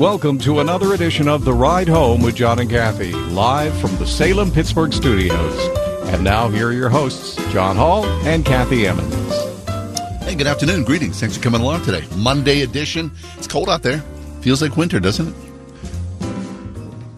Welcome 0.00 0.38
to 0.38 0.60
another 0.60 0.94
edition 0.94 1.28
of 1.28 1.44
The 1.44 1.52
Ride 1.52 1.86
Home 1.86 2.22
with 2.22 2.34
John 2.34 2.58
and 2.58 2.70
Kathy, 2.70 3.12
live 3.12 3.78
from 3.82 3.94
the 3.98 4.06
Salem 4.06 4.50
Pittsburgh 4.50 4.94
studios. 4.94 5.54
And 6.08 6.24
now, 6.24 6.48
here 6.48 6.68
are 6.68 6.72
your 6.72 6.88
hosts, 6.88 7.36
John 7.52 7.76
Hall 7.76 8.06
and 8.26 8.42
Kathy 8.42 8.86
Emmons. 8.86 9.14
Hey, 10.24 10.36
good 10.36 10.46
afternoon. 10.46 10.84
Greetings. 10.84 11.20
Thanks 11.20 11.36
for 11.36 11.42
coming 11.42 11.60
along 11.60 11.84
today. 11.84 12.02
Monday 12.16 12.62
edition. 12.62 13.10
It's 13.36 13.46
cold 13.46 13.68
out 13.68 13.82
there. 13.82 13.98
Feels 14.40 14.62
like 14.62 14.74
winter, 14.78 15.00
doesn't 15.00 15.28
it? 15.28 15.34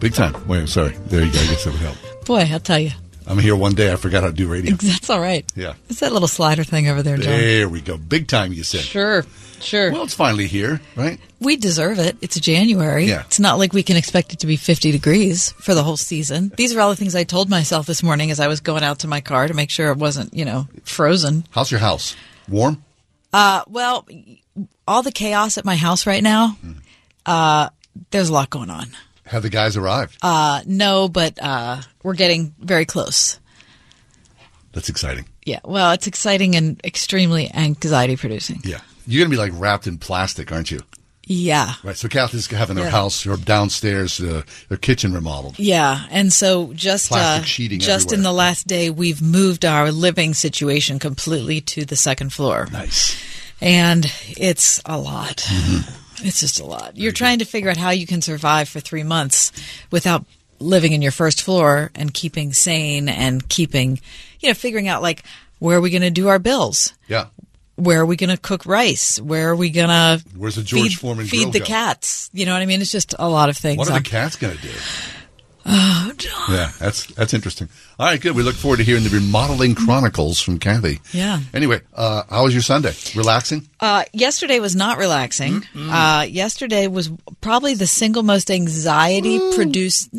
Big 0.01 0.13
time. 0.13 0.35
Wait, 0.45 0.67
sorry. 0.67 0.97
There 1.05 1.23
you 1.23 1.31
go. 1.31 1.39
I 1.39 1.45
guess 1.45 1.63
that 1.63 1.71
would 1.71 1.79
help. 1.79 2.25
Boy, 2.25 2.49
I'll 2.51 2.59
tell 2.59 2.79
you. 2.79 2.91
I'm 3.27 3.39
here 3.39 3.55
one 3.55 3.73
day. 3.73 3.91
I 3.91 3.95
forgot 3.95 4.23
how 4.23 4.29
to 4.29 4.35
do 4.35 4.47
radio. 4.47 4.75
That's 4.75 5.09
all 5.09 5.19
right. 5.19 5.45
Yeah. 5.55 5.73
It's 5.89 5.99
that 6.01 6.11
little 6.13 6.27
slider 6.27 6.63
thing 6.63 6.87
over 6.87 7.01
there, 7.03 7.17
John. 7.17 7.33
There 7.33 7.69
we 7.69 7.81
go. 7.81 7.97
Big 7.97 8.27
time, 8.27 8.53
you 8.53 8.63
said. 8.63 8.81
Sure, 8.81 9.25
sure. 9.59 9.91
Well, 9.91 10.03
it's 10.03 10.13
finally 10.13 10.47
here, 10.47 10.81
right? 10.95 11.19
we 11.39 11.57
deserve 11.57 11.99
it. 11.99 12.15
It's 12.21 12.39
January. 12.39 13.05
Yeah. 13.05 13.21
It's 13.25 13.39
not 13.39 13.57
like 13.59 13.73
we 13.73 13.83
can 13.83 13.97
expect 13.97 14.33
it 14.33 14.39
to 14.39 14.47
be 14.47 14.55
50 14.55 14.91
degrees 14.91 15.51
for 15.53 15.73
the 15.75 15.83
whole 15.83 15.97
season. 15.97 16.51
These 16.55 16.73
are 16.75 16.79
all 16.81 16.89
the 16.89 16.95
things 16.95 17.15
I 17.15 17.25
told 17.25 17.49
myself 17.49 17.85
this 17.85 18.01
morning 18.01 18.31
as 18.31 18.39
I 18.39 18.47
was 18.47 18.61
going 18.61 18.83
out 18.83 18.99
to 18.99 19.07
my 19.07 19.19
car 19.21 19.47
to 19.47 19.53
make 19.53 19.69
sure 19.69 19.91
it 19.91 19.97
wasn't, 19.97 20.33
you 20.33 20.45
know, 20.45 20.67
frozen. 20.83 21.45
How's 21.51 21.69
your 21.69 21.81
house? 21.81 22.15
Warm? 22.47 22.81
Uh, 23.33 23.63
well, 23.67 24.07
all 24.87 25.03
the 25.03 25.11
chaos 25.11 25.57
at 25.57 25.65
my 25.65 25.75
house 25.75 26.05
right 26.07 26.23
now, 26.23 26.57
uh, 27.25 27.69
there's 28.11 28.29
a 28.29 28.33
lot 28.33 28.49
going 28.49 28.69
on. 28.69 28.87
Have 29.25 29.43
the 29.43 29.49
guys 29.49 29.77
arrived? 29.77 30.17
Uh, 30.21 30.61
no, 30.65 31.07
but, 31.07 31.41
uh, 31.41 31.81
we're 32.03 32.13
getting 32.15 32.53
very 32.59 32.85
close. 32.85 33.39
That's 34.73 34.89
exciting. 34.89 35.25
Yeah. 35.45 35.59
Well, 35.63 35.91
it's 35.91 36.07
exciting 36.07 36.55
and 36.55 36.79
extremely 36.83 37.49
anxiety 37.53 38.15
producing. 38.17 38.61
Yeah. 38.63 38.79
You're 39.05 39.21
going 39.25 39.31
to 39.31 39.37
be 39.37 39.51
like 39.51 39.59
wrapped 39.59 39.87
in 39.87 39.97
plastic, 39.97 40.51
aren't 40.51 40.71
you? 40.71 40.81
Yeah. 41.25 41.73
Right. 41.83 41.95
So 41.95 42.09
Kathy's 42.09 42.47
having 42.47 42.75
their 42.75 42.85
Yeah. 42.85 42.91
house, 42.91 43.23
her 43.23 43.37
downstairs, 43.37 44.19
uh, 44.19 44.43
their 44.67 44.77
kitchen 44.77 45.13
remodeled. 45.13 45.57
Yeah, 45.57 46.05
and 46.09 46.33
so 46.33 46.73
just 46.73 47.07
Plastic 47.09 47.43
uh, 47.43 47.45
sheeting 47.45 47.79
just 47.79 48.11
in 48.11 48.23
the 48.23 48.33
last 48.33 48.67
day, 48.67 48.89
we've 48.89 49.21
moved 49.21 49.63
our 49.63 49.89
living 49.91 50.33
situation 50.33 50.99
completely 50.99 51.61
to 51.61 51.85
the 51.85 51.95
second 51.95 52.33
floor, 52.33 52.67
Nice. 52.73 53.15
and 53.61 54.11
it's 54.31 54.81
a 54.85 54.97
lot. 54.97 55.37
Mm-hmm. 55.47 56.02
It's 56.23 56.39
just 56.39 56.59
a 56.59 56.65
lot. 56.65 56.97
You're 56.97 57.11
trying 57.11 57.39
to 57.39 57.45
figure 57.45 57.69
out 57.69 57.77
how 57.77 57.91
you 57.91 58.07
can 58.07 58.21
survive 58.21 58.69
for 58.69 58.79
three 58.79 59.03
months 59.03 59.51
without 59.91 60.25
living 60.59 60.93
in 60.93 61.01
your 61.01 61.11
first 61.11 61.41
floor 61.41 61.91
and 61.95 62.13
keeping 62.13 62.53
sane 62.53 63.09
and 63.09 63.47
keeping, 63.47 63.99
you 64.39 64.49
know, 64.49 64.53
figuring 64.53 64.87
out 64.87 65.01
like 65.01 65.23
where 65.59 65.77
are 65.77 65.81
we 65.81 65.89
going 65.89 66.01
to 66.01 66.09
do 66.09 66.27
our 66.29 66.39
bills. 66.39 66.93
Yeah. 67.07 67.27
Where 67.75 68.01
are 68.01 68.05
we 68.05 68.15
going 68.15 68.29
to 68.29 68.37
cook 68.37 68.65
rice? 68.65 69.19
Where 69.19 69.49
are 69.49 69.55
we 69.55 69.69
going 69.71 69.89
to 69.89 70.23
Where's 70.37 70.55
the 70.55 70.63
George 70.63 70.89
feed, 70.89 70.99
Foreman 70.99 71.25
feed 71.25 71.51
the 71.51 71.59
go? 71.59 71.65
cats? 71.65 72.29
You 72.33 72.45
know 72.45 72.53
what 72.53 72.61
I 72.61 72.65
mean? 72.65 72.81
It's 72.81 72.91
just 72.91 73.15
a 73.17 73.27
lot 73.27 73.49
of 73.49 73.57
things. 73.57 73.79
What 73.79 73.89
are 73.89 73.99
the 73.99 74.07
cats 74.07 74.35
going 74.35 74.55
to 74.55 74.61
do? 74.61 74.69
Oh, 75.65 76.11
yeah, 76.49 76.71
that's 76.79 77.05
that's 77.07 77.33
interesting. 77.33 77.69
All 77.97 78.05
right, 78.07 78.19
good. 78.19 78.35
We 78.35 78.43
look 78.43 78.55
forward 78.55 78.77
to 78.77 78.83
hearing 78.83 79.03
the 79.03 79.09
remodeling 79.09 79.75
chronicles 79.75 80.41
from 80.41 80.59
Kathy. 80.59 80.99
Yeah. 81.11 81.39
Anyway, 81.53 81.81
uh, 81.93 82.23
how 82.29 82.43
was 82.43 82.53
your 82.53 82.61
Sunday? 82.61 82.93
Relaxing? 83.15 83.67
Uh, 83.79 84.03
yesterday 84.11 84.59
was 84.59 84.75
not 84.75 84.97
relaxing. 84.97 85.63
Uh, 85.75 86.25
yesterday 86.27 86.87
was 86.87 87.09
probably 87.41 87.75
the 87.75 87.87
single 87.87 88.23
most 88.23 88.51
anxiety 88.51 89.39
produced. 89.55 90.09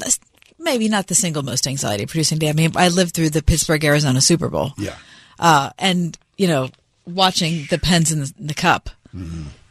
Maybe 0.58 0.88
not 0.88 1.08
the 1.08 1.14
single 1.14 1.42
most 1.42 1.66
anxiety 1.66 2.06
producing 2.06 2.38
day. 2.38 2.48
I 2.48 2.52
mean, 2.54 2.72
I 2.74 2.88
lived 2.88 3.14
through 3.14 3.30
the 3.30 3.42
Pittsburgh 3.42 3.84
Arizona 3.84 4.20
Super 4.22 4.48
Bowl. 4.48 4.72
Yeah. 4.78 4.96
Uh, 5.38 5.70
and 5.78 6.16
you 6.38 6.46
know, 6.46 6.70
watching 7.06 7.66
the 7.70 7.78
Pens 7.78 8.10
in 8.12 8.20
the, 8.20 8.34
the 8.38 8.54
Cup. 8.54 8.88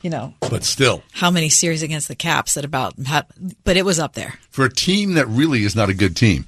You 0.03 0.09
know 0.11 0.33
But 0.41 0.63
still, 0.65 1.01
how 1.13 1.31
many 1.31 1.49
series 1.49 1.81
against 1.81 2.07
the 2.09 2.15
Caps 2.15 2.53
that 2.53 2.65
about, 2.65 2.93
but 3.63 3.77
it 3.77 3.85
was 3.85 3.99
up 3.99 4.13
there. 4.13 4.33
for 4.51 4.65
a 4.65 4.69
team 4.69 5.13
that 5.15 5.27
really 5.27 5.63
is 5.63 5.75
not 5.75 5.89
a 5.89 5.93
good 5.93 6.15
team, 6.15 6.45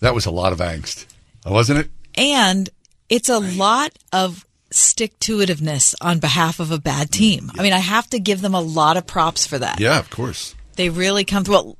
that 0.00 0.14
was 0.14 0.26
a 0.26 0.30
lot 0.30 0.52
of 0.52 0.58
angst, 0.58 1.06
wasn't 1.46 1.78
it? 1.80 1.90
And 2.16 2.68
it's 3.08 3.28
a 3.30 3.38
lot 3.38 3.92
of 4.12 4.44
stick 4.70 5.18
to 5.20 5.38
itiveness 5.38 5.94
on 6.00 6.18
behalf 6.20 6.60
of 6.60 6.70
a 6.70 6.78
bad 6.78 7.10
team. 7.10 7.50
I 7.58 7.62
mean, 7.62 7.72
I 7.72 7.78
have 7.78 8.08
to 8.10 8.20
give 8.20 8.40
them 8.42 8.54
a 8.54 8.60
lot 8.60 8.96
of 8.98 9.06
props 9.06 9.46
for 9.46 9.58
that. 9.58 9.80
Yeah, 9.80 9.98
of 9.98 10.10
course. 10.10 10.54
they 10.76 10.90
really 10.90 11.24
come 11.24 11.42
through. 11.44 11.54
Well, 11.54 11.76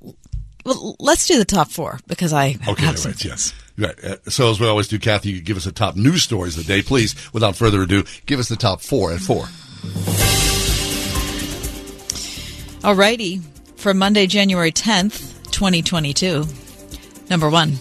well, 0.64 0.96
let's 0.98 1.26
do 1.28 1.38
the 1.38 1.44
top 1.44 1.70
four 1.70 2.00
because 2.06 2.32
I 2.32 2.56
Okay, 2.66 2.84
have 2.86 2.94
right, 2.94 2.98
some. 2.98 3.14
yes. 3.20 3.52
Right. 3.78 4.02
Uh, 4.04 4.16
so 4.28 4.50
as 4.50 4.58
we 4.60 4.66
always 4.66 4.88
do, 4.88 4.98
Kathy, 4.98 5.30
you 5.32 5.40
give 5.40 5.56
us 5.56 5.64
the 5.64 5.72
top 5.72 5.96
news 5.96 6.22
stories 6.22 6.56
of 6.58 6.66
the 6.66 6.72
day. 6.76 6.82
Please, 6.82 7.14
without 7.32 7.56
further 7.56 7.82
ado, 7.82 8.04
give 8.26 8.40
us 8.40 8.48
the 8.48 8.56
top 8.56 8.80
four 8.80 9.12
at 9.12 9.20
four. 9.20 9.46
Alrighty, 12.80 13.42
for 13.76 13.92
Monday, 13.92 14.26
January 14.26 14.72
10th, 14.72 15.50
2022. 15.50 16.46
Number 17.28 17.50
one. 17.50 17.74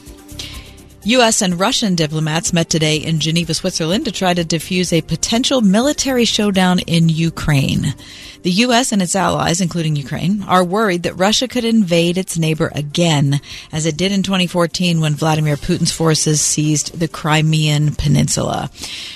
U.S. 1.05 1.41
and 1.41 1.57
Russian 1.57 1.95
diplomats 1.95 2.51
met 2.51 2.69
today 2.69 2.97
in 2.97 3.21
Geneva, 3.21 3.53
Switzerland 3.53 4.03
to 4.03 4.11
try 4.11 4.33
to 4.33 4.43
defuse 4.43 4.91
a 4.91 5.01
potential 5.01 5.61
military 5.61 6.25
showdown 6.25 6.79
in 6.79 7.07
Ukraine. 7.07 7.93
The 8.41 8.51
U.S. 8.51 8.91
and 8.91 9.01
its 9.01 9.15
allies, 9.15 9.61
including 9.61 9.95
Ukraine, 9.95 10.43
are 10.43 10.65
worried 10.65 11.03
that 11.03 11.13
Russia 11.13 11.47
could 11.47 11.63
invade 11.63 12.17
its 12.17 12.37
neighbor 12.37 12.69
again, 12.75 13.39
as 13.71 13.85
it 13.85 13.95
did 13.95 14.11
in 14.11 14.21
2014 14.21 14.99
when 14.99 15.15
Vladimir 15.15 15.55
Putin's 15.55 15.93
forces 15.93 16.41
seized 16.41 16.99
the 16.99 17.07
Crimean 17.07 17.95
Peninsula. 17.95 18.69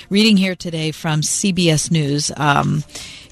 Reading 0.08 0.38
here 0.38 0.56
today 0.56 0.92
from 0.92 1.20
CBS 1.20 1.90
News, 1.90 2.32
um, 2.38 2.84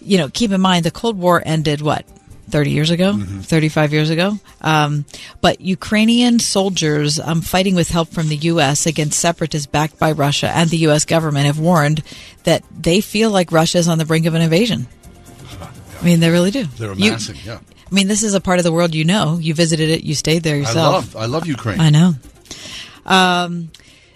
you 0.02 0.18
know, 0.18 0.28
keep 0.28 0.50
in 0.50 0.60
mind 0.60 0.84
the 0.84 0.90
Cold 0.90 1.16
War 1.16 1.42
ended 1.46 1.80
what? 1.80 2.04
30 2.50 2.70
years 2.70 2.90
ago, 2.90 3.16
35 3.18 3.92
years 3.92 4.10
ago. 4.10 4.38
Um, 4.60 5.04
but 5.40 5.60
Ukrainian 5.60 6.38
soldiers 6.38 7.18
um, 7.18 7.40
fighting 7.40 7.74
with 7.74 7.90
help 7.90 8.08
from 8.08 8.28
the 8.28 8.36
U.S. 8.36 8.86
against 8.86 9.18
separatists 9.18 9.66
backed 9.66 9.98
by 9.98 10.12
Russia 10.12 10.50
and 10.50 10.68
the 10.70 10.78
U.S. 10.78 11.04
government 11.04 11.46
have 11.46 11.58
warned 11.58 12.02
that 12.44 12.62
they 12.78 13.00
feel 13.00 13.30
like 13.30 13.52
Russia 13.52 13.78
is 13.78 13.88
on 13.88 13.98
the 13.98 14.04
brink 14.04 14.26
of 14.26 14.34
an 14.34 14.42
invasion. 14.42 14.86
I 16.00 16.04
mean, 16.04 16.20
they 16.20 16.30
really 16.30 16.50
do. 16.50 16.64
They're 16.64 16.92
You- 16.94 17.16
yeah. 17.44 17.60
I 17.90 17.94
mean, 17.94 18.08
this 18.08 18.22
is 18.22 18.32
a 18.34 18.40
part 18.40 18.58
of 18.58 18.64
the 18.64 18.72
world 18.72 18.94
you 18.94 19.04
know. 19.04 19.36
You 19.38 19.52
visited 19.54 19.90
it, 19.90 20.02
you 20.02 20.14
stayed 20.14 20.42
there 20.42 20.54
I 20.56 20.60
yourself. 20.60 21.14
love, 21.14 21.16
I 21.16 21.26
love 21.26 21.46
Ukraine. 21.46 21.78
I 21.78 21.90
know. 21.90 22.14
Um, 23.04 23.70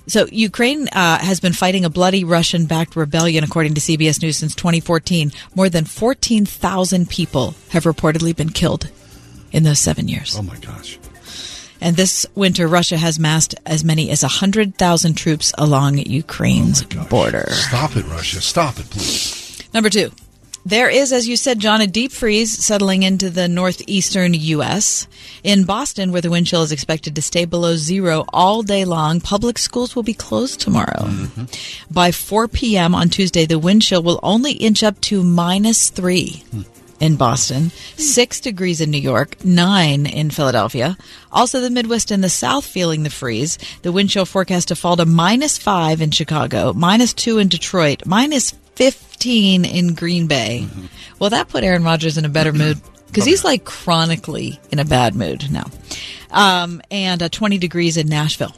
so 0.06 0.26
Ukraine 0.30 0.88
uh, 0.88 1.18
has 1.18 1.40
been 1.40 1.52
fighting 1.52 1.84
a 1.84 1.90
bloody 1.90 2.24
Russian-backed 2.24 2.96
rebellion, 2.96 3.42
according 3.44 3.74
to 3.74 3.80
CBS 3.80 4.22
News, 4.22 4.36
since 4.36 4.54
2014. 4.54 5.32
More 5.54 5.68
than 5.68 5.84
14,000 5.84 7.08
people 7.08 7.54
have 7.70 7.84
reportedly 7.84 8.34
been 8.34 8.50
killed 8.50 8.88
in 9.52 9.64
those 9.64 9.78
seven 9.78 10.08
years. 10.08 10.36
Oh 10.38 10.42
my 10.42 10.56
gosh. 10.56 10.98
And 11.80 11.96
this 11.96 12.26
winter, 12.34 12.66
Russia 12.66 12.96
has 12.96 13.18
massed 13.18 13.54
as 13.66 13.84
many 13.84 14.10
as 14.10 14.22
100,000 14.22 15.14
troops 15.14 15.52
along 15.58 15.98
Ukraine's 15.98 16.82
border. 16.84 17.46
Stop 17.50 17.96
it, 17.96 18.06
Russia. 18.06 18.40
Stop 18.40 18.78
it, 18.78 18.88
please. 18.90 19.62
Number 19.74 19.90
two. 19.90 20.10
There 20.66 20.90
is, 20.90 21.12
as 21.12 21.28
you 21.28 21.36
said, 21.36 21.60
John, 21.60 21.80
a 21.80 21.86
deep 21.86 22.10
freeze 22.10 22.52
settling 22.52 23.04
into 23.04 23.30
the 23.30 23.46
northeastern 23.46 24.34
U.S. 24.34 25.06
In 25.44 25.62
Boston, 25.62 26.10
where 26.10 26.20
the 26.20 26.28
wind 26.28 26.48
chill 26.48 26.64
is 26.64 26.72
expected 26.72 27.14
to 27.14 27.22
stay 27.22 27.44
below 27.44 27.76
zero 27.76 28.24
all 28.32 28.64
day 28.64 28.84
long, 28.84 29.20
public 29.20 29.58
schools 29.58 29.94
will 29.94 30.02
be 30.02 30.12
closed 30.12 30.58
tomorrow. 30.58 31.04
Mm-hmm. 31.04 31.94
By 31.94 32.10
4 32.10 32.48
p.m. 32.48 32.96
on 32.96 33.10
Tuesday, 33.10 33.46
the 33.46 33.60
wind 33.60 33.82
chill 33.82 34.02
will 34.02 34.18
only 34.24 34.54
inch 34.54 34.82
up 34.82 35.00
to 35.02 35.22
minus 35.22 35.88
three 35.88 36.42
hmm. 36.50 36.62
in 36.98 37.14
Boston, 37.14 37.70
six 37.96 38.40
degrees 38.40 38.80
in 38.80 38.90
New 38.90 38.98
York, 38.98 39.44
nine 39.44 40.04
in 40.04 40.30
Philadelphia. 40.30 40.96
Also, 41.30 41.60
the 41.60 41.70
Midwest 41.70 42.10
and 42.10 42.24
the 42.24 42.28
South 42.28 42.66
feeling 42.66 43.04
the 43.04 43.10
freeze. 43.10 43.56
The 43.82 43.92
wind 43.92 44.10
chill 44.10 44.26
forecast 44.26 44.66
to 44.66 44.74
fall 44.74 44.96
to 44.96 45.06
minus 45.06 45.58
five 45.58 46.00
in 46.00 46.10
Chicago, 46.10 46.72
minus 46.72 47.12
two 47.14 47.38
in 47.38 47.46
Detroit, 47.46 48.04
minus 48.04 48.52
15 48.76 49.64
in 49.64 49.94
Green 49.94 50.26
Bay. 50.26 50.66
Well, 51.18 51.30
that 51.30 51.48
put 51.48 51.64
Aaron 51.64 51.82
Rodgers 51.84 52.16
in 52.16 52.24
a 52.24 52.28
better 52.28 52.52
mood 52.52 52.80
because 53.06 53.24
he's 53.24 53.44
like 53.44 53.64
chronically 53.64 54.60
in 54.70 54.78
a 54.78 54.84
bad 54.84 55.14
mood 55.14 55.50
now. 55.50 55.66
Um, 56.30 56.82
and 56.90 57.22
uh, 57.22 57.28
20 57.28 57.58
degrees 57.58 57.96
in 57.96 58.08
Nashville. 58.08 58.54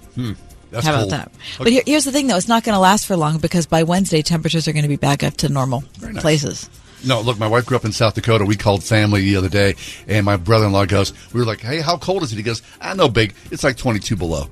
That's 0.71 0.85
How 0.87 0.93
about 0.93 1.01
cold. 1.01 1.11
that? 1.13 1.33
But 1.59 1.69
here, 1.69 1.83
here's 1.87 2.05
the 2.05 2.13
thing, 2.13 2.27
though. 2.27 2.37
It's 2.37 2.49
not 2.49 2.65
going 2.65 2.75
to 2.75 2.81
last 2.81 3.07
for 3.07 3.17
long 3.17 3.39
because 3.39 3.67
by 3.67 3.85
Wednesday, 3.85 4.21
temperatures 4.23 4.69
are 4.69 4.73
going 4.73 4.83
to 4.83 4.89
be 4.89 4.97
back 4.97 5.23
up 5.23 5.37
to 5.39 5.49
normal 5.49 5.85
nice. 6.03 6.21
places. 6.21 6.69
No, 7.07 7.21
look, 7.21 7.39
my 7.39 7.47
wife 7.47 7.65
grew 7.65 7.77
up 7.77 7.85
in 7.85 7.93
South 7.93 8.15
Dakota. 8.15 8.45
We 8.45 8.57
called 8.57 8.83
family 8.83 9.23
the 9.23 9.37
other 9.37 9.49
day, 9.49 9.77
and 10.09 10.27
my 10.27 10.37
brother-in-law 10.37 10.87
goes, 10.87 11.13
"We 11.33 11.41
were 11.41 11.47
like, 11.47 11.61
hey, 11.61 11.81
how 11.81 11.97
cold 11.97 12.25
is 12.25 12.33
it?" 12.33 12.37
He 12.37 12.43
goes, 12.43 12.61
"Ah, 12.81 12.95
no 12.95 13.09
big. 13.09 13.35
It's 13.53 13.63
like 13.63 13.77
22 13.77 14.17
below. 14.17 14.49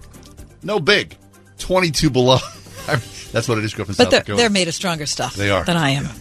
No 0.62 0.78
big, 0.78 1.16
22 1.58 2.08
below." 2.08 2.38
That's 3.32 3.48
what 3.48 3.58
it 3.58 3.64
is. 3.64 3.74
Grew 3.74 3.82
up 3.84 3.88
in 3.90 3.94
But 3.94 4.04
South 4.04 4.10
they're, 4.10 4.20
Dakota. 4.20 4.36
they're 4.38 4.50
made 4.50 4.68
of 4.68 4.74
stronger 4.74 5.06
stuff 5.06 5.34
They 5.34 5.50
are. 5.50 5.64
than 5.64 5.76
I 5.76 5.90
am. 5.90 6.04
Yeah. 6.04 6.12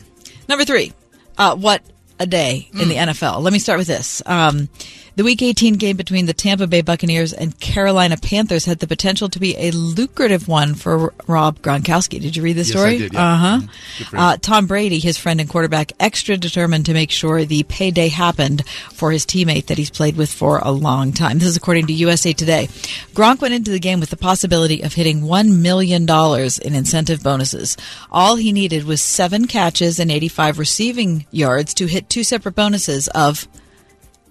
Number 0.50 0.66
three, 0.66 0.94
uh, 1.38 1.56
what 1.56 1.82
a 2.20 2.26
day 2.28 2.70
in 2.74 2.90
the 2.90 2.96
NFL. 2.96 3.42
Let 3.42 3.52
me 3.54 3.60
start 3.60 3.78
with 3.80 3.88
this. 3.88 4.22
Um, 4.26 4.70
the 5.16 5.24
Week 5.24 5.42
18 5.42 5.76
game 5.76 5.96
between 5.96 6.26
the 6.26 6.34
Tampa 6.34 6.68
Bay 6.68 6.82
Buccaneers 6.82 7.32
and 7.32 7.58
Carolina 7.60 8.18
Panthers 8.18 8.66
had 8.66 8.80
the 8.80 8.88
potential 8.88 9.30
to 9.30 9.40
be 9.40 9.56
a 9.58 9.72
lucrative 9.72 10.48
one 10.48 10.76
for 10.76 11.14
Rob 11.28 11.62
Gronkowski. 11.62 12.20
Did 12.20 12.36
you 12.36 12.44
read 12.44 12.58
this 12.58 12.68
Yes, 12.70 12.76
I 12.76 12.80
story? 12.80 12.98
did, 12.98 13.14
yeah. 13.14 13.34
Uh 13.34 13.38
huh. 13.38 13.60
Mhm. 13.60 14.12
Good. 14.12 14.20
Uh, 14.20 14.38
Tom 14.42 14.68
Brady, 14.68 15.00
his 15.00 15.18
friend 15.18 15.40
and 15.40 15.50
quarterback, 15.50 15.94
extra 16.02 16.36
determined 16.36 16.86
to 16.88 16.94
make 16.94 17.12
sure 17.12 17.46
the 17.46 17.64
payday 17.64 18.10
happened 18.10 18.64
for 18.92 19.12
his 19.12 19.26
teammate 19.26 19.68
that 19.68 19.78
he's 19.78 19.90
played 19.90 20.18
with 20.18 20.32
for 20.32 20.60
a 20.60 20.72
long 20.72 21.14
time. 21.14 21.40
This 21.40 21.48
is 21.48 21.56
according 21.58 21.88
to 21.88 21.94
USA 21.94 22.34
Today. 22.34 22.68
Gronk 23.14 23.40
went 23.42 23.54
into 23.54 23.72
the 23.72 23.80
game 23.80 24.02
with 24.02 24.10
the 24.10 24.18
possibility 24.18 24.82
of 24.82 24.94
hitting 24.96 25.22
$1 25.22 25.60
million 25.62 26.06
in 26.10 26.76
incentive 26.76 27.24
bonuses. 27.24 27.78
All 28.12 28.36
he 28.36 28.52
needed 28.52 28.84
was 28.84 29.02
seven 29.02 29.48
catches 29.48 30.00
and 30.00 30.12
85 30.12 30.60
receiving 30.60 31.26
yards 31.32 31.74
to 31.76 31.86
hit 31.86 32.10
two 32.10 32.24
separate 32.26 32.56
bonuses 32.56 33.08
of 33.10 33.48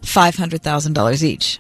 $500,000 0.04 1.22
each. 1.22 1.58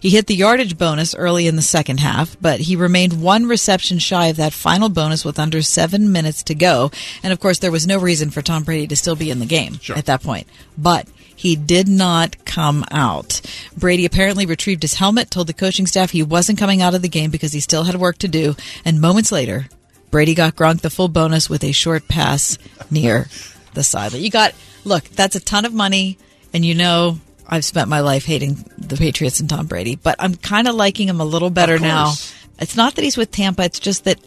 He 0.00 0.10
hit 0.10 0.26
the 0.26 0.34
yardage 0.34 0.76
bonus 0.78 1.14
early 1.14 1.46
in 1.46 1.56
the 1.56 1.62
second 1.62 2.00
half, 2.00 2.36
but 2.40 2.60
he 2.60 2.76
remained 2.76 3.22
one 3.22 3.46
reception 3.46 3.98
shy 3.98 4.26
of 4.26 4.36
that 4.36 4.52
final 4.52 4.88
bonus 4.88 5.24
with 5.24 5.38
under 5.38 5.62
seven 5.62 6.12
minutes 6.12 6.42
to 6.44 6.54
go. 6.54 6.90
And 7.22 7.32
of 7.32 7.40
course, 7.40 7.58
there 7.58 7.72
was 7.72 7.86
no 7.86 7.98
reason 7.98 8.30
for 8.30 8.42
Tom 8.42 8.64
Brady 8.64 8.86
to 8.88 8.96
still 8.96 9.16
be 9.16 9.30
in 9.30 9.38
the 9.38 9.46
game 9.46 9.78
Sure. 9.80 9.96
at 9.96 10.06
that 10.06 10.22
point. 10.22 10.46
But 10.76 11.08
he 11.34 11.54
did 11.56 11.88
not 11.88 12.44
come 12.44 12.84
out. 12.90 13.40
Brady 13.76 14.04
apparently 14.06 14.46
retrieved 14.46 14.82
his 14.82 14.94
helmet, 14.94 15.30
told 15.30 15.46
the 15.46 15.52
coaching 15.52 15.86
staff 15.86 16.10
he 16.10 16.22
wasn't 16.22 16.58
coming 16.58 16.80
out 16.80 16.94
of 16.94 17.02
the 17.02 17.08
game 17.08 17.30
because 17.30 17.52
he 17.52 17.60
still 17.60 17.84
had 17.84 17.96
work 17.96 18.18
to 18.18 18.28
do, 18.28 18.56
and 18.84 19.00
moments 19.00 19.30
later, 19.30 19.68
Brady 20.10 20.34
got 20.34 20.56
Gronk 20.56 20.80
the 20.80 20.88
full 20.90 21.08
bonus 21.08 21.50
with 21.50 21.62
a 21.62 21.72
short 21.72 22.08
pass 22.08 22.56
near 22.90 23.28
the 23.74 23.84
sideline. 23.84 24.22
You 24.22 24.30
got, 24.30 24.54
look, 24.84 25.04
that's 25.10 25.36
a 25.36 25.40
ton 25.40 25.66
of 25.66 25.74
money, 25.74 26.16
and 26.54 26.64
you 26.64 26.74
know 26.74 27.18
I've 27.48 27.64
spent 27.64 27.88
my 27.88 28.00
life 28.00 28.24
hating 28.24 28.64
the 28.76 28.96
Patriots 28.96 29.40
and 29.40 29.48
Tom 29.48 29.66
Brady, 29.66 29.96
but 29.96 30.16
I'm 30.18 30.34
kind 30.34 30.66
of 30.68 30.74
liking 30.74 31.08
him 31.08 31.20
a 31.20 31.24
little 31.24 31.50
better 31.50 31.78
now. 31.78 32.12
It's 32.58 32.76
not 32.76 32.94
that 32.94 33.02
he's 33.02 33.16
with 33.16 33.30
Tampa, 33.30 33.62
it's 33.62 33.78
just 33.78 34.04
that 34.04 34.18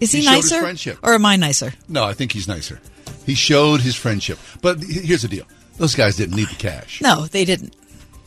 is 0.00 0.12
he, 0.12 0.20
He 0.20 0.26
nicer 0.26 0.96
or 1.02 1.14
am 1.14 1.26
I 1.26 1.36
nicer? 1.36 1.72
No, 1.88 2.04
I 2.04 2.12
think 2.12 2.32
he's 2.32 2.48
nicer. 2.48 2.80
He 3.24 3.34
showed 3.34 3.80
his 3.80 3.94
friendship. 3.94 4.38
But 4.60 4.82
here's 4.82 5.22
the 5.22 5.28
deal: 5.28 5.46
those 5.76 5.94
guys 5.94 6.16
didn't 6.16 6.36
need 6.36 6.48
the 6.48 6.56
cash, 6.56 7.00
No, 7.00 7.26
they 7.26 7.44
didn't. 7.44 7.76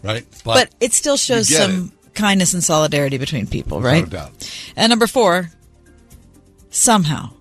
right? 0.04 0.26
But, 0.44 0.74
it 0.80 0.94
still 0.94 1.18
shows 1.18 1.50
some 1.50 1.92
kindness 2.14 2.54
and 2.54 2.64
solidarity 2.64 3.18
between 3.18 3.48
people, 3.48 3.82
right? 3.82 4.06
And 4.76 4.90
number 4.90 5.08
four, 5.08 5.50
somehow 6.70 7.32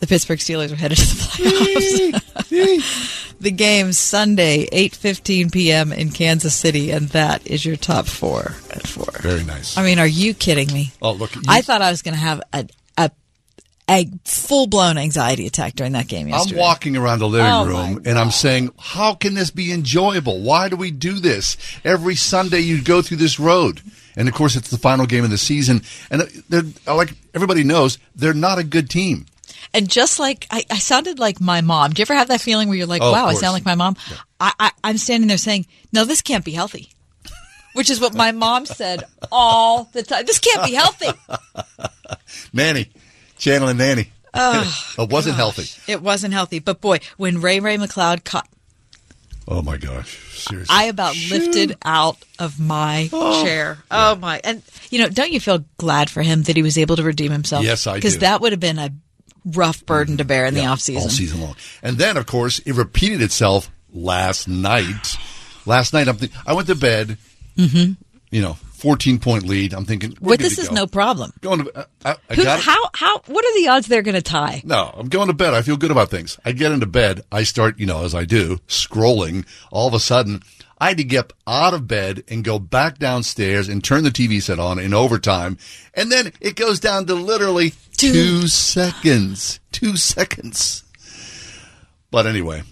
the 0.00 0.06
Pittsburgh 0.06 0.38
Steelers 0.38 0.72
are 0.72 0.76
headed 0.76 0.98
to 0.98 1.06
the 1.06 2.20
playoffs. 2.50 3.30
the 3.40 3.50
game 3.50 3.92
Sunday, 3.92 4.68
eight 4.72 4.94
fifteen 4.94 5.50
p.m. 5.50 5.92
in 5.92 6.10
Kansas 6.10 6.54
City, 6.54 6.90
and 6.90 7.08
that 7.10 7.46
is 7.46 7.64
your 7.64 7.76
top 7.76 8.06
four 8.06 8.54
at 8.70 8.86
four. 8.86 9.06
Very 9.20 9.44
nice. 9.44 9.76
I 9.76 9.82
mean, 9.84 9.98
are 9.98 10.06
you 10.06 10.34
kidding 10.34 10.72
me? 10.72 10.92
Oh, 11.00 11.12
look, 11.12 11.34
you- 11.34 11.42
I 11.48 11.62
thought 11.62 11.82
I 11.82 11.90
was 11.90 12.02
going 12.02 12.14
to 12.14 12.20
have 12.20 12.42
a 12.52 12.66
a, 12.98 13.10
a 13.88 14.06
full 14.24 14.66
blown 14.66 14.98
anxiety 14.98 15.46
attack 15.46 15.74
during 15.74 15.92
that 15.92 16.06
game 16.08 16.32
I'm 16.32 16.56
walking 16.56 16.96
around 16.96 17.18
the 17.18 17.28
living 17.28 17.46
Oh, 17.50 17.66
room 17.66 18.02
and 18.04 18.18
I'm 18.18 18.30
saying, 18.30 18.70
how 18.78 19.14
can 19.14 19.34
this 19.34 19.50
be 19.50 19.72
enjoyable? 19.72 20.40
Why 20.42 20.68
do 20.68 20.76
we 20.76 20.90
do 20.90 21.14
this? 21.18 21.56
Every 21.84 22.14
Sunday 22.14 22.60
you 22.60 22.82
go 22.82 23.02
through 23.02 23.16
this 23.18 23.38
road. 23.40 23.80
And 24.16 24.28
of 24.28 24.34
course, 24.34 24.54
it's 24.56 24.70
the 24.70 24.76
final 24.78 25.06
game 25.06 25.24
of 25.24 25.30
the 25.30 25.38
season. 25.38 25.82
And 26.10 26.22
uh, 26.22 26.26
they're, 26.48 26.62
like 26.94 27.14
everybody 27.32 27.64
knows, 27.64 27.98
they're 28.14 28.34
not 28.34 28.58
a 28.58 28.64
good 28.64 28.90
team. 28.90 29.26
And 29.72 29.88
just 29.88 30.18
like 30.18 30.46
I, 30.50 30.64
I 30.70 30.78
sounded 30.78 31.18
like 31.18 31.40
my 31.40 31.60
mom. 31.60 31.92
Do 31.92 32.00
you 32.00 32.04
ever 32.04 32.14
have 32.14 32.28
that 32.28 32.40
feeling 32.40 32.68
where 32.68 32.76
you're 32.76 32.86
like, 32.86 33.02
Oh, 33.02 33.12
"Wow, 33.12 33.26
I 33.26 33.34
sound 33.34 33.54
like 33.54 33.64
my 33.64 33.74
mom"? 33.74 33.96
I, 34.38 34.52
I, 34.58 34.70
I'm 34.82 34.98
standing 34.98 35.28
there 35.28 35.38
saying, 35.38 35.66
"No, 35.92 36.04
this 36.04 36.22
can't 36.22 36.44
be 36.44 36.52
healthy," 36.52 36.90
which 37.74 37.90
is 37.90 38.00
what 38.00 38.14
my 38.14 38.32
mom 38.32 38.66
said 38.66 39.04
all 39.30 39.84
the 39.92 40.02
time. 40.02 40.24
This 40.26 40.38
can't 40.38 40.64
be 40.64 40.74
healthy. 40.74 41.10
Nanny, 42.52 42.90
channeling 43.38 43.76
oh, 43.76 43.84
Nanny. 43.84 44.10
it 44.98 45.10
wasn't 45.10 45.36
healthy. 45.36 45.90
It 45.90 46.02
wasn't 46.02 46.34
healthy. 46.34 46.58
But 46.58 46.80
boy, 46.80 47.00
when 47.16 47.40
Ray 47.40 47.60
Ray 47.60 47.76
McCloud 47.76 48.24
caught, 48.24 48.48
Oh 49.50 49.62
my 49.62 49.76
gosh. 49.76 50.16
Seriously. 50.38 50.72
I 50.74 50.84
about 50.84 51.16
lifted 51.28 51.76
out 51.84 52.16
of 52.38 52.60
my 52.60 53.08
oh. 53.12 53.44
chair. 53.44 53.78
Oh 53.90 54.14
my! 54.14 54.40
And 54.44 54.62
you 54.90 55.00
know, 55.00 55.08
don't 55.08 55.32
you 55.32 55.40
feel 55.40 55.64
glad 55.76 56.08
for 56.08 56.22
him 56.22 56.44
that 56.44 56.56
he 56.56 56.62
was 56.62 56.78
able 56.78 56.94
to 56.96 57.02
redeem 57.02 57.32
himself? 57.32 57.64
Yes, 57.64 57.86
I 57.86 57.94
do. 57.94 57.98
Because 57.98 58.18
that 58.18 58.40
would 58.40 58.52
have 58.52 58.60
been 58.60 58.78
a 58.78 58.92
rough 59.44 59.84
burden 59.86 60.16
to 60.18 60.24
bear 60.24 60.46
in 60.46 60.54
the 60.54 60.60
Yeah, 60.62 60.72
off 60.72 60.80
season. 60.80 61.02
All 61.02 61.08
season 61.08 61.40
long. 61.40 61.56
And 61.82 61.96
then, 61.98 62.16
of 62.16 62.26
course, 62.26 62.58
it 62.60 62.72
repeated 62.74 63.22
itself 63.22 63.70
last 63.92 64.48
night. 64.48 65.16
Last 65.66 65.92
night, 65.92 66.08
I'm 66.08 66.16
th- 66.16 66.32
I 66.46 66.52
went 66.54 66.68
to 66.68 66.74
bed, 66.74 67.18
mm-hmm. 67.56 67.92
you 68.30 68.42
know, 68.42 68.54
14 68.54 69.18
point 69.18 69.44
lead. 69.46 69.74
I'm 69.74 69.84
thinking, 69.84 70.16
we're 70.20 70.34
But 70.34 70.40
this 70.40 70.58
is 70.58 70.68
go. 70.70 70.74
no 70.74 70.86
problem. 70.86 71.32
Going 71.42 71.64
to, 71.64 71.78
uh, 71.78 71.84
I, 72.04 72.16
I 72.30 72.34
Who, 72.34 72.44
got 72.44 72.60
how? 72.60 72.82
How? 72.94 73.18
What 73.26 73.44
are 73.44 73.54
the 73.60 73.68
odds 73.68 73.86
they're 73.86 74.02
going 74.02 74.14
to 74.14 74.22
tie? 74.22 74.62
No, 74.64 74.90
I'm 74.96 75.08
going 75.08 75.28
to 75.28 75.34
bed. 75.34 75.52
I 75.52 75.62
feel 75.62 75.76
good 75.76 75.90
about 75.90 76.10
things. 76.10 76.38
I 76.44 76.52
get 76.52 76.72
into 76.72 76.86
bed. 76.86 77.22
I 77.30 77.42
start, 77.42 77.78
you 77.78 77.86
know, 77.86 78.04
as 78.04 78.14
I 78.14 78.24
do, 78.24 78.58
scrolling. 78.68 79.46
All 79.70 79.86
of 79.86 79.92
a 79.92 80.00
sudden, 80.00 80.42
I 80.78 80.88
had 80.88 80.96
to 80.96 81.04
get 81.04 81.32
out 81.46 81.74
of 81.74 81.86
bed 81.86 82.24
and 82.28 82.42
go 82.42 82.58
back 82.58 82.98
downstairs 82.98 83.68
and 83.68 83.84
turn 83.84 84.02
the 84.02 84.10
TV 84.10 84.40
set 84.40 84.58
on 84.58 84.78
in 84.78 84.94
overtime. 84.94 85.58
And 85.92 86.10
then 86.10 86.32
it 86.40 86.56
goes 86.56 86.80
down 86.80 87.04
to 87.06 87.14
literally 87.14 87.74
Two. 88.00 88.12
two 88.12 88.48
seconds. 88.48 89.60
Two 89.72 89.96
seconds. 89.96 90.84
But 92.10 92.26
anyway, 92.26 92.62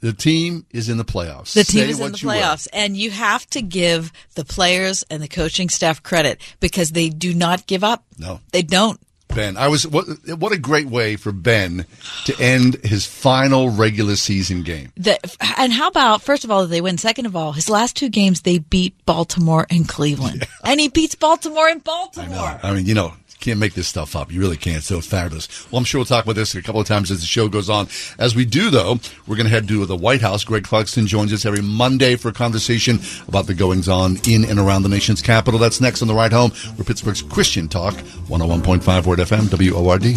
the 0.00 0.12
team 0.12 0.66
is 0.72 0.88
in 0.88 0.98
the 0.98 1.04
playoffs. 1.04 1.52
The 1.54 1.64
team 1.64 1.84
Say 1.84 1.90
is 1.90 2.00
in 2.00 2.12
the 2.12 2.18
you 2.18 2.28
will. 2.28 2.34
playoffs, 2.34 2.68
and 2.72 2.96
you 2.96 3.10
have 3.10 3.46
to 3.50 3.60
give 3.62 4.12
the 4.34 4.44
players 4.44 5.04
and 5.10 5.22
the 5.22 5.28
coaching 5.28 5.68
staff 5.68 6.02
credit 6.02 6.40
because 6.60 6.92
they 6.92 7.08
do 7.08 7.34
not 7.34 7.66
give 7.66 7.82
up. 7.82 8.04
No. 8.18 8.40
they 8.52 8.62
don't. 8.62 9.00
Ben, 9.34 9.56
I 9.56 9.68
was 9.68 9.86
what, 9.86 10.06
what 10.38 10.52
a 10.52 10.58
great 10.58 10.86
way 10.86 11.16
for 11.16 11.32
Ben 11.32 11.84
to 12.24 12.40
end 12.40 12.76
his 12.84 13.04
final 13.04 13.68
regular 13.68 14.16
season 14.16 14.62
game. 14.62 14.92
The, 14.96 15.18
and 15.58 15.72
how 15.72 15.88
about 15.88 16.22
first 16.22 16.44
of 16.44 16.50
all 16.50 16.62
that 16.62 16.68
they 16.68 16.80
win? 16.80 16.96
Second 16.96 17.26
of 17.26 17.34
all, 17.34 17.52
his 17.52 17.68
last 17.68 17.96
two 17.96 18.08
games 18.08 18.42
they 18.42 18.58
beat 18.58 18.94
Baltimore 19.04 19.66
and 19.68 19.86
Cleveland, 19.88 20.46
and 20.64 20.78
he 20.80 20.88
beats 20.88 21.16
Baltimore 21.16 21.68
and 21.68 21.82
Baltimore. 21.82 22.60
I 22.62 22.72
mean, 22.72 22.86
you 22.86 22.94
know, 22.94 23.14
can't 23.40 23.58
make 23.58 23.74
this 23.74 23.88
stuff 23.88 24.16
up. 24.16 24.32
You 24.32 24.40
really 24.40 24.56
can't. 24.56 24.82
So 24.82 24.98
it's 24.98 25.06
fabulous. 25.06 25.48
Well, 25.70 25.78
I'm 25.78 25.84
sure 25.84 25.98
we'll 25.98 26.06
talk 26.06 26.24
about 26.24 26.36
this 26.36 26.54
a 26.54 26.62
couple 26.62 26.80
of 26.80 26.86
times 26.86 27.10
as 27.10 27.20
the 27.20 27.26
show 27.26 27.48
goes 27.48 27.70
on. 27.70 27.88
As 28.18 28.34
we 28.34 28.44
do, 28.44 28.70
though, 28.70 28.98
we're 29.26 29.36
going 29.36 29.46
to 29.46 29.50
head 29.50 29.68
to 29.68 29.86
the 29.86 29.96
White 29.96 30.20
House. 30.20 30.44
Greg 30.44 30.64
Clugston 30.64 31.06
joins 31.06 31.32
us 31.32 31.44
every 31.44 31.62
Monday 31.62 32.16
for 32.16 32.28
a 32.28 32.32
conversation 32.32 33.00
about 33.28 33.46
the 33.46 33.54
goings 33.54 33.88
on 33.88 34.18
in 34.28 34.44
and 34.44 34.58
around 34.58 34.82
the 34.82 34.88
nation's 34.88 35.22
capital. 35.22 35.58
That's 35.58 35.80
next 35.80 36.02
on 36.02 36.08
the 36.08 36.14
ride 36.14 36.32
home. 36.32 36.52
We're 36.76 36.84
Pittsburgh's 36.84 37.22
Christian 37.22 37.68
Talk, 37.68 37.94
101.5 37.94 39.06
Word 39.06 39.18
FM, 39.18 39.50
WORD. 39.72 40.16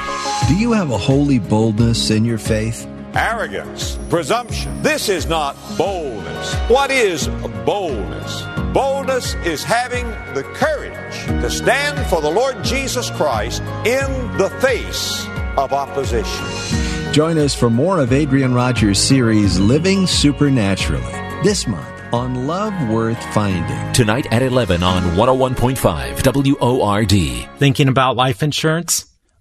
Do 0.48 0.54
you 0.56 0.72
have 0.72 0.90
a 0.90 0.98
holy 0.98 1.38
boldness 1.38 2.10
in 2.10 2.24
your 2.24 2.38
faith? 2.38 2.86
Arrogance, 3.14 3.98
presumption. 4.08 4.82
This 4.82 5.08
is 5.08 5.26
not 5.26 5.56
boldness. 5.76 6.54
What 6.68 6.90
is 6.90 7.28
boldness? 7.64 8.42
Boldness 8.72 9.34
is 9.44 9.62
having 9.62 10.08
the 10.34 10.42
courage 10.54 11.26
to 11.42 11.50
stand 11.50 12.06
for 12.08 12.20
the 12.20 12.30
Lord 12.30 12.62
Jesus 12.64 13.10
Christ 13.10 13.60
in 13.84 14.36
the 14.38 14.50
face 14.60 15.26
of 15.56 15.72
opposition. 15.72 17.12
Join 17.12 17.36
us 17.36 17.54
for 17.54 17.68
more 17.68 17.98
of 17.98 18.12
Adrian 18.12 18.54
Rogers' 18.54 18.98
series, 18.98 19.60
Living 19.60 20.06
Supernaturally, 20.06 21.12
this 21.42 21.66
month 21.66 21.86
on 22.14 22.46
Love 22.46 22.88
Worth 22.88 23.22
Finding. 23.34 23.92
Tonight 23.92 24.26
at 24.32 24.42
11 24.42 24.82
on 24.82 25.02
101.5 25.16 26.58
WORD. 26.60 27.58
Thinking 27.58 27.88
about 27.88 28.16
life 28.16 28.42
insurance? 28.42 29.11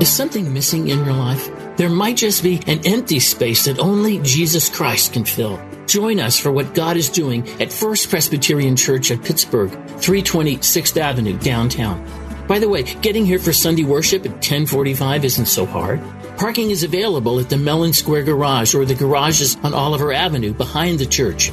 Is 0.00 0.12
something 0.12 0.54
missing 0.54 0.86
in 0.86 1.04
your 1.04 1.12
life? 1.12 1.50
There 1.76 1.88
might 1.88 2.18
just 2.18 2.44
be 2.44 2.60
an 2.68 2.86
empty 2.86 3.18
space 3.18 3.64
that 3.64 3.80
only 3.80 4.20
Jesus 4.20 4.68
Christ 4.68 5.12
can 5.12 5.24
fill. 5.24 5.60
Join 5.86 6.20
us 6.20 6.38
for 6.38 6.52
what 6.52 6.72
God 6.72 6.96
is 6.96 7.08
doing 7.08 7.48
at 7.60 7.72
First 7.72 8.08
Presbyterian 8.08 8.76
Church 8.76 9.10
at 9.10 9.24
Pittsburgh, 9.24 9.70
320 9.70 10.58
6th 10.58 10.96
Avenue, 10.96 11.36
downtown. 11.38 12.06
By 12.46 12.60
the 12.60 12.68
way, 12.68 12.84
getting 13.02 13.26
here 13.26 13.40
for 13.40 13.52
Sunday 13.52 13.82
worship 13.82 14.24
at 14.24 14.30
1045 14.30 15.24
isn't 15.24 15.46
so 15.46 15.66
hard. 15.66 16.00
Parking 16.36 16.70
is 16.70 16.84
available 16.84 17.40
at 17.40 17.48
the 17.48 17.56
Mellon 17.56 17.92
Square 17.92 18.22
Garage 18.22 18.76
or 18.76 18.84
the 18.84 18.94
garages 18.94 19.56
on 19.64 19.74
Oliver 19.74 20.12
Avenue 20.12 20.52
behind 20.52 21.00
the 21.00 21.06
church. 21.06 21.50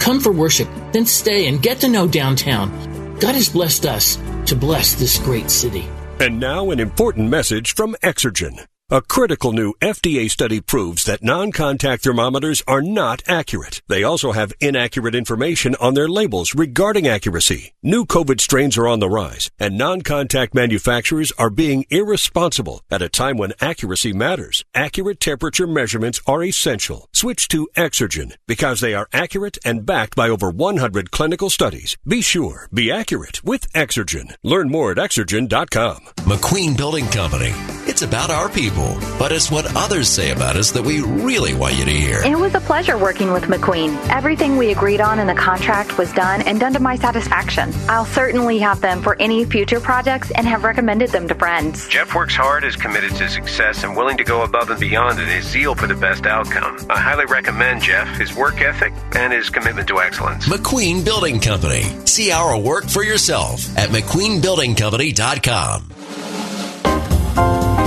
Come 0.00 0.18
for 0.18 0.32
worship, 0.32 0.68
then 0.92 1.06
stay 1.06 1.46
and 1.46 1.62
get 1.62 1.78
to 1.82 1.88
know 1.88 2.08
downtown. 2.08 2.72
God 3.20 3.36
has 3.36 3.48
blessed 3.48 3.86
us 3.86 4.18
to 4.46 4.56
bless 4.56 4.96
this 4.96 5.16
great 5.18 5.48
city. 5.48 5.88
And 6.20 6.38
now 6.38 6.70
an 6.70 6.78
important 6.78 7.28
message 7.28 7.74
from 7.74 7.96
Exergen. 8.02 8.66
A 8.90 9.02
critical 9.02 9.52
new 9.52 9.72
FDA 9.80 10.30
study 10.30 10.60
proves 10.60 11.04
that 11.04 11.24
non-contact 11.24 12.04
thermometers 12.04 12.62
are 12.68 12.82
not 12.82 13.22
accurate. 13.26 13.82
They 13.88 14.04
also 14.04 14.32
have 14.32 14.52
inaccurate 14.60 15.14
information 15.14 15.74
on 15.80 15.94
their 15.94 16.08
labels 16.08 16.54
regarding 16.54 17.08
accuracy. 17.08 17.72
New 17.82 18.04
COVID 18.04 18.40
strains 18.40 18.76
are 18.76 18.86
on 18.86 19.00
the 19.00 19.08
rise, 19.08 19.50
and 19.58 19.76
non-contact 19.76 20.54
manufacturers 20.54 21.32
are 21.38 21.50
being 21.50 21.86
irresponsible 21.90 22.82
at 22.90 23.02
a 23.02 23.08
time 23.08 23.38
when 23.38 23.54
accuracy 23.60 24.12
matters. 24.12 24.64
Accurate 24.74 25.18
temperature 25.18 25.66
measurements 25.66 26.20
are 26.26 26.44
essential. 26.44 27.08
Switch 27.14 27.46
to 27.48 27.68
Exergen 27.76 28.36
because 28.48 28.80
they 28.80 28.92
are 28.92 29.08
accurate 29.12 29.56
and 29.64 29.86
backed 29.86 30.16
by 30.16 30.28
over 30.28 30.50
100 30.50 31.12
clinical 31.12 31.48
studies. 31.48 31.96
Be 32.04 32.20
sure, 32.20 32.68
be 32.74 32.90
accurate 32.90 33.42
with 33.44 33.72
Exergen. 33.72 34.34
Learn 34.42 34.68
more 34.68 34.90
at 34.90 34.98
exergen.com. 34.98 35.98
McQueen 36.26 36.76
Building 36.76 37.06
Company. 37.06 37.52
It's 37.86 38.02
about 38.02 38.30
our 38.30 38.48
people, 38.48 38.96
but 39.18 39.30
it's 39.30 39.50
what 39.50 39.76
others 39.76 40.08
say 40.08 40.32
about 40.32 40.56
us 40.56 40.72
that 40.72 40.82
we 40.82 41.02
really 41.02 41.54
want 41.54 41.76
you 41.76 41.84
to 41.84 41.90
hear. 41.90 42.22
It 42.24 42.38
was 42.38 42.54
a 42.54 42.60
pleasure 42.60 42.98
working 42.98 43.30
with 43.30 43.44
McQueen. 43.44 43.94
Everything 44.08 44.56
we 44.56 44.72
agreed 44.72 45.00
on 45.00 45.18
in 45.18 45.26
the 45.26 45.34
contract 45.34 45.98
was 45.98 46.10
done 46.14 46.40
and 46.42 46.58
done 46.58 46.72
to 46.72 46.80
my 46.80 46.96
satisfaction. 46.96 47.72
I'll 47.88 48.06
certainly 48.06 48.58
have 48.58 48.80
them 48.80 49.02
for 49.02 49.20
any 49.20 49.44
future 49.44 49.80
projects 49.80 50.30
and 50.32 50.46
have 50.46 50.64
recommended 50.64 51.10
them 51.10 51.28
to 51.28 51.34
friends. 51.34 51.86
Jeff 51.88 52.14
works 52.14 52.34
hard, 52.34 52.64
is 52.64 52.74
committed 52.74 53.14
to 53.16 53.28
success, 53.28 53.84
and 53.84 53.96
willing 53.96 54.16
to 54.16 54.24
go 54.24 54.42
above 54.42 54.70
and 54.70 54.80
beyond 54.80 55.20
in 55.20 55.28
his 55.28 55.44
zeal 55.46 55.74
for 55.74 55.86
the 55.86 55.94
best 55.94 56.26
outcome. 56.26 56.78
I 56.88 56.98
highly 57.14 57.26
recommend 57.26 57.80
Jeff, 57.80 58.08
his 58.18 58.34
work 58.34 58.60
ethic, 58.60 58.92
and 59.12 59.32
his 59.32 59.48
commitment 59.48 59.86
to 59.86 60.00
excellence. 60.00 60.48
McQueen 60.48 61.04
Building 61.04 61.38
Company. 61.38 61.84
See 62.06 62.32
our 62.32 62.58
work 62.58 62.88
for 62.88 63.04
yourself 63.04 63.60
at 63.78 63.90
McQueenBuildingCompany.com. 63.90 65.90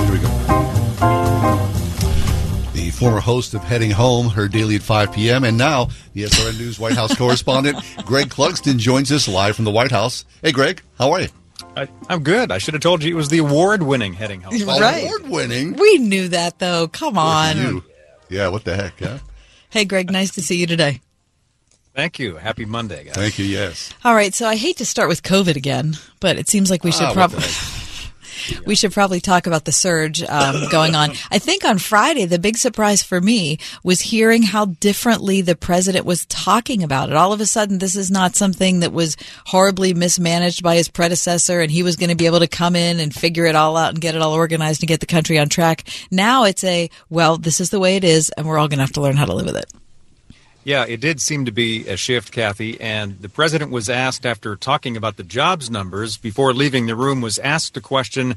Here 0.04 0.12
we 0.14 0.20
go. 0.20 0.30
The 2.74 2.90
former 2.92 3.20
host 3.20 3.54
of 3.54 3.64
Heading 3.64 3.92
Home, 3.92 4.30
her 4.30 4.48
daily 4.48 4.78
at 4.78 4.82
5 4.82 5.12
p.m., 5.12 5.44
and 5.44 5.58
now 5.58 5.90
the 6.14 6.24
SRN 6.24 6.58
News 6.58 6.80
White 6.80 6.96
House 6.96 7.14
correspondent, 7.14 7.80
Greg 8.06 8.30
Clugston, 8.30 8.78
joins 8.78 9.12
us 9.12 9.28
live 9.28 9.58
from 9.58 9.66
the 9.66 9.72
White 9.72 9.92
House. 9.92 10.24
Hey, 10.42 10.54
Greg, 10.54 10.82
how 10.98 11.12
are 11.12 11.20
you? 11.20 11.28
I, 11.76 11.90
am 12.10 12.24
good. 12.24 12.50
I 12.50 12.60
should 12.60 12.76
have 12.76 12.82
told 12.82 13.04
you 13.04 13.14
it 13.14 13.18
was 13.18 13.28
the 13.28 13.40
award-winning 13.40 14.14
Heading 14.14 14.40
Home. 14.42 14.54
Right. 14.66 15.04
Award-winning? 15.04 15.74
We 15.74 15.98
knew 15.98 16.30
that, 16.30 16.60
though. 16.60 16.88
Come 16.88 17.18
on. 17.18 17.84
Yeah, 18.30 18.50
what 18.50 18.64
the 18.64 18.76
heck, 18.76 19.00
yeah? 19.02 19.20
Hey, 19.70 19.84
Greg, 19.84 20.10
nice 20.10 20.32
to 20.36 20.42
see 20.42 20.56
you 20.56 20.66
today. 20.66 21.02
Thank 21.94 22.20
you. 22.20 22.38
Happy 22.38 22.64
Monday, 22.64 23.04
guys. 23.04 23.16
Thank 23.16 23.38
you, 23.38 23.44
yes. 23.46 23.94
All 24.06 24.16
right, 24.16 24.34
so 24.34 24.48
I 24.48 24.56
hate 24.56 24.78
to 24.78 24.86
start 24.86 25.10
with 25.10 25.24
COVID 25.24 25.58
again, 25.58 25.96
but 26.22 26.38
it 26.38 26.48
seems 26.48 26.72
like 26.72 26.86
we 26.86 26.92
should 26.94 27.04
Ah, 27.04 27.14
probably... 27.14 27.44
We 28.65 28.75
should 28.75 28.91
probably 28.91 29.20
talk 29.20 29.48
about 29.48 29.65
the 29.65 29.72
surge 29.72 30.24
um, 30.24 30.67
going 30.72 30.96
on. 30.96 31.12
I 31.32 31.39
think 31.39 31.65
on 31.65 31.77
Friday, 31.77 32.25
the 32.25 32.39
big 32.39 32.58
surprise 32.58 33.03
for 33.03 33.22
me 33.22 33.60
was 33.84 34.01
hearing 34.01 34.44
how 34.44 34.65
differently 34.65 35.41
the 35.41 35.56
president 35.56 36.06
was 36.06 36.25
talking 36.25 36.84
about 36.84 37.10
it. 37.10 37.15
All 37.15 37.34
of 37.34 37.41
a 37.41 37.46
sudden, 37.46 37.79
this 37.79 37.96
is 37.96 38.12
not 38.12 38.36
something 38.36 38.82
that 38.82 38.94
was 38.94 39.17
horribly 39.46 39.94
mismanaged 39.94 40.63
by 40.63 40.75
his 40.75 40.89
predecessor, 40.89 41.62
and 41.62 41.72
he 41.72 41.84
was 41.84 41.96
going 41.96 42.10
to 42.10 42.15
be 42.15 42.25
able 42.25 42.39
to 42.39 42.48
come 42.48 42.75
in 42.75 43.00
and 43.00 43.13
figure 43.13 43.46
it 43.46 43.56
all 43.56 43.77
out 43.77 43.89
and 43.89 44.01
get 44.01 44.15
it 44.15 44.22
all 44.22 44.34
organized 44.34 44.82
and 44.82 44.88
get 44.88 45.00
the 45.00 45.06
country 45.06 45.39
on 45.39 45.50
track. 45.50 45.84
Now 46.12 46.44
it's 46.44 46.63
a, 46.63 46.89
well, 47.10 47.38
this 47.38 47.60
is 47.60 47.70
the 47.70 47.79
way 47.79 47.96
it 47.96 48.03
is, 48.03 48.29
and 48.32 48.48
we're 48.48 48.58
all 48.58 48.67
going 48.67 48.79
to 48.79 48.84
have 48.84 48.94
to 48.94 49.01
learn 49.01 49.17
how 49.17 49.25
to 49.25 49.34
live 49.34 49.46
with 49.46 49.58
it. 49.58 49.72
Yeah, 50.68 50.84
it 50.86 51.00
did 51.00 51.22
seem 51.22 51.46
to 51.46 51.54
be 51.54 51.88
a 51.88 51.96
shift, 51.96 52.34
Kathy. 52.34 52.78
And 52.82 53.22
the 53.22 53.30
president 53.30 53.72
was 53.72 53.90
asked 53.90 54.26
after 54.26 54.58
talking 54.58 54.98
about 54.98 55.16
the 55.16 55.24
jobs 55.24 55.72
numbers 55.72 56.18
before 56.18 56.54
leaving 56.54 56.88
the 56.88 56.96
room, 56.98 57.22
was 57.22 57.40
asked 57.40 57.74
the 57.74 57.80
question 57.80 58.36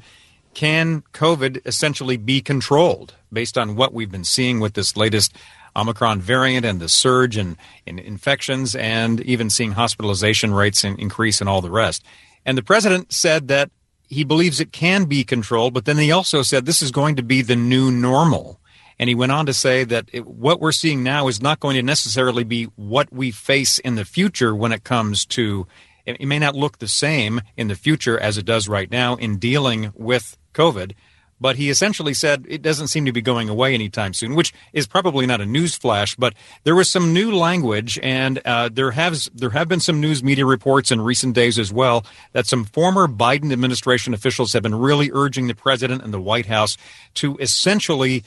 Can 0.55 1.03
COVID 1.13 1.67
essentially 1.67 2.17
be 2.17 2.41
controlled 2.41 3.15
based 3.33 3.59
on 3.59 3.75
what 3.75 3.93
we've 3.93 4.13
been 4.13 4.23
seeing 4.23 4.61
with 4.61 4.75
this 4.75 4.97
latest 4.97 5.35
Omicron 5.75 6.21
variant 6.21 6.65
and 6.65 6.79
the 6.79 6.89
surge 6.89 7.37
in, 7.37 7.57
in 7.85 7.99
infections 7.99 8.77
and 8.77 9.21
even 9.23 9.51
seeing 9.51 9.73
hospitalization 9.73 10.55
rates 10.55 10.85
in, 10.85 10.97
increase 11.01 11.41
and 11.41 11.51
all 11.51 11.61
the 11.61 11.69
rest? 11.69 12.05
And 12.47 12.57
the 12.57 12.63
president 12.63 13.13
said 13.13 13.49
that 13.49 13.73
he 14.07 14.23
believes 14.23 14.61
it 14.61 14.71
can 14.71 15.07
be 15.07 15.25
controlled, 15.25 15.75
but 15.75 15.85
then 15.85 15.99
he 15.99 16.13
also 16.13 16.43
said 16.43 16.65
this 16.65 16.81
is 16.81 16.93
going 16.93 17.17
to 17.17 17.25
be 17.25 17.43
the 17.43 17.57
new 17.57 17.91
normal. 17.91 18.60
And 19.01 19.09
he 19.09 19.15
went 19.15 19.33
on 19.33 19.47
to 19.47 19.55
say 19.55 19.85
that 19.85 20.11
it, 20.13 20.27
what 20.27 20.61
we're 20.61 20.73
seeing 20.73 21.03
now 21.03 21.27
is 21.27 21.41
not 21.41 21.59
going 21.59 21.75
to 21.77 21.83
necessarily 21.83 22.45
be 22.45 22.65
what 22.77 23.11
we 23.11 23.31
face 23.31 23.79
in 23.79 23.95
the 23.95 24.05
future 24.05 24.55
when 24.55 24.73
it 24.73 24.85
comes 24.85 25.25
to, 25.27 25.67
it, 26.05 26.19
it 26.21 26.27
may 26.27 26.39
not 26.39 26.55
look 26.55 26.81
the 26.81 26.87
same 26.87 27.41
in 27.57 27.69
the 27.69 27.75
future 27.75 28.21
as 28.21 28.37
it 28.37 28.45
does 28.45 28.69
right 28.69 28.91
now 28.91 29.15
in 29.15 29.39
dealing 29.39 29.91
with 29.97 30.37
COVID. 30.53 30.93
But 31.41 31.57
he 31.57 31.71
essentially 31.71 32.13
said 32.13 32.45
it 32.47 32.61
doesn't 32.61 32.89
seem 32.89 33.07
to 33.07 33.13
be 33.13 33.23
going 33.23 33.49
away 33.49 33.73
anytime 33.73 34.13
soon, 34.13 34.35
which 34.35 34.53
is 34.75 34.87
probably 34.87 35.25
not 35.25 35.41
a 35.41 35.47
news 35.47 35.75
flash. 35.75 36.15
But 36.15 36.35
there 36.65 36.75
was 36.75 36.91
some 36.91 37.15
new 37.15 37.35
language, 37.35 37.99
and 38.03 38.43
uh, 38.45 38.69
there 38.71 38.91
has 38.91 39.31
there 39.35 39.49
have 39.49 39.67
been 39.67 39.81
some 39.81 40.03
news 40.03 40.23
media 40.23 40.45
reports 40.45 40.93
in 40.93 41.01
recent 41.01 41.35
days 41.35 41.59
as 41.59 41.73
well 41.73 42.05
that 42.33 42.47
some 42.47 42.67
former 42.67 43.09
Biden 43.09 43.51
administration 43.51 44.13
officials 44.13 44.53
have 44.53 44.63
been 44.63 44.75
really 44.75 45.11
urging 45.15 45.47
the 45.47 45.55
president 45.55 46.03
and 46.03 46.13
the 46.13 46.21
White 46.21 46.45
House 46.45 46.77
to 47.15 47.39
essentially 47.39 48.23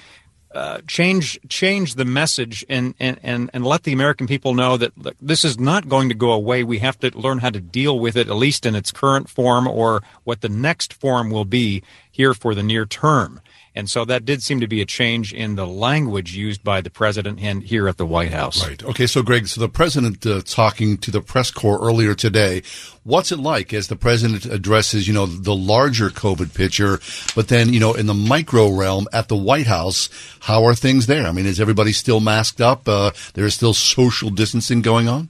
uh, 0.53 0.81
change 0.87 1.39
change 1.49 1.95
the 1.95 2.05
message 2.05 2.63
and, 2.69 2.93
and, 2.99 3.19
and, 3.23 3.49
and 3.53 3.65
let 3.65 3.83
the 3.83 3.93
American 3.93 4.27
people 4.27 4.53
know 4.53 4.77
that 4.77 4.95
look, 4.97 5.15
this 5.19 5.43
is 5.43 5.59
not 5.59 5.89
going 5.89 6.09
to 6.09 6.15
go 6.15 6.31
away. 6.31 6.63
We 6.63 6.79
have 6.79 6.99
to 6.99 7.17
learn 7.17 7.39
how 7.39 7.49
to 7.49 7.59
deal 7.59 7.97
with 7.97 8.15
it, 8.15 8.27
at 8.27 8.35
least 8.35 8.65
in 8.65 8.75
its 8.75 8.91
current 8.91 9.29
form, 9.29 9.67
or 9.67 10.03
what 10.23 10.41
the 10.41 10.49
next 10.49 10.93
form 10.93 11.31
will 11.31 11.45
be 11.45 11.81
here 12.11 12.35
for 12.35 12.53
the 12.53 12.61
near 12.61 12.85
term. 12.85 13.41
And 13.75 13.89
so 13.89 14.05
that 14.05 14.23
did 14.25 14.43
seem 14.43 14.59
to 14.59 14.67
be 14.67 14.81
a 14.81 14.85
change 14.85 15.33
in 15.33 15.55
the 15.55 15.65
language 15.65 16.35
used 16.35 16.63
by 16.63 16.81
the 16.81 16.89
president 16.89 17.39
and 17.41 17.63
here 17.63 17.87
at 17.87 17.97
the 17.97 18.05
White 18.05 18.31
House. 18.31 18.65
Right. 18.67 18.83
Okay. 18.83 19.07
So, 19.07 19.23
Greg, 19.23 19.47
so 19.47 19.59
the 19.61 19.69
president 19.69 20.25
uh, 20.25 20.41
talking 20.45 20.97
to 20.99 21.11
the 21.11 21.21
press 21.21 21.49
corps 21.49 21.79
earlier 21.81 22.13
today. 22.13 22.61
What's 23.03 23.31
it 23.31 23.39
like 23.39 23.73
as 23.73 23.87
the 23.87 23.95
president 23.95 24.45
addresses, 24.45 25.07
you 25.07 25.13
know, 25.13 25.25
the 25.25 25.55
larger 25.55 26.09
COVID 26.09 26.53
picture, 26.53 26.99
but 27.35 27.49
then, 27.49 27.73
you 27.73 27.79
know, 27.79 27.93
in 27.93 28.05
the 28.05 28.13
micro 28.13 28.69
realm 28.69 29.07
at 29.11 29.27
the 29.27 29.35
White 29.35 29.67
House, 29.67 30.09
how 30.41 30.63
are 30.65 30.75
things 30.75 31.07
there? 31.07 31.25
I 31.25 31.31
mean, 31.31 31.45
is 31.45 31.59
everybody 31.59 31.91
still 31.91 32.19
masked 32.19 32.61
up? 32.61 32.87
Uh, 32.87 33.11
there 33.33 33.45
is 33.45 33.55
still 33.55 33.73
social 33.73 34.29
distancing 34.29 34.81
going 34.81 35.09
on? 35.09 35.29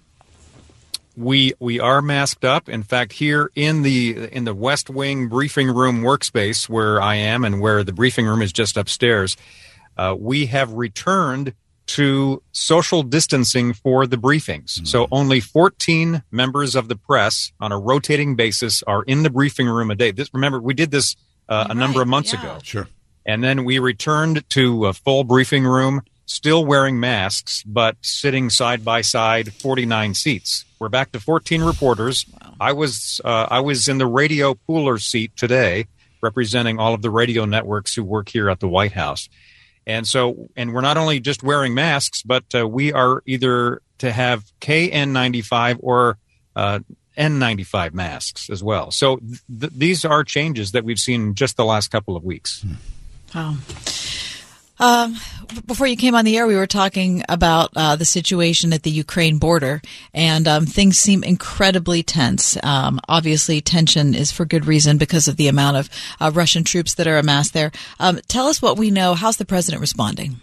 We 1.16 1.54
we 1.60 1.80
are 1.80 2.02
masked 2.02 2.44
up. 2.44 2.68
In 2.68 2.84
fact, 2.84 3.14
here 3.14 3.52
in 3.56 3.84
the 3.84 4.30
in 4.32 4.46
the 4.46 4.54
West 4.54 4.90
Wing 4.90 5.30
briefing 5.30 5.68
room 5.68 6.02
workspace 6.02 6.68
where 6.68 7.02
I 7.02 7.16
am 7.16 7.44
and 7.44 7.62
where 7.62 7.84
the 7.84 7.94
briefing 7.94 8.26
room 8.26 8.42
is 8.42 8.52
just 8.52 8.78
upstairs, 8.78 9.38
uh, 9.98 10.16
we 10.18 10.48
have 10.48 10.74
returned 10.74 11.54
to 11.86 12.42
social 12.52 13.04
distancing 13.04 13.74
for 13.74 14.08
the 14.08 14.18
briefings. 14.18 14.76
Mm-hmm. 14.76 14.86
So 14.86 15.08
only 15.12 15.40
14 15.40 16.24
members 16.32 16.76
of 16.76 16.88
the 16.88 16.96
press 16.96 17.52
on 17.60 17.72
a 17.72 17.80
rotating 17.80 18.36
basis 18.36 18.82
are 18.84 19.04
in 19.04 19.24
the 19.24 19.30
briefing 19.30 19.68
room 19.68 19.92
a 19.92 19.96
day. 19.96 20.12
This 20.12 20.34
remember 20.34 20.62
we 20.62 20.74
did 20.74 20.92
this 20.92 21.16
uh, 21.50 21.68
a 21.70 21.74
number 21.74 22.02
of 22.02 22.08
months 22.08 22.34
yeah. 22.34 22.40
ago. 22.40 22.60
Sure. 22.64 22.88
And 23.26 23.44
then 23.44 23.66
we 23.66 23.80
returned 23.80 24.50
to 24.52 24.86
a 24.86 24.94
full 24.94 25.24
briefing 25.24 25.66
room 25.66 26.02
still 26.26 26.66
wearing 26.66 27.00
masks, 27.00 27.64
but 27.64 27.98
sitting 28.02 28.50
side 28.50 28.84
by 28.84 29.02
side, 29.02 29.54
49 29.54 30.14
seats. 30.14 30.66
We're 30.84 30.90
back 30.90 31.14
to 31.14 31.20
14 31.22 31.64
reporters. 31.64 32.26
Wow. 32.28 32.56
I 32.60 32.74
was 32.74 33.22
uh, 33.24 33.48
I 33.50 33.62
was 33.62 33.88
in 33.88 34.00
the 34.00 34.06
radio 34.06 34.54
pooler 34.68 35.02
seat 35.02 35.32
today, 35.38 35.88
representing 36.22 36.78
all 36.78 36.94
of 36.94 37.02
the 37.02 37.10
radio 37.10 37.46
networks 37.46 37.96
who 37.96 38.04
work 38.04 38.28
here 38.28 38.50
at 38.50 38.60
the 38.60 38.68
White 38.68 38.92
House. 38.92 39.30
And 39.88 40.06
so, 40.06 40.50
and 40.58 40.74
we're 40.74 40.82
not 40.82 40.98
only 40.98 41.22
just 41.22 41.42
wearing 41.42 41.74
masks, 41.74 42.22
but 42.22 42.44
uh, 42.54 42.68
we 42.68 42.92
are 42.92 43.24
either 43.26 43.82
to 44.00 44.12
have 44.12 44.44
KN95 44.60 45.78
or 45.80 46.18
uh, 46.54 46.80
N95 47.18 47.94
masks 47.94 48.50
as 48.50 48.62
well. 48.62 48.92
So 48.92 49.22
th- 49.58 49.72
these 49.74 50.04
are 50.04 50.26
changes 50.26 50.74
that 50.74 50.84
we've 50.84 51.00
seen 51.00 51.34
just 51.34 51.56
the 51.56 51.64
last 51.64 51.92
couple 51.92 52.18
of 52.18 52.26
weeks. 52.26 52.66
Wow. 53.34 53.56
Um, 54.84 55.16
before 55.66 55.88
you 55.88 55.96
came 55.96 56.14
on 56.14 56.26
the 56.26 56.38
air, 56.38 56.46
we 56.46 56.58
were 56.58 56.68
talking 56.68 57.24
about 57.30 57.70
uh, 57.74 57.96
the 57.96 58.04
situation 58.04 58.74
at 58.74 58.84
the 58.84 58.90
Ukraine 58.90 59.38
border, 59.38 59.82
and 60.14 60.46
um, 60.46 60.66
things 60.66 61.00
seem 61.00 61.24
incredibly 61.24 62.04
tense. 62.04 62.58
Um, 62.62 63.00
obviously, 63.08 63.62
tension 63.62 64.14
is 64.14 64.34
for 64.34 64.44
good 64.44 64.66
reason 64.66 64.98
because 64.98 65.30
of 65.30 65.38
the 65.38 65.48
amount 65.48 65.78
of 65.78 65.90
uh, 66.20 66.32
Russian 66.34 66.66
troops 66.66 66.96
that 66.96 67.08
are 67.08 67.18
amassed 67.18 67.54
there. 67.54 67.72
Um, 67.98 68.20
tell 68.28 68.48
us 68.48 68.62
what 68.62 68.78
we 68.78 68.92
know. 68.92 69.14
How's 69.14 69.38
the 69.38 69.46
president 69.46 69.80
responding? 69.80 70.42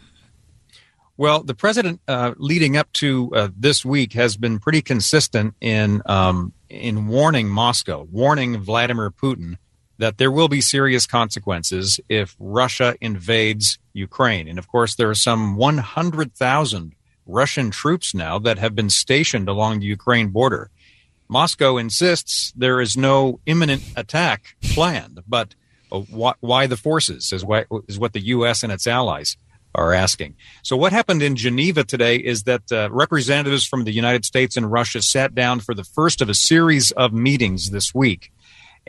Well, 1.18 1.42
the 1.42 1.54
president, 1.54 2.00
uh, 2.08 2.32
leading 2.38 2.78
up 2.78 2.90
to 2.94 3.30
uh, 3.34 3.48
this 3.54 3.84
week, 3.84 4.14
has 4.14 4.38
been 4.38 4.58
pretty 4.58 4.80
consistent 4.80 5.54
in 5.60 6.00
um, 6.06 6.54
in 6.70 7.08
warning 7.08 7.46
Moscow, 7.50 8.04
warning 8.10 8.58
Vladimir 8.58 9.10
Putin 9.10 9.58
that 10.00 10.16
there 10.16 10.30
will 10.30 10.48
be 10.48 10.62
serious 10.62 11.06
consequences 11.06 12.00
if 12.08 12.34
Russia 12.40 12.96
invades 13.02 13.78
Ukraine. 13.92 14.48
And 14.48 14.58
of 14.58 14.66
course, 14.66 14.94
there 14.94 15.10
are 15.10 15.14
some 15.14 15.56
100,000 15.56 16.94
Russian 17.26 17.70
troops 17.70 18.14
now 18.14 18.38
that 18.38 18.58
have 18.58 18.74
been 18.74 18.88
stationed 18.88 19.46
along 19.46 19.80
the 19.80 19.86
Ukraine 19.86 20.28
border. 20.28 20.70
Moscow 21.28 21.76
insists 21.76 22.50
there 22.56 22.80
is 22.80 22.96
no 22.96 23.40
imminent 23.44 23.82
attack 23.94 24.56
planned, 24.72 25.20
but 25.28 25.54
uh, 25.92 26.00
why 26.40 26.66
the 26.66 26.78
forces 26.78 27.30
is, 27.30 27.44
what 27.44 28.12
the 28.14 28.26
U.S. 28.36 28.62
and 28.62 28.72
its 28.72 28.86
allies 28.86 29.36
are 29.74 29.92
asking. 29.92 30.34
So, 30.62 30.76
what 30.78 30.92
happened 30.92 31.22
in 31.22 31.36
Geneva 31.36 31.84
today 31.84 32.16
is 32.16 32.44
that 32.44 32.72
uh, 32.72 32.88
representatives 32.90 33.66
from 33.66 33.84
the 33.84 33.92
United 33.92 34.24
States 34.24 34.56
and 34.56 34.72
Russia 34.72 35.02
sat 35.02 35.34
down 35.34 35.60
for 35.60 35.74
the 35.74 35.84
first 35.84 36.22
of 36.22 36.28
a 36.28 36.34
series 36.34 36.90
of 36.92 37.12
meetings 37.12 37.70
this 37.70 37.94
week. 37.94 38.32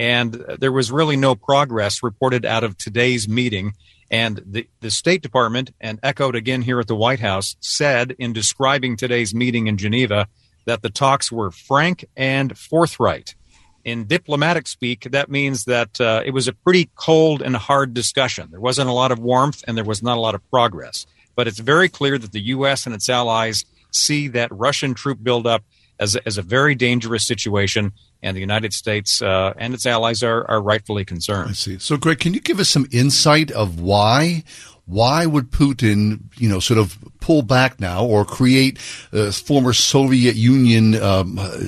And 0.01 0.33
there 0.57 0.71
was 0.71 0.91
really 0.91 1.15
no 1.15 1.35
progress 1.35 2.01
reported 2.01 2.43
out 2.43 2.63
of 2.63 2.75
today's 2.75 3.29
meeting. 3.29 3.73
And 4.09 4.41
the, 4.43 4.67
the 4.79 4.89
State 4.89 5.21
Department, 5.21 5.69
and 5.79 5.99
echoed 6.01 6.35
again 6.35 6.63
here 6.63 6.79
at 6.79 6.87
the 6.87 6.95
White 6.95 7.19
House, 7.19 7.55
said 7.59 8.15
in 8.17 8.33
describing 8.33 8.97
today's 8.97 9.35
meeting 9.35 9.67
in 9.67 9.77
Geneva 9.77 10.27
that 10.65 10.81
the 10.81 10.89
talks 10.89 11.31
were 11.31 11.51
frank 11.51 12.03
and 12.17 12.57
forthright. 12.57 13.35
In 13.83 14.05
diplomatic 14.07 14.67
speak, 14.67 15.03
that 15.11 15.29
means 15.29 15.65
that 15.65 16.01
uh, 16.01 16.23
it 16.25 16.31
was 16.31 16.47
a 16.47 16.53
pretty 16.53 16.89
cold 16.95 17.43
and 17.43 17.55
hard 17.55 17.93
discussion. 17.93 18.47
There 18.49 18.59
wasn't 18.59 18.89
a 18.89 18.93
lot 18.93 19.11
of 19.11 19.19
warmth 19.19 19.63
and 19.67 19.77
there 19.77 19.85
was 19.85 20.01
not 20.01 20.17
a 20.17 20.21
lot 20.21 20.33
of 20.33 20.41
progress. 20.49 21.05
But 21.35 21.47
it's 21.47 21.59
very 21.59 21.89
clear 21.89 22.17
that 22.17 22.31
the 22.31 22.41
U.S. 22.55 22.87
and 22.87 22.95
its 22.95 23.07
allies 23.07 23.65
see 23.91 24.29
that 24.29 24.51
Russian 24.51 24.95
troop 24.95 25.19
buildup 25.21 25.63
as 26.01 26.15
a, 26.15 26.27
as 26.27 26.37
a 26.37 26.41
very 26.41 26.75
dangerous 26.75 27.25
situation 27.25 27.93
and 28.21 28.35
the 28.35 28.41
United 28.41 28.73
States 28.73 29.21
uh, 29.21 29.53
and 29.57 29.73
its 29.73 29.85
allies 29.85 30.23
are, 30.23 30.49
are 30.49 30.61
rightfully 30.61 31.05
concerned. 31.05 31.51
I 31.51 31.53
see. 31.53 31.77
So, 31.79 31.95
Greg, 31.95 32.19
can 32.19 32.33
you 32.33 32.41
give 32.41 32.59
us 32.59 32.67
some 32.67 32.87
insight 32.91 33.51
of 33.51 33.79
why? 33.79 34.43
Why 34.85 35.25
would 35.25 35.51
Putin, 35.51 36.23
you 36.37 36.49
know, 36.49 36.59
sort 36.59 36.79
of 36.79 36.97
pull 37.21 37.43
back 37.43 37.79
now 37.79 38.03
or 38.03 38.25
create 38.25 38.79
uh, 39.13 39.31
former 39.31 39.73
Soviet 39.73 40.35
Union 40.35 41.01
um, 41.01 41.37
uh, 41.39 41.59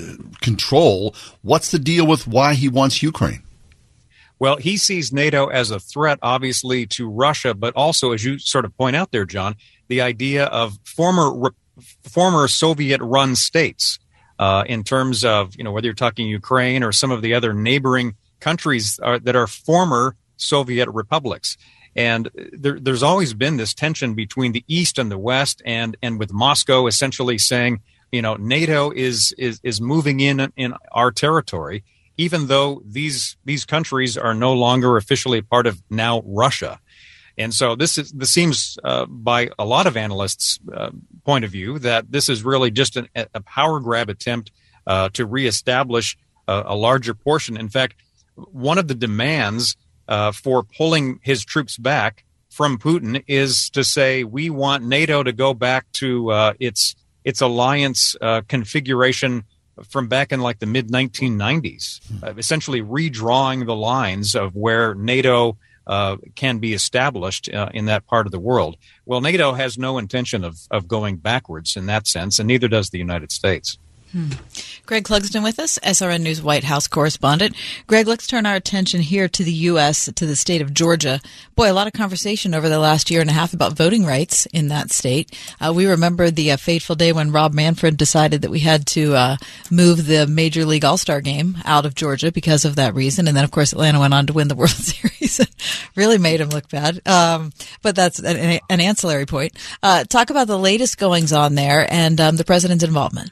control? 0.42 1.16
What's 1.44 1.72
the 1.72 1.80
deal 1.80 2.06
with 2.06 2.28
why 2.28 2.56
he 2.56 2.68
wants 2.68 3.02
Ukraine? 3.04 3.44
Well, 4.40 4.58
he 4.58 4.75
sees 4.75 5.13
NATO 5.13 5.48
as 5.48 5.72
a 5.72 5.80
threat, 5.80 6.19
obviously, 6.22 6.86
to 6.88 7.10
Russia, 7.10 7.54
but 7.54 7.74
also, 7.76 8.12
as 8.12 8.26
you 8.26 8.39
sort 8.39 8.65
of 8.65 8.76
point 8.76 8.96
out 8.96 9.12
there, 9.12 9.26
John, 9.26 9.56
the 9.88 10.02
idea 10.02 10.46
of 10.46 10.80
former 10.84 11.54
former 12.04 12.48
Soviet-run 12.48 13.36
states 13.36 14.00
uh, 14.39 14.63
in 14.67 14.84
terms 14.84 15.24
of 15.24 15.56
you 15.56 15.63
know 15.63 15.72
whether 15.72 15.86
you're 15.86 15.93
talking 15.93 16.28
Ukraine 16.28 16.84
or 16.84 16.91
some 16.91 17.12
of 17.12 17.22
the 17.22 17.34
other 17.34 17.54
neighboring 17.54 18.15
countries 18.39 19.00
are, 19.00 19.19
that 19.19 19.36
are 19.36 19.48
former 19.48 20.15
Soviet 20.38 20.89
republics. 20.89 21.58
And 21.96 22.30
there, 22.52 22.80
there's 22.80 23.04
always 23.04 23.34
been 23.34 23.58
this 23.58 23.74
tension 23.74 24.15
between 24.15 24.52
the 24.52 24.63
East 24.67 24.98
and 24.98 25.12
the 25.12 25.17
West, 25.17 25.62
and 25.65 25.96
and 26.02 26.19
with 26.19 26.34
Moscow 26.34 26.88
essentially 26.88 27.38
saying, 27.38 27.82
you 28.12 28.22
know, 28.22 28.36
NATO 28.36 28.91
is 28.91 29.34
is 29.38 29.60
is 29.63 29.80
moving 29.80 30.19
in 30.19 30.52
in 30.56 30.74
our 30.91 31.12
territory, 31.12 31.84
even 32.17 32.48
though 32.48 32.82
these 32.86 33.38
these 33.46 33.65
countries 33.65 34.17
are 34.17 34.34
no 34.34 34.54
longer 34.54 34.98
officially 34.98 35.41
part 35.41 35.67
of 35.67 35.82
now 35.89 36.24
Russia. 36.26 36.80
And 37.38 37.54
so 37.54 37.76
this 37.76 37.98
is 37.98 38.12
this 38.12 38.32
seems 38.32 38.78
uh, 38.84 39.06
by 39.08 39.50
a 39.58 39.65
lot 39.65 39.88
of 39.88 39.98
analysts' 39.98 40.60
uh, 40.72 40.91
point 41.26 41.46
of 41.46 41.52
view 41.52 41.80
that 41.80 42.12
this 42.12 42.30
is 42.30 42.43
really 42.43 42.72
just 42.72 42.96
an, 42.96 43.08
a 43.15 43.41
power 43.41 43.80
grab 43.80 44.10
attempt 44.10 44.52
uh, 44.86 45.10
to 45.13 45.26
reestablish 45.26 46.17
a, 46.48 46.63
a, 46.67 46.76
larger 46.76 47.13
portion. 47.13 47.58
In 47.58 47.69
fact, 47.69 47.96
one 48.36 48.78
of 48.78 48.88
the 48.88 48.96
demands 48.96 49.78
uh, 50.08 50.32
for 50.32 50.63
pulling 50.63 51.19
his 51.24 51.43
troops 51.46 51.78
back 51.78 52.26
from 52.50 52.78
Putin 52.78 53.24
is 53.28 53.69
to 53.72 53.84
say 53.84 54.24
we 54.24 54.50
want 54.50 54.84
NATO 54.84 55.24
to 55.24 55.32
go 55.32 55.54
back 55.54 55.91
to 55.93 56.32
uh, 56.32 56.54
its 56.60 56.96
its 57.24 57.41
alliance 57.41 58.15
uh, 58.22 58.41
configuration 58.48 59.46
from 59.89 60.08
back 60.08 60.32
in 60.32 60.39
like 60.39 60.60
the 60.60 60.65
mid 60.65 60.89
1990s, 60.89 62.00
hmm. 62.08 62.38
essentially 62.38 62.82
redrawing 62.82 63.65
the 63.65 63.76
lines 63.76 64.36
of 64.36 64.56
where 64.56 64.93
NATO 64.93 65.58
uh, 65.88 66.17
can 66.36 66.60
be 66.60 66.74
established 66.74 67.54
uh, 67.54 67.69
in 67.74 67.86
that 67.86 68.06
part 68.08 68.26
of 68.26 68.32
the 68.32 68.39
world. 68.39 68.78
Well, 69.06 69.22
NATO 69.22 69.54
has 69.54 69.78
no 69.78 69.98
intention 69.98 70.43
of, 70.43 70.58
of 70.72 70.88
going 70.88 71.17
backwards 71.17 71.76
in 71.76 71.86
that 71.88 72.08
sense, 72.08 72.39
and 72.39 72.48
neither 72.48 72.67
does 72.67 72.89
the 72.89 73.00
United 73.00 73.32
States. 73.32 73.78
Hmm. 74.13 74.30
Greg 74.86 75.06
Clugston 75.06 75.43
with 75.43 75.58
us, 75.58 75.80
SRN 75.80 76.21
News 76.21 76.39
White 76.39 76.65
House 76.65 76.88
correspondent. 76.88 77.56
Greg, 77.88 78.08
let's 78.08 78.28
turn 78.28 78.45
our 78.45 78.54
attention 78.54 79.02
here 79.02 79.28
to 79.28 79.43
the 79.43 79.52
U.S., 79.52 80.08
to 80.13 80.26
the 80.28 80.36
state 80.36 80.62
of 80.62 80.71
Georgia. 80.71 81.19
Boy, 81.56 81.71
a 81.71 81.73
lot 81.73 81.88
of 81.88 81.93
conversation 81.93 82.54
over 82.54 82.69
the 82.69 82.78
last 82.78 83.10
year 83.10 83.21
and 83.21 83.30
a 83.30 83.34
half 83.34 83.56
about 83.56 83.73
voting 83.73 84.06
rights 84.06 84.45
in 84.47 84.67
that 84.67 84.91
state. 84.91 85.36
Uh, 85.60 85.73
we 85.76 85.88
remember 85.88 86.30
the 86.30 86.52
uh, 86.52 86.58
fateful 86.58 86.95
day 86.95 87.12
when 87.12 87.32
Rob 87.32 87.56
Manfred 87.56 87.97
decided 87.97 88.43
that 88.43 88.52
we 88.52 88.60
had 88.60 88.86
to 88.88 89.15
uh, 89.15 89.38
move 89.71 90.06
the 90.06 90.28
Major 90.28 90.63
League 90.63 90.86
All 90.86 90.97
Star 90.97 91.19
game 91.19 91.58
out 91.65 91.88
of 91.88 91.95
Georgia 91.95 92.32
because 92.32 92.65
of 92.65 92.76
that 92.76 92.93
reason. 92.93 93.28
And 93.28 93.36
then, 93.36 93.43
of 93.43 93.49
course, 93.49 93.73
Atlanta 93.73 93.99
went 93.99 94.13
on 94.13 94.28
to 94.28 94.34
win 94.34 94.47
the 94.47 94.56
World 94.63 94.69
Series. 94.69 95.41
really 95.95 96.19
made 96.19 96.39
him 96.39 96.49
look 96.49 96.69
bad. 96.69 97.02
Um, 97.08 97.52
but 97.82 97.95
that's 97.95 98.19
an, 98.19 98.60
an 98.69 98.80
ancillary 98.80 99.26
point. 99.26 99.58
Uh, 99.82 100.04
talk 100.04 100.30
about 100.30 100.45
the 100.45 100.60
latest 100.60 100.99
goings 100.99 101.34
on 101.34 101.56
there 101.56 101.91
and 101.91 102.21
um, 102.21 102.36
the 102.36 102.45
president's 102.45 102.84
involvement. 102.84 103.32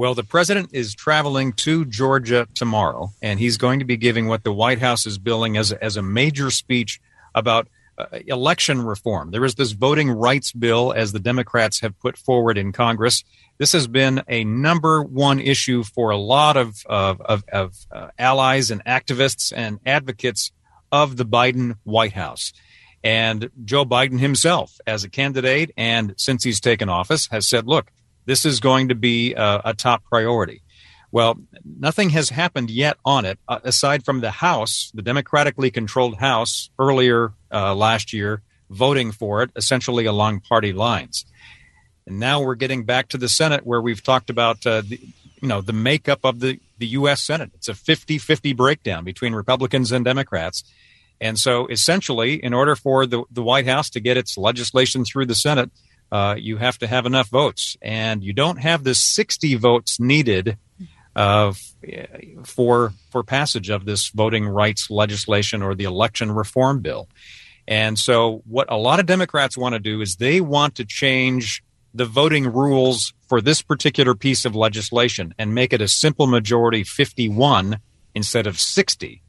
Well, 0.00 0.14
the 0.14 0.24
president 0.24 0.70
is 0.72 0.94
traveling 0.94 1.52
to 1.64 1.84
Georgia 1.84 2.48
tomorrow, 2.54 3.10
and 3.20 3.38
he's 3.38 3.58
going 3.58 3.80
to 3.80 3.84
be 3.84 3.98
giving 3.98 4.28
what 4.28 4.44
the 4.44 4.50
White 4.50 4.78
House 4.78 5.04
is 5.04 5.18
billing 5.18 5.58
as 5.58 5.72
a, 5.72 5.84
as 5.84 5.98
a 5.98 6.02
major 6.02 6.50
speech 6.50 7.02
about 7.34 7.68
uh, 7.98 8.06
election 8.26 8.80
reform. 8.80 9.30
There 9.30 9.44
is 9.44 9.56
this 9.56 9.72
voting 9.72 10.10
rights 10.10 10.52
bill, 10.52 10.94
as 10.94 11.12
the 11.12 11.20
Democrats 11.20 11.80
have 11.80 12.00
put 12.00 12.16
forward 12.16 12.56
in 12.56 12.72
Congress. 12.72 13.24
This 13.58 13.72
has 13.72 13.88
been 13.88 14.22
a 14.26 14.42
number 14.42 15.02
one 15.02 15.38
issue 15.38 15.82
for 15.82 16.08
a 16.08 16.16
lot 16.16 16.56
of, 16.56 16.82
of, 16.86 17.20
of, 17.20 17.44
of 17.52 17.76
uh, 17.92 18.08
allies 18.18 18.70
and 18.70 18.82
activists 18.86 19.52
and 19.54 19.80
advocates 19.84 20.50
of 20.90 21.18
the 21.18 21.26
Biden 21.26 21.76
White 21.84 22.14
House. 22.14 22.54
And 23.04 23.50
Joe 23.66 23.84
Biden 23.84 24.18
himself, 24.18 24.80
as 24.86 25.04
a 25.04 25.10
candidate, 25.10 25.72
and 25.76 26.14
since 26.16 26.42
he's 26.42 26.58
taken 26.58 26.88
office, 26.88 27.28
has 27.30 27.46
said, 27.46 27.66
look, 27.66 27.92
this 28.24 28.44
is 28.44 28.60
going 28.60 28.88
to 28.88 28.94
be 28.94 29.34
a, 29.34 29.60
a 29.66 29.74
top 29.74 30.04
priority. 30.04 30.62
Well, 31.12 31.40
nothing 31.64 32.10
has 32.10 32.28
happened 32.30 32.70
yet 32.70 32.96
on 33.04 33.24
it, 33.24 33.38
uh, 33.48 33.58
aside 33.64 34.04
from 34.04 34.20
the 34.20 34.30
House, 34.30 34.92
the 34.94 35.02
democratically 35.02 35.70
controlled 35.70 36.18
House 36.18 36.70
earlier 36.78 37.32
uh, 37.52 37.74
last 37.74 38.12
year, 38.12 38.42
voting 38.68 39.10
for 39.10 39.42
it 39.42 39.50
essentially 39.56 40.04
along 40.04 40.40
party 40.40 40.72
lines. 40.72 41.26
And 42.06 42.20
now 42.20 42.42
we're 42.42 42.54
getting 42.54 42.84
back 42.84 43.08
to 43.08 43.18
the 43.18 43.28
Senate, 43.28 43.66
where 43.66 43.80
we've 43.80 44.02
talked 44.02 44.30
about 44.30 44.64
uh, 44.64 44.82
the, 44.82 45.00
you 45.42 45.48
know 45.48 45.60
the 45.60 45.72
makeup 45.72 46.20
of 46.24 46.40
the 46.40 46.60
the 46.78 46.86
U.S. 46.88 47.20
Senate. 47.22 47.50
It's 47.54 47.68
a 47.68 47.74
50-50 47.74 48.56
breakdown 48.56 49.04
between 49.04 49.34
Republicans 49.34 49.92
and 49.92 50.02
Democrats. 50.04 50.64
And 51.20 51.38
so, 51.38 51.66
essentially, 51.66 52.42
in 52.42 52.54
order 52.54 52.74
for 52.74 53.04
the, 53.04 53.24
the 53.30 53.42
White 53.42 53.66
House 53.66 53.90
to 53.90 54.00
get 54.00 54.16
its 54.16 54.38
legislation 54.38 55.04
through 55.04 55.26
the 55.26 55.34
Senate, 55.34 55.70
uh, 56.12 56.34
you 56.38 56.56
have 56.56 56.78
to 56.78 56.86
have 56.86 57.06
enough 57.06 57.28
votes, 57.28 57.76
and 57.80 58.22
you 58.22 58.32
don't 58.32 58.58
have 58.58 58.84
the 58.84 58.94
60 58.94 59.54
votes 59.56 60.00
needed 60.00 60.56
uh, 61.16 61.52
for 62.44 62.92
for 63.10 63.22
passage 63.22 63.70
of 63.70 63.84
this 63.84 64.08
voting 64.08 64.46
rights 64.46 64.90
legislation 64.90 65.62
or 65.62 65.74
the 65.74 65.84
election 65.84 66.32
reform 66.32 66.80
bill. 66.80 67.08
And 67.66 67.98
so, 67.98 68.42
what 68.46 68.70
a 68.70 68.76
lot 68.76 69.00
of 69.00 69.06
Democrats 69.06 69.56
want 69.56 69.74
to 69.74 69.78
do 69.78 70.00
is 70.00 70.16
they 70.16 70.40
want 70.40 70.76
to 70.76 70.84
change 70.84 71.62
the 71.94 72.04
voting 72.04 72.52
rules 72.52 73.12
for 73.28 73.40
this 73.40 73.62
particular 73.62 74.14
piece 74.14 74.44
of 74.44 74.54
legislation 74.54 75.34
and 75.38 75.54
make 75.54 75.72
it 75.72 75.80
a 75.80 75.88
simple 75.88 76.26
majority 76.26 76.84
51 76.84 77.78
instead 78.14 78.46
of 78.46 78.58
60. 78.58 79.22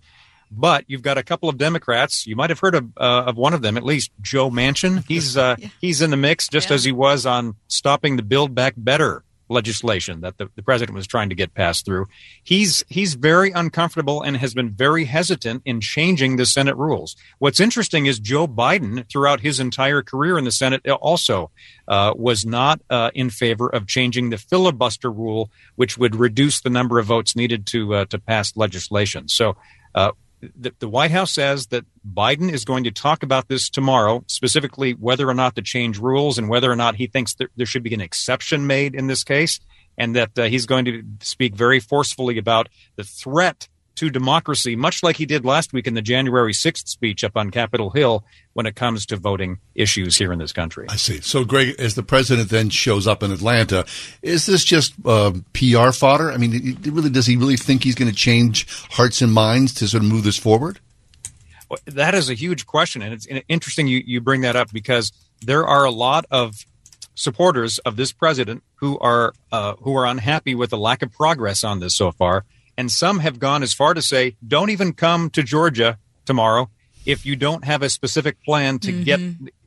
But 0.52 0.84
you've 0.88 1.02
got 1.02 1.18
a 1.18 1.24
couple 1.24 1.48
of 1.48 1.58
Democrats. 1.58 2.28
You 2.28 2.36
might 2.36 2.50
have 2.50 2.60
heard 2.60 2.76
of, 2.76 2.90
uh, 2.98 3.24
of 3.28 3.38
one 3.38 3.54
of 3.54 3.62
them, 3.62 3.78
at 3.78 3.84
least 3.84 4.12
Joe 4.22 4.50
Manchin. 4.50 5.06
He's 5.08 5.38
uh, 5.38 5.56
yeah. 5.58 5.70
he's 5.80 6.02
in 6.02 6.10
the 6.10 6.18
mix, 6.18 6.48
just 6.48 6.70
yeah. 6.70 6.76
as 6.76 6.84
he 6.84 6.92
was 6.92 7.26
on 7.26 7.56
stopping 7.68 8.18
the 8.18 8.24
Build 8.24 8.54
Back 8.54 8.74
Better 8.76 9.24
legislation 9.52 10.22
that 10.22 10.38
the, 10.38 10.50
the 10.56 10.64
president 10.64 10.96
was 10.96 11.06
trying 11.06 11.30
to 11.30 11.36
get 11.36 11.54
passed 11.54 11.86
through. 11.86 12.08
He's 12.44 12.84
he's 12.90 13.14
very 13.14 13.52
uncomfortable 13.52 14.22
and 14.22 14.38
has 14.38 14.54
been 14.54 14.72
very 14.72 15.06
hesitant 15.06 15.62
in 15.66 15.82
changing 15.82 16.38
the 16.38 16.46
Senate 16.46 16.78
rules. 16.78 17.16
What's 17.40 17.60
interesting 17.60 18.06
is 18.06 18.18
Joe 18.20 18.48
Biden, 18.48 19.08
throughout 19.10 19.42
his 19.42 19.60
entire 19.60 20.02
career 20.02 20.38
in 20.38 20.46
the 20.46 20.52
Senate, 20.52 20.88
also 20.88 21.52
uh, 21.88 22.14
was 22.16 22.46
not 22.46 22.82
uh, 22.90 23.12
in 23.14 23.30
favor 23.30 23.70
of 23.70 23.88
changing 23.88 24.30
the 24.30 24.38
filibuster 24.38 25.12
rule, 25.12 25.52
which 25.76 25.98
would 25.98 26.16
reduce 26.16 26.62
the 26.62 26.70
number 26.70 26.98
of 26.98 27.06
votes 27.06 27.36
needed 27.36 27.68
to 27.68 27.94
uh, 27.94 28.06
to 28.06 28.18
pass 28.18 28.56
legislation. 28.56 29.28
So. 29.28 29.56
The, 30.42 30.74
the, 30.80 30.88
White 30.88 31.12
House 31.12 31.32
says 31.32 31.68
that 31.68 31.86
Biden 32.06 32.52
is 32.52 32.66
going 32.66 32.84
to 32.86 32.92
talk 32.92 33.22
about 33.22 33.48
this 33.48 33.70
tomorrow, 33.70 34.24
specifically 34.28 34.94
whether 34.94 35.30
or 35.30 35.36
not 35.36 35.56
to 35.56 35.62
change 35.62 36.00
rules 36.00 36.40
and 36.40 36.50
whether 36.50 36.72
or 36.72 36.76
not 36.76 36.96
he 36.96 37.06
thinks 37.06 37.36
there, 37.36 37.50
there 37.56 37.66
should 37.68 37.84
be 37.84 37.94
an 37.94 38.02
exception 38.02 38.66
made 38.66 38.96
in 38.96 39.06
this 39.08 39.24
case, 39.24 39.60
and 39.98 40.16
that 40.16 40.38
uh, 40.40 40.44
he's 40.46 40.66
going 40.66 40.86
to 40.86 41.04
speak 41.20 41.56
very 41.56 41.80
forcefully 41.80 42.40
about 42.40 42.70
the 42.96 43.04
threat 43.04 43.68
to 44.02 44.10
democracy, 44.10 44.76
much 44.76 45.04
like 45.04 45.16
he 45.16 45.28
did 45.28 45.46
last 45.46 45.74
week 45.74 45.86
in 45.86 45.94
the 45.94 46.02
January 46.02 46.54
6th 46.54 46.88
speech 46.88 47.24
up 47.24 47.38
on 47.38 47.52
Capitol 47.52 47.92
Hill 47.92 48.24
when 48.54 48.66
it 48.66 48.76
comes 48.76 49.06
to 49.06 49.16
voting 49.16 49.60
issues 49.76 50.18
here 50.18 50.34
in 50.34 50.40
this 50.40 50.52
country. 50.52 50.88
I 50.90 50.96
see. 50.96 51.22
So, 51.22 51.46
Greg, 51.46 51.76
as 51.78 51.94
the 51.94 52.02
president 52.02 52.50
then 52.50 52.72
shows 52.72 53.06
up 53.06 53.22
in 53.22 53.32
Atlanta, 53.32 53.86
is 54.24 54.48
this 54.48 54.64
just 54.64 54.96
uh, 55.06 55.34
PR 55.54 55.92
fodder? 55.92 56.32
I 56.32 56.38
mean, 56.38 56.80
really, 56.84 57.12
does 57.12 57.28
he 57.28 57.38
really 57.38 57.58
think 57.58 57.84
he's 57.84 57.94
going 57.94 58.10
to 58.10 58.18
change 58.18 58.68
hearts 58.90 59.22
and 59.22 59.32
minds 59.32 59.72
to 59.76 59.88
sort 59.88 60.02
of 60.02 60.10
move 60.10 60.24
this 60.24 60.38
forward? 60.38 60.80
Well, 61.70 61.78
that 61.86 62.16
is 62.16 62.28
a 62.28 62.34
huge 62.34 62.66
question, 62.66 63.04
and 63.04 63.14
it's 63.14 63.28
interesting 63.48 63.86
you, 63.86 64.02
you 64.04 64.20
bring 64.20 64.42
that 64.42 64.56
up 64.56 64.74
because 64.74 65.12
there 65.44 65.64
are 65.64 65.86
a 65.86 65.92
lot 65.92 66.26
of 66.32 66.66
supporters 67.14 67.78
of 67.80 67.98
this 67.98 68.12
president 68.12 68.64
who 68.78 68.98
are 68.98 69.34
uh, 69.52 69.76
who 69.82 69.96
are 69.96 70.08
unhappy 70.08 70.56
with 70.56 70.72
the 70.72 70.78
lack 70.78 71.04
of 71.04 71.12
progress 71.12 71.64
on 71.64 71.80
this 71.80 71.96
so 71.96 72.12
far 72.12 72.46
and 72.82 72.92
some 72.92 73.20
have 73.20 73.38
gone 73.38 73.62
as 73.62 73.76
far 73.76 73.94
to 73.94 74.02
say, 74.02 74.36
don't 74.48 74.72
even 74.72 74.94
come 74.94 75.30
to 75.30 75.44
Georgia 75.44 76.00
tomorrow 76.26 76.68
if 77.06 77.28
you 77.28 77.36
don't 77.36 77.64
have 77.64 77.84
a 77.84 77.90
specific 77.92 78.44
plan 78.44 78.80
to 78.80 78.92
mm-hmm. 78.92 79.04
get 79.04 79.20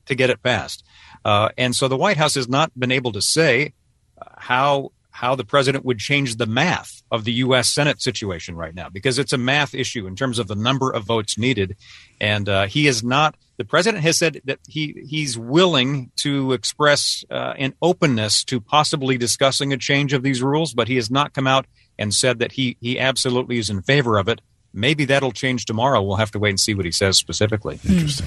to 0.07 0.17
get 0.17 0.31
it 0.31 0.43
passed. 0.43 0.83
Uh, 1.25 1.49
and 1.57 1.77
so 1.77 1.87
the 1.87 1.97
White 1.97 2.17
House 2.17 2.35
has 2.35 2.49
not 2.49 2.77
been 2.77 2.91
able 2.91 3.13
to 3.13 3.23
say 3.23 3.73
uh, 4.21 4.25
how 4.37 4.91
how 5.13 5.37
the 5.37 5.45
president 5.45 5.85
would 5.85 6.01
change 6.01 6.39
the 6.39 6.47
math 6.47 7.05
of 7.13 7.23
the 7.23 7.35
U.S. 7.35 7.73
Senate 7.73 8.03
situation 8.03 8.57
right 8.57 8.75
now 8.75 8.89
because 8.89 9.17
it's 9.17 9.33
a 9.33 9.39
math 9.39 9.77
issue 9.77 10.09
in 10.09 10.17
terms 10.17 10.41
of 10.41 10.49
the 10.49 10.57
number 10.57 10.91
of 10.91 11.05
votes 11.05 11.39
needed, 11.39 11.77
and 12.21 12.49
uh, 12.49 12.67
he 12.67 12.89
is 12.89 13.05
not. 13.05 13.37
The 13.57 13.65
president 13.65 14.03
has 14.03 14.19
said 14.19 14.41
that 14.45 14.59
he 14.67 15.05
he's 15.07 15.39
willing 15.39 16.11
to 16.17 16.53
express 16.53 17.25
uh, 17.31 17.55
an 17.57 17.75
openness 17.81 18.45
to 18.45 18.61
possibly 18.61 19.17
discussing 19.17 19.73
a 19.73 19.77
change 19.77 20.13
of 20.13 20.23
these 20.23 20.43
rules, 20.43 20.75
but 20.75 20.89
he 20.89 20.97
has 20.97 21.11
not 21.11 21.35
come 21.35 21.47
out 21.47 21.67
and 21.99 22.13
said 22.13 22.41
that 22.41 22.53
he 22.53 22.77
he 22.81 22.99
absolutely 22.99 23.59
is 23.59 23.71
in 23.71 23.83
favor 23.83 24.19
of 24.19 24.29
it. 24.29 24.41
Maybe 24.73 25.05
that'll 25.05 25.33
change 25.33 25.67
tomorrow. 25.67 26.03
We'll 26.03 26.17
have 26.17 26.33
to 26.33 26.41
wait 26.41 26.51
and 26.51 26.61
see 26.61 26.75
what 26.75 26.85
he 26.85 26.91
says 26.91 27.17
specifically. 27.17 27.79
Interesting. 27.89 28.27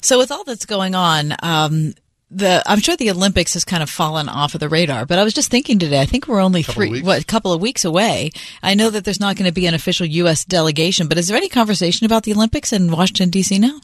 So 0.00 0.18
with 0.18 0.32
all 0.32 0.42
that's 0.42 0.66
going 0.66 0.96
on, 0.96 1.36
um, 1.44 1.94
the 2.32 2.62
I'm 2.66 2.80
sure 2.80 2.96
the 2.96 3.10
Olympics 3.10 3.54
has 3.54 3.64
kind 3.64 3.82
of 3.82 3.90
fallen 3.90 4.28
off 4.28 4.54
of 4.54 4.60
the 4.60 4.68
radar. 4.68 5.06
But 5.06 5.18
I 5.18 5.24
was 5.24 5.34
just 5.34 5.50
thinking 5.50 5.78
today. 5.78 6.00
I 6.00 6.06
think 6.06 6.26
we're 6.26 6.40
only 6.40 6.62
three, 6.62 7.02
what, 7.02 7.22
a 7.22 7.24
couple 7.24 7.52
of 7.52 7.60
weeks 7.60 7.84
away. 7.84 8.30
I 8.62 8.74
know 8.74 8.90
that 8.90 9.04
there's 9.04 9.20
not 9.20 9.36
going 9.36 9.48
to 9.48 9.54
be 9.54 9.66
an 9.66 9.74
official 9.74 10.06
U.S. 10.06 10.44
delegation, 10.44 11.06
but 11.06 11.18
is 11.18 11.28
there 11.28 11.36
any 11.36 11.48
conversation 11.48 12.06
about 12.06 12.24
the 12.24 12.32
Olympics 12.32 12.72
in 12.72 12.90
Washington 12.90 13.30
D.C. 13.30 13.58
now? 13.58 13.80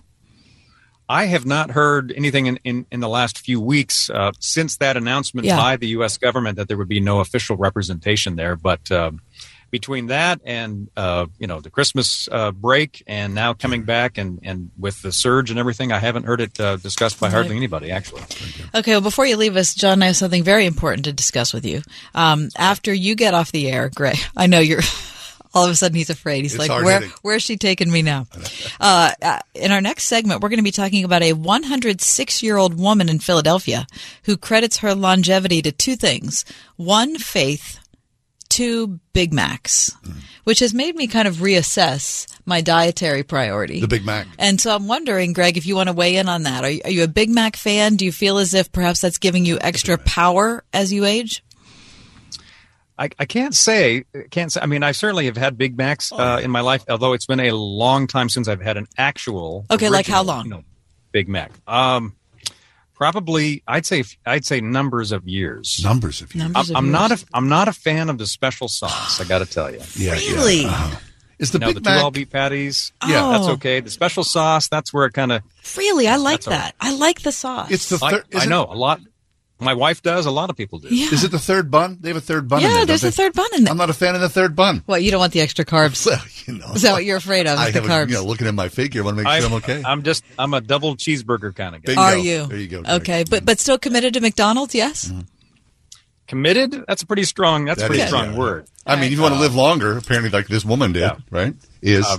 I 1.09 1.27
have 1.27 1.47
not 1.47 1.71
heard 1.71 2.13
anything 2.15 2.47
in, 2.47 2.59
in, 2.65 2.87
in 2.91 3.01
the 3.01 3.09
last 3.09 3.39
few 3.39 3.61
weeks 3.61 4.11
uh, 4.11 4.33
since 4.41 4.77
that 4.77 4.97
announcement 4.97 5.47
yeah. 5.47 5.57
by 5.57 5.77
the 5.77 5.89
U.S. 5.89 6.19
government 6.19 6.57
that 6.57 6.69
there 6.69 6.77
would 6.77 6.89
be 6.89 7.01
no 7.01 7.21
official 7.21 7.57
representation 7.57 8.37
there. 8.37 8.57
But 8.57 8.91
um, 8.93 9.23
between 9.71 10.07
that 10.07 10.41
and 10.45 10.89
uh, 10.97 11.27
you 11.39 11.47
know 11.47 11.61
the 11.61 11.71
Christmas 11.71 12.29
uh, 12.31 12.53
break 12.53 13.03
and 13.07 13.35
now 13.35 13.53
coming 13.53 13.85
back 13.85 14.19
and, 14.19 14.41
and 14.43 14.71
with 14.79 15.01
the 15.03 15.13
surge 15.13 15.51
and 15.51 15.59
everything, 15.59 15.93
I 15.93 15.99
haven't 15.99 16.25
heard 16.25 16.41
it 16.41 16.59
uh, 16.61 16.77
discussed 16.77 17.21
by 17.21 17.31
hardly 17.31 17.57
anybody 17.57 17.91
actually. 17.91 18.23
Okay, 18.75 18.93
well 18.93 19.01
before 19.01 19.27
you 19.27 19.37
leave 19.37 19.57
us, 19.57 19.75
John, 19.75 20.03
I 20.03 20.07
have 20.07 20.17
something 20.17 20.43
very 20.43 20.67
important 20.67 21.05
to 21.05 21.13
discuss 21.13 21.53
with 21.53 21.67
you. 21.67 21.83
Um, 22.15 22.49
after 22.57 22.93
you 22.93 23.15
get 23.15 23.35
off 23.35 23.53
the 23.53 23.71
air, 23.71 23.91
Gray, 23.95 24.15
I 24.37 24.47
know 24.47 24.61
you're 24.61 24.83
all 25.55 25.65
of 25.65 25.71
a 25.71 25.75
sudden 25.75 25.97
he's 25.97 26.11
afraid. 26.11 26.43
He's 26.43 26.55
it's 26.55 26.69
like, 26.69 26.85
where, 26.85 27.03
where's 27.23 27.43
she 27.43 27.57
taking 27.57 27.91
me 27.91 28.03
now? 28.03 28.27
Uh, 28.81 29.13
uh, 29.23 29.39
in 29.55 29.73
our 29.73 29.81
next 29.81 30.05
segment, 30.05 30.41
we're 30.41 30.49
going 30.49 30.59
to 30.59 30.65
be 30.65 30.71
talking 30.71 31.05
about 31.05 31.23
a 31.23 31.33
106 31.33 32.43
year 32.43 32.57
old 32.57 32.79
woman 32.79 33.09
in 33.09 33.19
Philadelphia 33.19 33.87
who 34.25 34.37
credits 34.37 34.79
her 34.79 34.95
longevity 34.95 35.63
to 35.63 35.73
two 35.73 35.97
things. 35.97 36.45
One, 36.77 37.17
faith. 37.17 37.81
Two, 38.49 38.99
Big 39.13 39.33
Macs, 39.33 39.91
mm. 40.03 40.23
which 40.45 40.61
has 40.61 40.73
made 40.73 40.97
me 40.97 41.07
kind 41.07 41.29
of 41.29 41.37
reassess 41.37 42.27
my 42.47 42.63
dietary 42.63 43.23
priority. 43.23 43.81
The 43.81 43.87
Big 43.87 44.07
Mac. 44.07 44.27
And 44.39 44.59
so 44.59 44.75
I'm 44.75 44.89
wondering, 44.89 45.35
Greg, 45.35 45.59
if 45.59 45.67
you 45.67 45.77
want 45.77 45.91
to 45.91 45.93
weigh 45.93 46.17
in 46.17 46.29
on 46.31 46.45
that. 46.45 46.65
Are 46.65 46.71
you, 46.71 46.81
are 46.85 46.91
you 46.91 47.05
a 47.05 47.09
Big 47.09 47.29
Mac 47.29 47.57
fan? 47.57 47.97
Do 47.97 48.07
you 48.07 48.11
feel 48.11 48.39
as 48.39 48.55
if 48.55 48.73
perhaps 48.73 49.03
that's 49.03 49.19
giving 49.19 49.45
you 49.45 49.59
extra 49.61 49.99
power 49.99 50.65
as 50.73 50.93
you 50.93 51.05
age? 51.05 51.45
I, 52.99 53.11
I 53.19 53.25
can't 53.27 53.55
say, 53.55 54.05
can't 54.31 54.51
say. 54.51 54.61
I 54.61 54.67
mean, 54.67 54.83
I 54.83 54.93
certainly 54.93 55.27
have 55.27 55.37
had 55.37 55.57
Big 55.57 55.77
Macs 55.77 56.11
oh, 56.13 56.19
uh, 56.19 56.41
in 56.41 56.51
my 56.51 56.61
life, 56.61 56.85
although 56.89 57.13
it's 57.13 57.27
been 57.27 57.41
a 57.41 57.53
long 57.53 58.07
time 58.09 58.29
since 58.29 58.49
I've 58.49 58.61
had 58.61 58.77
an 58.77 58.89
actual. 58.97 59.65
Okay, 59.71 59.87
original, 59.87 59.93
like 59.93 60.07
how 60.07 60.23
long? 60.23 60.45
You 60.47 60.51
know, 60.51 60.65
Big 61.13 61.29
Mac. 61.29 61.53
Um, 61.69 62.17
probably, 62.95 63.63
I'd 63.69 63.87
say, 63.87 64.03
I'd 64.27 64.45
say 64.45 64.61
numbers 64.61 65.13
of 65.13 65.29
years. 65.29 65.81
Numbers 65.83 66.21
of 66.23 66.35
years. 66.35 66.43
Numbers 66.43 66.71
I'm, 66.71 66.75
of 66.75 66.79
I'm 66.79 66.85
years. 66.87 66.93
not 66.93 67.13
a, 67.13 67.27
I'm 67.35 67.49
not 67.49 67.69
a 67.69 67.73
fan 67.73 68.11
of 68.11 68.19
the 68.19 68.27
special 68.27 68.67
sauce. 68.67 69.21
I 69.21 69.25
got 69.25 69.39
to 69.39 69.47
tell 69.47 69.71
you. 69.73 69.81
yeah, 69.95 70.13
really. 70.15 70.63
Yeah. 70.63 70.69
Uh-huh. 70.69 70.97
Is 71.39 71.53
the 71.53 71.61
you 71.61 71.67
Big 71.67 71.75
the 71.77 71.81
Mac? 71.83 71.99
two 71.99 72.05
all 72.05 72.11
beef 72.11 72.31
patties? 72.31 72.93
Oh. 73.01 73.09
Yeah, 73.09 73.39
that's 73.39 73.49
okay. 73.55 73.79
The 73.79 73.91
special 73.91 74.25
sauce, 74.25 74.67
that's 74.67 74.93
where 74.93 75.07
it 75.07 75.13
kind 75.13 75.31
of. 75.31 75.43
Really, 75.77 76.09
I 76.09 76.17
like 76.17 76.43
that. 76.43 76.75
I 76.81 76.97
like 76.97 77.23
the 77.23 77.31
sauce. 77.31 77.71
It's 77.71 77.89
the 77.89 77.99
third. 77.99 78.25
I, 78.35 78.41
I 78.41 78.47
know 78.47 78.65
a 78.65 78.75
lot. 78.75 79.01
My 79.61 79.75
wife 79.75 80.03
does. 80.03 80.25
A 80.27 80.31
lot 80.31 80.51
of 80.51 80.57
people 80.57 80.79
do. 80.79 80.89
Yeah. 80.95 81.09
Is 81.13 81.25
it 81.25 81.33
the 81.33 81.39
third 81.39 81.69
bun? 81.71 81.99
They 82.01 82.09
have 82.11 82.17
a 82.17 82.21
third 82.21 82.47
bun. 82.49 82.61
Yeah, 82.61 82.69
there, 82.69 82.87
there's 82.87 83.03
a 83.03 83.11
third 83.11 83.33
bun 83.33 83.49
in 83.57 83.65
there. 83.65 83.73
I'm 83.73 83.77
not 83.77 83.91
a 83.91 83.95
fan 83.95 84.15
of 84.15 84.21
the 84.21 84.29
third 84.29 84.55
bun. 84.55 84.85
Well, 84.87 84.99
you 85.01 85.11
don't 85.11 85.19
want 85.19 85.33
the 85.33 85.41
extra 85.41 85.65
carbs? 85.65 86.07
Well, 86.07 86.21
you 86.47 86.55
know, 86.61 86.73
is 86.75 86.83
that 86.83 86.93
what 86.93 87.05
you're 87.05 87.17
afraid 87.19 87.47
of? 87.47 87.59
I 87.59 87.71
the 87.73 87.81
carbs. 87.81 88.07
A, 88.07 88.11
you 88.11 88.15
know, 88.15 88.25
looking 88.25 88.47
at 88.47 88.55
my 88.55 88.69
figure, 88.69 89.03
I 89.03 89.05
want 89.05 89.19
to 89.19 89.25
make 89.25 89.33
sure 89.41 89.47
I'm 89.51 89.53
okay. 89.55 89.83
I'm 89.85 90.03
just 90.03 90.25
I'm 90.39 90.55
a 90.55 90.61
double 90.61 90.97
cheeseburger 90.97 91.55
kind 91.55 91.75
of 91.75 91.83
guy. 91.83 91.91
Bingo. 91.95 92.01
Are 92.03 92.17
you? 92.17 92.47
There 92.47 92.57
you 92.57 92.69
go. 92.69 92.83
Greg. 92.83 93.01
Okay, 93.03 93.25
but 93.29 93.45
but 93.45 93.59
still 93.59 93.79
committed 93.79 94.15
to 94.15 94.21
McDonald's? 94.21 94.75
Yes. 94.75 95.09
Mm-hmm. 95.09 95.21
Committed? 96.27 96.85
That's 96.87 97.03
a 97.03 97.07
pretty 97.07 97.25
strong. 97.25 97.65
That's 97.65 97.81
That 97.81 97.87
a 97.87 97.89
pretty 97.89 98.03
is, 98.03 98.09
strong 98.09 98.33
yeah. 98.33 98.39
word. 98.39 98.67
I 98.87 98.97
mean, 98.97 99.05
if 99.07 99.13
you 99.13 99.23
want 99.23 99.35
to 99.35 99.41
live 99.41 99.55
longer, 99.55 99.97
apparently, 99.97 100.31
like 100.31 100.47
this 100.47 100.65
woman 100.65 100.93
did, 100.93 101.01
Yeah. 101.01 101.17
right? 101.31 101.55
Is 101.83 102.07
Uh, 102.07 102.19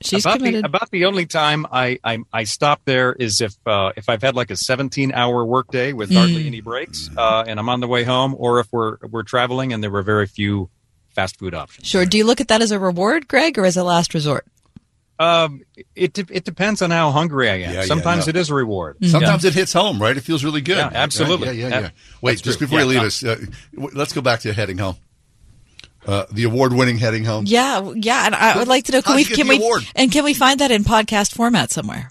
She's 0.00 0.24
about 0.24 0.38
committed. 0.38 0.64
the 0.64 0.68
about 0.68 0.90
the 0.90 1.06
only 1.06 1.26
time 1.26 1.66
I 1.72 1.98
I, 2.04 2.18
I 2.32 2.44
stop 2.44 2.82
there 2.84 3.12
is 3.12 3.40
if 3.40 3.54
uh, 3.66 3.92
if 3.96 4.08
I've 4.08 4.22
had 4.22 4.34
like 4.34 4.50
a 4.50 4.56
17 4.56 5.12
hour 5.12 5.44
workday 5.44 5.92
with 5.92 6.12
hardly 6.12 6.44
Mm. 6.44 6.46
any 6.48 6.60
breaks, 6.60 7.08
uh, 7.16 7.44
and 7.46 7.58
I'm 7.58 7.68
on 7.68 7.80
the 7.80 7.88
way 7.88 8.04
home, 8.04 8.34
or 8.38 8.60
if 8.60 8.68
we're 8.72 8.98
we're 9.10 9.22
traveling 9.22 9.72
and 9.72 9.82
there 9.82 9.90
were 9.90 10.02
very 10.02 10.26
few 10.26 10.68
fast 11.14 11.38
food 11.38 11.54
options. 11.54 11.86
Sure. 11.86 12.04
Do 12.04 12.18
you 12.18 12.24
look 12.24 12.40
at 12.40 12.48
that 12.48 12.60
as 12.60 12.72
a 12.72 12.78
reward, 12.78 13.26
Greg, 13.28 13.58
or 13.58 13.64
as 13.64 13.76
a 13.76 13.84
last 13.84 14.12
resort? 14.14 14.44
Um, 15.18 15.62
it 15.94 16.12
de- 16.12 16.26
it 16.28 16.44
depends 16.44 16.82
on 16.82 16.90
how 16.90 17.12
hungry 17.12 17.48
I 17.48 17.54
am. 17.54 17.60
Yeah, 17.60 17.72
yeah, 17.72 17.84
Sometimes 17.84 18.26
no. 18.26 18.30
it 18.30 18.36
is 18.36 18.50
a 18.50 18.54
reward. 18.54 18.96
Sometimes 19.04 19.44
it 19.44 19.54
hits 19.54 19.72
home, 19.72 20.02
right? 20.02 20.16
It 20.16 20.22
feels 20.22 20.42
really 20.42 20.60
good. 20.60 20.76
Yeah, 20.76 20.90
absolutely. 20.92 21.52
Yeah, 21.52 21.68
yeah, 21.68 21.80
yeah. 21.80 21.90
Wait, 22.20 22.32
that's 22.32 22.42
just 22.42 22.58
true. 22.58 22.66
before 22.66 22.80
you 22.80 22.86
leave 22.86 23.00
no. 23.00 23.06
us, 23.06 23.22
uh, 23.24 23.36
w- 23.76 23.96
let's 23.96 24.12
go 24.12 24.20
back 24.20 24.40
to 24.40 24.52
heading 24.52 24.76
home. 24.78 24.96
Uh, 26.06 26.24
the 26.30 26.44
award-winning 26.44 26.98
heading 26.98 27.24
home. 27.24 27.44
Yeah, 27.46 27.92
yeah. 27.94 28.26
And 28.26 28.34
I 28.34 28.58
would 28.58 28.68
like 28.68 28.84
to 28.84 28.92
know 28.92 29.02
can 29.02 29.12
How'd 29.16 29.28
we 29.28 29.36
can 29.36 29.48
we 29.48 29.56
award? 29.58 29.82
and 29.96 30.12
can 30.12 30.24
we 30.24 30.34
find 30.34 30.60
that 30.60 30.70
in 30.70 30.84
podcast 30.84 31.34
format 31.34 31.70
somewhere? 31.70 32.10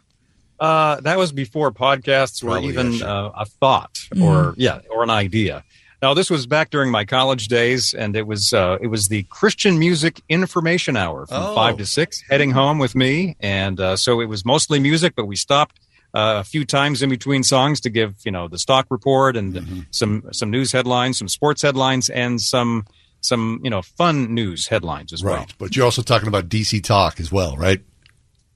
Uh, 0.60 0.99
that 1.01 1.17
was 1.17 1.32
before 1.32 1.71
podcasts 1.71 2.41
were 2.43 2.51
Probably, 2.51 2.69
even 2.69 2.91
yeah, 2.93 2.97
sure. 2.99 3.08
uh, 3.08 3.29
a 3.41 3.45
thought 3.45 3.99
or 4.21 4.53
yeah 4.58 4.79
or 4.89 5.03
an 5.03 5.10
idea. 5.10 5.63
Now 6.01 6.13
this 6.13 6.29
was 6.29 6.45
back 6.47 6.69
during 6.69 6.89
my 6.91 7.06
college 7.06 7.47
days, 7.47 7.93
and 7.93 8.15
it 8.15 8.25
was 8.27 8.51
uh, 8.53 8.77
it 8.82 8.88
was 8.88 9.08
the 9.10 9.23
Christian 9.23 9.77
Music 9.79 10.21
Information 10.29 10.95
Hour 10.97 11.25
from 11.27 11.41
Oh. 11.43 11.56
five 11.56 11.77
to 11.77 11.86
six, 11.86 12.21
heading 12.29 12.51
home 12.51 12.77
with 12.79 12.95
me, 12.95 13.36
and 13.39 13.79
uh, 13.79 13.95
so 13.95 14.21
it 14.21 14.25
was 14.25 14.43
mostly 14.45 14.79
music, 14.79 15.13
but 15.15 15.25
we 15.25 15.36
stopped 15.36 15.79
uh, 16.13 16.38
a 16.39 16.43
few 16.43 16.65
times 16.65 17.01
in 17.01 17.10
between 17.10 17.43
songs 17.43 17.79
to 17.82 17.89
give 17.89 18.15
you 18.25 18.32
know 18.32 18.47
the 18.47 18.58
stock 18.60 18.88
report 18.89 19.36
and 19.38 19.53
Mm-hmm. 19.56 19.79
some 19.91 20.23
some 20.32 20.49
news 20.51 20.71
headlines, 20.71 21.17
some 21.17 21.27
sports 21.29 21.62
headlines, 21.62 22.10
and 22.10 22.39
some 22.41 22.86
some 23.23 23.59
you 23.63 23.69
know 23.69 23.81
fun 23.81 24.33
news 24.33 24.67
headlines 24.67 25.13
as 25.13 25.23
well. 25.23 25.38
Right, 25.38 25.53
but 25.57 25.75
you're 25.75 25.86
also 25.86 26.01
talking 26.01 26.27
about 26.27 26.49
DC 26.49 26.83
Talk 26.83 27.19
as 27.19 27.31
well, 27.31 27.57
right? 27.57 27.81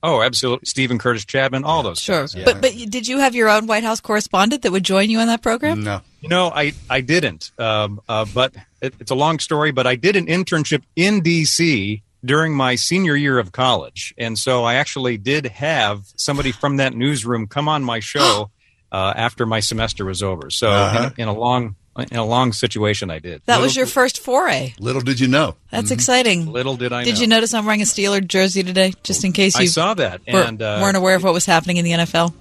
Oh, 0.04 0.22
absolutely. 0.22 0.66
Steven 0.68 1.00
Curtis 1.00 1.26
Chapman, 1.26 1.64
all 1.64 1.82
those. 1.82 2.00
Sure. 2.00 2.22
guys, 2.22 2.36
yeah. 2.36 2.44
But 2.46 2.62
but 2.62 2.72
did 2.90 3.08
you 3.08 3.18
have 3.18 3.34
your 3.34 3.50
own 3.50 3.66
White 3.66 3.84
House 3.84 4.00
correspondent 4.00 4.62
that 4.62 4.72
would 4.72 4.84
join 4.84 5.10
you 5.10 5.20
on 5.20 5.28
that 5.28 5.42
program? 5.42 5.84
No. 5.84 6.02
No, 6.22 6.50
I, 6.54 6.74
I 6.90 7.02
didn't. 7.02 7.52
Um, 7.58 8.00
uh, 8.08 8.26
but 8.34 8.54
it, 8.82 8.94
it's 9.00 9.12
a 9.12 9.16
long 9.16 9.40
story, 9.40 9.72
but 9.72 9.88
I 9.88 9.96
did 9.96 10.16
an 10.16 10.28
internship 10.28 10.84
in 10.96 11.22
D.C. 11.22 12.04
during 12.24 12.54
my 12.56 12.76
senior 12.76 13.16
year 13.16 13.40
of 13.40 13.52
college. 13.52 14.14
And 14.18 14.38
so 14.38 14.64
I 14.64 14.76
actually 14.76 15.18
did 15.18 15.46
have 15.48 16.02
somebody 16.16 16.52
from 16.52 16.78
that 16.78 16.94
newsroom 16.94 17.48
come 17.48 17.68
on 17.68 17.84
my 17.84 18.00
show 18.00 18.52
uh, 18.92 19.14
after 19.16 19.46
my 19.48 19.60
semester 19.62 20.06
was 20.06 20.22
over. 20.22 20.50
So 20.52 20.70
Uh-huh. 20.70 21.10
in, 21.18 21.24
in 21.24 21.28
a 21.28 21.34
long 21.34 21.76
in 21.98 22.18
a 22.18 22.26
long 22.26 22.54
situation, 22.54 23.10
I 23.10 23.20
did. 23.20 23.42
That 23.46 23.60
was 23.62 23.76
your 23.76 23.86
first 23.86 24.20
foray. 24.20 24.74
Little 24.80 25.02
did 25.02 25.20
you 25.20 25.28
know. 25.28 25.56
That's 25.72 25.92
exciting. 25.92 26.52
Little 26.52 26.76
did 26.78 26.94
I 26.94 27.04
Did 27.04 27.16
know. 27.16 27.22
you 27.22 27.28
notice 27.28 27.54
I'm 27.54 27.66
wearing 27.66 27.82
a 27.82 27.86
Steeler 27.86 28.26
jersey 28.26 28.64
today, 28.64 28.94
just 29.04 29.24
in 29.24 29.32
case 29.32 29.56
I 29.56 29.62
you 29.64 29.68
saw 29.68 29.94
that, 29.96 30.22
were, 30.32 30.40
and, 30.42 30.62
uh, 30.62 30.80
weren't 30.82 30.98
aware 30.98 31.16
of 31.16 31.24
what 31.24 31.34
was 31.34 31.46
happening 31.46 31.78
in 31.78 31.86
the 31.86 31.92
NFL? 31.92 32.34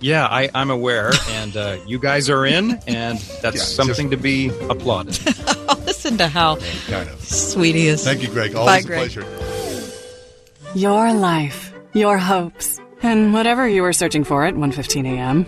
Yeah, 0.00 0.26
I, 0.26 0.50
I'm 0.54 0.70
aware, 0.70 1.12
and 1.30 1.56
uh, 1.56 1.76
you 1.86 1.98
guys 1.98 2.28
are 2.28 2.44
in, 2.44 2.72
and 2.86 3.18
that's 3.40 3.56
Yeah, 3.56 3.62
something 3.62 4.10
to 4.10 4.16
be 4.16 4.48
applauded. 4.68 5.18
Listen 5.86 6.18
to 6.18 6.26
how 6.28 6.56
Kind 6.88 7.08
of. 7.08 7.22
sweet 7.24 7.74
he 7.76 7.86
is. 7.86 8.02
Thank 8.04 8.22
you, 8.22 8.28
Greg. 8.28 8.52
Bye, 8.52 8.58
Always 8.60 8.84
a 8.84 8.86
Greg. 8.88 8.98
pleasure. 9.12 9.26
Your 10.74 11.12
life, 11.12 11.72
your 11.92 12.18
hopes, 12.18 12.80
and 13.02 13.32
whatever 13.34 13.68
you 13.68 13.82
were 13.82 13.92
searching 13.92 14.24
for 14.24 14.44
at 14.44 14.54
1:15 14.54 15.06
a.m. 15.06 15.46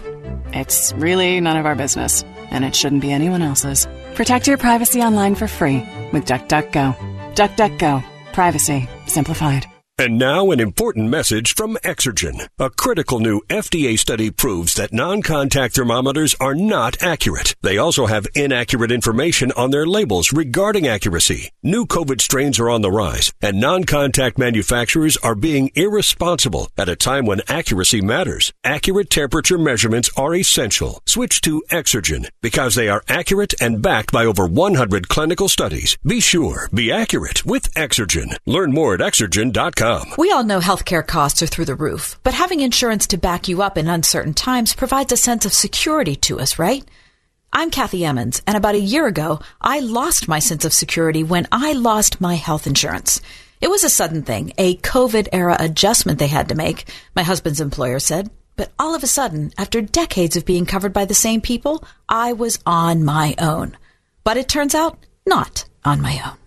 It's 0.53 0.93
really 0.95 1.41
none 1.41 1.57
of 1.57 1.67
our 1.67 1.75
business, 1.75 2.25
and 2.55 2.65
it 2.65 2.75
shouldn't 2.75 3.03
be 3.03 3.13
anyone 3.13 3.43
else's. 3.43 3.87
Protect 4.15 4.47
your 4.47 4.57
privacy 4.57 5.03
online 5.03 5.35
for 5.35 5.49
free 5.49 5.87
with 6.13 6.25
DuckDuckGo. 6.25 7.35
DuckDuckGo. 7.35 8.05
Privacy 8.33 8.89
simplified. 9.07 9.74
And 9.97 10.19
now 10.19 10.51
an 10.51 10.59
important 10.59 11.09
message 11.09 11.55
from 11.55 11.77
Exergen. 11.85 12.49
A 12.59 12.69
critical 12.69 13.21
new 13.21 13.43
FDA 13.49 13.97
study 13.97 14.29
proves 14.29 14.75
that 14.75 14.93
non-contact 14.93 15.77
thermometers 15.77 16.35
are 16.41 16.57
not 16.57 17.01
accurate. 17.01 17.55
They 17.63 17.79
also 17.79 18.07
have 18.07 18.27
inaccurate 18.35 18.91
information 18.91 19.53
on 19.53 19.71
their 19.71 19.87
labels 19.87 20.33
regarding 20.33 20.89
accuracy. 20.89 21.53
New 21.63 21.87
COVID 21.87 22.21
strains 22.21 22.59
are 22.59 22.71
on 22.71 22.83
the 22.83 22.91
rise, 22.91 23.33
and 23.41 23.61
non-contact 23.61 24.37
manufacturers 24.37 25.17
are 25.19 25.37
being 25.37 25.71
irresponsible 25.77 26.71
at 26.77 26.89
a 26.89 26.97
time 26.97 27.25
when 27.25 27.43
accuracy 27.47 28.01
matters. 28.01 28.53
Accurate 28.65 29.11
temperature 29.11 29.59
measurements 29.59 30.11
are 30.17 30.35
essential. 30.35 31.03
Switch 31.07 31.41
to 31.43 31.63
Exergen 31.71 32.29
because 32.43 32.75
they 32.75 32.89
are 32.89 33.05
accurate 33.09 33.55
and 33.61 33.81
backed 33.81 34.11
by 34.11 34.27
over 34.27 34.45
100 34.45 35.09
clinical 35.09 35.49
studies. 35.49 35.97
Be 36.05 36.19
sure, 36.19 36.69
be 36.75 36.91
accurate 36.91 37.47
with 37.47 37.73
Exergen. 37.75 38.37
Learn 38.45 38.73
more 38.73 38.95
at 38.95 39.01
exergen.com. 39.01 39.84
We 40.17 40.31
all 40.31 40.45
know 40.45 40.61
healthcare 40.61 41.07
costs 41.07 41.43
are 41.43 41.47
through 41.47 41.67
the 41.67 41.75
roof, 41.75 42.19
but 42.23 42.33
having 42.33 42.61
insurance 42.61 43.07
to 43.09 43.19
back 43.19 43.49
you 43.49 43.61
up 43.61 43.77
in 43.77 43.87
uncertain 43.87 44.33
times 44.33 44.75
provides 44.75 45.13
a 45.13 45.17
sense 45.17 45.45
of 45.45 45.53
security 45.53 46.17
to 46.17 46.41
us, 46.41 46.59
right? 46.59 46.83
I'm 47.53 47.71
Kathy 47.71 48.05
Emmons, 48.05 48.41
and 48.47 48.57
about 48.57 48.77
a 48.77 48.81
year 48.81 49.07
ago, 49.07 49.41
I 49.61 49.81
lost 49.81 50.27
my 50.27 50.39
sense 50.39 50.65
of 50.65 50.73
security 50.73 51.23
when 51.23 51.47
I 51.53 51.75
lost 51.75 52.21
my 52.21 52.35
health 52.35 52.67
insurance. 52.67 53.21
It 53.61 53.69
was 53.69 53.85
a 53.85 53.91
sudden 53.91 54.23
thing, 54.23 54.55
a 54.57 54.77
COVID 54.79 55.29
era 55.33 55.57
adjustment 55.61 56.19
they 56.19 56.29
had 56.29 56.49
to 56.49 56.55
make, 56.55 56.91
my 57.15 57.23
husband's 57.23 57.61
employer 57.61 57.99
said. 57.99 58.31
But 58.57 58.73
all 58.79 58.95
of 58.95 59.03
a 59.03 59.07
sudden, 59.07 59.53
after 59.59 59.83
decades 59.83 60.37
of 60.37 60.47
being 60.47 60.65
covered 60.65 60.93
by 60.93 61.05
the 61.05 61.15
same 61.15 61.41
people, 61.41 61.85
I 62.09 62.33
was 62.33 62.59
on 62.65 63.05
my 63.05 63.35
own. 63.39 63.77
But 64.23 64.37
it 64.37 64.49
turns 64.49 64.75
out, 64.75 64.99
not 65.27 65.67
on 65.85 66.01
my 66.01 66.23
own. 66.25 66.44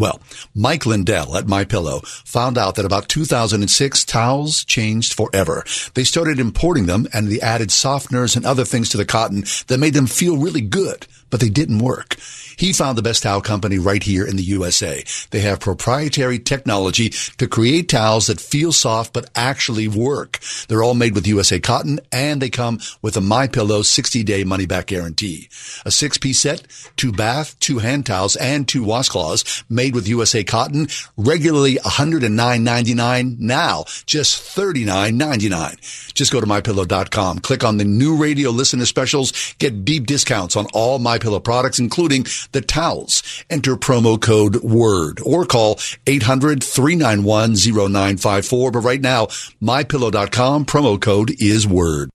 Well, 0.00 0.18
Mike 0.54 0.86
Lindell 0.86 1.36
at 1.36 1.46
My 1.46 1.64
Pillow 1.64 2.00
found 2.24 2.56
out 2.56 2.76
that 2.76 2.86
about 2.86 3.10
2006 3.10 4.06
towels 4.06 4.64
changed 4.64 5.12
forever. 5.12 5.62
They 5.92 6.04
started 6.04 6.40
importing 6.40 6.86
them 6.86 7.06
and 7.12 7.28
they 7.28 7.38
added 7.38 7.68
softeners 7.68 8.34
and 8.34 8.46
other 8.46 8.64
things 8.64 8.88
to 8.88 8.96
the 8.96 9.04
cotton 9.04 9.44
that 9.66 9.78
made 9.78 9.92
them 9.92 10.06
feel 10.06 10.38
really 10.38 10.62
good, 10.62 11.06
but 11.30 11.40
they 11.40 11.48
didn't 11.48 11.78
work. 11.78 12.16
He 12.56 12.74
found 12.74 12.98
the 12.98 13.02
best 13.02 13.22
towel 13.22 13.40
company 13.40 13.78
right 13.78 14.02
here 14.02 14.26
in 14.26 14.36
the 14.36 14.42
USA. 14.42 15.02
They 15.30 15.40
have 15.40 15.60
proprietary 15.60 16.38
technology 16.38 17.08
to 17.38 17.48
create 17.48 17.88
towels 17.88 18.26
that 18.26 18.40
feel 18.40 18.72
soft 18.72 19.14
but 19.14 19.30
actually 19.34 19.88
work. 19.88 20.40
They're 20.68 20.82
all 20.82 20.94
made 20.94 21.14
with 21.14 21.26
USA 21.26 21.58
cotton 21.58 22.00
and 22.12 22.42
they 22.42 22.50
come 22.50 22.80
with 23.00 23.16
a 23.16 23.22
My 23.22 23.46
Pillow 23.46 23.80
60-day 23.80 24.44
money-back 24.44 24.88
guarantee. 24.88 25.48
A 25.86 25.90
six-piece 25.90 26.40
set, 26.40 26.66
two 26.96 27.12
bath, 27.12 27.58
two 27.60 27.78
hand 27.78 28.04
towels, 28.04 28.36
and 28.36 28.68
two 28.68 28.82
washcloths 28.82 29.64
made 29.70 29.94
with 29.94 30.08
USA 30.08 30.44
cotton, 30.44 30.88
regularly 31.16 31.76
$109.99, 31.76 33.38
now 33.38 33.84
just 34.04 34.54
$39.99. 34.56 36.12
Just 36.12 36.32
go 36.32 36.40
to 36.40 36.46
MyPillow.com, 36.46 37.38
click 37.38 37.64
on 37.64 37.78
the 37.78 37.84
new 37.84 38.16
radio 38.16 38.50
listener 38.50 38.84
specials, 38.84 39.54
get 39.58 39.84
deep 39.84 40.06
discounts 40.06 40.56
on 40.56 40.66
all 40.74 40.98
MyPillow 41.20 41.42
products, 41.42 41.78
including 41.78 42.26
the 42.52 42.60
towels. 42.60 43.22
Enter 43.48 43.76
promo 43.76 44.20
code 44.20 44.56
WORD 44.62 45.20
or 45.24 45.44
call 45.44 45.76
800-391-0954. 46.06 48.72
But 48.72 48.80
right 48.80 49.00
now, 49.00 49.26
MyPillow.com, 49.62 50.66
promo 50.66 51.00
code 51.00 51.30
is 51.38 51.64
WORD. 51.66 52.10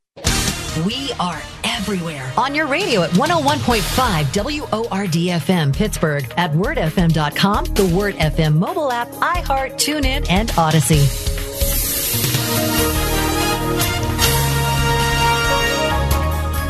We 0.85 1.11
are 1.21 1.41
everywhere 1.63 2.29
on 2.37 2.53
your 2.53 2.67
radio 2.67 3.03
at 3.03 3.11
101.5 3.11 4.61
WORD 4.61 5.13
FM 5.13 5.73
Pittsburgh, 5.73 6.25
at 6.35 6.51
wordfm.com, 6.51 7.65
the 7.65 7.85
Word 7.95 8.15
FM 8.15 8.55
mobile 8.55 8.91
app, 8.91 9.07
iHeart, 9.09 9.75
TuneIn, 9.75 10.29
and 10.29 10.51
Odyssey. 10.57 11.05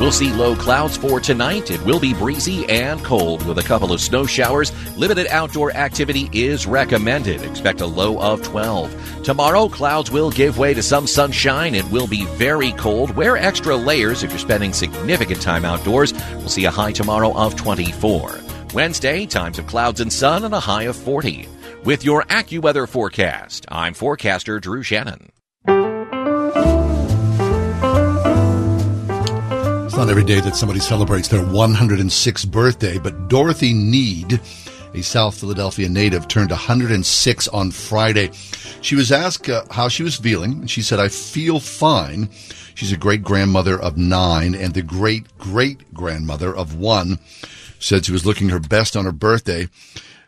We'll 0.06 0.12
see 0.12 0.32
low 0.32 0.56
clouds 0.56 0.96
for 0.96 1.20
tonight. 1.20 1.72
It 1.72 1.84
will 1.84 2.00
be 2.00 2.14
breezy 2.14 2.64
and 2.70 3.04
cold 3.04 3.44
with 3.48 3.58
a 3.58 3.64
couple 3.64 3.92
of 3.92 4.00
snow 4.00 4.28
showers. 4.28 4.72
Limited 4.96 5.26
outdoor 5.32 5.72
activity 5.72 6.30
is 6.32 6.68
recommended. 6.68 7.42
Expect 7.42 7.82
a 7.82 7.88
low 7.88 8.20
of 8.20 8.44
12. 8.44 9.24
Tomorrow, 9.24 9.68
clouds 9.68 10.12
will 10.12 10.30
give 10.30 10.60
way 10.60 10.76
to 10.76 10.84
some 10.84 11.08
sunshine. 11.08 11.74
It 11.74 11.90
will 11.90 12.06
be 12.06 12.26
very 12.36 12.72
cold. 12.74 13.16
Wear 13.16 13.36
extra 13.36 13.76
layers 13.76 14.22
if 14.22 14.30
you're 14.30 14.38
spending 14.38 14.74
significant 14.74 15.42
time 15.42 15.66
outdoors. 15.66 16.14
We'll 16.34 16.50
see 16.50 16.66
a 16.66 16.72
high 16.72 16.92
tomorrow 16.92 17.36
of 17.36 17.56
24. 17.56 18.40
Wednesday, 18.76 19.26
times 19.26 19.58
of 19.58 19.66
clouds 19.66 20.02
and 20.02 20.14
sun 20.14 20.44
and 20.44 20.54
a 20.54 20.60
high 20.60 20.84
of 20.84 20.96
40. 20.96 21.50
With 21.84 22.06
your 22.06 22.22
AccuWeather 22.26 22.88
forecast, 22.88 23.66
I'm 23.70 23.96
forecaster 23.96 24.60
Drew 24.60 24.84
Shannon. 24.84 25.32
It's 29.96 30.02
not 30.02 30.10
every 30.10 30.26
day 30.26 30.42
that 30.42 30.58
somebody 30.58 30.82
celebrates 30.82 31.30
their 31.30 31.40
106th 31.40 32.52
birthday, 32.52 32.98
but 32.98 33.30
Dorothy 33.30 33.72
Need, 33.72 34.42
a 34.94 35.02
South 35.02 35.40
Philadelphia 35.40 35.88
native, 35.88 36.28
turned 36.28 36.52
106 36.52 37.48
on 37.48 37.72
Friday. 37.72 38.32
She 38.82 38.96
was 38.96 39.14
asked 39.14 39.50
uh, 39.50 39.64
how 39.72 39.88
she 39.88 40.04
was 40.04 40.18
feeling, 40.18 40.52
and 40.52 40.70
she 40.70 40.82
said, 40.82 41.00
I 41.00 41.08
feel 41.08 41.62
fine. 41.62 42.28
She's 42.74 42.92
a 42.92 42.98
great 42.98 43.24
grandmother 43.24 43.80
of 43.82 43.96
nine 43.96 44.54
and 44.54 44.74
the 44.74 44.82
great 44.82 45.38
great 45.38 45.94
grandmother 45.94 46.54
of 46.54 46.76
one. 46.76 47.18
Said 47.80 48.04
she 48.04 48.12
was 48.12 48.26
looking 48.26 48.50
her 48.50 48.60
best 48.60 48.98
on 48.98 49.06
her 49.06 49.14
birthday. 49.14 49.70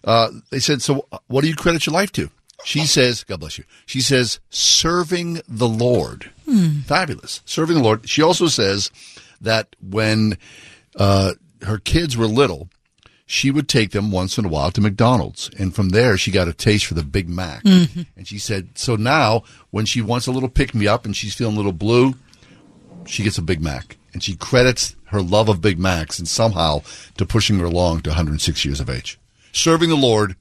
Uh, 0.01 0.29
they 0.49 0.59
said, 0.59 0.81
So 0.81 1.05
what 1.27 1.41
do 1.41 1.49
you 1.49 1.57
credit 1.57 1.85
your 1.85 1.93
life 1.93 2.13
to? 2.13 2.29
She 2.63 2.85
says, 2.85 3.25
God 3.25 3.41
bless 3.41 3.57
you. 3.57 3.65
She 3.85 3.99
says, 3.99 4.39
serving 4.49 5.41
the 5.45 5.67
Lord. 5.67 6.31
Hmm. 6.45 6.79
Fabulous. 6.85 7.41
Serving 7.45 7.75
the 7.75 7.83
Lord. 7.83 8.07
She 8.09 8.21
also 8.21 8.47
says 8.47 8.91
that 9.41 9.75
when 9.81 10.37
uh, 10.95 11.33
her 11.63 11.77
kids 11.77 12.15
were 12.17 12.25
little, 12.27 12.69
she 13.25 13.51
would 13.51 13.67
take 13.67 13.91
them 13.91 14.09
once 14.11 14.37
in 14.37 14.45
a 14.45 14.47
while 14.47 14.71
to 14.71 14.81
McDonald's. 14.81 15.49
And 15.59 15.75
from 15.75 15.89
there, 15.89 16.17
she 16.17 16.31
got 16.31 16.47
a 16.47 16.53
taste 16.53 16.85
for 16.85 16.93
the 16.93 17.03
Big 17.03 17.27
Mac. 17.27 17.63
Mhm. 17.63 18.05
And 18.15 18.27
she 18.27 18.37
said, 18.39 18.69
so 18.77 18.95
now 18.95 19.43
when 19.71 19.85
she 19.85 20.01
wants 20.01 20.27
a 20.27 20.31
little 20.31 20.49
pick 20.49 20.73
me 20.73 20.87
up 20.87 21.05
and 21.05 21.15
she's 21.15 21.33
feeling 21.35 21.55
a 21.55 21.57
little 21.57 21.73
blue, 21.73 22.15
she 23.05 23.23
gets 23.23 23.37
a 23.37 23.41
Big 23.41 23.61
Mac. 23.61 23.97
And 24.13 24.23
she 24.23 24.35
credits 24.35 24.95
her 25.05 25.21
love 25.21 25.49
of 25.49 25.61
Big 25.61 25.77
Macs 25.77 26.19
and 26.19 26.27
somehow 26.27 26.81
to 27.17 27.25
pushing 27.25 27.59
her 27.59 27.65
along 27.65 28.01
to 28.01 28.11
106 28.11 28.63
years 28.65 28.79
of 28.79 28.89
age. 28.89 29.19
Serving 29.51 29.89
the 29.89 29.95
Lord 29.95 30.35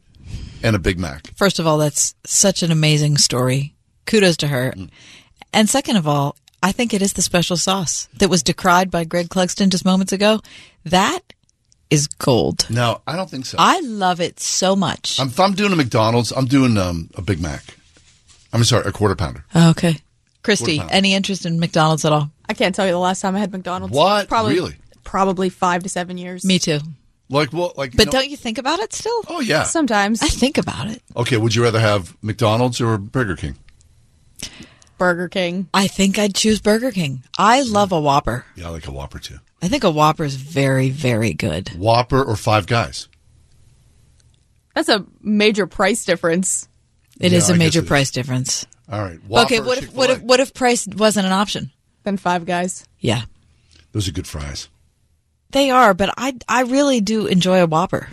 and 0.62 0.74
a 0.76 0.78
Big 0.78 0.98
Mac. 0.98 1.32
First 1.36 1.58
of 1.58 1.66
all, 1.66 1.78
that's 1.78 2.14
such 2.24 2.62
an 2.62 2.70
amazing 2.70 3.18
story. 3.18 3.74
Kudos 4.06 4.36
to 4.38 4.48
her. 4.48 4.72
And 5.52 5.68
second 5.68 5.96
of 5.96 6.06
all, 6.06 6.36
I 6.66 6.72
think 6.72 6.92
it 6.92 7.00
is 7.00 7.12
the 7.12 7.22
special 7.22 7.56
sauce 7.56 8.08
that 8.18 8.28
was 8.28 8.42
decried 8.42 8.90
by 8.90 9.04
Greg 9.04 9.28
Clugston 9.28 9.68
just 9.68 9.84
moments 9.84 10.12
ago. 10.12 10.40
That 10.84 11.20
is 11.90 12.08
gold. 12.08 12.66
No, 12.68 13.02
I 13.06 13.14
don't 13.14 13.30
think 13.30 13.46
so. 13.46 13.56
I 13.60 13.78
love 13.82 14.20
it 14.20 14.40
so 14.40 14.74
much. 14.74 15.20
I'm, 15.20 15.28
if 15.28 15.38
I'm 15.38 15.52
doing 15.54 15.72
a 15.72 15.76
McDonald's, 15.76 16.32
I'm 16.32 16.46
doing 16.46 16.76
um, 16.76 17.08
a 17.14 17.22
Big 17.22 17.40
Mac. 17.40 17.62
I'm 18.52 18.64
sorry, 18.64 18.84
a 18.84 18.90
quarter 18.90 19.14
pounder. 19.14 19.44
Okay. 19.54 19.94
Christy, 20.42 20.78
Quarter 20.78 20.88
pound. 20.88 20.90
any 20.90 21.14
interest 21.14 21.46
in 21.46 21.60
McDonald's 21.60 22.04
at 22.04 22.10
all? 22.12 22.32
I 22.48 22.54
can't 22.54 22.74
tell 22.74 22.84
you 22.84 22.90
the 22.92 22.98
last 22.98 23.20
time 23.20 23.36
I 23.36 23.38
had 23.38 23.52
McDonald's. 23.52 23.94
What? 23.94 24.26
Probably, 24.28 24.54
Really? 24.54 24.74
Probably 25.04 25.50
five 25.50 25.84
to 25.84 25.88
seven 25.88 26.18
years. 26.18 26.44
Me 26.44 26.58
too. 26.58 26.80
Like 27.28 27.52
what? 27.52 27.78
Like, 27.78 27.92
But 27.92 28.00
you 28.00 28.04
know- 28.06 28.10
don't 28.10 28.28
you 28.30 28.36
think 28.36 28.58
about 28.58 28.80
it 28.80 28.92
still? 28.92 29.22
Oh 29.28 29.38
yeah. 29.38 29.62
Sometimes. 29.62 30.20
I 30.20 30.26
think 30.26 30.58
about 30.58 30.88
it. 30.88 31.00
Okay, 31.14 31.36
would 31.36 31.54
you 31.54 31.62
rather 31.62 31.78
have 31.78 32.16
McDonald's 32.22 32.80
or 32.80 32.98
Burger 32.98 33.36
King? 33.36 33.54
Burger 34.98 35.28
King. 35.28 35.68
I 35.74 35.86
think 35.86 36.18
I'd 36.18 36.34
choose 36.34 36.60
Burger 36.60 36.90
King. 36.90 37.22
I 37.38 37.62
love 37.62 37.92
a 37.92 38.00
Whopper. 38.00 38.44
Yeah, 38.56 38.66
I 38.68 38.70
like 38.70 38.86
a 38.88 38.92
Whopper 38.92 39.18
too. 39.18 39.38
I 39.62 39.68
think 39.68 39.84
a 39.84 39.90
Whopper 39.90 40.24
is 40.24 40.36
very, 40.36 40.90
very 40.90 41.32
good. 41.32 41.68
Whopper 41.70 42.22
or 42.22 42.36
Five 42.36 42.66
Guys? 42.66 43.08
That's 44.74 44.88
a 44.88 45.04
major 45.22 45.66
price 45.66 46.04
difference. 46.04 46.68
It 47.18 47.32
Yeah, 47.32 47.38
is 47.38 47.44
I 47.50 47.54
a 47.54 47.56
guess 47.56 47.58
major 47.58 47.78
it 47.80 47.82
is. 47.84 47.88
price 47.88 48.10
difference. 48.10 48.66
All 48.90 49.00
right. 49.02 49.18
Whopper, 49.24 49.46
okay, 49.54 49.60
what 49.60 49.78
if 49.78 49.92
what 49.94 50.10
if 50.10 50.20
what 50.22 50.40
if 50.40 50.52
price 50.54 50.86
wasn't 50.86 51.26
an 51.26 51.32
option? 51.32 51.70
Then 52.04 52.16
Five 52.18 52.44
Guys. 52.44 52.84
Yeah, 53.00 53.22
Those 53.92 54.06
are 54.08 54.12
good 54.12 54.26
fries. 54.26 54.68
they 55.50 55.70
are, 55.70 55.94
but 55.94 56.12
I 56.18 56.34
I 56.48 56.62
really 56.62 57.00
do 57.00 57.26
enjoy 57.26 57.62
a 57.62 57.66
Whopper. 57.66 58.08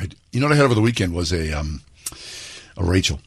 I, 0.00 0.08
you 0.32 0.40
know 0.40 0.46
what 0.46 0.52
I 0.54 0.56
had 0.56 0.64
over 0.64 0.74
the 0.74 0.80
weekend 0.80 1.12
was 1.14 1.32
a 1.32 1.52
um, 1.52 1.82
a 2.76 2.84
Rachel. 2.84 3.20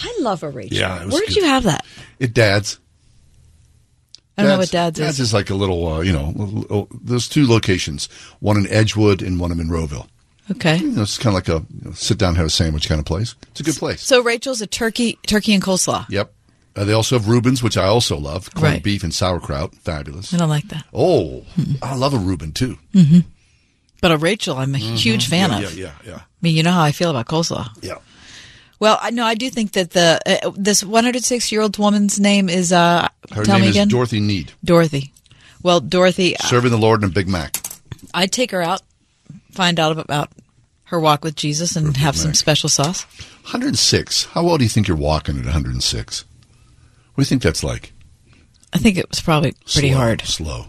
I 0.00 0.16
love 0.20 0.42
a 0.42 0.50
Rachel. 0.50 0.76
Yeah, 0.76 0.98
Where 1.06 1.20
did 1.20 1.28
good. 1.28 1.36
you 1.36 1.44
have 1.44 1.64
that? 1.64 1.84
It 2.18 2.34
Dad's. 2.34 2.78
I 4.36 4.42
don't 4.42 4.52
know 4.52 4.58
what 4.58 4.70
Dad's 4.70 4.98
is. 5.00 5.04
Dad's 5.06 5.20
is. 5.20 5.28
is 5.28 5.34
like 5.34 5.50
a 5.50 5.54
little, 5.54 5.86
uh, 5.94 6.00
you 6.00 6.12
know, 6.12 6.32
little- 6.36 6.88
there's 7.02 7.28
two 7.28 7.46
locations, 7.46 8.08
one 8.38 8.56
in 8.56 8.68
Edgewood 8.68 9.20
and 9.20 9.40
one 9.40 9.50
in 9.50 9.58
Monroeville. 9.58 10.06
Okay. 10.50 10.76
You 10.78 10.92
know, 10.92 11.02
it's 11.02 11.18
kind 11.18 11.28
of 11.28 11.34
like 11.34 11.48
a 11.48 11.66
you 11.74 11.84
know, 11.88 11.92
sit 11.92 12.18
down, 12.18 12.36
have 12.36 12.46
a 12.46 12.50
sandwich 12.50 12.88
kind 12.88 12.98
of 13.00 13.04
place. 13.04 13.34
It's 13.50 13.60
a 13.60 13.64
good 13.64 13.76
place. 13.76 14.00
So 14.02 14.22
Rachel's 14.22 14.60
a 14.62 14.66
turkey 14.66 15.18
turkey 15.26 15.52
and 15.54 15.62
coleslaw. 15.62 16.06
Yep. 16.08 16.32
Uh, 16.76 16.84
they 16.84 16.92
also 16.92 17.18
have 17.18 17.28
Reubens, 17.28 17.62
which 17.62 17.76
I 17.76 17.84
also 17.86 18.16
love. 18.16 18.54
Corned 18.54 18.74
Right. 18.74 18.82
beef 18.82 19.02
and 19.02 19.12
sauerkraut. 19.12 19.74
Fabulous. 19.74 20.32
I 20.32 20.36
don't 20.36 20.48
like 20.48 20.68
that. 20.68 20.84
Oh, 20.94 21.44
I 21.82 21.96
love 21.96 22.14
a 22.14 22.18
Reuben 22.18 22.52
too. 22.52 22.78
hmm 22.92 23.18
But 24.00 24.12
a 24.12 24.16
Rachel, 24.16 24.56
I'm 24.56 24.74
a 24.74 24.78
huge 24.78 25.26
fan 25.28 25.50
Mm-hmm. 25.50 25.60
yeah, 25.62 25.66
of. 25.66 25.76
Yeah, 25.78 25.92
yeah, 26.04 26.10
yeah. 26.12 26.16
I 26.18 26.22
mean, 26.40 26.54
you 26.54 26.62
know 26.62 26.70
how 26.72 26.82
I 26.82 26.92
feel 26.92 27.10
about 27.10 27.26
coleslaw. 27.26 27.68
Yeah. 27.82 27.96
Well, 28.80 28.98
I 29.00 29.10
know 29.10 29.24
I 29.24 29.34
do 29.34 29.50
think 29.50 29.72
that 29.72 29.90
the 29.90 30.20
uh, 30.24 30.50
this 30.56 30.84
106 30.84 31.50
year 31.50 31.62
old 31.62 31.78
woman's 31.78 32.20
name 32.20 32.48
is 32.48 32.72
uh 32.72 33.08
Her 33.32 33.44
tell 33.44 33.54
name 33.54 33.62
me 33.62 33.68
is 33.68 33.76
again. 33.76 33.88
Dorothy 33.88 34.20
Need. 34.20 34.52
Dorothy. 34.64 35.12
Well, 35.62 35.80
Dorothy, 35.80 36.36
Serving 36.40 36.70
the 36.70 36.78
Lord 36.78 37.02
in 37.02 37.08
a 37.08 37.12
Big 37.12 37.28
Mac. 37.28 37.56
I'd 38.14 38.30
take 38.30 38.52
her 38.52 38.62
out, 38.62 38.80
find 39.50 39.80
out 39.80 39.98
about 39.98 40.30
her 40.84 41.00
walk 41.00 41.24
with 41.24 41.34
Jesus, 41.34 41.74
and 41.74 41.96
have 41.96 42.16
some 42.16 42.32
special 42.32 42.68
sauce. 42.68 43.04
106. 43.42 44.26
How 44.26 44.44
well 44.44 44.56
do 44.56 44.64
you 44.64 44.70
think 44.70 44.86
you're 44.86 44.96
walking 44.96 45.36
at 45.38 45.44
106? 45.44 46.24
What 47.14 47.16
do 47.16 47.22
you 47.22 47.24
think 47.24 47.42
that's 47.42 47.64
like? 47.64 47.92
I 48.72 48.78
think 48.78 48.98
it 48.98 49.08
was 49.08 49.20
probably 49.20 49.52
pretty 49.72 49.90
Slow, 49.90 49.98
hard. 49.98 50.22
Slow. 50.22 50.66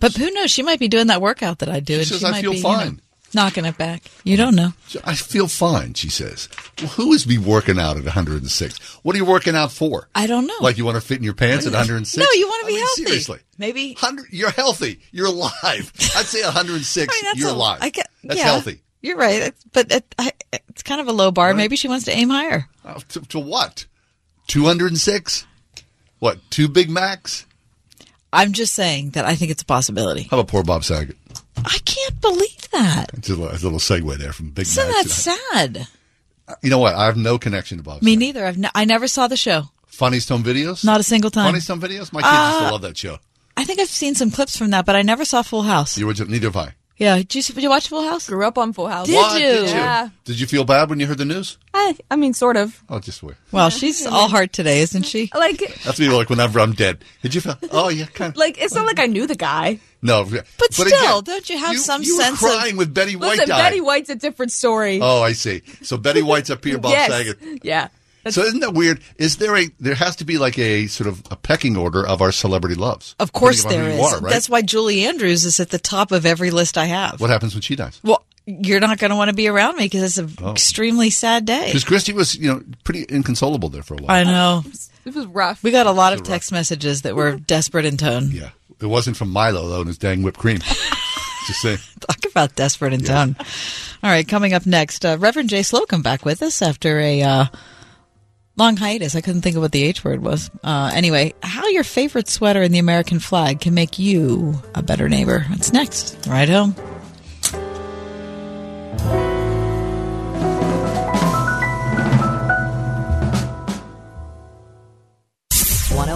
But 0.00 0.16
who 0.16 0.30
knows? 0.30 0.50
She 0.50 0.62
might 0.62 0.78
be 0.78 0.88
doing 0.88 1.08
that 1.08 1.20
workout 1.20 1.58
that 1.58 1.68
I 1.68 1.80
do. 1.80 1.94
She 1.94 1.98
and 1.98 2.06
says, 2.06 2.20
she 2.20 2.26
"I 2.26 2.30
might 2.30 2.40
feel 2.40 2.52
be, 2.52 2.56
you 2.58 2.62
know, 2.62 2.68
fine." 2.78 3.00
Knocking 3.34 3.64
it 3.64 3.76
back. 3.78 4.02
You 4.24 4.36
don't 4.36 4.54
know. 4.54 4.72
I 5.04 5.14
feel 5.14 5.48
fine, 5.48 5.94
she 5.94 6.08
says. 6.08 6.48
Well, 6.78 6.88
who 6.90 7.12
is 7.12 7.26
me 7.26 7.38
working 7.38 7.78
out 7.78 7.96
at 7.96 8.04
106? 8.04 8.78
What 9.02 9.14
are 9.14 9.18
you 9.18 9.24
working 9.24 9.54
out 9.56 9.72
for? 9.72 10.08
I 10.14 10.26
don't 10.26 10.46
know. 10.46 10.54
Like 10.60 10.78
you 10.78 10.84
want 10.84 10.96
to 10.96 11.00
fit 11.00 11.18
in 11.18 11.24
your 11.24 11.34
pants 11.34 11.66
at 11.66 11.72
106? 11.72 12.16
No, 12.16 12.26
you 12.38 12.46
want 12.46 12.60
to 12.62 12.66
I 12.66 12.68
be 12.68 12.74
mean, 12.74 12.80
healthy. 12.82 13.04
Seriously. 13.04 13.38
Maybe 13.58 13.88
100, 13.94 14.26
you're 14.30 14.50
healthy. 14.50 15.00
You're 15.12 15.26
alive. 15.26 15.52
I'd 16.16 16.26
say 16.26 16.42
106, 16.44 17.12
I 17.12 17.22
mean, 17.22 17.32
you're 17.36 17.48
a- 17.48 17.52
alive. 17.52 17.78
I 17.82 17.90
get- 17.90 18.08
that's 18.24 18.38
yeah, 18.38 18.44
healthy. 18.44 18.80
You're 19.02 19.16
right, 19.18 19.36
It's- 19.42 19.64
but 19.72 19.92
it, 19.92 20.14
I, 20.18 20.32
it's 20.52 20.82
kind 20.82 21.00
of 21.00 21.08
a 21.08 21.12
low 21.12 21.30
bar. 21.30 21.54
Maybe 21.54 21.76
she 21.76 21.86
wants 21.88 22.06
to 22.06 22.12
aim 22.12 22.28
higher. 22.30 22.68
Uh, 22.84 23.00
to, 23.10 23.20
to 23.26 23.38
what? 23.38 23.86
206? 24.48 25.46
What, 26.18 26.38
two 26.50 26.68
Big 26.68 26.88
Macs? 26.88 27.46
I'm 28.32 28.52
just 28.52 28.74
saying 28.74 29.10
that 29.10 29.24
I 29.24 29.34
think 29.34 29.50
it's 29.50 29.62
a 29.62 29.66
possibility. 29.66 30.24
How 30.24 30.38
about 30.38 30.48
poor 30.48 30.62
Bob 30.62 30.82
Saget? 30.84 31.16
I 31.64 31.78
can't 31.84 32.20
believe 32.20 32.70
that. 32.72 33.06
It's 33.14 33.28
a, 33.28 33.34
little- 33.34 33.48
it's 33.54 33.62
a 33.62 33.66
little 33.70 33.78
segue 33.78 34.16
there 34.18 34.32
from 34.32 34.50
Big 34.50 34.66
Isn't 34.66 34.86
that 34.88 35.08
sad? 35.08 35.88
You 36.62 36.70
know 36.70 36.78
what? 36.78 36.94
I 36.94 37.06
have 37.06 37.16
no 37.16 37.38
connection 37.38 37.78
to 37.78 37.82
Bob 37.84 38.02
Me 38.02 38.14
neither. 38.16 38.46
I've 38.46 38.56
n- 38.56 38.70
I 38.74 38.84
never 38.84 39.08
saw 39.08 39.26
the 39.26 39.36
show. 39.36 39.64
Funniest 39.86 40.28
Home 40.28 40.44
Videos? 40.44 40.84
Not 40.84 41.00
a 41.00 41.02
single 41.02 41.30
time. 41.30 41.46
Funniest 41.46 41.68
Home 41.68 41.80
Videos? 41.80 42.12
My 42.12 42.20
kids 42.22 42.32
used 42.32 42.60
to 42.60 42.66
Uh, 42.66 42.70
love 42.72 42.82
that 42.82 42.96
show. 42.96 43.18
I 43.56 43.64
think 43.64 43.80
I've 43.80 43.88
seen 43.88 44.14
some 44.14 44.30
clips 44.30 44.56
from 44.56 44.70
that, 44.70 44.84
but 44.84 44.94
I 44.94 45.02
never 45.02 45.24
saw 45.24 45.42
Full 45.42 45.62
House. 45.62 45.94
The 45.94 46.04
original, 46.06 46.30
neither 46.30 46.48
have 46.48 46.56
I. 46.56 46.74
Yeah, 46.98 47.16
did 47.16 47.34
you, 47.34 47.42
did 47.42 47.62
you 47.62 47.68
watch 47.68 47.88
Full 47.88 48.02
House? 48.08 48.26
Grew 48.26 48.46
up 48.46 48.56
on 48.56 48.72
Full 48.72 48.86
House. 48.88 49.06
Did 49.06 49.16
What 49.16 49.40
you? 49.40 49.46
Did 49.46 49.68
you? 49.68 49.74
Yeah. 49.74 50.08
Did 50.24 50.40
you 50.40 50.46
feel 50.46 50.64
bad 50.64 50.88
when 50.88 50.98
you 50.98 51.06
heard 51.06 51.18
the 51.18 51.26
news? 51.26 51.58
I, 51.74 51.94
I 52.10 52.16
mean, 52.16 52.32
sort 52.32 52.56
of. 52.56 52.82
Oh, 52.88 53.00
just 53.00 53.22
wait. 53.22 53.36
Well, 53.52 53.68
she's 53.68 54.06
all 54.06 54.28
heart 54.28 54.54
today, 54.54 54.80
isn't 54.80 55.02
she? 55.02 55.30
Like, 55.34 55.58
That's 55.84 56.00
me 56.00 56.08
like 56.08 56.30
whenever 56.30 56.58
I'm 56.58 56.72
dead. 56.72 57.04
Did 57.20 57.34
you 57.34 57.42
feel? 57.42 57.58
Oh, 57.70 57.90
yeah, 57.90 58.06
kind 58.06 58.32
of. 58.32 58.38
like 58.38 58.56
it's 58.58 58.74
not 58.74 58.86
like 58.86 58.98
I 58.98 59.06
knew 59.06 59.26
the 59.26 59.34
guy. 59.34 59.78
No. 60.00 60.24
But, 60.24 60.72
still, 60.72 61.20
don't 61.20 61.48
you 61.50 61.58
have 61.58 61.76
some 61.78 62.02
you 62.02 62.16
sense 62.16 62.40
were 62.40 62.48
crying 62.48 62.76
with 62.76 62.94
Betty 62.94 63.16
White 63.16 63.30
Listen, 63.30 63.48
died. 63.48 63.62
Betty 63.62 63.80
White's 63.80 64.08
a 64.08 64.14
different 64.14 64.52
story. 64.52 65.00
Oh, 65.02 65.20
I 65.22 65.32
see. 65.32 65.62
So 65.82 65.96
Betty 65.96 66.22
White's 66.22 66.48
up 66.48 66.64
here, 66.64 66.78
Bob 66.78 66.92
yes. 66.92 67.10
Saget. 67.10 67.64
Yeah. 67.64 67.88
So 68.34 68.42
isn't 68.42 68.60
that 68.60 68.74
weird? 68.74 69.00
Is 69.16 69.36
there 69.36 69.56
a 69.56 69.68
there 69.80 69.94
has 69.94 70.16
to 70.16 70.24
be 70.24 70.38
like 70.38 70.58
a 70.58 70.86
sort 70.86 71.08
of 71.08 71.22
a 71.30 71.36
pecking 71.36 71.76
order 71.76 72.06
of 72.06 72.20
our 72.22 72.32
celebrity 72.32 72.74
loves? 72.76 73.14
Of 73.18 73.32
course 73.32 73.62
depending 73.62 73.80
there 73.80 73.88
on 73.88 73.90
is. 73.92 73.96
who 73.96 74.02
you 74.10 74.16
are, 74.16 74.20
right? 74.20 74.32
That's 74.32 74.48
why 74.48 74.62
Julie 74.62 75.04
Andrews 75.06 75.44
is 75.44 75.60
at 75.60 75.70
the 75.70 75.78
top 75.78 76.12
of 76.12 76.26
every 76.26 76.50
list 76.50 76.76
I 76.78 76.86
have. 76.86 77.20
What 77.20 77.30
happens 77.30 77.54
when 77.54 77.62
she 77.62 77.76
dies? 77.76 78.00
Well, 78.04 78.24
you're 78.46 78.80
not 78.80 78.98
going 78.98 79.10
to 79.10 79.16
want 79.16 79.28
to 79.30 79.34
be 79.34 79.48
around 79.48 79.76
me 79.76 79.84
because 79.86 80.02
it's 80.02 80.18
an 80.18 80.44
Oh. 80.46 80.52
extremely 80.52 81.10
sad 81.10 81.44
day. 81.46 81.66
Because 81.66 81.84
Christy 81.84 82.12
was, 82.12 82.34
you 82.36 82.48
know, 82.48 82.62
pretty 82.84 83.04
inconsolable 83.08 83.68
there 83.70 83.82
for 83.82 83.94
a 83.94 83.96
while. 83.98 84.10
I 84.16 84.22
know. 84.24 84.62
It 85.04 85.14
was 85.14 85.26
rough. 85.26 85.62
We 85.62 85.70
got 85.72 85.86
a 85.86 85.92
lot 85.92 86.12
of 86.12 86.22
text 86.22 86.52
messages 86.52 87.02
that 87.02 87.14
were 87.16 87.36
desperate 87.36 87.84
in 87.84 87.96
tone. 87.96 88.30
Yeah. 88.32 88.50
It 88.80 88.86
wasn't 88.86 89.16
from 89.16 89.30
Milo 89.30 89.68
though, 89.68 89.78
and 89.80 89.86
his 89.88 89.98
dang 89.98 90.22
whipped 90.22 90.38
cream. 90.38 90.58
Just 91.46 91.60
saying. 91.62 91.78
Talk 92.00 92.18
about 92.30 92.54
desperate 92.56 92.92
in 92.92 93.00
tone. 93.02 93.36
All 94.02 94.10
right, 94.10 94.26
coming 94.26 94.52
up 94.52 94.66
next, 94.66 95.04
uh, 95.04 95.16
Reverend 95.18 95.48
Jay 95.48 95.62
Slocum 95.62 96.02
back 96.02 96.24
with 96.24 96.42
us 96.42 96.60
after 96.60 96.98
a 96.98 97.22
uh, 97.22 97.44
long 98.56 98.76
hiatus. 98.76 99.14
I 99.14 99.20
couldn't 99.20 99.42
think 99.42 99.56
of 99.56 99.62
what 99.62 99.72
the 99.72 99.82
H 99.84 100.04
word 100.04 100.22
was. 100.22 100.50
Uh, 100.64 100.90
anyway, 100.94 101.34
how 101.42 101.66
your 101.68 101.84
favorite 101.84 102.28
sweater 102.28 102.62
in 102.62 102.72
the 102.72 102.78
American 102.78 103.20
flag 103.20 103.60
can 103.60 103.74
make 103.74 103.98
you 103.98 104.54
a 104.74 104.82
better 104.82 105.08
neighbor. 105.08 105.46
It's 105.50 105.72
next. 105.72 106.26
Ride 106.26 106.48
Home. 106.48 106.74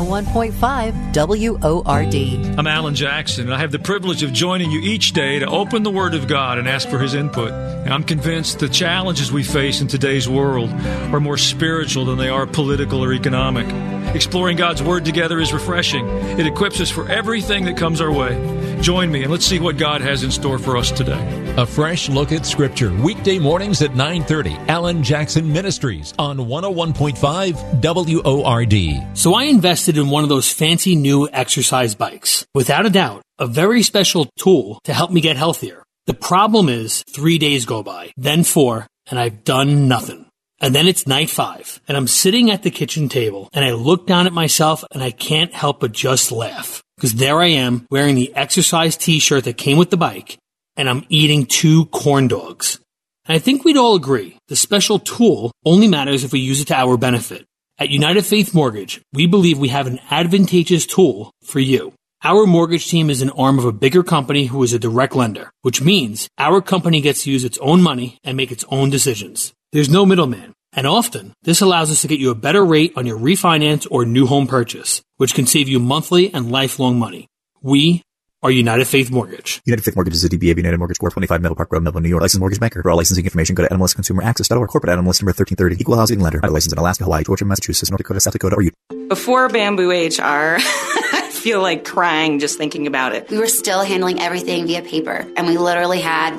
101.5 0.01 1.73
WORD. 1.75 2.59
I'm 2.59 2.67
Allen 2.67 2.95
Jackson, 2.95 3.45
and 3.45 3.55
I 3.55 3.59
have 3.59 3.73
the 3.73 3.79
privilege 3.79 4.23
of 4.23 4.33
joining 4.33 4.71
you 4.71 4.81
each 4.81 5.13
day 5.13 5.39
to 5.39 5.47
open 5.47 5.83
the 5.83 5.91
Word 5.91 6.15
of 6.15 6.27
God 6.27 6.59
and 6.59 6.69
ask 6.69 6.89
for 6.89 6.99
His 6.99 7.15
input. 7.15 7.53
And 7.53 7.93
I'm 7.93 8.05
convinced 8.05 8.59
the 8.59 8.69
challenges 8.69 9.31
we 9.31 9.43
face 9.43 9.81
in 9.81 9.89
today's 9.89 10.29
world 10.29 10.71
are 10.71 11.21
more 11.21 11.39
spiritual 11.39 12.05
than 12.07 12.19
they 12.19 12.29
are 12.29 12.47
political 12.47 13.05
or 13.05 13.13
economic. 13.13 13.67
Exploring 14.15 14.57
God's 14.57 14.83
Word 14.83 15.05
together 15.05 15.39
is 15.39 15.53
refreshing. 15.53 16.09
It 16.39 16.47
equips 16.47 16.81
us 16.81 16.91
for 16.91 17.09
everything 17.09 17.65
that 17.67 17.77
comes 17.77 18.01
our 18.01 18.13
way. 18.13 18.61
Join 18.81 19.13
me 19.13 19.23
and 19.23 19.31
let's 19.31 19.45
see 19.45 19.61
what 19.61 19.77
God 19.77 20.01
has 20.01 20.23
in 20.25 20.31
store 20.31 20.59
for 20.59 20.77
us 20.77 20.91
today. 20.91 21.55
A 21.59 21.67
fresh 21.67 22.09
look 22.09 22.33
at 22.33 22.47
Scripture, 22.47 22.93
weekday 23.03 23.39
mornings 23.39 23.83
at 23.83 23.91
9.30. 23.91 24.69
Allen 24.69 25.03
Jackson 25.03 25.53
Ministries 25.53 26.15
on 26.19 26.39
101.5 26.39 27.83
WORD. 27.83 29.19
So 29.19 29.35
I 29.35 29.45
invested 29.45 29.90
in 29.97 30.11
one 30.11 30.23
of 30.23 30.29
those 30.29 30.53
fancy 30.53 30.97
new 30.97 31.29
exercise 31.33 31.95
bikes. 31.95 32.47
Without 32.55 32.87
a 32.87 32.91
doubt, 32.91 33.23
a 33.39 33.47
very 33.47 33.83
special 33.83 34.29
tool 34.39 34.81
to 34.85 34.95
help 34.95 35.11
me 35.11 35.21
get 35.21 35.37
healthier. 35.37 35.83
The 36.07 36.15
problem 36.15 36.69
is 36.69 37.03
three 37.11 37.39
days 37.39 37.67
go 37.67 37.83
by, 37.83 38.13
then 38.17 38.45
four, 38.45 38.87
and 39.09 39.19
I've 39.19 39.45
done 39.45 39.89
nothing. 39.89 40.27
And 40.61 40.75
then 40.75 40.87
it's 40.87 41.07
night 41.07 41.31
five, 41.31 41.81
and 41.89 41.97
I'm 41.97 42.07
sitting 42.07 42.51
at 42.51 42.63
the 42.63 42.71
kitchen 42.71 43.09
table, 43.09 43.49
and 43.53 43.65
I 43.65 43.73
look 43.73 44.07
down 44.07 44.27
at 44.27 44.33
myself, 44.33 44.85
and 44.93 45.03
I 45.03 45.11
can't 45.11 45.55
help 45.55 45.81
but 45.81 45.93
just 45.93 46.33
laugh. 46.33 46.83
Because 46.97 47.15
there 47.15 47.41
I 47.41 47.47
am 47.47 47.87
wearing 47.91 48.15
the 48.15 48.35
exercise 48.37 48.95
t-shirt 48.95 49.45
that 49.45 49.57
came 49.57 49.79
with 49.79 49.89
the 49.89 49.97
bike 49.97 50.37
and 50.77 50.89
I'm 50.89 51.05
eating 51.09 51.47
two 51.47 51.87
corn 51.87 52.29
dogs. 52.29 52.79
And 53.27 53.37
I 53.37 53.39
think 53.39 53.65
we'd 53.65 53.77
all 53.77 53.95
agree 53.95 54.39
the 54.49 54.57
special 54.57 54.99
tool 54.99 55.53
only 55.65 55.89
matters 55.89 56.25
if 56.25 56.33
we 56.33 56.41
use 56.41 56.61
it 56.61 56.69
to 56.69 56.75
our 56.75 56.97
benefit. 56.97 57.45
At 57.81 57.89
United 57.89 58.27
Faith 58.27 58.53
Mortgage, 58.53 59.01
we 59.11 59.27
believe 59.27 59.59
we 59.59 59.69
have 59.69 59.87
an 59.87 60.01
advantageous 60.11 60.85
tool 60.85 61.33
for 61.43 61.61
you. 61.61 61.95
Our 62.23 62.47
mortgage 62.47 62.87
team 62.91 63.09
is 63.09 63.23
an 63.23 63.31
arm 63.31 63.59
of 63.59 63.65
a 63.65 63.73
bigger 63.73 64.03
company 64.03 64.45
who 64.45 64.63
is 64.63 64.75
a 64.75 64.79
direct 64.79 65.17
lender, 65.17 65.51
which 65.63 65.81
means 65.81 66.29
our 66.37 66.61
company 66.61 67.01
gets 67.01 67.23
to 67.23 67.31
use 67.31 67.43
its 67.43 67.57
own 67.57 67.81
money 67.81 68.19
and 68.23 68.37
make 68.37 68.53
its 68.53 68.67
own 68.69 68.91
decisions. 68.91 69.55
There's 69.73 69.89
no 69.89 70.05
middleman. 70.05 70.53
And 70.75 70.87
often, 70.87 71.33
this 71.45 71.63
allows 71.63 71.91
us 71.91 72.03
to 72.03 72.07
get 72.07 72.21
you 72.21 72.31
a 72.31 72.35
better 72.35 72.63
rate 72.63 72.93
on 72.97 73.07
your 73.07 73.19
refinance 73.19 73.87
or 73.91 74.05
new 74.05 74.27
home 74.27 74.47
purchase, 74.47 75.01
which 75.17 75.33
can 75.33 75.47
save 75.47 75.67
you 75.67 75.81
monthly 75.81 76.35
and 76.35 76.53
lifelong 76.53 76.99
money. 76.99 77.29
We 77.63 78.03
are 78.43 78.51
United 78.51 78.87
Faith 78.87 79.11
Mortgage. 79.11 79.61
United 79.67 79.83
Faith 79.83 79.97
Mortgage 79.97 80.15
is 80.15 80.25
a 80.25 80.29
DBA 80.29 80.53
of 80.53 80.57
United 80.59 80.79
Mortgage 80.79 80.99
Corp. 80.99 81.13
25 81.13 81.43
Middle 81.43 81.57
Park 81.57 81.71
Road, 81.73 81.83
Melville, 81.83 82.01
New 82.01 82.09
York. 82.09 82.23
Licensed 82.23 82.41
mortgage 82.41 82.61
banker. 82.61 82.83
For 82.83 82.91
all 82.91 82.97
licensing 82.97 83.25
information, 83.25 83.55
go 83.55 83.67
to 83.67 83.75
NMLSConsumerAccess.org. 83.75 84.69
Corporate 84.69 84.91
NMLS 84.91 85.21
number 85.21 85.33
1330. 85.33 85.77
Equal 85.81 85.97
housing 85.97 86.21
lender. 86.21 86.41
Licensed 86.41 86.73
in 86.73 86.79
Alaska, 86.79 87.05
Hawaii, 87.05 87.25
Georgia, 87.25 87.45
Massachusetts, 87.45 87.91
North 87.91 87.99
Dakota, 87.99 88.21
South 88.21 88.33
Dakota, 88.33 88.57
or 88.57 88.63
Utah. 88.63 88.77
Before 89.09 89.49
Bamboo 89.49 89.91
HR, 89.91 90.21
I 90.23 91.31
feel 91.33 91.61
like 91.61 91.85
crying 91.85 92.39
just 92.39 92.57
thinking 92.57 92.87
about 92.87 93.15
it. 93.15 93.29
We 93.29 93.39
were 93.39 93.49
still 93.49 93.83
handling 93.83 94.21
everything 94.21 94.67
via 94.67 94.83
paper, 94.83 95.27
and 95.37 95.47
we 95.47 95.59
literally 95.59 96.01
had 96.01 96.39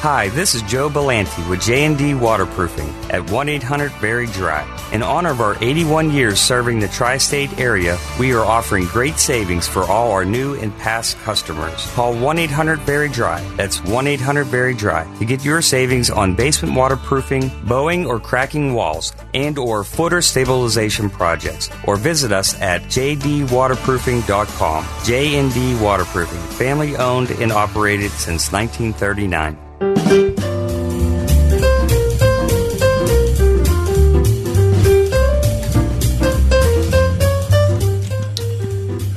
Hi, 0.00 0.30
this 0.30 0.54
is 0.54 0.62
Joe 0.62 0.88
Belanti 0.88 1.46
with 1.46 1.60
J&D 1.60 2.14
Waterproofing 2.14 2.88
at 3.10 3.20
1-800-VERY 3.20 4.28
DRY. 4.28 4.78
In 4.94 5.02
honor 5.02 5.32
of 5.32 5.42
our 5.42 5.62
81 5.62 6.10
years 6.10 6.40
serving 6.40 6.80
the 6.80 6.88
tri-state 6.88 7.60
area, 7.60 7.98
we 8.18 8.32
are 8.32 8.42
offering 8.42 8.86
great 8.86 9.18
savings 9.18 9.68
for 9.68 9.82
all 9.82 10.10
our 10.10 10.24
new 10.24 10.54
and 10.54 10.74
past 10.78 11.18
customers. 11.18 11.86
Call 11.92 12.14
1-800-VERY-DRY. 12.14 13.46
That's 13.58 13.80
1-800-VERY-DRY 13.80 15.18
to 15.18 15.24
get 15.26 15.44
your 15.44 15.60
savings 15.60 16.08
on 16.08 16.34
basement 16.34 16.74
waterproofing, 16.74 17.50
bowing 17.66 18.06
or 18.06 18.18
cracking 18.18 18.72
walls, 18.72 19.12
and 19.34 19.58
or 19.58 19.84
footer 19.84 20.22
stabilization 20.22 21.10
projects. 21.10 21.68
Or 21.86 21.96
visit 21.96 22.32
us 22.32 22.58
at 22.62 22.84
jdwaterproofing.com. 22.84 24.86
J&D 25.04 25.74
Waterproofing, 25.74 26.40
family 26.56 26.96
owned 26.96 27.32
and 27.32 27.52
operated 27.52 28.12
since 28.12 28.50
1939. 28.50 29.69
Have 30.10 30.18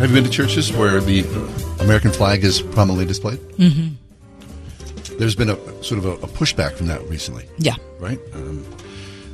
you 0.02 0.14
been 0.14 0.24
to 0.24 0.30
churches 0.30 0.72
where 0.72 1.02
the 1.02 1.22
American 1.80 2.12
flag 2.12 2.44
is 2.44 2.62
prominently 2.62 3.06
displayed? 3.06 3.40
Mm-hmm. 3.40 5.18
There's 5.18 5.36
been 5.36 5.50
a 5.50 5.84
sort 5.84 5.98
of 5.98 6.06
a, 6.06 6.12
a 6.12 6.28
pushback 6.28 6.74
from 6.74 6.86
that 6.88 7.02
recently. 7.10 7.50
Yeah. 7.58 7.78
Right? 7.98 8.20
Um, 8.36 8.64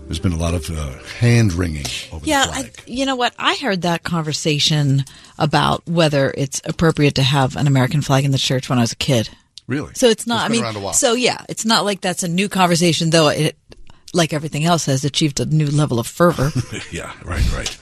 there's 0.06 0.20
been 0.20 0.32
a 0.32 0.38
lot 0.38 0.54
of 0.54 0.70
uh, 0.70 0.98
hand 1.20 1.52
wringing 1.52 1.88
over 2.14 2.26
Yeah, 2.26 2.46
I, 2.48 2.72
you 2.86 3.06
know 3.06 3.18
what? 3.18 3.34
I 3.38 3.56
heard 3.56 3.82
that 3.82 4.04
conversation 4.04 5.04
about 5.38 5.86
whether 5.90 6.34
it's 6.38 6.62
appropriate 6.64 7.16
to 7.16 7.24
have 7.24 7.58
an 7.58 7.68
American 7.68 8.02
flag 8.02 8.24
in 8.24 8.32
the 8.32 8.38
church 8.38 8.70
when 8.70 8.80
I 8.80 8.82
was 8.82 8.94
a 8.94 8.96
kid. 8.96 9.30
Really? 9.70 9.94
So 9.94 10.08
it's 10.08 10.26
not. 10.26 10.50
It's 10.50 10.58
been 10.58 10.64
I 10.64 10.66
around 10.66 10.76
a 10.76 10.80
mean, 10.80 10.84
while. 10.86 10.94
so 10.94 11.14
yeah, 11.14 11.46
it's 11.48 11.64
not 11.64 11.86
like 11.86 12.02
that's 12.02 12.24
a 12.24 12.28
new 12.28 12.50
conversation, 12.50 13.12
though. 13.12 13.28
It, 13.28 13.56
like 14.14 14.34
everything 14.34 14.66
else, 14.66 14.88
has 14.88 15.06
achieved 15.06 15.40
a 15.40 15.46
new 15.46 15.68
level 15.68 16.00
of 16.00 16.08
fervor. 16.08 16.50
yeah, 16.92 17.14
right, 17.24 17.54
right. 17.54 17.78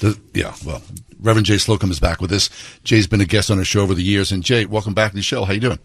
The, 0.00 0.18
yeah, 0.34 0.56
well, 0.66 0.82
Reverend 1.20 1.46
Jay 1.46 1.58
Slocum 1.58 1.92
is 1.92 2.00
back 2.00 2.20
with 2.20 2.32
us. 2.32 2.50
Jay's 2.82 3.06
been 3.06 3.20
a 3.20 3.24
guest 3.24 3.52
on 3.52 3.58
our 3.58 3.64
show 3.64 3.82
over 3.82 3.94
the 3.94 4.02
years, 4.02 4.32
and 4.32 4.42
Jay, 4.42 4.66
welcome 4.66 4.94
back 4.94 5.12
to 5.12 5.16
the 5.16 5.22
show. 5.22 5.44
How 5.44 5.52
you 5.52 5.60
doing? 5.60 5.78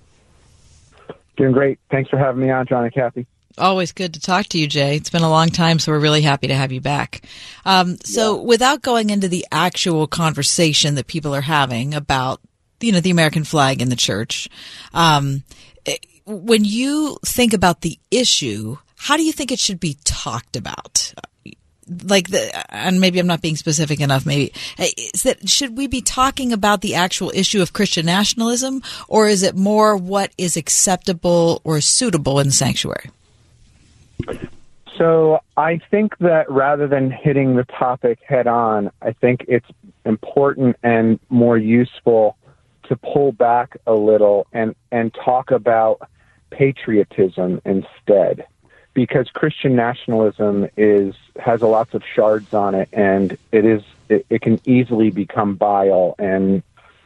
Doing 1.37 1.51
great. 1.51 1.77
Thanks 1.91 2.09
for 2.09 2.17
having 2.17 2.41
me 2.41 2.49
on, 2.49 2.65
John 2.65 2.83
and 2.85 2.93
Kathy. 2.93 3.27
Always 3.59 3.91
good 3.91 4.15
to 4.15 4.19
talk 4.19 4.47
to 4.47 4.57
you, 4.57 4.65
Jay. 4.65 4.95
It's 4.95 5.11
been 5.11 5.21
a 5.21 5.29
long 5.29 5.49
time, 5.49 5.77
so 5.77 5.91
we're 5.91 5.99
really 5.99 6.23
happy 6.23 6.47
to 6.47 6.55
have 6.55 6.71
you 6.71 6.81
back. 6.81 7.21
Um, 7.63 7.97
so, 8.03 8.41
without 8.41 8.81
going 8.81 9.11
into 9.11 9.27
the 9.27 9.45
actual 9.51 10.07
conversation 10.07 10.95
that 10.95 11.05
people 11.05 11.35
are 11.35 11.41
having 11.41 11.93
about, 11.93 12.41
you 12.83 12.91
know, 12.91 12.99
the 12.99 13.11
American 13.11 13.43
flag 13.43 13.81
in 13.81 13.89
the 13.89 13.95
church, 13.95 14.49
um, 14.93 15.43
eh, 15.85 15.97
when 16.25 16.65
you 16.65 17.17
think 17.25 17.53
about 17.53 17.81
the 17.81 17.97
issue, 18.11 18.77
how 18.97 19.17
do 19.17 19.23
you 19.23 19.31
think 19.31 19.51
it 19.51 19.59
should 19.59 19.79
be 19.79 19.97
talked 20.03 20.55
about? 20.55 21.13
Like 22.05 22.29
the, 22.29 22.73
and 22.73 23.01
maybe 23.01 23.19
I'm 23.19 23.27
not 23.27 23.41
being 23.41 23.57
specific 23.57 23.99
enough. 23.99 24.25
Maybe 24.25 24.53
eh, 24.77 24.89
is 25.13 25.23
that 25.23 25.49
should 25.49 25.77
we 25.77 25.87
be 25.87 26.01
talking 26.01 26.53
about 26.53 26.81
the 26.81 26.95
actual 26.95 27.31
issue 27.33 27.61
of 27.61 27.73
Christian 27.73 28.05
nationalism, 28.05 28.81
or 29.07 29.27
is 29.27 29.43
it 29.43 29.55
more 29.55 29.97
what 29.97 30.31
is 30.37 30.55
acceptable 30.55 31.61
or 31.63 31.81
suitable 31.81 32.39
in 32.39 32.47
the 32.47 32.53
sanctuary? 32.53 33.09
So 34.97 35.39
I 35.57 35.79
think 35.91 36.17
that 36.19 36.49
rather 36.49 36.87
than 36.87 37.11
hitting 37.11 37.55
the 37.55 37.65
topic 37.65 38.19
head 38.25 38.47
on, 38.47 38.91
I 39.01 39.11
think 39.11 39.43
it's 39.47 39.67
important 40.05 40.77
and 40.83 41.19
more 41.29 41.57
useful 41.57 42.37
to 42.93 43.13
pull 43.13 43.31
back 43.31 43.77
a 43.87 43.93
little 43.93 44.47
and, 44.53 44.75
and 44.91 45.13
talk 45.13 45.51
about 45.51 46.07
patriotism 46.49 47.61
instead. 47.65 48.45
Because 48.93 49.29
Christian 49.31 49.75
nationalism 49.75 50.67
is 50.77 51.15
has 51.39 51.61
lots 51.61 51.95
of 51.95 52.03
shards 52.15 52.53
on 52.53 52.75
it 52.75 52.89
and 52.93 53.35
it 53.51 53.65
is 53.65 53.81
it, 54.07 54.23
it 54.29 54.41
can 54.41 54.61
easily 54.65 55.09
become 55.09 55.57
vile 55.57 56.13
and 56.19 56.61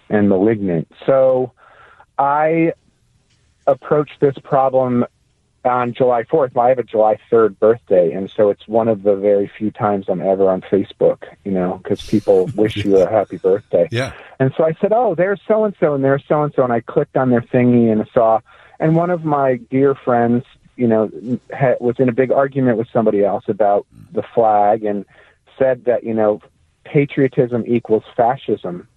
and 0.10 0.28
malignant. 0.28 0.92
So 1.06 1.54
I 2.20 2.74
approach 3.68 4.10
this 4.20 4.38
problem 4.44 5.06
on 5.68 5.94
July 5.94 6.24
4th. 6.24 6.58
I 6.58 6.70
have 6.70 6.80
a 6.80 6.84
July 6.84 7.18
3rd 7.32 7.60
birthday, 7.60 8.12
and 8.12 8.30
so 8.30 8.50
it's 8.50 8.68
one 8.68 8.88
of 8.88 9.04
the 9.04 9.16
very 9.16 9.52
few 9.58 9.70
times 9.70 10.06
I'm 10.10 10.22
ever 10.22 10.50
on 10.50 10.62
Facebook, 10.62 11.24
you 11.44 11.52
know, 11.52 11.80
because 11.84 12.02
people 12.06 12.50
wish 12.56 12.78
you 12.78 12.98
a 12.98 13.10
happy 13.10 13.38
birthday. 13.38 13.88
Yeah. 13.92 14.14
And 14.40 14.54
so 14.58 14.64
I 14.64 14.74
said, 14.82 14.92
oh, 14.94 15.14
there's 15.16 15.42
so 15.48 15.66
and 15.66 15.76
so, 15.80 15.94
and 15.94 16.04
there's 16.04 16.24
so 16.28 16.44
and 16.44 16.54
so, 16.56 16.64
and 16.64 16.74
I 16.74 16.82
clicked 16.82 17.18
on 17.18 17.30
their 17.30 17.42
thingy 17.42 17.92
and 17.92 18.08
saw, 18.14 18.40
and 18.80 18.96
one 18.96 19.10
of 19.10 19.26
my 19.26 19.58
dear 19.58 19.94
friends, 19.94 20.46
you 20.76 20.88
know, 20.88 21.12
ha- 21.54 21.76
was 21.80 21.96
in 22.00 22.10
a 22.10 22.14
big 22.14 22.32
argument 22.32 22.78
with 22.78 22.88
somebody 22.94 23.24
else 23.24 23.46
about 23.48 23.86
the 24.12 24.24
flag 24.24 24.84
and 24.84 25.06
said 25.58 25.86
that, 25.86 26.04
you 26.04 26.14
know, 26.14 26.42
patriotism 26.84 27.64
equals 27.68 28.04
fascism. 28.16 28.88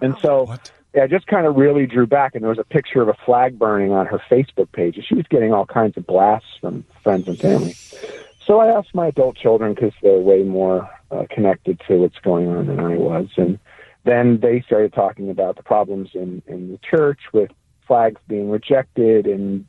And 0.00 0.16
so 0.18 0.52
yeah, 0.94 1.06
just 1.06 1.26
kind 1.26 1.46
of 1.46 1.56
really 1.56 1.86
drew 1.86 2.06
back, 2.06 2.34
and 2.34 2.42
there 2.42 2.50
was 2.50 2.58
a 2.58 2.64
picture 2.64 3.00
of 3.00 3.08
a 3.08 3.16
flag 3.24 3.58
burning 3.58 3.92
on 3.92 4.06
her 4.06 4.20
Facebook 4.30 4.70
page, 4.72 4.96
and 4.96 5.04
she 5.04 5.14
was 5.14 5.26
getting 5.26 5.52
all 5.52 5.64
kinds 5.64 5.96
of 5.96 6.06
blasts 6.06 6.58
from 6.60 6.84
friends 7.02 7.26
and 7.28 7.38
family. 7.38 7.74
So 8.44 8.60
I 8.60 8.66
asked 8.68 8.94
my 8.94 9.06
adult 9.06 9.36
children 9.36 9.72
because 9.74 9.92
they're 10.02 10.18
way 10.18 10.42
more 10.42 10.90
uh, 11.10 11.24
connected 11.30 11.80
to 11.88 11.98
what's 11.98 12.18
going 12.18 12.48
on 12.48 12.66
than 12.66 12.80
I 12.80 12.96
was, 12.96 13.28
and 13.36 13.58
then 14.04 14.40
they 14.40 14.60
started 14.62 14.92
talking 14.92 15.30
about 15.30 15.56
the 15.56 15.62
problems 15.62 16.10
in 16.14 16.42
in 16.46 16.72
the 16.72 16.78
church 16.78 17.20
with 17.32 17.50
flags 17.86 18.20
being 18.28 18.50
rejected, 18.50 19.26
and 19.26 19.64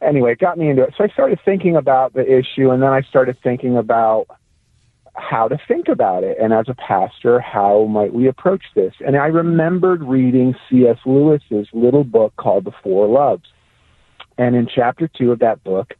anyway, 0.00 0.32
it 0.32 0.38
got 0.38 0.56
me 0.56 0.70
into 0.70 0.84
it. 0.84 0.94
So 0.96 1.04
I 1.04 1.08
started 1.08 1.40
thinking 1.44 1.76
about 1.76 2.14
the 2.14 2.26
issue, 2.26 2.70
and 2.70 2.82
then 2.82 2.90
I 2.90 3.02
started 3.02 3.36
thinking 3.42 3.76
about 3.76 4.28
how 5.16 5.48
to 5.48 5.58
think 5.68 5.88
about 5.88 6.24
it. 6.24 6.36
And 6.40 6.52
as 6.52 6.68
a 6.68 6.74
pastor, 6.74 7.40
how 7.40 7.84
might 7.84 8.12
we 8.12 8.26
approach 8.26 8.64
this? 8.74 8.94
And 9.04 9.16
I 9.16 9.26
remembered 9.26 10.02
reading 10.02 10.54
C.S. 10.68 10.98
Lewis's 11.06 11.68
little 11.72 12.04
book 12.04 12.34
called 12.36 12.64
The 12.64 12.72
Four 12.82 13.06
Loves. 13.08 13.44
And 14.36 14.56
in 14.56 14.66
chapter 14.66 15.08
two 15.08 15.30
of 15.30 15.38
that 15.38 15.62
book, 15.62 15.94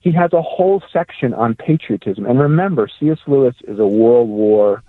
he 0.00 0.12
has 0.12 0.32
a 0.32 0.42
whole 0.42 0.82
section 0.92 1.32
on 1.34 1.54
patriotism. 1.54 2.26
And 2.26 2.38
remember, 2.38 2.88
C.S. 3.00 3.18
Lewis 3.26 3.54
is 3.66 3.78
a 3.78 3.86
World 3.86 4.28
War. 4.28 4.82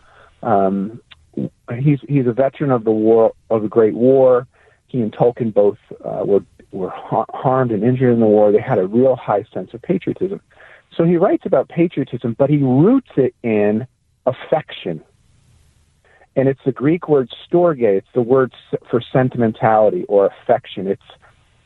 Um, 0.43 1.01
he's 1.79 1.99
he's 2.07 2.27
a 2.27 2.33
veteran 2.33 2.71
of 2.71 2.83
the 2.83 2.91
war 2.91 3.33
of 3.49 3.61
the 3.61 3.67
Great 3.67 3.93
War. 3.93 4.47
He 4.87 5.01
and 5.01 5.13
Tolkien 5.13 5.53
both 5.53 5.77
uh, 6.03 6.23
were 6.25 6.43
were 6.71 6.89
ha- 6.89 7.25
harmed 7.29 7.71
and 7.71 7.83
injured 7.83 8.13
in 8.13 8.19
the 8.19 8.25
war. 8.25 8.51
They 8.51 8.61
had 8.61 8.79
a 8.79 8.87
real 8.87 9.15
high 9.15 9.45
sense 9.53 9.73
of 9.73 9.81
patriotism. 9.81 10.41
So 10.95 11.03
he 11.03 11.17
writes 11.17 11.45
about 11.45 11.69
patriotism, 11.69 12.35
but 12.37 12.49
he 12.49 12.57
roots 12.57 13.11
it 13.15 13.33
in 13.43 13.87
affection. 14.25 15.01
And 16.35 16.47
it's 16.47 16.61
the 16.65 16.71
Greek 16.71 17.09
word 17.09 17.29
storge. 17.49 17.81
It's 17.81 18.07
the 18.13 18.21
word 18.21 18.53
for 18.89 19.01
sentimentality 19.01 20.05
or 20.05 20.25
affection. 20.25 20.87
It's 20.87 21.03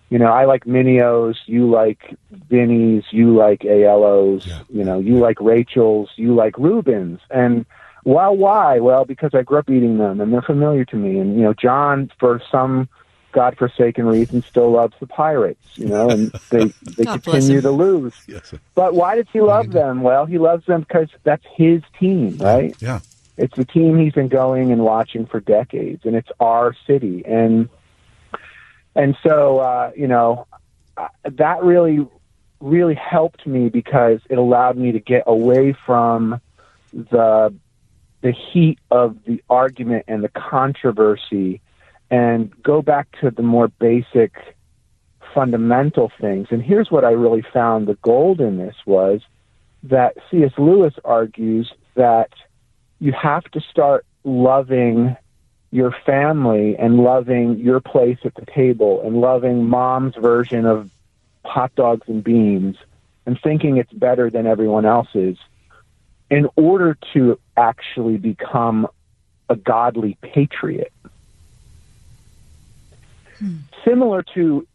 you 0.10 0.20
know, 0.20 0.28
I 0.28 0.46
like 0.46 0.68
Mineo's, 0.68 1.40
you 1.48 1.70
like 1.70 2.16
Vinnies, 2.50 3.06
you 3.10 3.36
like 3.36 3.62
Aiello's, 3.62 4.48
you 4.70 4.84
know, 4.84 5.00
you 5.00 5.18
like 5.18 5.42
Rachel's, 5.42 6.10
you 6.16 6.36
like 6.36 6.58
Reubens. 6.60 7.20
And 7.32 7.66
well, 8.04 8.38
why? 8.38 8.80
Well, 8.80 9.06
because 9.06 9.32
I 9.34 9.42
grew 9.42 9.58
up 9.58 9.70
eating 9.70 9.98
them 9.98 10.22
and 10.22 10.32
they're 10.32 10.44
familiar 10.44 10.86
to 10.86 10.96
me. 10.96 11.18
And, 11.18 11.36
you 11.36 11.42
know, 11.42 11.54
John, 11.54 12.12
for 12.20 12.40
some 12.52 12.88
godforsaken 13.36 14.06
reason, 14.06 14.42
still 14.44 14.72
loves 14.72 14.94
the 15.02 15.08
Pirates, 15.08 15.60
you 15.76 15.88
know, 15.88 16.10
and 16.10 16.32
they, 16.50 16.74
they 16.96 17.04
God 17.04 17.22
continue 17.22 17.60
to 17.60 17.70
lose. 17.70 18.14
But 18.74 18.96
why 18.96 19.18
does 19.18 19.28
he 19.32 19.42
love 19.42 19.72
them? 19.72 20.02
Well, 20.02 20.26
he 20.26 20.38
loves 20.38 20.66
them 20.66 20.82
because 20.82 21.10
that's 21.24 21.44
his 21.54 21.84
team, 22.00 22.38
right? 22.38 22.74
Yeah. 22.80 23.02
It's 23.38 23.56
the 23.56 23.66
team 23.66 24.00
he's 24.00 24.14
been 24.14 24.30
going 24.30 24.72
and 24.72 24.82
watching 24.82 25.26
for 25.26 25.42
decades, 25.42 26.06
and 26.06 26.16
it's 26.16 26.30
our 26.40 26.74
city. 26.88 27.24
And 27.26 27.68
and 28.96 29.18
so 29.22 29.60
uh, 29.60 29.92
you 29.96 30.08
know 30.08 30.48
uh, 30.96 31.10
that 31.26 31.62
really 31.62 32.08
really 32.62 32.96
helped 32.96 33.46
me 33.46 33.68
because 33.68 34.22
it 34.30 34.38
allowed 34.38 34.78
me 34.78 34.94
to 34.94 35.00
get 35.02 35.24
away 35.28 35.76
from 35.86 36.40
the 36.94 37.54
the 38.22 38.32
heat 38.32 38.80
of 38.90 39.18
the 39.26 39.44
argument 39.50 40.06
and 40.08 40.24
the 40.24 40.30
controversy 40.30 41.60
and 42.10 42.52
go 42.64 42.82
back 42.82 43.08
to 43.22 43.32
the 43.32 43.42
more 43.42 43.68
basic 43.68 44.34
fundamental 45.34 46.12
things 46.22 46.48
and 46.52 46.64
here's 46.64 46.90
what 46.90 47.04
i 47.04 47.12
really 47.12 47.44
found 47.54 47.88
the 47.88 47.96
gold 47.96 48.40
in 48.40 48.58
this 48.58 48.76
was 48.86 49.22
that 49.84 50.16
cs 50.32 50.54
lewis 50.58 50.94
argues 51.04 51.74
that 51.96 52.30
you 53.00 53.12
have 53.12 53.44
to 53.44 53.60
start 53.60 54.06
loving 54.24 55.16
your 55.72 55.94
family 56.06 56.78
and 56.78 57.00
loving 57.00 57.58
your 57.58 57.82
place 57.82 58.20
at 58.24 58.34
the 58.36 58.46
table 58.46 59.02
and 59.04 59.20
loving 59.20 59.68
mom's 59.68 60.16
version 60.16 60.66
of 60.66 60.90
hot 61.44 61.74
dogs 61.76 62.08
and 62.08 62.24
beans 62.24 62.78
and 63.26 63.40
thinking 63.44 63.78
it's 63.78 63.92
better 63.92 64.30
than 64.30 64.48
everyone 64.48 64.86
else's 64.86 65.38
in 66.30 66.48
order 66.56 66.98
to 67.14 67.40
actually 67.58 68.18
become 68.18 68.88
a 69.50 69.56
godly 69.56 70.18
patriot. 70.22 70.92
Similar 73.86 74.24
to 74.36 74.68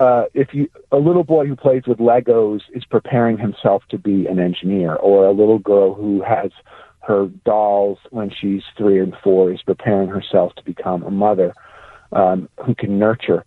uh, 0.00 0.24
if 0.34 0.54
you 0.54 0.68
a 0.92 0.96
little 0.96 1.24
boy 1.24 1.46
who 1.46 1.56
plays 1.56 1.82
with 1.86 1.98
Legos 1.98 2.60
is 2.72 2.84
preparing 2.84 3.36
himself 3.36 3.82
to 3.90 3.98
be 3.98 4.26
an 4.26 4.38
engineer, 4.38 4.94
or 4.94 5.26
a 5.26 5.32
little 5.32 5.58
girl 5.58 5.94
who 5.94 6.22
has 6.22 6.50
her 7.00 7.26
dolls 7.44 7.98
when 8.10 8.30
she's 8.30 8.62
three 8.76 9.00
and 9.00 9.14
four 9.24 9.50
is 9.52 9.62
preparing 9.62 10.08
herself 10.08 10.54
to 10.54 10.62
become 10.62 11.02
a 11.02 11.10
mother 11.10 11.54
um, 12.12 12.48
who 12.64 12.74
can 12.74 12.98
nurture. 12.98 13.44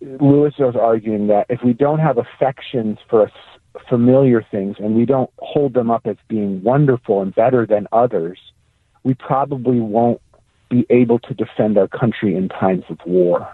Lewis 0.00 0.54
was 0.58 0.76
arguing 0.76 1.26
that 1.26 1.46
if 1.48 1.60
we 1.64 1.72
don't 1.72 1.98
have 1.98 2.18
affections 2.18 2.98
for 3.10 3.30
familiar 3.88 4.44
things 4.48 4.76
and 4.78 4.94
we 4.94 5.04
don't 5.04 5.30
hold 5.38 5.74
them 5.74 5.90
up 5.90 6.06
as 6.06 6.16
being 6.28 6.62
wonderful 6.62 7.20
and 7.20 7.34
better 7.34 7.66
than 7.66 7.88
others, 7.92 8.38
we 9.02 9.12
probably 9.14 9.80
won't 9.80 10.20
be 10.70 10.86
able 10.88 11.18
to 11.18 11.34
defend 11.34 11.76
our 11.76 11.88
country 11.88 12.36
in 12.36 12.48
times 12.48 12.84
of 12.88 12.98
war 13.06 13.48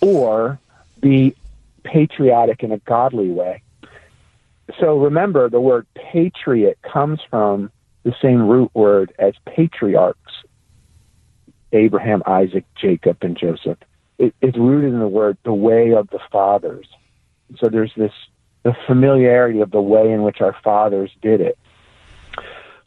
or 0.00 0.58
be 1.00 1.34
patriotic 1.82 2.62
in 2.62 2.72
a 2.72 2.78
godly 2.78 3.28
way. 3.30 3.62
So 4.78 4.98
remember, 4.98 5.48
the 5.48 5.60
word 5.60 5.86
patriot 5.94 6.78
comes 6.82 7.20
from 7.28 7.70
the 8.04 8.14
same 8.22 8.48
root 8.48 8.70
word 8.74 9.12
as 9.18 9.34
patriarchs 9.46 10.32
Abraham, 11.72 12.22
Isaac, 12.26 12.64
Jacob, 12.74 13.18
and 13.22 13.36
Joseph. 13.36 13.78
It, 14.18 14.34
it's 14.40 14.56
rooted 14.56 14.92
in 14.92 14.98
the 14.98 15.08
word 15.08 15.38
the 15.44 15.54
way 15.54 15.92
of 15.92 16.08
the 16.10 16.18
fathers. 16.30 16.86
So 17.58 17.68
there's 17.68 17.92
this 17.96 18.12
the 18.62 18.76
familiarity 18.86 19.60
of 19.60 19.70
the 19.70 19.80
way 19.80 20.10
in 20.10 20.22
which 20.22 20.40
our 20.40 20.54
fathers 20.62 21.10
did 21.22 21.40
it. 21.40 21.58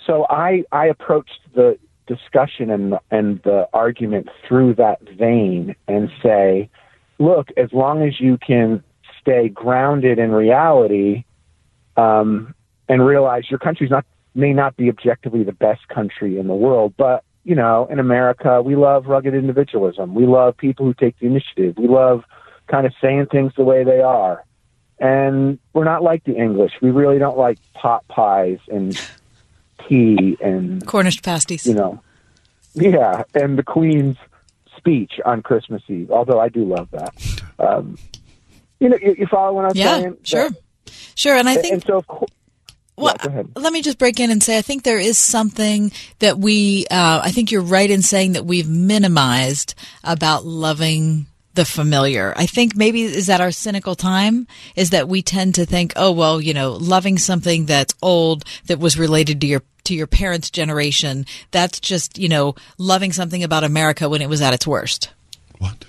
So 0.05 0.25
I 0.29 0.63
I 0.71 0.87
approached 0.87 1.39
the 1.53 1.79
discussion 2.07 2.69
and 2.69 2.95
and 3.11 3.41
the 3.43 3.67
argument 3.73 4.29
through 4.47 4.75
that 4.75 5.01
vein 5.17 5.75
and 5.87 6.09
say, 6.21 6.69
look, 7.19 7.49
as 7.57 7.71
long 7.73 8.03
as 8.07 8.19
you 8.19 8.37
can 8.37 8.83
stay 9.21 9.49
grounded 9.49 10.19
in 10.19 10.31
reality 10.31 11.23
um, 11.97 12.53
and 12.89 13.05
realize 13.05 13.49
your 13.49 13.59
country's 13.59 13.89
not 13.89 14.05
may 14.35 14.53
not 14.53 14.75
be 14.75 14.89
objectively 14.89 15.43
the 15.43 15.53
best 15.53 15.87
country 15.89 16.39
in 16.39 16.47
the 16.47 16.55
world, 16.55 16.93
but 16.97 17.23
you 17.43 17.55
know, 17.55 17.87
in 17.91 17.99
America, 17.99 18.61
we 18.61 18.75
love 18.75 19.07
rugged 19.07 19.33
individualism. 19.33 20.15
We 20.15 20.25
love 20.25 20.55
people 20.55 20.85
who 20.85 20.93
take 20.93 21.19
the 21.19 21.25
initiative. 21.25 21.77
We 21.77 21.87
love 21.87 22.23
kind 22.67 22.85
of 22.85 22.93
saying 23.01 23.27
things 23.31 23.51
the 23.57 23.63
way 23.63 23.83
they 23.83 23.99
are. 23.99 24.45
And 24.99 25.59
we're 25.73 25.83
not 25.83 26.03
like 26.03 26.23
the 26.23 26.35
English. 26.35 26.71
We 26.81 26.91
really 26.91 27.19
don't 27.19 27.37
like 27.37 27.59
pot 27.73 28.07
pies 28.07 28.59
and 28.69 28.97
tea 29.87 30.37
and 30.41 30.85
Cornish 30.85 31.21
pasties. 31.21 31.65
you 31.65 31.73
know, 31.73 32.01
yeah, 32.73 33.23
and 33.33 33.57
the 33.57 33.63
Queen's 33.63 34.17
speech 34.77 35.13
on 35.25 35.41
Christmas 35.41 35.81
Eve. 35.87 36.11
Although 36.11 36.39
I 36.39 36.49
do 36.49 36.65
love 36.65 36.89
that. 36.91 37.13
Um, 37.59 37.97
you 38.79 38.89
know, 38.89 38.97
you, 39.01 39.15
you 39.19 39.27
follow 39.27 39.53
what 39.53 39.65
I'm 39.65 39.71
Yeah, 39.75 39.99
saying? 39.99 40.17
sure. 40.23 40.49
Sure, 41.15 41.35
and 41.35 41.47
I 41.47 41.55
think 41.55 41.73
and 41.73 41.83
so 41.85 41.97
of 41.97 42.07
course. 42.07 42.31
Well, 42.95 43.15
ahead. 43.19 43.49
let 43.55 43.73
me 43.73 43.81
just 43.81 43.97
break 43.97 44.19
in 44.19 44.29
and 44.29 44.43
say 44.43 44.55
I 44.57 44.61
think 44.61 44.83
there 44.83 44.99
is 44.99 45.17
something 45.17 45.91
that 46.19 46.37
we, 46.37 46.85
uh, 46.91 47.21
I 47.23 47.31
think 47.31 47.51
you're 47.51 47.61
right 47.63 47.89
in 47.89 48.03
saying 48.03 48.33
that 48.33 48.45
we've 48.45 48.69
minimized 48.69 49.73
about 50.03 50.45
loving 50.45 51.25
the 51.53 51.65
familiar. 51.65 52.33
I 52.35 52.45
think 52.45 52.75
maybe 52.75 53.03
is 53.03 53.27
that 53.27 53.41
our 53.41 53.51
cynical 53.51 53.95
time 53.95 54.47
is 54.75 54.89
that 54.91 55.07
we 55.07 55.21
tend 55.21 55.55
to 55.55 55.65
think, 55.65 55.93
oh 55.95 56.11
well, 56.11 56.41
you 56.41 56.53
know, 56.53 56.73
loving 56.73 57.17
something 57.17 57.65
that's 57.65 57.95
old 58.01 58.43
that 58.65 58.79
was 58.79 58.97
related 58.97 59.41
to 59.41 59.47
your 59.47 59.63
to 59.85 59.93
your 59.95 60.07
parents' 60.07 60.49
generation. 60.49 61.25
That's 61.51 61.79
just 61.79 62.17
you 62.17 62.29
know 62.29 62.55
loving 62.77 63.11
something 63.11 63.43
about 63.43 63.63
America 63.63 64.09
when 64.09 64.21
it 64.21 64.29
was 64.29 64.41
at 64.41 64.53
its 64.53 64.67
worst. 64.67 65.09
What? 65.59 65.85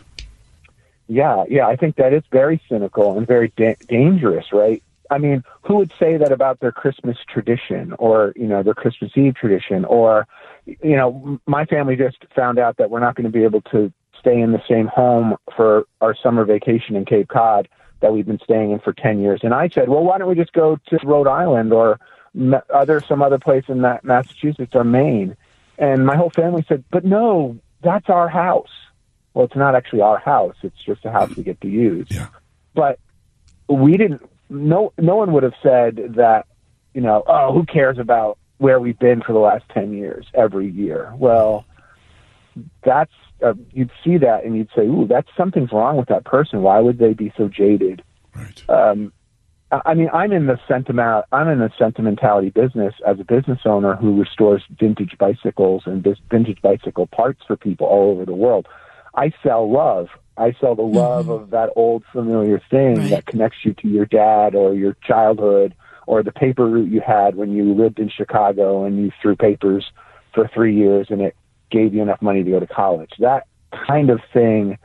Yeah, 1.06 1.44
yeah, 1.48 1.66
I 1.66 1.76
think 1.76 1.96
that 1.96 2.12
is 2.12 2.22
very 2.30 2.62
cynical 2.68 3.16
and 3.16 3.26
very 3.26 3.52
da- 3.56 3.76
dangerous, 3.88 4.52
right? 4.52 4.82
I 5.10 5.18
mean, 5.18 5.44
who 5.62 5.76
would 5.76 5.92
say 5.98 6.16
that 6.16 6.32
about 6.32 6.60
their 6.60 6.72
Christmas 6.72 7.18
tradition 7.28 7.94
or, 7.98 8.32
you 8.36 8.46
know, 8.46 8.62
their 8.62 8.74
Christmas 8.74 9.12
Eve 9.14 9.34
tradition 9.34 9.84
or, 9.84 10.26
you 10.66 10.96
know, 10.96 11.38
my 11.46 11.66
family 11.66 11.94
just 11.94 12.24
found 12.34 12.58
out 12.58 12.78
that 12.78 12.90
we're 12.90 13.00
not 13.00 13.14
going 13.14 13.26
to 13.26 13.30
be 13.30 13.44
able 13.44 13.60
to 13.62 13.92
stay 14.24 14.40
in 14.40 14.52
the 14.52 14.62
same 14.66 14.86
home 14.86 15.36
for 15.54 15.84
our 16.00 16.14
summer 16.16 16.46
vacation 16.46 16.96
in 16.96 17.04
Cape 17.04 17.28
Cod 17.28 17.68
that 18.00 18.12
we've 18.12 18.26
been 18.26 18.40
staying 18.42 18.70
in 18.70 18.78
for 18.78 18.94
10 18.94 19.20
years. 19.20 19.40
And 19.42 19.52
I 19.52 19.68
said, 19.68 19.90
well, 19.90 20.02
why 20.02 20.16
don't 20.16 20.28
we 20.28 20.34
just 20.34 20.54
go 20.54 20.78
to 20.88 20.98
Rhode 21.04 21.28
Island 21.28 21.72
or 21.74 22.00
other, 22.72 23.02
some 23.02 23.22
other 23.22 23.38
place 23.38 23.64
in 23.68 23.82
Ma- 23.82 23.98
Massachusetts 24.02 24.72
or 24.74 24.82
Maine? 24.82 25.36
And 25.76 26.06
my 26.06 26.16
whole 26.16 26.30
family 26.30 26.64
said, 26.66 26.84
but 26.90 27.04
no, 27.04 27.58
that's 27.82 28.08
our 28.08 28.28
house. 28.28 28.70
Well, 29.34 29.44
it's 29.44 29.56
not 29.56 29.74
actually 29.74 30.00
our 30.00 30.18
house. 30.18 30.56
It's 30.62 30.82
just 30.82 31.04
a 31.04 31.10
house 31.10 31.36
we 31.36 31.42
get 31.42 31.60
to 31.60 31.68
use. 31.68 32.08
But 32.74 32.98
we 33.68 33.96
didn't. 33.96 34.22
No, 34.48 34.92
no 34.98 35.16
one 35.16 35.32
would 35.32 35.42
have 35.42 35.54
said 35.62 36.14
that. 36.16 36.46
You 36.92 37.00
know, 37.00 37.24
oh, 37.26 37.52
who 37.52 37.64
cares 37.66 37.98
about 37.98 38.38
where 38.58 38.78
we've 38.78 38.98
been 38.98 39.20
for 39.20 39.32
the 39.32 39.40
last 39.40 39.64
ten 39.70 39.92
years 39.92 40.26
every 40.32 40.70
year? 40.70 41.12
Well, 41.16 41.64
that's 42.84 43.12
uh, 43.44 43.54
you'd 43.72 43.90
see 44.02 44.18
that 44.18 44.44
and 44.44 44.56
you'd 44.56 44.70
say, 44.74 44.82
ooh, 44.82 45.06
that's 45.08 45.28
something's 45.36 45.72
wrong 45.72 45.96
with 45.96 46.08
that 46.08 46.24
person. 46.24 46.62
Why 46.62 46.80
would 46.80 46.98
they 46.98 47.12
be 47.12 47.32
so 47.36 47.48
jaded? 47.48 48.02
Right. 48.34 48.68
Um, 48.68 49.12
I 49.84 49.94
mean, 49.94 50.08
I'm 50.12 50.32
in 50.32 50.46
the 50.46 50.58
sentiment. 50.68 51.24
I'm 51.32 51.48
in 51.48 51.58
the 51.58 51.70
sentimentality 51.78 52.50
business 52.50 52.94
as 53.06 53.18
a 53.18 53.24
business 53.24 53.60
owner 53.64 53.96
who 53.96 54.20
restores 54.20 54.62
vintage 54.78 55.16
bicycles 55.18 55.82
and 55.86 56.06
vintage 56.30 56.62
bicycle 56.62 57.06
parts 57.06 57.40
for 57.46 57.56
people 57.56 57.86
all 57.86 58.12
over 58.12 58.24
the 58.24 58.34
world. 58.34 58.68
I 59.16 59.32
sell 59.42 59.70
love. 59.70 60.08
I 60.36 60.54
sell 60.60 60.74
the 60.74 60.82
love 60.82 61.28
of 61.28 61.50
that 61.50 61.70
old 61.76 62.02
familiar 62.12 62.60
thing 62.70 63.08
that 63.10 63.26
connects 63.26 63.58
you 63.64 63.72
to 63.74 63.88
your 63.88 64.04
dad 64.04 64.54
or 64.54 64.74
your 64.74 64.96
childhood 65.06 65.74
or 66.06 66.22
the 66.22 66.32
paper 66.32 66.66
route 66.66 66.90
you 66.90 67.00
had 67.00 67.36
when 67.36 67.52
you 67.52 67.72
lived 67.72 67.98
in 67.98 68.10
Chicago 68.10 68.84
and 68.84 68.96
you 68.96 69.12
threw 69.22 69.36
papers 69.36 69.90
for 70.34 70.50
three 70.52 70.76
years 70.76 71.06
and 71.10 71.20
it 71.20 71.36
gave 71.74 71.92
you 71.94 72.02
enough 72.02 72.22
money 72.22 72.42
to 72.44 72.50
go 72.50 72.60
to 72.60 72.66
college. 72.66 73.10
That 73.18 73.42
kind 73.88 74.08
of 74.10 74.20
thing 74.32 74.78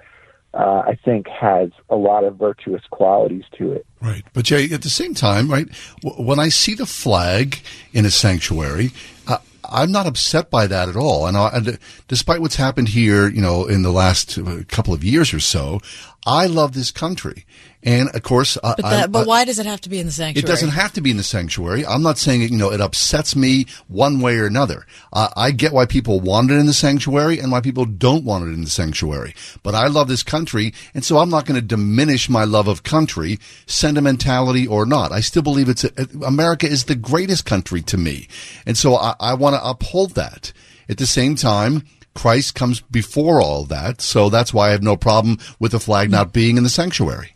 uh, 0.53 0.83
I 0.87 0.97
think 1.05 1.27
has 1.27 1.69
a 1.89 1.95
lot 1.95 2.23
of 2.23 2.35
virtuous 2.37 2.81
qualities 2.89 3.43
to 3.57 3.71
it. 3.71 3.85
Right. 4.01 4.23
But 4.33 4.45
Jay, 4.45 4.69
at 4.71 4.81
the 4.81 4.89
same 4.89 5.13
time, 5.13 5.49
right, 5.49 5.67
w- 6.01 6.27
when 6.27 6.39
I 6.39 6.49
see 6.49 6.73
the 6.73 6.87
flag 6.87 7.59
in 7.93 8.05
a 8.05 8.09
sanctuary, 8.09 8.91
uh, 9.27 9.37
I'm 9.63 9.91
not 9.91 10.07
upset 10.07 10.49
by 10.49 10.65
that 10.65 10.89
at 10.89 10.95
all. 10.95 11.27
And, 11.27 11.37
I, 11.37 11.49
and 11.49 11.79
despite 12.07 12.41
what's 12.41 12.55
happened 12.55 12.89
here, 12.89 13.29
you 13.29 13.41
know, 13.41 13.65
in 13.67 13.83
the 13.83 13.91
last 13.91 14.39
uh, 14.39 14.63
couple 14.67 14.93
of 14.93 15.03
years 15.03 15.33
or 15.33 15.39
so, 15.39 15.79
I 16.25 16.47
love 16.47 16.73
this 16.73 16.91
country. 16.91 17.45
And 17.81 18.09
of 18.09 18.23
course, 18.23 18.57
I- 18.61 18.73
But, 18.75 18.85
I- 18.85 18.89
that, 18.89 19.11
but 19.11 19.21
I- 19.23 19.25
why 19.25 19.45
does 19.45 19.57
it 19.57 19.65
have 19.65 19.79
to 19.81 19.89
be 19.89 19.99
in 19.99 20.05
the 20.05 20.11
sanctuary? 20.11 20.43
it 20.43 20.47
doesn't 20.47 20.69
have 20.71 20.91
to 20.93 21.01
be 21.01 21.11
in 21.11 21.17
the 21.17 21.23
sanctuary. 21.23 21.85
I'm 21.85 22.01
not 22.03 22.17
saying 22.17 22.41
it, 22.41 22.51
you 22.51 22.57
know, 22.57 22.71
it 22.73 22.81
upsets 22.81 23.37
me 23.37 23.67
one 23.87 24.19
way 24.19 24.35
or 24.37 24.45
another. 24.45 24.85
Uh, 25.13 25.29
I 25.37 25.51
get 25.51 25.71
why 25.71 25.85
people 25.85 26.19
want 26.19 26.51
it 26.51 26.55
in 26.55 26.65
the 26.65 26.73
sanctuary 26.73 27.39
and 27.39 27.53
why 27.53 27.61
people 27.61 27.85
don't 27.85 28.25
want 28.25 28.43
it 28.43 28.53
in 28.53 28.65
the 28.65 28.69
sanctuary. 28.69 29.33
But 29.63 29.75
I 29.75 29.87
love 29.87 30.09
this 30.09 30.23
country, 30.23 30.73
and 30.93 31.05
so 31.05 31.19
I'm 31.19 31.29
not 31.29 31.45
going 31.45 31.59
to 31.59 31.65
diminish 31.65 32.27
my 32.29 32.43
love 32.43 32.67
of 32.67 32.83
country, 32.83 33.39
sentimentality 33.65 34.67
or 34.67 34.85
not. 34.85 35.13
I 35.13 35.21
still 35.21 35.41
believe 35.41 35.69
it's 35.69 35.85
a, 35.85 35.91
America 36.25 36.67
is 36.67 36.83
the 36.83 36.95
greatest 36.95 37.45
country 37.45 37.81
to 37.83 37.97
me. 37.97 38.27
And 38.65 38.77
so 38.77 38.95
I, 38.97 39.15
I 39.21 39.33
want 39.35 39.55
to 39.55 39.65
uphold 39.67 40.15
that. 40.15 40.51
At 40.89 40.97
the 40.97 41.05
same 41.07 41.35
time, 41.35 41.83
Christ 42.13 42.55
comes 42.55 42.81
before 42.81 43.41
all 43.41 43.63
that. 43.65 44.01
So 44.01 44.29
that's 44.29 44.53
why 44.53 44.69
I 44.69 44.71
have 44.71 44.83
no 44.83 44.97
problem 44.97 45.37
with 45.59 45.71
the 45.71 45.79
flag 45.79 46.09
not 46.09 46.33
being 46.33 46.57
in 46.57 46.63
the 46.63 46.69
sanctuary. 46.69 47.35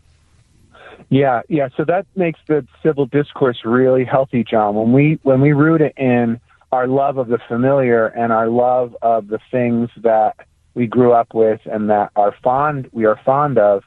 Yeah, 1.10 1.42
yeah. 1.48 1.68
So 1.76 1.84
that 1.84 2.06
makes 2.16 2.40
the 2.48 2.66
civil 2.82 3.06
discourse 3.06 3.58
really 3.64 4.04
healthy, 4.04 4.42
John. 4.42 4.74
When 4.74 4.92
we 4.92 5.18
when 5.22 5.40
we 5.40 5.52
root 5.52 5.80
it 5.80 5.94
in 5.96 6.40
our 6.72 6.88
love 6.88 7.18
of 7.18 7.28
the 7.28 7.38
familiar 7.46 8.06
and 8.06 8.32
our 8.32 8.48
love 8.48 8.96
of 9.00 9.28
the 9.28 9.38
things 9.50 9.90
that 9.98 10.34
we 10.74 10.86
grew 10.86 11.12
up 11.12 11.32
with 11.32 11.60
and 11.66 11.88
that 11.90 12.10
are 12.16 12.34
fond 12.42 12.88
we 12.92 13.04
are 13.04 13.20
fond 13.24 13.58
of, 13.58 13.84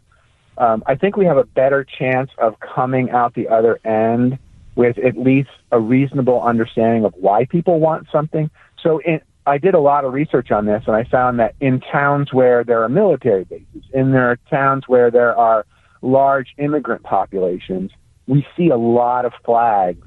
um, 0.58 0.84
I 0.88 0.96
think 0.96 1.18
we 1.18 1.26
have 1.26 1.38
a 1.38 1.44
better 1.44 1.84
chance 1.84 2.30
of 2.38 2.56
coming 2.60 3.10
out 3.10 3.34
the 3.34 3.50
other 3.50 3.80
end 3.84 4.40
with 4.76 4.98
at 5.00 5.18
least 5.18 5.50
a 5.72 5.80
reasonable 5.80 6.42
understanding 6.42 7.04
of 7.04 7.14
why 7.16 7.46
people 7.46 7.80
want 7.80 8.08
something. 8.12 8.50
So 8.82 9.00
in, 9.00 9.20
I 9.48 9.58
did 9.58 9.74
a 9.74 9.80
lot 9.80 10.04
of 10.04 10.14
research 10.14 10.52
on 10.52 10.66
this, 10.66 10.84
and 10.88 10.96
I 10.96 11.06
found 11.06 11.40
that 11.40 11.56
in 11.62 11.80
towns 11.80 12.34
where 12.34 12.66
there 12.66 12.84
are 12.84 12.90
military 12.90 13.46
bases, 13.46 13.84
in 13.94 14.12
there 14.12 14.30
are 14.30 14.38
towns 14.50 14.84
where 14.88 15.10
there 15.10 15.36
are 15.38 15.66
large 16.02 16.54
immigrant 16.58 17.04
populations, 17.04 17.92
we 18.28 18.46
see 18.58 18.70
a 18.70 18.78
lot 18.78 19.24
of 19.24 19.32
flags 19.46 20.06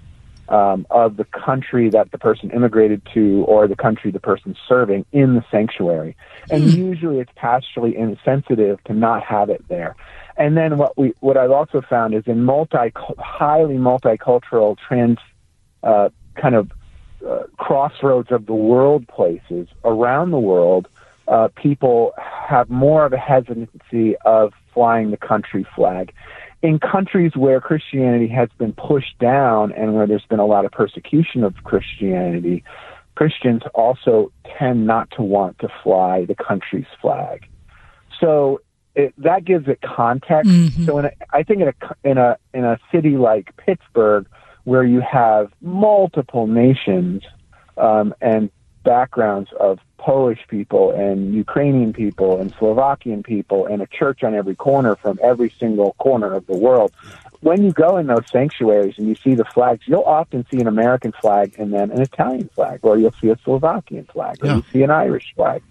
um, 0.51 0.87
of 0.91 1.17
the 1.17 1.25
country 1.25 1.89
that 1.89 2.11
the 2.11 2.19
person 2.19 2.51
immigrated 2.51 3.01
to 3.15 3.45
or 3.49 3.67
the 3.67 3.77
country 3.77 4.11
the 4.11 4.21
person's 4.21 4.59
serving 4.69 5.07
in 5.13 5.37
the 5.37 5.45
sanctuary. 5.51 6.17
And 6.51 6.65
usually 6.75 7.21
it's 7.21 7.33
pastorally 7.33 7.95
insensitive 7.95 8.83
to 8.85 8.93
not 8.93 9.23
have 9.25 9.49
it 9.49 9.67
there. 9.69 9.97
And 10.37 10.57
then 10.57 10.77
what 10.77 10.99
we 10.99 11.15
what 11.21 11.37
I've 11.37 11.51
also 11.51 11.81
found 11.81 12.15
is 12.15 12.25
in 12.27 12.45
multi 12.45 12.93
highly 13.19 13.77
multicultural 13.77 14.77
trans 14.77 15.19
uh, 15.83 16.11
kind 16.35 16.57
of 16.57 16.71
uh, 17.27 17.45
crossroads 17.59 18.31
of 18.31 18.47
the 18.47 18.55
world 18.55 19.07
places 19.09 19.69
around 19.85 20.31
the 20.31 20.39
world, 20.39 20.89
uh, 21.29 21.49
people 21.57 22.13
have 22.19 22.69
more 22.71 23.05
of 23.05 23.13
a 23.13 23.19
hesitancy 23.19 24.17
of 24.25 24.53
flying 24.75 25.11
the 25.11 25.17
country 25.17 25.67
flag. 25.77 26.13
In 26.63 26.79
countries 26.79 27.33
where 27.37 27.61
Christianity 27.61 28.29
has 28.29 28.49
been 28.59 28.73
pushed 28.73 29.19
down 29.19 29.73
and 29.73 29.95
where 29.95 30.07
there's 30.07 30.27
been 30.29 30.41
a 30.41 30.47
lot 30.47 30.65
of 30.65 30.73
persecution 30.73 31.43
of 31.45 31.55
Christianity, 31.65 32.65
Christians 33.15 33.63
also 33.75 34.33
tend 34.59 34.87
not 34.87 35.11
to 35.13 35.23
want 35.23 35.59
to 35.61 35.69
fly 35.83 36.25
the 36.27 36.35
country's 36.35 36.87
flag. 37.01 37.47
So 38.19 38.61
it, 38.95 39.15
that 39.19 39.45
gives 39.45 39.69
it 39.69 39.81
context. 39.81 40.51
So 40.85 40.99
in 40.99 41.07
a, 41.07 41.13
I 41.33 41.43
think 41.43 41.61
in 41.63 41.69
a 41.69 41.75
in 42.05 42.19
a 42.19 42.37
in 42.53 42.65
a 42.65 42.79
city 42.93 43.17
like 43.17 43.57
Pittsburgh, 43.57 44.27
where 44.65 44.85
you 44.85 45.01
have 45.01 45.53
multiple 45.61 46.47
nations 46.47 47.23
um, 47.77 48.15
and 48.21 48.51
backgrounds 48.85 49.51
of 49.59 49.79
Polish 49.99 50.41
people 50.49 50.93
and 50.93 51.35
Ukrainian 51.35 51.93
people 51.93 52.41
and 52.41 52.55
Slovakian 52.59 53.23
people 53.23 53.67
and 53.67 53.83
a 53.83 53.87
church 53.87 54.23
on 54.23 54.35
every 54.35 54.55
corner 54.55 54.97
from 54.97 55.19
every 55.23 55.51
single 55.59 55.93
corner 55.99 56.33
of 56.33 56.47
the 56.47 56.57
world. 56.57 56.93
When 57.41 57.63
you 57.63 57.73
go 57.73 57.97
in 57.99 58.07
those 58.07 58.29
sanctuaries 58.31 58.95
and 58.97 59.07
you 59.07 59.15
see 59.15 59.35
the 59.35 59.45
flags, 59.45 59.83
you'll 59.87 60.03
often 60.03 60.47
see 60.51 60.59
an 60.61 60.67
American 60.67 61.13
flag 61.13 61.55
and 61.59 61.73
then 61.73 61.91
an 61.91 62.01
Italian 62.01 62.49
flag, 62.55 62.81
or 62.83 62.99
you'll 62.99 63.15
see 63.21 63.29
a 63.29 63.39
Slovakian 63.45 64.07
flag, 64.07 64.43
or 64.43 64.49
you 64.57 64.65
see 64.73 64.83
an 64.83 64.91
Irish 64.91 65.33
flag. 65.35 65.63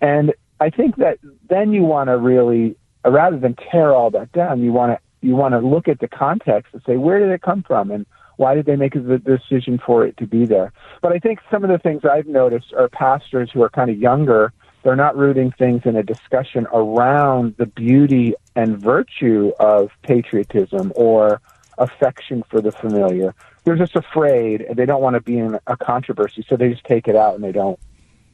And 0.00 0.32
I 0.60 0.70
think 0.70 0.96
that 0.96 1.18
then 1.48 1.72
you 1.72 1.82
want 1.82 2.08
to 2.08 2.16
really, 2.16 2.76
rather 3.04 3.36
than 3.36 3.54
tear 3.54 3.94
all 3.94 4.10
that 4.10 4.32
down, 4.32 4.62
you 4.62 4.72
want 4.72 4.92
to 4.92 4.98
you 5.20 5.34
want 5.34 5.52
to 5.52 5.58
look 5.58 5.88
at 5.88 5.98
the 5.98 6.06
context 6.06 6.72
and 6.72 6.82
say 6.86 6.96
where 6.96 7.18
did 7.18 7.30
it 7.30 7.42
come 7.42 7.64
from 7.64 7.90
and 7.90 8.06
why 8.38 8.54
did 8.54 8.64
they 8.66 8.76
make 8.76 8.94
the 8.94 9.18
decision 9.18 9.78
for 9.84 10.06
it 10.06 10.16
to 10.16 10.26
be 10.26 10.46
there? 10.46 10.72
But 11.02 11.12
I 11.12 11.18
think 11.18 11.40
some 11.50 11.62
of 11.64 11.70
the 11.70 11.78
things 11.78 12.04
I've 12.04 12.26
noticed 12.26 12.72
are 12.72 12.88
pastors 12.88 13.50
who 13.52 13.62
are 13.62 13.68
kind 13.68 13.90
of 13.90 13.98
younger. 13.98 14.52
They're 14.84 14.96
not 14.96 15.16
rooting 15.16 15.50
things 15.52 15.82
in 15.84 15.96
a 15.96 16.02
discussion 16.02 16.66
around 16.72 17.56
the 17.58 17.66
beauty 17.66 18.34
and 18.56 18.78
virtue 18.80 19.52
of 19.60 19.90
patriotism 20.02 20.92
or 20.96 21.40
affection 21.78 22.42
for 22.48 22.60
the 22.60 22.72
familiar. 22.72 23.34
They're 23.64 23.76
just 23.76 23.96
afraid 23.96 24.62
and 24.62 24.76
they 24.76 24.86
don't 24.86 25.02
want 25.02 25.14
to 25.14 25.20
be 25.20 25.36
in 25.38 25.58
a 25.66 25.76
controversy, 25.76 26.44
so 26.48 26.56
they 26.56 26.70
just 26.70 26.84
take 26.84 27.06
it 27.08 27.16
out 27.16 27.34
and 27.34 27.44
they 27.44 27.52
don't 27.52 27.78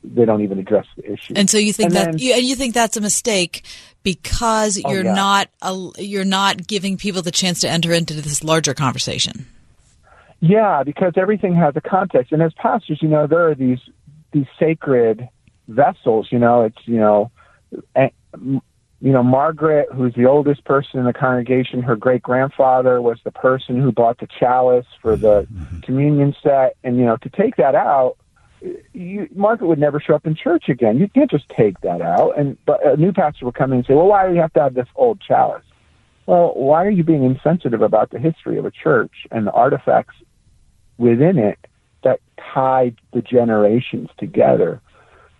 they 0.06 0.26
don't 0.26 0.42
even 0.42 0.58
address 0.58 0.84
the 0.98 1.10
issue. 1.14 1.32
And 1.34 1.48
so 1.48 1.56
you 1.56 1.72
think 1.72 1.86
And 1.88 1.96
that 1.96 2.04
then- 2.12 2.18
you, 2.18 2.34
and 2.34 2.42
you 2.44 2.54
think 2.56 2.74
that's 2.74 2.98
a 2.98 3.00
mistake 3.00 3.64
because 4.02 4.78
Oh, 4.84 4.90
you're 4.92 5.02
yeah. 5.04 5.14
not 5.14 5.48
a, 5.62 5.88
you're 5.96 6.26
not 6.26 6.66
giving 6.66 6.98
people 6.98 7.22
the 7.22 7.30
chance 7.30 7.60
to 7.60 7.70
enter 7.70 7.90
into 7.94 8.12
this 8.20 8.44
larger 8.44 8.74
conversation. 8.74 9.46
Yeah, 10.46 10.82
because 10.82 11.14
everything 11.16 11.54
has 11.54 11.74
a 11.74 11.80
context, 11.80 12.30
and 12.30 12.42
as 12.42 12.52
pastors, 12.52 12.98
you 13.00 13.08
know, 13.08 13.26
there 13.26 13.48
are 13.48 13.54
these 13.54 13.78
these 14.30 14.44
sacred 14.58 15.26
vessels. 15.68 16.28
You 16.30 16.38
know, 16.38 16.62
it's 16.64 16.76
you 16.84 16.98
know, 16.98 17.30
you 17.96 18.60
know, 19.00 19.22
Margaret, 19.22 19.88
who's 19.94 20.12
the 20.14 20.26
oldest 20.26 20.62
person 20.66 21.00
in 21.00 21.06
the 21.06 21.14
congregation, 21.14 21.80
her 21.80 21.96
great 21.96 22.20
grandfather 22.20 23.00
was 23.00 23.20
the 23.24 23.30
person 23.30 23.80
who 23.80 23.90
bought 23.90 24.18
the 24.18 24.28
chalice 24.38 24.84
for 25.00 25.16
the 25.16 25.44
mm-hmm. 25.44 25.62
Mm-hmm. 25.62 25.80
communion 25.80 26.36
set, 26.42 26.76
and 26.84 26.98
you 26.98 27.06
know, 27.06 27.16
to 27.16 27.30
take 27.30 27.56
that 27.56 27.74
out, 27.74 28.18
you, 28.92 29.26
Margaret 29.34 29.68
would 29.68 29.78
never 29.78 29.98
show 29.98 30.14
up 30.14 30.26
in 30.26 30.34
church 30.34 30.68
again. 30.68 30.98
You 30.98 31.08
can't 31.08 31.30
just 31.30 31.48
take 31.48 31.80
that 31.80 32.02
out, 32.02 32.36
and 32.36 32.58
but 32.66 32.86
a 32.86 32.98
new 32.98 33.12
pastor 33.12 33.46
would 33.46 33.54
come 33.54 33.72
in 33.72 33.78
and 33.78 33.86
say, 33.86 33.94
"Well, 33.94 34.08
why 34.08 34.28
do 34.28 34.34
you 34.34 34.42
have 34.42 34.52
to 34.52 34.60
have 34.60 34.74
this 34.74 34.88
old 34.94 35.22
chalice?" 35.22 35.64
Well, 36.26 36.52
why 36.54 36.84
are 36.84 36.90
you 36.90 37.02
being 37.02 37.24
insensitive 37.24 37.80
about 37.80 38.10
the 38.10 38.18
history 38.18 38.58
of 38.58 38.66
a 38.66 38.70
church 38.70 39.26
and 39.30 39.46
the 39.46 39.52
artifacts 39.52 40.14
within 40.98 41.38
it 41.38 41.58
that 42.02 42.20
tied 42.52 42.96
the 43.12 43.22
generations 43.22 44.10
together? 44.18 44.80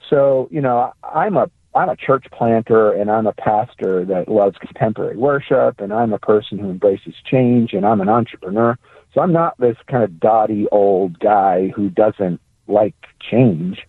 So, 0.09 0.49
you 0.51 0.61
know, 0.61 0.93
I'm 1.03 1.37
a 1.37 1.51
I'm 1.75 1.89
a 1.89 1.97
church 1.97 2.27
planter 2.31 2.93
and 2.93 3.11
I'm 3.11 3.27
a 3.27 3.33
pastor 3.33 4.05
that 4.05 4.29
loves 4.29 4.57
contemporary 4.59 5.17
worship 5.17 5.81
and 5.81 5.93
I'm 5.93 6.13
a 6.13 6.19
person 6.19 6.59
who 6.59 6.71
embraces 6.71 7.15
change 7.29 7.73
and 7.73 7.85
I'm 7.85 8.01
an 8.01 8.09
entrepreneur. 8.09 8.79
So 9.13 9.21
I'm 9.21 9.33
not 9.33 9.59
this 9.59 9.77
kind 9.89 10.05
of 10.05 10.21
dotty 10.21 10.67
old 10.71 11.19
guy 11.19 11.69
who 11.75 11.91
doesn't 11.91 12.41
like 12.69 12.95
change. 13.19 13.81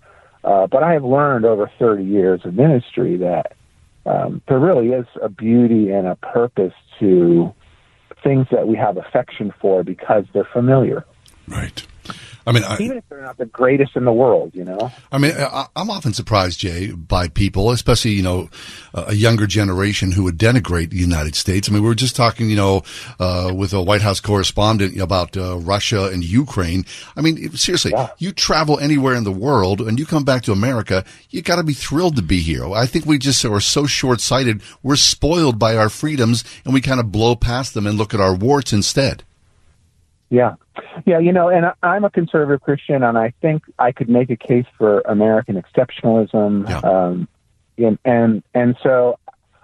Uh, 0.44 0.68
but 0.68 0.84
I 0.84 0.94
have 0.94 1.04
learned 1.04 1.46
over 1.46 1.70
30 1.78 2.04
years 2.04 2.42
of 2.44 2.56
ministry 2.56 3.18
that 3.18 3.54
um, 4.06 4.42
there 4.48 4.60
really 4.60 4.90
is 4.90 5.06
a 5.22 5.30
beauty 5.30 5.92
and 5.92 6.08
a 6.08 6.16
purpose 6.16 6.74
to 7.00 7.54
things 8.24 8.48
that 8.52 8.68
we 8.68 8.78
have 8.78 8.98
affection 8.98 9.54
for 9.60 9.84
because 9.84 10.26
they're 10.34 10.48
familiar. 10.52 11.06
Right. 11.48 11.86
I 12.48 12.52
mean, 12.52 12.64
I, 12.64 12.78
Even 12.78 12.98
if 12.98 13.10
they're 13.10 13.24
not 13.24 13.38
the 13.38 13.48
greatest 13.48 13.96
in 13.96 14.06
the 14.06 14.14
world, 14.14 14.52
you 14.54 14.64
know? 14.64 14.92
I 15.12 15.18
mean, 15.18 15.32
I, 15.36 15.66
I'm 15.76 15.90
often 15.90 16.14
surprised, 16.14 16.60
Jay, 16.60 16.92
by 16.92 17.28
people, 17.28 17.72
especially 17.72 18.12
you 18.12 18.22
know, 18.22 18.50
a 18.94 19.16
younger 19.16 19.48
generation 19.48 20.12
who 20.12 20.24
would 20.26 20.38
denigrate 20.38 20.92
the 20.92 20.98
United 20.98 21.34
States. 21.34 21.68
I 21.68 21.72
mean, 21.74 21.82
we 21.82 21.88
were 21.88 21.96
just 21.96 22.16
talking, 22.16 22.52
you 22.52 22.56
know, 22.56 22.84
uh, 23.20 23.52
with 23.56 23.74
a 23.74 23.82
White 23.82 24.04
House 24.04 24.20
correspondent 24.20 25.00
about 25.00 25.36
uh, 25.36 25.58
Russia 25.58 26.06
and 26.06 26.24
Ukraine. 26.24 26.86
I 27.16 27.22
mean, 27.22 27.52
seriously, 27.54 27.94
you 28.20 28.32
travel 28.32 28.78
anywhere 28.78 29.16
in 29.16 29.24
the 29.24 29.32
world 29.32 29.82
and 29.82 29.98
you 29.98 30.06
come 30.06 30.24
back 30.24 30.44
to 30.44 30.52
America, 30.52 31.04
you 31.32 31.42
got 31.42 31.56
to 31.56 31.64
be 31.64 31.74
thrilled 31.74 32.16
to 32.18 32.22
be 32.22 32.42
here. 32.42 32.72
I 32.72 32.86
think 32.86 33.08
we 33.08 33.18
just 33.18 33.44
are 33.44 33.60
so 33.60 33.88
short-sighted. 33.88 34.62
We're 34.84 34.98
spoiled 34.98 35.58
by 35.58 35.76
our 35.76 35.90
freedoms, 35.90 36.44
and 36.64 36.76
we 36.76 36.82
kind 36.82 37.00
of 37.00 37.12
blow 37.12 37.36
past 37.36 37.74
them 37.74 37.88
and 37.88 37.98
look 37.98 38.14
at 38.14 38.20
our 38.20 38.36
warts 38.36 38.72
instead. 38.72 39.24
Yeah. 40.30 40.56
Yeah, 41.06 41.20
you 41.20 41.32
know, 41.32 41.50
and 41.50 41.66
I- 41.68 41.74
I'm 41.84 42.04
a 42.04 42.10
conservative 42.10 42.62
Christian, 42.62 43.04
and 43.04 43.18
I 43.18 43.34
think 43.42 43.64
I 43.80 43.92
could 43.92 44.10
make 44.10 44.30
a 44.30 44.36
case 44.36 44.66
for 44.78 45.02
American 45.02 45.62
exceptionalism. 45.62 46.70
Um, 46.84 47.28
and, 47.78 47.98
and, 48.06 48.44
and 48.54 48.76
so, 48.82 49.20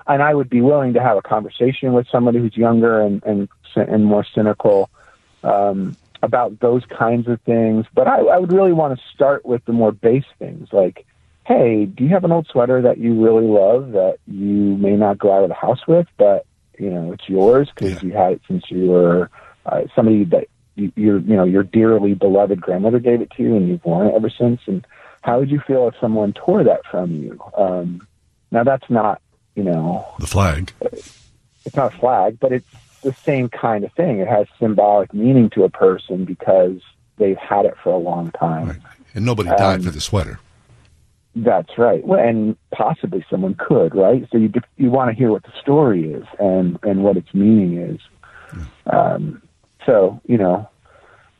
and 0.07 0.21
I 0.21 0.33
would 0.33 0.49
be 0.49 0.61
willing 0.61 0.93
to 0.93 1.01
have 1.01 1.17
a 1.17 1.21
conversation 1.21 1.93
with 1.93 2.07
somebody 2.11 2.39
who's 2.39 2.55
younger 2.55 3.01
and, 3.01 3.23
and, 3.23 3.49
and 3.75 4.05
more 4.05 4.25
cynical 4.35 4.89
um, 5.43 5.95
about 6.21 6.59
those 6.59 6.83
kinds 6.85 7.27
of 7.27 7.39
things. 7.41 7.85
But 7.93 8.07
I, 8.07 8.19
I 8.19 8.37
would 8.37 8.51
really 8.51 8.73
want 8.73 8.97
to 8.97 9.05
start 9.13 9.45
with 9.45 9.63
the 9.65 9.73
more 9.73 9.91
base 9.91 10.25
things 10.39 10.69
like, 10.71 11.05
hey, 11.45 11.85
do 11.85 12.03
you 12.03 12.09
have 12.11 12.23
an 12.23 12.31
old 12.31 12.47
sweater 12.47 12.81
that 12.83 12.97
you 12.97 13.21
really 13.21 13.47
love 13.47 13.91
that 13.93 14.17
you 14.27 14.77
may 14.77 14.95
not 14.95 15.17
go 15.17 15.33
out 15.33 15.43
of 15.43 15.49
the 15.49 15.55
house 15.55 15.85
with, 15.87 16.07
but 16.17 16.45
you 16.77 16.89
know 16.89 17.11
it's 17.11 17.27
yours 17.27 17.69
because 17.75 18.01
you 18.01 18.11
had 18.11 18.33
it 18.33 18.41
since 18.47 18.63
you 18.69 18.87
were 18.87 19.29
uh, 19.65 19.81
somebody 19.95 20.23
that 20.25 20.47
you, 20.75 20.91
your 20.95 21.19
you 21.19 21.35
know 21.35 21.43
your 21.43 21.63
dearly 21.63 22.13
beloved 22.13 22.61
grandmother 22.61 22.99
gave 22.99 23.21
it 23.21 23.31
to 23.31 23.43
you 23.43 23.55
and 23.55 23.67
you've 23.67 23.83
worn 23.85 24.07
it 24.07 24.15
ever 24.15 24.29
since. 24.29 24.61
And 24.67 24.85
how 25.21 25.39
would 25.39 25.51
you 25.51 25.59
feel 25.59 25.87
if 25.87 25.95
someone 25.99 26.33
tore 26.33 26.63
that 26.63 26.81
from 26.89 27.11
you? 27.11 27.39
Um, 27.57 28.07
now 28.51 28.63
that's 28.63 28.89
not 28.89 29.21
you 29.55 29.63
know 29.63 30.05
the 30.19 30.27
flag. 30.27 30.71
It's 30.81 31.75
not 31.75 31.93
a 31.93 31.97
flag, 31.97 32.39
but 32.39 32.51
it's 32.51 32.65
the 33.03 33.13
same 33.13 33.49
kind 33.49 33.83
of 33.83 33.91
thing. 33.93 34.19
It 34.19 34.27
has 34.27 34.47
symbolic 34.59 35.13
meaning 35.13 35.49
to 35.51 35.63
a 35.63 35.69
person 35.69 36.25
because 36.25 36.81
they've 37.17 37.37
had 37.37 37.65
it 37.65 37.75
for 37.83 37.91
a 37.91 37.97
long 37.97 38.31
time. 38.31 38.81
And 39.13 39.25
nobody 39.25 39.49
died 39.49 39.79
Um, 39.79 39.83
for 39.83 39.91
the 39.91 40.01
sweater. 40.01 40.39
That's 41.35 41.77
right. 41.77 42.05
Well, 42.05 42.19
and 42.19 42.57
possibly 42.71 43.25
someone 43.29 43.55
could, 43.55 43.95
right? 43.95 44.27
So 44.31 44.37
you 44.37 44.51
you 44.77 44.89
want 44.89 45.09
to 45.11 45.15
hear 45.15 45.31
what 45.31 45.43
the 45.43 45.53
story 45.61 46.11
is 46.11 46.25
and 46.39 46.77
and 46.83 47.03
what 47.03 47.15
its 47.17 47.33
meaning 47.33 47.77
is. 47.77 47.99
Um, 48.85 49.41
so 49.85 50.21
you 50.25 50.37
know 50.37 50.67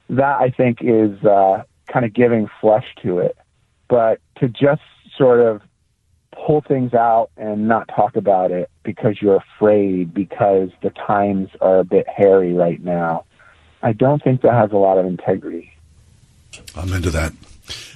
that 0.10 0.42
I 0.42 0.50
think 0.50 0.80
is 0.82 1.24
uh, 1.24 1.64
kind 1.88 2.06
of 2.06 2.14
giving 2.14 2.50
flesh 2.60 2.86
to 3.04 3.20
it. 3.20 3.38
But 3.88 4.20
to 4.38 4.48
just 4.48 4.82
sort 5.18 5.40
of 5.40 5.62
pull 6.46 6.62
things 6.62 6.94
out 6.94 7.30
and 7.38 7.68
not 7.68 7.88
talk 7.90 8.16
about 8.16 8.52
it 8.52 8.70
because 8.84 9.22
you're 9.22 9.38
afraid 9.38 10.14
because 10.14 10.70
the 10.82 10.90
times 10.92 11.50
are 11.60 11.80
a 11.80 11.84
bit 11.84 12.08
hairy 12.08 12.54
right 12.54 12.82
now, 12.84 13.26
I 13.82 13.94
don't 13.94 14.24
think 14.24 14.42
that 14.42 14.54
has 14.54 14.72
a 14.72 14.78
lot 14.78 14.98
of 14.98 15.06
integrity. 15.06 15.74
I'm 16.76 16.92
into 16.94 17.10
that. 17.12 17.34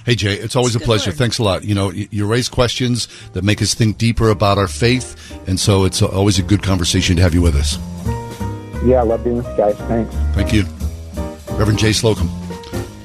Hey 0.04 0.14
Jay, 0.14 0.34
it's 0.34 0.56
always 0.56 0.76
a 0.76 0.80
pleasure. 0.80 1.10
Thanks 1.10 1.38
a 1.38 1.42
lot. 1.42 1.64
You 1.64 1.74
know, 1.74 1.90
you 1.90 2.26
raise 2.26 2.48
questions 2.48 3.08
that 3.32 3.42
make 3.42 3.60
us 3.60 3.74
think 3.74 3.98
deeper 3.98 4.30
about 4.30 4.56
our 4.56 4.68
faith, 4.68 5.38
and 5.48 5.58
so 5.58 5.84
it's 5.84 6.00
always 6.00 6.38
a 6.38 6.42
good 6.42 6.62
conversation 6.62 7.16
to 7.16 7.22
have 7.22 7.34
you 7.34 7.42
with 7.42 7.56
us. 7.56 7.76
Yeah, 8.84 9.02
love 9.02 9.24
being 9.24 9.36
with 9.36 9.46
you 9.46 9.56
guys. 9.56 9.76
Thanks. 9.88 10.14
Thank 10.34 10.52
you, 10.52 10.64
Reverend 11.56 11.78
Jay 11.78 11.92
Slocum. 11.92 12.28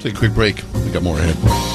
Take 0.00 0.14
a 0.14 0.16
quick 0.16 0.34
break. 0.34 0.62
We 0.84 0.90
got 0.90 1.02
more 1.02 1.18
ahead. 1.18 1.71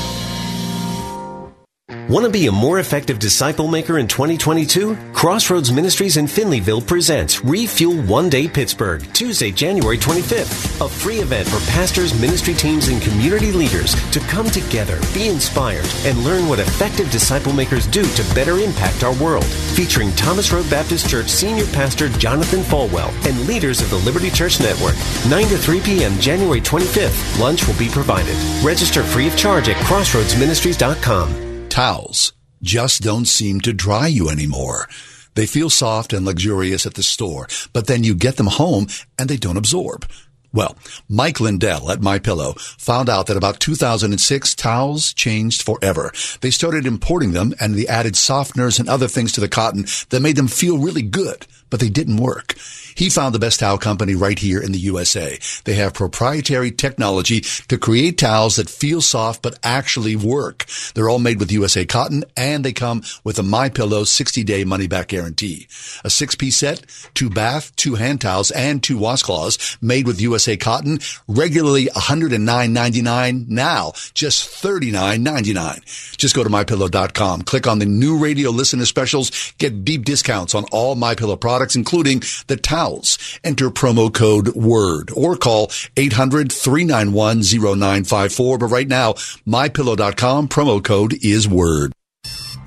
Want 2.10 2.26
to 2.26 2.32
be 2.32 2.48
a 2.48 2.52
more 2.54 2.80
effective 2.80 3.20
disciple 3.20 3.68
maker 3.68 3.98
in 3.98 4.08
2022? 4.08 4.96
Crossroads 5.12 5.74
Ministries 5.74 6.16
in 6.16 6.26
Finleyville 6.26 6.88
presents 6.88 7.44
Refuel 7.44 8.02
One 8.04 8.30
Day 8.30 8.48
Pittsburgh, 8.48 9.04
Tuesday, 9.12 9.52
January 9.52 9.98
25th. 9.98 10.86
A 10.86 10.88
free 10.88 11.18
event 11.18 11.50
for 11.50 11.60
pastors, 11.70 12.18
ministry 12.18 12.54
teams, 12.54 12.88
and 12.88 13.02
community 13.02 13.52
leaders 13.52 13.94
to 14.12 14.22
come 14.22 14.50
together, 14.50 14.98
be 15.14 15.28
inspired, 15.28 15.86
and 16.06 16.20
learn 16.20 16.48
what 16.48 16.60
effective 16.60 17.12
disciple 17.12 17.52
makers 17.52 17.86
do 17.88 18.04
to 18.04 18.34
better 18.34 18.58
impact 18.60 19.04
our 19.04 19.16
world. 19.22 19.46
Featuring 19.76 20.14
Thomas 20.14 20.54
Road 20.54 20.70
Baptist 20.70 21.10
Church 21.10 21.28
Senior 21.28 21.66
Pastor 21.74 22.08
Jonathan 22.08 22.62
Falwell 22.62 23.12
and 23.28 23.46
leaders 23.48 23.82
of 23.82 23.90
the 23.90 23.98
Liberty 23.98 24.30
Church 24.30 24.62
Network. 24.62 24.96
9 25.28 25.44
to 25.48 25.58
3 25.58 25.82
p.m. 25.82 26.18
January 26.22 26.62
25th. 26.62 27.38
Lunch 27.38 27.68
will 27.68 27.78
be 27.78 27.90
provided. 27.90 28.38
Register 28.64 29.04
free 29.04 29.28
of 29.28 29.36
charge 29.36 29.68
at 29.68 29.76
crossroadsministries.com. 29.84 31.47
Towels 31.78 32.34
just 32.64 33.04
don't 33.04 33.28
seem 33.28 33.62
to 33.62 33.72
dry 33.72 34.08
you 34.08 34.30
anymore. 34.30 34.90
They 35.36 35.46
feel 35.46 35.70
soft 35.70 36.12
and 36.12 36.26
luxurious 36.26 36.88
at 36.88 36.96
the 36.96 37.04
store, 37.04 37.48
but 37.72 37.86
then 37.86 38.04
you 38.04 38.16
get 38.16 38.38
them 38.38 38.48
home 38.48 38.88
and 39.20 39.30
they 39.30 39.38
don't 39.38 39.58
absorb. 39.58 40.10
Well, 40.52 40.76
Mike 41.08 41.40
Lindell 41.40 41.92
at 41.92 42.02
My 42.02 42.18
Pillow 42.18 42.54
found 42.80 43.10
out 43.10 43.28
that 43.28 43.38
about 43.38 43.60
2006 43.60 44.56
towels 44.56 45.14
changed 45.14 45.62
forever. 45.62 46.12
They 46.42 46.50
started 46.50 46.88
importing 46.88 47.34
them 47.34 47.54
and 47.60 47.76
they 47.76 47.86
added 47.86 48.16
softeners 48.16 48.80
and 48.80 48.90
other 48.90 49.08
things 49.08 49.32
to 49.34 49.40
the 49.40 49.48
cotton 49.48 49.86
that 50.10 50.24
made 50.24 50.36
them 50.36 50.48
feel 50.48 50.80
really 50.80 51.04
good, 51.04 51.46
but 51.70 51.80
they 51.80 51.90
didn't 51.90 52.18
work. 52.18 52.56
He 52.98 53.10
found 53.12 53.36
the 53.36 53.40
best 53.40 53.60
towel 53.60 53.78
company 53.78 54.16
right 54.16 54.40
here 54.40 54.60
in 54.60 54.72
the 54.72 54.80
USA. 54.80 55.38
They 55.66 55.76
have 55.76 55.94
proprietary 55.94 56.72
technology 56.72 57.42
to 57.68 57.78
create 57.78 58.18
towels 58.18 58.56
that 58.56 58.72
feel 58.72 59.02
soft 59.02 59.44
but 59.44 59.60
actually 59.64 60.16
work. 60.16 60.66
They're 60.96 61.08
all 61.08 61.20
made 61.20 61.40
with 61.40 61.52
USA 61.52 61.86
cotton 61.86 62.24
and 62.36 62.66
they 62.66 62.74
come 62.74 63.04
with 63.24 63.38
a 63.38 63.44
My 63.44 63.70
Pillow 63.70 64.02
60-day 64.02 64.64
money-back 64.64 65.10
guarantee. 65.10 65.68
A 66.04 66.10
six-piece 66.10 66.58
set, 66.58 66.88
two 67.14 67.30
bath, 67.30 67.76
two 67.76 67.96
hand 67.96 68.20
towels, 68.22 68.50
and 68.50 68.82
two 68.82 68.98
washcloths 68.98 69.78
made 69.80 70.08
with 70.08 70.20
USA 70.20 70.58
cotton, 70.58 70.98
regularly 71.28 71.86
$109.99, 71.86 73.48
now 73.48 73.92
just 74.16 74.64
$39.99. 74.64 76.18
Just 76.18 76.36
go 76.36 76.44
to 76.44 76.50
MyPillow.com, 76.50 77.44
click 77.44 77.68
on 77.68 77.78
the 77.78 77.86
new 77.86 78.18
radio 78.18 78.50
listener 78.50 78.86
specials, 78.86 79.54
get 79.60 79.86
deep 79.86 80.04
discounts 80.04 80.56
on 80.56 80.66
all 80.72 80.96
MyPillow 80.96 81.40
products, 81.40 81.76
including 81.76 82.24
the 82.48 82.58
towels. 82.88 83.40
Enter 83.44 83.70
promo 83.70 84.14
code 84.14 84.56
WORD 84.56 85.12
or 85.16 85.36
call 85.36 85.68
800-391-0954. 85.68 88.60
But 88.60 88.68
right 88.68 88.88
now, 88.88 89.14
MyPillow.com, 89.14 90.48
promo 90.48 90.84
code 90.84 91.14
is 91.24 91.48
WORD. 91.48 91.94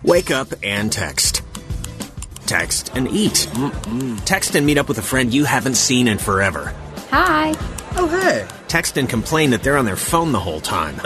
Wake 0.02 0.30
up 0.30 0.48
and 0.62 0.90
text. 0.90 1.42
Text 2.46 2.90
and 2.94 3.06
eat. 3.08 3.48
Mm-mm. 3.52 4.24
Text 4.24 4.54
and 4.54 4.66
meet 4.66 4.78
up 4.78 4.88
with 4.88 4.98
a 4.98 5.02
friend 5.02 5.32
you 5.32 5.44
haven't 5.44 5.74
seen 5.74 6.08
in 6.08 6.18
forever. 6.18 6.74
Hi. 7.10 7.54
Oh, 7.96 8.08
hey. 8.08 8.46
Text 8.68 8.96
and 8.96 9.08
complain 9.08 9.50
that 9.50 9.62
they're 9.62 9.76
on 9.76 9.84
their 9.84 9.96
phone 9.96 10.32
the 10.32 10.40
whole 10.40 10.60
time. 10.60 11.00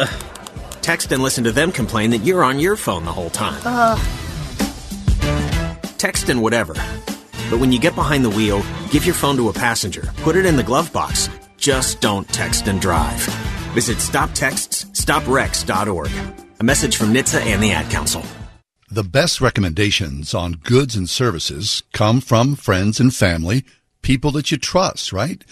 Text 0.80 1.12
and 1.12 1.22
listen 1.22 1.44
to 1.44 1.52
them 1.52 1.72
complain 1.72 2.10
that 2.10 2.18
you're 2.18 2.44
on 2.44 2.60
your 2.60 2.76
phone 2.76 3.04
the 3.04 3.12
whole 3.12 3.30
time. 3.30 3.98
Text 5.98 6.28
and 6.28 6.42
whatever. 6.42 6.74
But 7.54 7.60
when 7.60 7.70
you 7.70 7.78
get 7.78 7.94
behind 7.94 8.24
the 8.24 8.30
wheel, 8.30 8.64
give 8.90 9.06
your 9.06 9.14
phone 9.14 9.36
to 9.36 9.48
a 9.48 9.52
passenger. 9.52 10.10
Put 10.24 10.34
it 10.34 10.44
in 10.44 10.56
the 10.56 10.64
glove 10.64 10.92
box. 10.92 11.30
Just 11.56 12.00
don't 12.00 12.28
text 12.30 12.66
and 12.66 12.80
drive. 12.80 13.20
Visit 13.74 13.98
stoptextsstopwrecks.org. 13.98 16.10
A 16.58 16.64
message 16.64 16.96
from 16.96 17.12
NHTSA 17.12 17.42
and 17.42 17.62
the 17.62 17.70
Ad 17.70 17.88
Council. 17.92 18.24
The 18.90 19.04
best 19.04 19.40
recommendations 19.40 20.34
on 20.34 20.54
goods 20.64 20.96
and 20.96 21.08
services 21.08 21.84
come 21.92 22.20
from 22.20 22.56
friends 22.56 22.98
and 22.98 23.14
family, 23.14 23.64
people 24.02 24.32
that 24.32 24.50
you 24.50 24.56
trust, 24.56 25.12
right? 25.12 25.44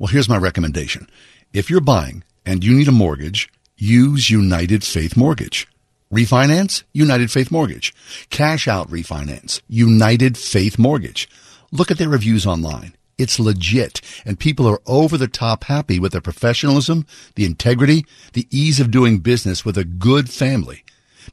Well, 0.00 0.08
here's 0.08 0.28
my 0.28 0.38
recommendation. 0.38 1.08
If 1.52 1.70
you're 1.70 1.80
buying 1.80 2.24
and 2.44 2.64
you 2.64 2.74
need 2.74 2.88
a 2.88 2.92
mortgage, 2.92 3.48
use 3.76 4.28
United 4.28 4.82
Faith 4.82 5.16
Mortgage. 5.16 5.68
Refinance? 6.12 6.82
United 6.92 7.30
Faith 7.30 7.52
Mortgage. 7.52 7.94
Cash 8.30 8.66
out 8.66 8.90
refinance? 8.90 9.60
United 9.68 10.36
Faith 10.36 10.80
Mortgage. 10.80 11.28
Look 11.74 11.90
at 11.90 11.98
their 11.98 12.08
reviews 12.08 12.46
online. 12.46 12.94
It's 13.18 13.40
legit, 13.40 14.00
and 14.24 14.38
people 14.38 14.66
are 14.68 14.80
over 14.86 15.18
the 15.18 15.26
top 15.26 15.64
happy 15.64 15.98
with 15.98 16.12
their 16.12 16.20
professionalism, 16.20 17.04
the 17.34 17.44
integrity, 17.44 18.06
the 18.32 18.46
ease 18.50 18.78
of 18.78 18.92
doing 18.92 19.18
business 19.18 19.64
with 19.64 19.76
a 19.76 19.84
good 19.84 20.30
family 20.30 20.84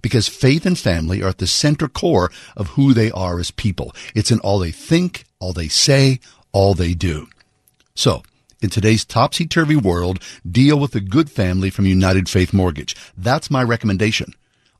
because 0.01 0.27
faith 0.27 0.65
and 0.65 0.79
family 0.79 1.21
are 1.21 1.27
at 1.27 1.37
the 1.37 1.45
center 1.45 1.87
core 1.87 2.31
of 2.57 2.69
who 2.69 2.91
they 2.91 3.11
are 3.11 3.39
as 3.39 3.51
people. 3.51 3.93
It's 4.15 4.31
in 4.31 4.39
all 4.39 4.57
they 4.57 4.71
think, 4.71 5.25
all 5.39 5.53
they 5.53 5.67
say, 5.67 6.19
all 6.51 6.73
they 6.73 6.95
do. 6.95 7.27
So, 7.93 8.23
in 8.61 8.71
today's 8.71 9.05
topsy-turvy 9.05 9.75
world, 9.75 10.23
deal 10.49 10.79
with 10.79 10.95
a 10.95 11.01
good 11.01 11.29
family 11.29 11.69
from 11.69 11.85
United 11.85 12.29
Faith 12.29 12.51
Mortgage. 12.51 12.95
That's 13.15 13.51
my 13.51 13.61
recommendation. 13.61 14.33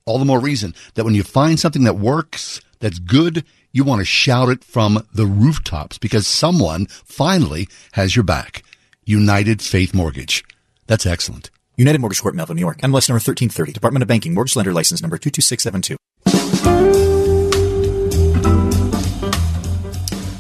All 0.05 0.18
the 0.18 0.26
more 0.26 0.39
reason 0.39 0.74
that 0.95 1.03
when 1.03 1.14
you 1.14 1.24
find 1.24 1.59
something 1.59 1.84
that 1.84 1.99
works, 1.99 2.62
that's 2.80 2.97
good, 2.97 3.45
you 3.74 3.84
want 3.84 3.99
to 3.99 4.05
shout 4.05 4.49
it 4.49 4.63
from 4.63 5.05
the 5.13 5.26
rooftops 5.26 5.97
because 5.97 6.28
someone 6.28 6.88
finally 7.05 7.67
has 7.93 8.15
your 8.15 8.24
back. 8.24 8.63
United 9.05 9.61
Faith 9.61 9.93
Mortgage. 9.93 10.43
That's 10.88 11.05
excellent. 11.05 11.49
United 11.78 11.99
Mortgage 12.01 12.22
Corp, 12.22 12.36
Melville, 12.36 12.55
New 12.55 12.59
York. 12.61 12.78
MLS 12.80 13.07
number 13.09 13.15
1330. 13.19 13.72
Department 13.72 14.01
of 14.03 14.07
Banking. 14.07 14.34
Mortgage 14.34 14.55
Lender 14.55 14.74
License 14.74 15.01
number 15.01 15.17
22672. 15.17 15.97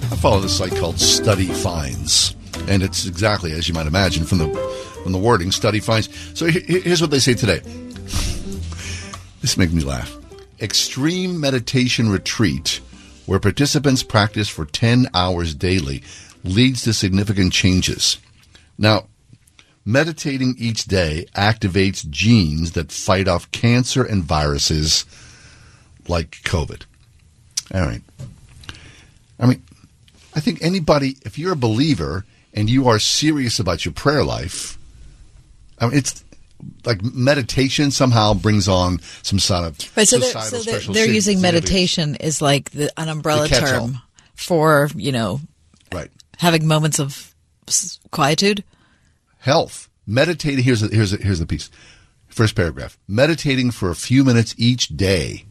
I 0.03 0.15
follow 0.17 0.39
this 0.39 0.57
site 0.57 0.75
called 0.75 0.99
Study 0.99 1.47
Finds, 1.47 2.35
and 2.67 2.83
it's 2.83 3.05
exactly 3.07 3.53
as 3.53 3.67
you 3.67 3.73
might 3.73 3.87
imagine 3.87 4.23
from 4.23 4.37
the 4.39 4.47
from 5.03 5.13
the 5.13 5.17
wording. 5.17 5.51
Study 5.51 5.79
Finds. 5.79 6.09
So 6.37 6.45
he- 6.45 6.59
he- 6.61 6.81
here's 6.81 7.01
what 7.01 7.09
they 7.11 7.19
say 7.19 7.33
today. 7.33 7.61
This 9.41 9.57
makes 9.57 9.73
me 9.73 9.81
laugh. 9.81 10.15
Extreme 10.61 11.39
meditation 11.39 12.09
retreat, 12.11 12.79
where 13.25 13.39
participants 13.39 14.03
practice 14.03 14.49
for 14.49 14.65
ten 14.65 15.07
hours 15.13 15.53
daily, 15.55 16.03
leads 16.43 16.83
to 16.83 16.93
significant 16.93 17.53
changes. 17.53 18.17
Now, 18.77 19.07
meditating 19.85 20.55
each 20.57 20.85
day 20.85 21.25
activates 21.35 22.07
genes 22.09 22.71
that 22.73 22.91
fight 22.91 23.27
off 23.27 23.51
cancer 23.51 24.03
and 24.03 24.23
viruses 24.23 25.05
like 26.07 26.31
COVID. 26.43 26.83
All 27.73 27.81
right. 27.81 28.01
I 29.39 29.45
mean, 29.45 29.63
I 30.35 30.39
think 30.39 30.61
anybody, 30.61 31.17
if 31.23 31.37
you're 31.37 31.53
a 31.53 31.57
believer 31.57 32.25
and 32.53 32.69
you 32.69 32.87
are 32.87 32.99
serious 32.99 33.59
about 33.59 33.85
your 33.85 33.93
prayer 33.93 34.23
life, 34.23 34.77
I 35.79 35.87
mean, 35.87 35.97
it's 35.97 36.23
like 36.85 37.01
meditation 37.03 37.91
somehow 37.91 38.33
brings 38.33 38.67
on 38.67 38.99
some 39.23 39.39
sort 39.39 39.65
of 39.65 39.97
Right, 39.97 40.07
so 40.07 40.17
they're, 40.17 40.41
so 40.41 40.59
they're, 40.59 40.79
they're 40.79 41.13
using 41.13 41.41
meditation 41.41 42.15
is 42.15 42.41
like 42.41 42.71
the, 42.71 42.91
an 42.99 43.09
umbrella 43.09 43.47
The 43.47 43.59
term 43.59 44.01
for 44.35 44.89
you 44.95 45.11
know, 45.11 45.41
right? 45.91 46.09
Having 46.37 46.67
moments 46.67 46.99
of 46.99 47.33
quietude. 48.11 48.63
Health. 49.39 49.89
Meditating. 50.05 50.63
Here's 50.63 50.81
the, 50.81 50.93
here's 50.93 51.11
the, 51.11 51.17
here's 51.17 51.39
the 51.39 51.45
piece. 51.45 51.69
First 52.27 52.55
paragraph. 52.55 52.97
Meditating 53.07 53.71
for 53.71 53.89
a 53.89 53.95
few 53.95 54.23
minutes 54.23 54.55
each 54.57 54.89
day. 54.89 55.45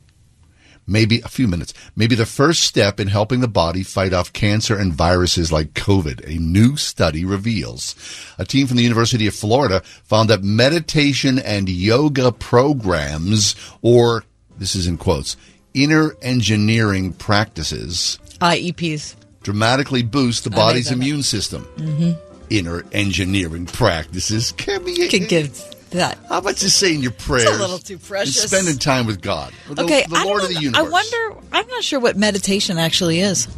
Maybe 0.86 1.20
a 1.20 1.28
few 1.28 1.46
minutes. 1.46 1.72
Maybe 1.94 2.14
the 2.16 2.26
first 2.26 2.64
step 2.64 2.98
in 2.98 3.08
helping 3.08 3.40
the 3.40 3.48
body 3.48 3.82
fight 3.82 4.12
off 4.12 4.32
cancer 4.32 4.76
and 4.76 4.92
viruses 4.92 5.52
like 5.52 5.74
COVID. 5.74 6.26
A 6.26 6.40
new 6.40 6.76
study 6.76 7.24
reveals. 7.24 7.94
A 8.38 8.44
team 8.44 8.66
from 8.66 8.76
the 8.76 8.82
University 8.82 9.26
of 9.26 9.34
Florida 9.34 9.82
found 10.04 10.30
that 10.30 10.42
meditation 10.42 11.38
and 11.38 11.68
yoga 11.68 12.32
programs, 12.32 13.54
or 13.82 14.24
this 14.58 14.74
is 14.74 14.86
in 14.86 14.98
quotes, 14.98 15.36
inner 15.74 16.16
engineering 16.22 17.12
practices, 17.12 18.18
IEPs. 18.40 19.14
dramatically 19.42 20.02
boost 20.02 20.44
the 20.44 20.50
body's 20.50 20.90
immune 20.90 21.22
system. 21.22 21.64
Mm-hmm. 21.76 22.12
Inner 22.50 22.84
engineering 22.90 23.66
practices 23.66 24.50
can 24.52 24.84
be. 24.84 25.08
Can 25.08 25.26
give 25.28 25.56
that. 25.90 26.18
How 26.28 26.38
about 26.38 26.56
just 26.56 26.78
saying 26.78 27.00
your 27.00 27.12
prayers? 27.12 27.44
It's 27.48 27.56
a 27.56 27.60
little 27.60 27.78
too 27.78 27.98
precious. 27.98 28.42
Spending 28.42 28.78
time 28.78 29.06
with 29.06 29.20
God, 29.20 29.52
with 29.68 29.78
okay, 29.80 30.04
the 30.08 30.16
I, 30.16 30.24
Lord 30.24 30.42
of 30.42 30.48
the 30.48 30.70
know. 30.70 30.78
I 30.78 30.82
wonder. 30.82 31.36
I'm 31.52 31.66
not 31.68 31.84
sure 31.84 32.00
what 32.00 32.16
meditation 32.16 32.78
actually 32.78 33.20
is. 33.20 33.48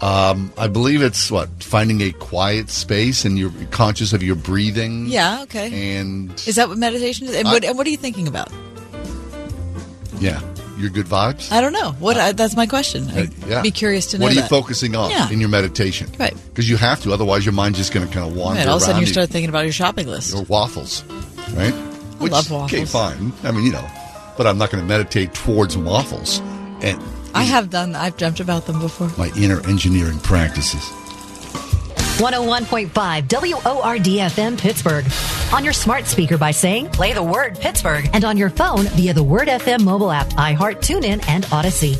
Um, 0.00 0.52
I 0.56 0.68
believe 0.68 1.02
it's 1.02 1.28
what 1.28 1.48
finding 1.60 2.00
a 2.02 2.12
quiet 2.12 2.70
space 2.70 3.24
and 3.24 3.36
you're 3.36 3.50
conscious 3.70 4.12
of 4.12 4.22
your 4.22 4.36
breathing. 4.36 5.06
Yeah. 5.06 5.42
Okay. 5.42 5.96
And 5.96 6.30
Is 6.46 6.54
that 6.54 6.68
what 6.68 6.78
meditation 6.78 7.26
is? 7.26 7.34
And 7.34 7.48
I- 7.48 7.52
what, 7.52 7.64
and 7.64 7.76
what 7.76 7.86
are 7.86 7.90
you 7.90 7.96
thinking 7.96 8.28
about? 8.28 8.52
yeah, 10.20 10.40
your 10.78 10.90
good 10.90 11.06
vibes. 11.06 11.50
I 11.52 11.60
don't 11.60 11.72
know. 11.72 11.92
What? 11.98 12.16
I, 12.16 12.32
that's 12.32 12.56
my 12.56 12.66
question. 12.66 13.08
I'd 13.10 13.28
Uh, 13.44 13.46
yeah. 13.46 13.62
be 13.62 13.70
curious 13.70 14.06
to 14.12 14.18
know. 14.18 14.24
What 14.24 14.32
are 14.32 14.36
you 14.36 14.40
that. 14.42 14.50
focusing 14.50 14.94
on 14.94 15.10
Yeah. 15.10 15.28
in 15.30 15.40
your 15.40 15.48
meditation? 15.48 16.08
Right. 16.18 16.34
Because 16.48 16.68
you 16.70 16.76
have 16.76 17.02
to, 17.02 17.12
otherwise 17.12 17.44
your 17.44 17.52
mind's 17.54 17.78
just 17.78 17.92
going 17.92 18.06
to 18.06 18.12
kind 18.12 18.28
of 18.30 18.36
wander 18.36 18.60
Right, 18.60 18.68
all 18.68 18.76
of 18.76 18.82
a 18.82 18.84
sudden, 18.86 19.00
you 19.00 19.06
start 19.06 19.28
thinking 19.30 19.48
about 19.48 19.64
your 19.64 19.72
shopping 19.72 20.06
list. 20.06 20.34
or 20.34 20.42
waffles, 20.44 21.02
right? 21.54 21.74
I 21.74 22.24
love 22.24 22.50
waffles. 22.50 22.72
Okay, 22.72 22.84
fine. 22.84 23.32
I 23.44 23.50
mean, 23.52 23.64
you 23.64 23.72
know, 23.72 23.86
but 24.36 24.46
I'm 24.46 24.58
not 24.58 24.70
going 24.70 24.82
to 24.82 24.88
meditate 24.88 25.34
towards 25.34 25.76
waffles 25.76 26.40
and 26.80 27.00
I 27.34 27.42
have 27.42 27.70
done. 27.70 27.94
I've 27.94 28.16
dreamt 28.16 28.40
about 28.40 28.66
them 28.66 28.80
before. 28.80 29.10
my 29.18 29.30
inner 29.36 29.60
engineering 29.68 30.18
practices. 30.20 30.82
101.5 32.18 32.90
WORDFM 33.28 34.58
Pittsburgh. 34.58 35.04
On 35.54 35.62
your 35.62 35.72
smart 35.72 36.04
speaker 36.06 36.36
by 36.36 36.50
saying, 36.50 36.90
play 36.90 37.12
the 37.12 37.22
word 37.22 37.58
Pittsburgh. 37.58 38.10
And 38.12 38.24
on 38.24 38.36
your 38.36 38.50
phone 38.50 38.86
via 38.88 39.14
the 39.14 39.22
Word 39.22 39.46
FM 39.46 39.84
mobile 39.84 40.10
app, 40.10 40.26
iHeart, 40.30 40.78
TuneIn, 40.80 41.26
and 41.28 41.46
Odyssey. 41.52 41.96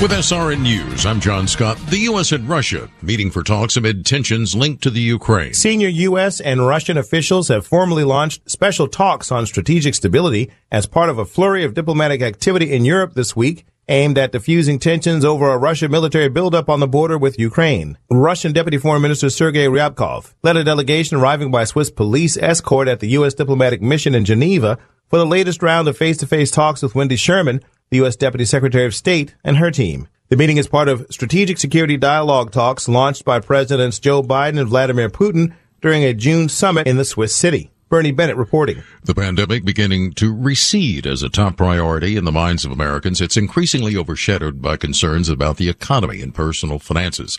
With 0.00 0.10
SRN 0.10 0.60
News, 0.60 1.06
I'm 1.06 1.20
John 1.20 1.48
Scott. 1.48 1.78
The 1.88 1.98
U.S. 1.98 2.30
and 2.32 2.48
Russia 2.48 2.88
meeting 3.00 3.30
for 3.30 3.42
talks 3.42 3.76
amid 3.76 4.04
tensions 4.04 4.54
linked 4.54 4.82
to 4.82 4.90
the 4.90 5.00
Ukraine. 5.00 5.54
Senior 5.54 5.88
U.S. 5.88 6.40
and 6.40 6.66
Russian 6.66 6.98
officials 6.98 7.48
have 7.48 7.66
formally 7.66 8.04
launched 8.04 8.48
special 8.50 8.86
talks 8.86 9.32
on 9.32 9.46
strategic 9.46 9.94
stability 9.94 10.50
as 10.70 10.86
part 10.86 11.10
of 11.10 11.18
a 11.18 11.24
flurry 11.24 11.64
of 11.64 11.74
diplomatic 11.74 12.22
activity 12.22 12.72
in 12.72 12.84
Europe 12.84 13.14
this 13.14 13.34
week 13.34 13.66
aimed 13.88 14.18
at 14.18 14.32
diffusing 14.32 14.78
tensions 14.78 15.24
over 15.24 15.50
a 15.50 15.58
Russian 15.58 15.90
military 15.90 16.28
buildup 16.28 16.68
on 16.68 16.80
the 16.80 16.88
border 16.88 17.18
with 17.18 17.38
Ukraine. 17.38 17.98
Russian 18.10 18.52
Deputy 18.52 18.78
Foreign 18.78 19.02
Minister 19.02 19.30
Sergei 19.30 19.66
Ryabkov 19.66 20.34
led 20.42 20.56
a 20.56 20.64
delegation 20.64 21.18
arriving 21.18 21.50
by 21.50 21.64
Swiss 21.64 21.90
police 21.90 22.36
escort 22.36 22.88
at 22.88 23.00
the 23.00 23.08
U.S. 23.08 23.34
diplomatic 23.34 23.82
mission 23.82 24.14
in 24.14 24.24
Geneva 24.24 24.78
for 25.08 25.18
the 25.18 25.26
latest 25.26 25.62
round 25.62 25.88
of 25.88 25.96
face-to-face 25.96 26.50
talks 26.50 26.82
with 26.82 26.94
Wendy 26.94 27.16
Sherman, 27.16 27.60
the 27.90 27.98
U.S. 27.98 28.16
Deputy 28.16 28.44
Secretary 28.44 28.86
of 28.86 28.94
State, 28.94 29.34
and 29.44 29.58
her 29.58 29.70
team. 29.70 30.08
The 30.28 30.36
meeting 30.36 30.56
is 30.56 30.68
part 30.68 30.88
of 30.88 31.06
strategic 31.10 31.58
security 31.58 31.98
dialogue 31.98 32.50
talks 32.50 32.88
launched 32.88 33.24
by 33.24 33.40
Presidents 33.40 33.98
Joe 33.98 34.22
Biden 34.22 34.58
and 34.58 34.68
Vladimir 34.68 35.10
Putin 35.10 35.54
during 35.82 36.02
a 36.02 36.14
June 36.14 36.48
summit 36.48 36.86
in 36.86 36.96
the 36.96 37.04
Swiss 37.04 37.36
city. 37.36 37.70
Bernie 37.88 38.12
Bennett 38.12 38.36
reporting. 38.36 38.82
The 39.04 39.14
pandemic 39.14 39.64
beginning 39.64 40.12
to 40.14 40.34
recede 40.34 41.06
as 41.06 41.22
a 41.22 41.28
top 41.28 41.56
priority 41.56 42.16
in 42.16 42.24
the 42.24 42.32
minds 42.32 42.64
of 42.64 42.72
Americans. 42.72 43.20
It's 43.20 43.36
increasingly 43.36 43.96
overshadowed 43.96 44.60
by 44.62 44.76
concerns 44.76 45.28
about 45.28 45.58
the 45.58 45.68
economy 45.68 46.20
and 46.20 46.34
personal 46.34 46.78
finances. 46.78 47.38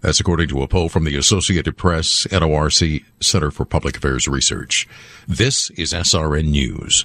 That's 0.00 0.20
according 0.20 0.48
to 0.48 0.62
a 0.62 0.68
poll 0.68 0.90
from 0.90 1.04
the 1.04 1.16
Associated 1.16 1.78
Press 1.78 2.26
NORC 2.30 3.04
Center 3.20 3.50
for 3.50 3.64
Public 3.64 3.96
Affairs 3.96 4.28
Research. 4.28 4.86
This 5.26 5.70
is 5.70 5.94
SRN 5.94 6.50
News. 6.50 7.04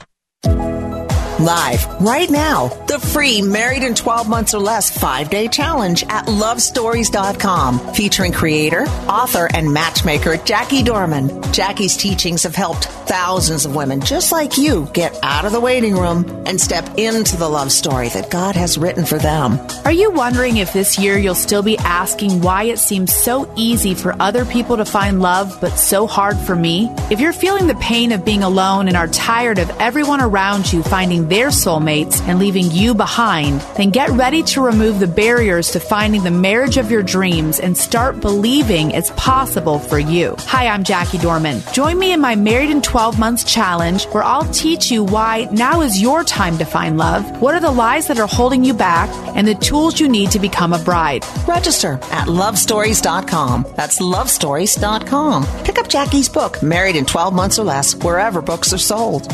Live 1.39 1.85
right 2.01 2.29
now, 2.29 2.67
the 2.87 2.99
free 2.99 3.41
Married 3.41 3.83
in 3.83 3.95
12 3.95 4.27
Months 4.27 4.53
or 4.53 4.59
Less 4.59 4.89
five 4.89 5.29
day 5.29 5.47
challenge 5.47 6.03
at 6.09 6.25
lovestories.com, 6.25 7.93
featuring 7.93 8.33
creator, 8.33 8.81
author, 9.07 9.47
and 9.53 9.71
matchmaker 9.71 10.35
Jackie 10.35 10.83
Dorman. 10.83 11.41
Jackie's 11.53 11.95
teachings 11.95 12.43
have 12.43 12.55
helped 12.55 12.83
thousands 12.83 13.65
of 13.65 13.73
women 13.73 14.01
just 14.01 14.33
like 14.33 14.57
you 14.57 14.89
get 14.93 15.17
out 15.23 15.45
of 15.45 15.53
the 15.53 15.61
waiting 15.61 15.95
room 15.95 16.43
and 16.45 16.59
step 16.59 16.97
into 16.97 17.37
the 17.37 17.47
love 17.47 17.71
story 17.71 18.09
that 18.09 18.29
God 18.29 18.55
has 18.55 18.77
written 18.77 19.05
for 19.05 19.17
them. 19.17 19.57
Are 19.85 19.93
you 19.93 20.11
wondering 20.11 20.57
if 20.57 20.73
this 20.73 20.99
year 20.99 21.17
you'll 21.17 21.35
still 21.35 21.63
be 21.63 21.77
asking 21.77 22.41
why 22.41 22.63
it 22.63 22.79
seems 22.79 23.15
so 23.15 23.49
easy 23.55 23.95
for 23.95 24.13
other 24.21 24.43
people 24.43 24.75
to 24.75 24.85
find 24.85 25.21
love 25.21 25.57
but 25.61 25.77
so 25.77 26.05
hard 26.05 26.37
for 26.37 26.55
me? 26.55 26.89
If 27.09 27.21
you're 27.21 27.31
feeling 27.31 27.67
the 27.67 27.75
pain 27.75 28.11
of 28.11 28.25
being 28.25 28.43
alone 28.43 28.89
and 28.89 28.97
are 28.97 29.07
tired 29.07 29.57
of 29.57 29.69
everyone 29.79 30.19
around 30.19 30.71
you 30.71 30.83
finding 30.83 31.28
their 31.29 31.49
soulmates 31.49 32.19
and 32.27 32.39
leaving 32.39 32.71
you 32.71 32.95
behind, 32.95 33.61
then 33.77 33.91
get 33.91 34.09
ready 34.09 34.41
to 34.41 34.61
remove 34.61 34.99
the 34.99 35.07
barriers 35.07 35.69
to 35.71 35.79
finding 35.79 36.23
the 36.23 36.31
marriage 36.31 36.77
of 36.77 36.89
your 36.89 37.03
dreams 37.03 37.59
and 37.59 37.77
start 37.77 38.19
believing 38.19 38.91
it's 38.91 39.11
possible 39.11 39.77
for 39.77 39.99
you. 39.99 40.35
Hi, 40.39 40.67
I'm 40.67 40.83
Jackie 40.83 41.19
Dorman. 41.19 41.61
Join 41.71 41.99
me 41.99 42.11
in 42.11 42.19
my 42.19 42.35
Married 42.35 42.71
in 42.71 42.81
12 42.81 43.19
Months 43.19 43.43
challenge 43.43 44.05
where 44.05 44.23
I'll 44.23 44.51
teach 44.51 44.89
you 44.89 45.03
why 45.03 45.47
now 45.51 45.81
is 45.81 46.01
your 46.01 46.23
time 46.23 46.57
to 46.57 46.65
find 46.65 46.97
love, 46.97 47.41
what 47.41 47.53
are 47.53 47.59
the 47.59 47.71
lies 47.71 48.07
that 48.07 48.19
are 48.19 48.27
holding 48.27 48.63
you 48.63 48.73
back, 48.73 49.09
and 49.35 49.47
the 49.47 49.55
tools 49.55 49.99
you 49.99 50.09
need 50.09 50.31
to 50.31 50.39
become 50.39 50.73
a 50.73 50.79
bride. 50.79 51.25
Register 51.47 51.93
at 52.11 52.27
lovestories.com. 52.27 53.65
That's 53.75 53.99
lovestories.com. 53.99 55.45
Pick 55.63 55.77
up 55.77 55.87
Jackie's 55.87 56.29
book, 56.29 56.63
Married 56.63 56.95
in 56.95 57.05
12 57.05 57.33
Months 57.33 57.59
or 57.59 57.65
Less, 57.65 57.93
wherever 57.95 58.41
books 58.41 58.73
are 58.73 58.79
sold. 58.79 59.27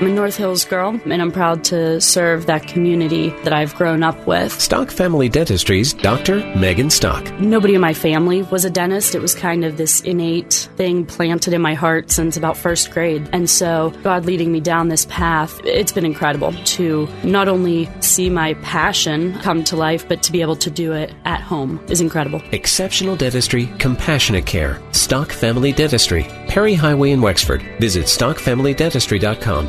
I'm 0.00 0.06
a 0.08 0.10
North 0.10 0.36
Hills 0.36 0.64
girl, 0.64 1.00
and 1.04 1.22
I'm 1.22 1.30
proud 1.30 1.62
to 1.64 2.00
serve 2.00 2.46
that 2.46 2.66
community 2.66 3.30
that 3.44 3.52
I've 3.52 3.74
grown 3.76 4.02
up 4.02 4.26
with. 4.26 4.50
Stock 4.60 4.90
Family 4.90 5.28
Dentistry's 5.28 5.92
Dr. 5.92 6.44
Megan 6.56 6.90
Stock. 6.90 7.32
Nobody 7.38 7.76
in 7.76 7.80
my 7.80 7.94
family 7.94 8.42
was 8.42 8.64
a 8.64 8.70
dentist. 8.70 9.14
It 9.14 9.20
was 9.20 9.36
kind 9.36 9.64
of 9.64 9.76
this 9.76 10.00
innate 10.00 10.68
thing 10.76 11.06
planted 11.06 11.54
in 11.54 11.62
my 11.62 11.74
heart 11.74 12.10
since 12.10 12.36
about 12.36 12.56
first 12.56 12.90
grade. 12.90 13.28
And 13.32 13.48
so, 13.48 13.92
God 14.02 14.24
leading 14.26 14.50
me 14.50 14.60
down 14.60 14.88
this 14.88 15.06
path, 15.06 15.60
it's 15.64 15.92
been 15.92 16.04
incredible 16.04 16.52
to 16.52 17.08
not 17.22 17.46
only 17.46 17.88
see 18.00 18.28
my 18.28 18.54
passion 18.54 19.38
come 19.40 19.62
to 19.64 19.76
life, 19.76 20.08
but 20.08 20.24
to 20.24 20.32
be 20.32 20.40
able 20.40 20.56
to 20.56 20.70
do 20.70 20.92
it 20.92 21.14
at 21.24 21.40
home 21.40 21.80
is 21.88 22.00
incredible. 22.00 22.42
Exceptional 22.50 23.14
dentistry, 23.14 23.66
compassionate 23.78 24.44
care. 24.44 24.82
Stock 24.90 25.30
Family 25.30 25.72
Dentistry. 25.72 26.26
Perry 26.48 26.74
Highway 26.74 27.12
in 27.12 27.20
Wexford. 27.20 27.62
Visit 27.80 28.04
stockfamilydentistry.com. 28.04 29.68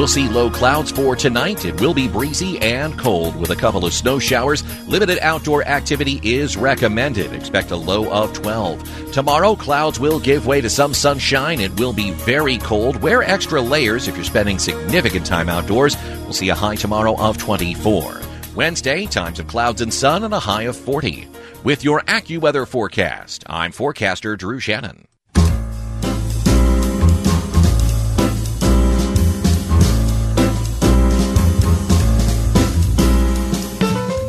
We'll 0.00 0.08
see 0.08 0.30
low 0.30 0.48
clouds 0.48 0.90
for 0.90 1.14
tonight. 1.14 1.66
It 1.66 1.78
will 1.78 1.92
be 1.92 2.08
breezy 2.08 2.58
and 2.60 2.98
cold 2.98 3.36
with 3.36 3.50
a 3.50 3.54
couple 3.54 3.84
of 3.84 3.92
snow 3.92 4.18
showers. 4.18 4.64
Limited 4.88 5.18
outdoor 5.20 5.62
activity 5.68 6.18
is 6.22 6.56
recommended. 6.56 7.34
Expect 7.34 7.70
a 7.70 7.76
low 7.76 8.10
of 8.10 8.32
12. 8.32 9.12
Tomorrow, 9.12 9.56
clouds 9.56 10.00
will 10.00 10.18
give 10.18 10.46
way 10.46 10.62
to 10.62 10.70
some 10.70 10.94
sunshine. 10.94 11.60
It 11.60 11.78
will 11.78 11.92
be 11.92 12.12
very 12.12 12.56
cold. 12.56 13.02
Wear 13.02 13.22
extra 13.22 13.60
layers 13.60 14.08
if 14.08 14.16
you're 14.16 14.24
spending 14.24 14.58
significant 14.58 15.26
time 15.26 15.50
outdoors. 15.50 15.98
We'll 16.22 16.32
see 16.32 16.48
a 16.48 16.54
high 16.54 16.76
tomorrow 16.76 17.14
of 17.18 17.36
24. 17.36 18.22
Wednesday, 18.54 19.04
times 19.04 19.38
of 19.38 19.48
clouds 19.48 19.82
and 19.82 19.92
sun 19.92 20.24
and 20.24 20.32
a 20.32 20.40
high 20.40 20.62
of 20.62 20.76
40. 20.76 21.28
With 21.62 21.84
your 21.84 22.00
AccuWeather 22.04 22.66
forecast, 22.66 23.44
I'm 23.46 23.70
forecaster 23.70 24.34
Drew 24.34 24.60
Shannon. 24.60 25.09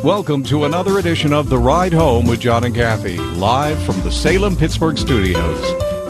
Welcome 0.04 0.42
to 0.44 0.64
another 0.64 0.98
edition 0.98 1.32
of 1.32 1.48
The 1.48 1.58
Ride 1.58 1.92
Home 1.92 2.26
with 2.26 2.40
John 2.40 2.64
and 2.64 2.74
Kathy, 2.74 3.18
live 3.18 3.80
from 3.84 4.00
the 4.00 4.10
Salem 4.10 4.56
Pittsburgh 4.56 4.98
studios. 4.98 5.62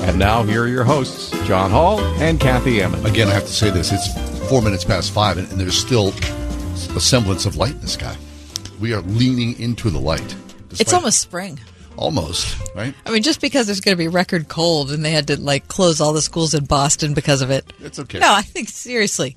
And 0.05 0.19
now, 0.19 0.43
here 0.45 0.63
are 0.65 0.69
your 0.69 0.83
hosts, 0.83 1.31
John 1.47 1.71
Hall 1.71 2.01
and 2.01 2.41
Kathy 2.41 2.81
Emmons. 2.81 3.05
Again, 3.05 3.29
I 3.29 3.35
have 3.35 3.45
to 3.45 3.53
say 3.53 3.69
this 3.69 3.93
it's 3.93 4.49
four 4.49 4.63
minutes 4.63 4.83
past 4.83 5.11
five, 5.13 5.37
and, 5.37 5.47
and 5.51 5.61
there's 5.61 5.77
still 5.77 6.09
a 6.97 7.01
semblance 7.01 7.45
of 7.45 7.57
light 7.57 7.73
in 7.73 7.81
the 7.83 7.87
sky. 7.87 8.17
We 8.81 8.95
are 8.95 9.03
leaning 9.03 9.61
into 9.61 9.91
the 9.91 10.01
light. 10.01 10.37
It's 10.71 10.95
almost 10.95 11.21
spring. 11.21 11.61
Almost, 11.99 12.75
right? 12.75 12.95
I 13.05 13.11
mean, 13.11 13.23
just 13.23 13.43
because 13.43 13.67
there's 13.67 13.83
going 13.83 13.95
to 13.95 14.03
be 14.03 14.09
record 14.09 14.49
cold 14.49 14.91
and 14.91 15.05
they 15.05 15.11
had 15.11 15.27
to 15.27 15.39
like 15.39 15.69
close 15.69 16.01
all 16.01 16.15
the 16.15 16.23
schools 16.23 16.55
in 16.55 16.65
Boston 16.65 17.13
because 17.13 17.43
of 17.43 17.51
it. 17.51 17.71
It's 17.81 17.99
okay. 17.99 18.21
No, 18.21 18.33
I 18.33 18.41
think 18.41 18.71
seriously. 18.71 19.37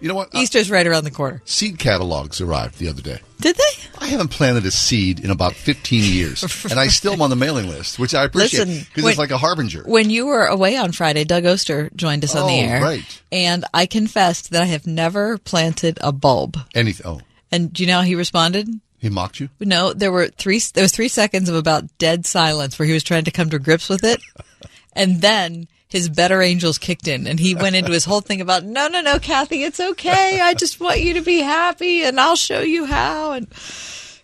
You 0.00 0.08
know 0.08 0.14
what? 0.14 0.32
Easter's 0.34 0.70
right 0.70 0.86
around 0.86 1.04
the 1.04 1.10
corner. 1.10 1.42
Seed 1.44 1.78
catalogs 1.78 2.40
arrived 2.40 2.78
the 2.78 2.88
other 2.88 3.02
day. 3.02 3.18
Did 3.40 3.56
they? 3.56 3.98
I 4.00 4.06
haven't 4.06 4.28
planted 4.28 4.64
a 4.64 4.70
seed 4.70 5.18
in 5.20 5.30
about 5.30 5.54
15 5.54 6.04
years, 6.04 6.64
and 6.70 6.78
I 6.78 6.86
still 6.88 7.12
am 7.14 7.22
on 7.22 7.30
the 7.30 7.36
mailing 7.36 7.68
list, 7.68 7.98
which 7.98 8.14
I 8.14 8.24
appreciate 8.24 8.66
because 8.94 9.04
it's 9.10 9.18
like 9.18 9.30
a 9.32 9.38
harbinger. 9.38 9.82
When 9.86 10.08
you 10.10 10.26
were 10.26 10.46
away 10.46 10.76
on 10.76 10.92
Friday, 10.92 11.24
Doug 11.24 11.44
Oster 11.46 11.90
joined 11.96 12.22
us 12.24 12.36
on 12.36 12.46
the 12.46 12.52
Oh, 12.54 12.68
air. 12.68 12.80
right. 12.82 13.22
And 13.32 13.64
I 13.74 13.86
confessed 13.86 14.50
that 14.50 14.62
I 14.62 14.66
have 14.66 14.86
never 14.86 15.36
planted 15.38 15.98
a 16.00 16.12
bulb. 16.12 16.56
Anything? 16.74 17.06
Oh, 17.06 17.20
And 17.50 17.72
do 17.72 17.82
you 17.82 17.86
know 17.88 17.96
how 17.98 18.02
he 18.04 18.14
responded? 18.14 18.68
he 19.00 19.08
mocked 19.08 19.38
you. 19.40 19.48
No, 19.60 19.92
there 19.92 20.10
were 20.12 20.26
three. 20.28 20.58
There 20.74 20.82
was 20.82 20.92
three 20.92 21.08
seconds 21.08 21.48
of 21.48 21.54
about 21.56 21.84
dead 21.98 22.26
silence 22.26 22.78
where 22.78 22.86
he 22.86 22.92
was 22.92 23.04
trying 23.04 23.24
to 23.24 23.30
come 23.30 23.50
to 23.50 23.58
grips 23.58 23.88
with 23.88 24.02
it, 24.04 24.20
and 24.92 25.20
then 25.22 25.68
his 25.88 26.08
better 26.08 26.42
angels 26.42 26.78
kicked 26.78 27.08
in, 27.08 27.26
and 27.26 27.40
he 27.40 27.54
went 27.54 27.74
into 27.76 27.92
his 27.92 28.04
whole 28.04 28.20
thing 28.20 28.40
about 28.40 28.64
no, 28.64 28.88
no, 28.88 29.00
no, 29.00 29.18
Kathy, 29.18 29.62
it's 29.64 29.80
okay. 29.80 30.40
I 30.40 30.54
just 30.54 30.80
want 30.80 31.00
you 31.00 31.14
to 31.14 31.22
be 31.22 31.38
happy, 31.40 32.02
and 32.04 32.20
I'll 32.20 32.36
show 32.36 32.60
you 32.60 32.84
how. 32.84 33.32
And 33.32 33.48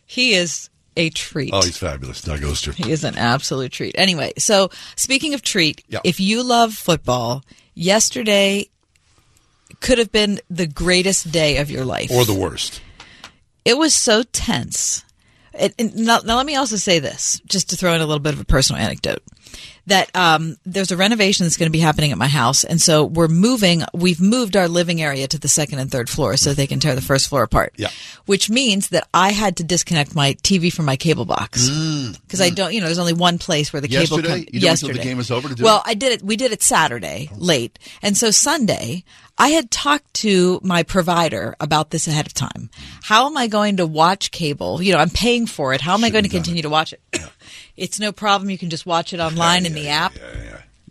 he 0.06 0.34
is 0.34 0.68
a 0.96 1.10
treat. 1.10 1.50
Oh, 1.52 1.62
he's 1.62 1.78
fabulous, 1.78 2.20
Doug 2.22 2.44
Oster. 2.44 2.72
He 2.72 2.90
is 2.92 3.02
an 3.02 3.16
absolute 3.16 3.72
treat. 3.72 3.94
Anyway, 3.98 4.32
so 4.38 4.70
speaking 4.96 5.34
of 5.34 5.42
treat, 5.42 5.82
Yeah. 5.88 6.00
if 6.04 6.20
you 6.20 6.42
love 6.42 6.74
football, 6.74 7.42
yesterday 7.74 8.68
could 9.80 9.98
have 9.98 10.12
been 10.12 10.40
the 10.48 10.66
greatest 10.66 11.32
day 11.32 11.56
of 11.56 11.70
your 11.70 11.84
life 11.84 12.10
Or 12.10 12.24
the 12.24 12.34
worst. 12.34 12.80
it 13.64 13.76
was 13.76 13.94
so 13.94 14.22
tense. 14.22 15.02
It, 15.52 15.74
and 15.78 15.94
now, 15.96 16.18
now, 16.24 16.36
let 16.36 16.46
me 16.46 16.56
also 16.56 16.76
say 16.76 16.98
this, 16.98 17.40
just 17.46 17.70
to 17.70 17.76
throw 17.76 17.92
in 17.94 18.00
a 18.00 18.06
little 18.06 18.18
bit 18.20 18.34
of 18.34 18.40
a 18.40 18.44
personal 18.44 18.80
anecdote. 18.82 19.22
That 19.86 20.14
um, 20.16 20.56
there's 20.64 20.92
a 20.92 20.96
renovation 20.96 21.44
that's 21.44 21.58
going 21.58 21.68
to 21.68 21.72
be 21.72 21.80
happening 21.80 22.10
at 22.10 22.16
my 22.16 22.28
house, 22.28 22.64
and 22.64 22.80
so 22.80 23.04
we're 23.04 23.28
moving. 23.28 23.82
We've 23.92 24.20
moved 24.20 24.56
our 24.56 24.66
living 24.66 25.02
area 25.02 25.28
to 25.28 25.38
the 25.38 25.48
second 25.48 25.78
and 25.78 25.90
third 25.90 26.08
floor 26.08 26.38
so 26.38 26.54
they 26.54 26.66
can 26.66 26.80
tear 26.80 26.94
the 26.94 27.02
first 27.02 27.28
floor 27.28 27.42
apart. 27.42 27.74
Yeah. 27.76 27.90
Which 28.24 28.48
means 28.48 28.88
that 28.88 29.06
I 29.12 29.32
had 29.32 29.58
to 29.58 29.64
disconnect 29.64 30.14
my 30.14 30.34
TV 30.34 30.72
from 30.72 30.86
my 30.86 30.96
cable 30.96 31.26
box 31.26 31.68
because 31.68 32.40
I 32.40 32.50
don't. 32.50 32.72
You 32.72 32.80
know, 32.80 32.86
there's 32.86 32.98
only 32.98 33.12
one 33.12 33.36
place 33.38 33.72
where 33.72 33.80
the 33.80 33.88
cable. 33.88 34.00
Yesterday? 34.00 34.28
You 34.28 34.34
it 34.34 34.46
until 34.46 34.62
yesterday, 34.62 34.92
the 34.94 35.04
game 35.04 35.16
was 35.18 35.30
over 35.30 35.48
to 35.48 35.54
do 35.54 35.62
well, 35.62 35.78
it? 35.78 35.90
I 35.90 35.94
did 35.94 36.12
it. 36.12 36.22
We 36.22 36.36
did 36.36 36.52
it 36.52 36.62
Saturday 36.62 37.28
late, 37.36 37.78
and 38.00 38.16
so 38.16 38.30
Sunday 38.30 39.04
I 39.36 39.48
had 39.48 39.70
talked 39.70 40.14
to 40.14 40.60
my 40.62 40.84
provider 40.84 41.56
about 41.58 41.90
this 41.90 42.06
ahead 42.06 42.26
of 42.26 42.34
time. 42.34 42.70
How 43.02 43.26
am 43.26 43.36
I 43.36 43.48
going 43.48 43.78
to 43.78 43.86
watch 43.86 44.30
cable? 44.30 44.80
You 44.80 44.92
know, 44.92 45.00
I'm 45.00 45.10
paying 45.10 45.46
for 45.46 45.74
it. 45.74 45.80
How 45.80 45.94
am 45.94 46.04
I 46.04 46.10
going 46.10 46.22
to 46.24 46.30
continue 46.30 46.62
to 46.62 46.70
watch 46.70 46.92
it? 46.92 47.00
It's 47.76 47.98
no 47.98 48.12
problem. 48.12 48.50
You 48.50 48.58
can 48.58 48.70
just 48.70 48.86
watch 48.86 49.12
it 49.12 49.20
online 49.20 49.66
in 49.66 49.74
the 49.74 49.88
app. 49.88 50.14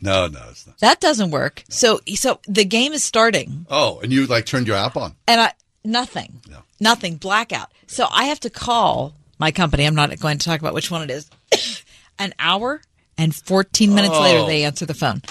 No, 0.01 0.27
no, 0.27 0.39
it's 0.49 0.67
not. 0.67 0.77
That 0.79 0.99
doesn't 0.99 1.31
work. 1.31 1.63
So, 1.69 2.01
so 2.15 2.39
the 2.47 2.65
game 2.65 2.91
is 2.93 3.03
starting, 3.05 3.65
Oh, 3.69 3.99
and 4.01 4.11
you 4.11 4.25
like 4.25 4.45
turned 4.45 4.67
your 4.67 4.75
app 4.75 4.97
on. 4.97 5.15
and 5.27 5.39
I 5.39 5.53
nothing, 5.85 6.41
nothing, 6.79 7.15
blackout. 7.15 7.71
So 7.87 8.07
I 8.11 8.25
have 8.25 8.39
to 8.41 8.49
call 8.49 9.13
my 9.39 9.51
company. 9.51 9.85
I'm 9.85 9.95
not 9.95 10.17
going 10.19 10.37
to 10.39 10.45
talk 10.45 10.59
about 10.59 10.73
which 10.73 10.91
one 10.91 11.03
it 11.03 11.11
is. 11.11 11.29
An 12.19 12.33
hour 12.37 12.81
and 13.17 13.33
14 13.33 13.93
minutes 13.95 14.13
later, 14.19 14.39
Oh. 14.39 14.45
they 14.47 14.63
answer 14.65 14.85
the 14.85 14.93
phone. 14.93 15.21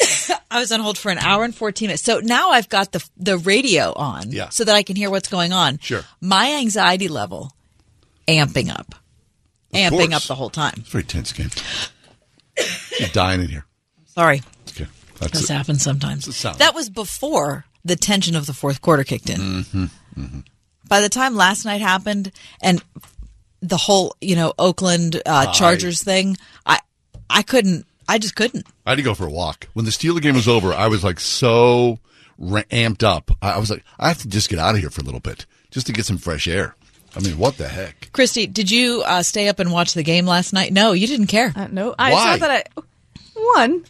I 0.50 0.60
was 0.60 0.70
on 0.70 0.80
hold 0.80 0.96
for 0.98 1.10
an 1.10 1.18
hour 1.18 1.44
and 1.44 1.54
14 1.54 1.88
minutes. 1.88 2.02
So 2.02 2.20
now 2.20 2.50
I've 2.50 2.68
got 2.68 2.92
the 2.92 3.06
the 3.16 3.38
radio 3.38 3.92
on 3.94 4.30
Yeah. 4.32 4.48
so 4.50 4.64
that 4.64 4.74
I 4.74 4.82
can 4.82 4.96
hear 4.96 5.10
what's 5.10 5.28
going 5.28 5.52
on. 5.52 5.78
Sure. 5.78 6.02
My 6.20 6.52
anxiety 6.52 7.08
level 7.08 7.52
amping 8.26 8.70
up. 8.70 8.94
Amping 9.72 10.10
course. 10.10 10.14
up 10.14 10.22
the 10.24 10.34
whole 10.34 10.50
time. 10.50 10.74
It's 10.78 10.88
a 10.88 10.92
very 10.92 11.04
tense 11.04 11.32
game. 11.32 11.50
You're 12.98 13.08
dying 13.10 13.40
in 13.40 13.48
here. 13.48 13.64
Sorry. 14.06 14.42
Okay. 14.70 14.86
That's 15.20 15.32
This 15.32 15.50
it. 15.50 15.52
happens 15.52 15.82
sometimes. 15.82 16.26
That's 16.26 16.36
the 16.38 16.42
sound. 16.48 16.58
That 16.58 16.74
was 16.74 16.90
before 16.90 17.64
the 17.84 17.96
tension 17.96 18.34
of 18.36 18.46
the 18.46 18.52
fourth 18.52 18.80
quarter 18.80 19.04
kicked 19.04 19.30
in. 19.30 19.38
Mm-hmm. 19.40 20.40
By 20.88 21.00
the 21.00 21.08
time 21.08 21.36
last 21.36 21.64
night 21.64 21.80
happened 21.80 22.32
and 22.62 22.82
the 23.60 23.76
whole, 23.76 24.16
you 24.20 24.36
know, 24.36 24.52
Oakland 24.58 25.20
uh. 25.26 25.52
Chargers 25.52 26.02
thing, 26.02 26.36
I 26.66 26.80
I 27.30 27.42
couldn't 27.42 27.86
I 28.08 28.18
just 28.18 28.34
couldn't. 28.34 28.66
I 28.86 28.90
had 28.92 28.96
to 28.96 29.02
go 29.02 29.14
for 29.14 29.26
a 29.26 29.30
walk. 29.30 29.68
When 29.74 29.84
the 29.84 29.90
Steeler 29.90 30.22
game 30.22 30.34
was 30.34 30.48
over, 30.48 30.72
I 30.72 30.88
was 30.88 31.04
like 31.04 31.20
so 31.20 31.98
amped 32.40 33.02
up. 33.02 33.30
I, 33.42 33.52
I 33.52 33.58
was 33.58 33.70
like, 33.70 33.84
I 33.98 34.08
have 34.08 34.18
to 34.22 34.28
just 34.28 34.48
get 34.48 34.58
out 34.58 34.74
of 34.74 34.80
here 34.80 34.90
for 34.90 35.02
a 35.02 35.04
little 35.04 35.20
bit, 35.20 35.44
just 35.70 35.86
to 35.88 35.92
get 35.92 36.06
some 36.06 36.16
fresh 36.18 36.48
air. 36.48 36.74
I 37.18 37.20
mean, 37.20 37.36
what 37.36 37.56
the 37.56 37.66
heck? 37.66 38.12
Christy, 38.12 38.46
did 38.46 38.70
you 38.70 39.02
uh, 39.04 39.24
stay 39.24 39.48
up 39.48 39.58
and 39.58 39.72
watch 39.72 39.94
the 39.94 40.04
game 40.04 40.24
last 40.24 40.52
night? 40.52 40.72
No, 40.72 40.92
you 40.92 41.08
didn't 41.08 41.26
care. 41.26 41.52
Uh, 41.54 41.66
no, 41.68 41.94
I 41.98 42.12
Why? 42.12 42.38
saw 42.38 42.46
that. 42.46 42.68
I, 42.76 42.80
one, 43.34 43.84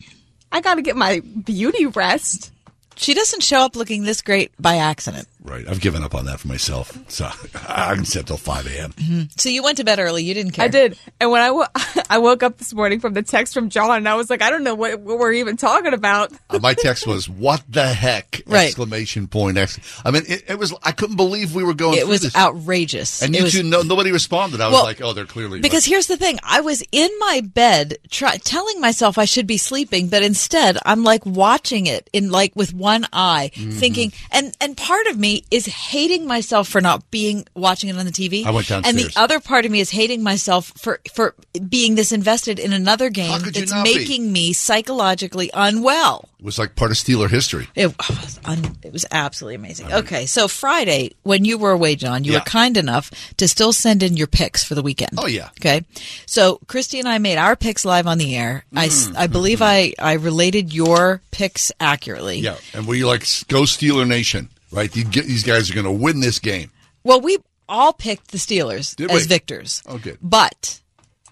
I 0.50 0.62
got 0.62 0.76
to 0.76 0.82
get 0.82 0.96
my 0.96 1.20
beauty 1.20 1.84
rest. 1.86 2.52
She 2.96 3.12
doesn't 3.12 3.42
show 3.42 3.60
up 3.60 3.76
looking 3.76 4.02
this 4.02 4.22
great 4.22 4.50
by 4.58 4.76
accident. 4.76 5.28
Right. 5.42 5.66
I've 5.68 5.80
given 5.80 6.02
up 6.02 6.14
on 6.14 6.26
that 6.26 6.40
for 6.40 6.48
myself. 6.48 6.98
So 7.08 7.26
I 7.68 7.94
can 7.94 8.04
sit 8.04 8.26
till 8.26 8.36
5 8.36 8.66
a.m. 8.66 9.28
So 9.36 9.48
you 9.48 9.62
went 9.62 9.76
to 9.78 9.84
bed 9.84 9.98
early. 9.98 10.24
You 10.24 10.34
didn't 10.34 10.52
care. 10.52 10.64
I 10.64 10.68
did, 10.68 10.98
and 11.20 11.30
when 11.30 11.40
I 11.40 11.66
I 12.10 12.18
woke 12.18 12.42
up 12.42 12.58
this 12.58 12.74
morning 12.74 13.00
from 13.00 13.14
the 13.14 13.22
text 13.22 13.54
from 13.54 13.70
John, 13.70 13.96
and 13.98 14.08
I 14.08 14.14
was 14.16 14.30
like, 14.30 14.42
I 14.42 14.50
don't 14.50 14.64
know 14.64 14.74
what, 14.74 15.00
what 15.00 15.18
we're 15.18 15.32
even 15.34 15.56
talking 15.56 15.94
about. 15.94 16.32
Uh, 16.50 16.58
My 16.60 16.74
text 16.74 17.06
was, 17.06 17.28
"What 17.28 17.62
the 17.68 17.86
heck!" 17.86 18.42
Right. 18.48 18.66
Exclamation 18.68 19.26
point! 19.28 19.58
Ex- 19.58 19.78
I 20.04 20.10
mean, 20.10 20.22
it, 20.26 20.44
it 20.48 20.58
was. 20.58 20.74
I 20.82 20.92
couldn't 20.92 21.16
believe 21.16 21.54
we 21.54 21.62
were 21.64 21.74
going. 21.74 21.94
It 21.98 22.00
through 22.02 22.08
was 22.08 22.20
this. 22.22 22.36
outrageous. 22.36 23.22
And 23.22 23.34
you 23.34 23.44
was- 23.44 23.52
two, 23.52 23.62
no, 23.62 23.82
nobody 23.82 24.10
responded. 24.10 24.60
I 24.60 24.66
was 24.68 24.74
Well, 24.74 24.84
like, 24.84 25.00
"Oh, 25.00 25.12
they're 25.12 25.24
clearly 25.26 25.60
Because 25.60 25.84
here's 25.84 26.06
the 26.08 26.16
thing: 26.16 26.38
I 26.42 26.60
was 26.62 26.82
in 26.92 27.10
my 27.20 27.42
bed, 27.44 27.98
try, 28.10 28.36
telling 28.38 28.80
myself 28.80 29.18
I 29.18 29.24
should 29.24 29.46
be 29.46 29.58
sleeping, 29.58 30.08
but 30.08 30.22
instead 30.22 30.78
I'm 30.84 31.04
like 31.04 31.24
watching 31.24 31.86
it 31.86 32.08
in 32.12 32.30
like 32.30 32.56
with 32.56 32.74
one 32.74 33.06
eye, 33.12 33.50
Mm-hmm. 33.54 33.70
thinking. 33.70 34.12
And 34.32 34.54
and 34.60 34.76
part 34.76 35.06
of 35.06 35.18
me 35.18 35.27
me 35.28 35.44
is 35.50 35.66
hating 35.66 36.26
myself 36.26 36.68
for 36.68 36.80
not 36.80 37.10
being 37.10 37.46
watching 37.54 37.90
it 37.90 37.96
on 37.96 38.04
the 38.04 38.12
TV. 38.12 38.44
I 38.44 38.50
went 38.50 38.70
And 38.70 38.96
the 38.98 39.12
other 39.16 39.40
part 39.40 39.64
of 39.64 39.70
me 39.70 39.80
is 39.80 39.90
hating 39.90 40.22
myself 40.22 40.72
for 40.76 41.00
for 41.12 41.34
being 41.68 41.94
this 41.94 42.12
invested 42.12 42.58
in 42.58 42.72
another 42.72 43.10
game 43.10 43.40
that's 43.42 43.72
not 43.72 43.84
be? 43.84 43.96
making 43.96 44.32
me 44.32 44.52
psychologically 44.52 45.50
unwell. 45.54 46.28
It 46.38 46.44
was 46.44 46.58
like 46.58 46.76
part 46.76 46.92
of 46.92 46.96
Steeler 46.96 47.28
history. 47.28 47.66
It 47.74 47.96
was, 47.98 48.38
un, 48.44 48.76
it 48.84 48.92
was 48.92 49.04
absolutely 49.10 49.56
amazing. 49.56 49.86
Uh-huh. 49.86 49.98
Okay, 49.98 50.26
so 50.26 50.46
Friday, 50.46 51.12
when 51.24 51.44
you 51.44 51.58
were 51.58 51.72
away, 51.72 51.96
John, 51.96 52.22
you 52.22 52.32
Yeah. 52.32 52.38
were 52.38 52.44
kind 52.44 52.76
enough 52.76 53.10
to 53.38 53.48
still 53.48 53.72
send 53.72 54.04
in 54.04 54.16
your 54.16 54.28
picks 54.28 54.62
for 54.62 54.76
the 54.76 54.82
weekend. 54.82 55.18
Oh, 55.18 55.26
yeah. 55.26 55.48
Okay, 55.60 55.84
so 56.26 56.60
Christy 56.68 57.00
and 57.00 57.08
I 57.08 57.18
made 57.18 57.38
our 57.38 57.56
picks 57.56 57.84
live 57.84 58.06
on 58.06 58.18
the 58.18 58.36
air. 58.36 58.64
I 58.74 58.86
mm. 58.86 59.16
I 59.16 59.26
believe 59.26 59.60
I, 59.76 59.94
I 59.98 60.12
related 60.12 60.72
your 60.72 61.20
picks 61.32 61.72
accurately. 61.80 62.38
Yeah, 62.38 62.56
and 62.72 62.86
we 62.86 63.04
like 63.04 63.22
go 63.48 63.62
Steeler 63.62 64.06
Nation, 64.06 64.48
right? 64.72 64.90
These 64.90 65.42
guys 65.44 65.70
are 65.70 65.74
going 65.74 65.84
to 65.86 65.92
win 65.92 66.20
this 66.20 66.38
game. 66.38 66.70
Well, 67.04 67.20
we 67.20 67.38
all 67.68 67.92
picked 67.92 68.32
the 68.32 68.38
Steelers 68.38 68.96
Did 68.96 69.10
as 69.10 69.22
we? 69.22 69.26
victors. 69.28 69.82
Oh, 69.86 69.98
good. 69.98 70.18
But 70.22 70.80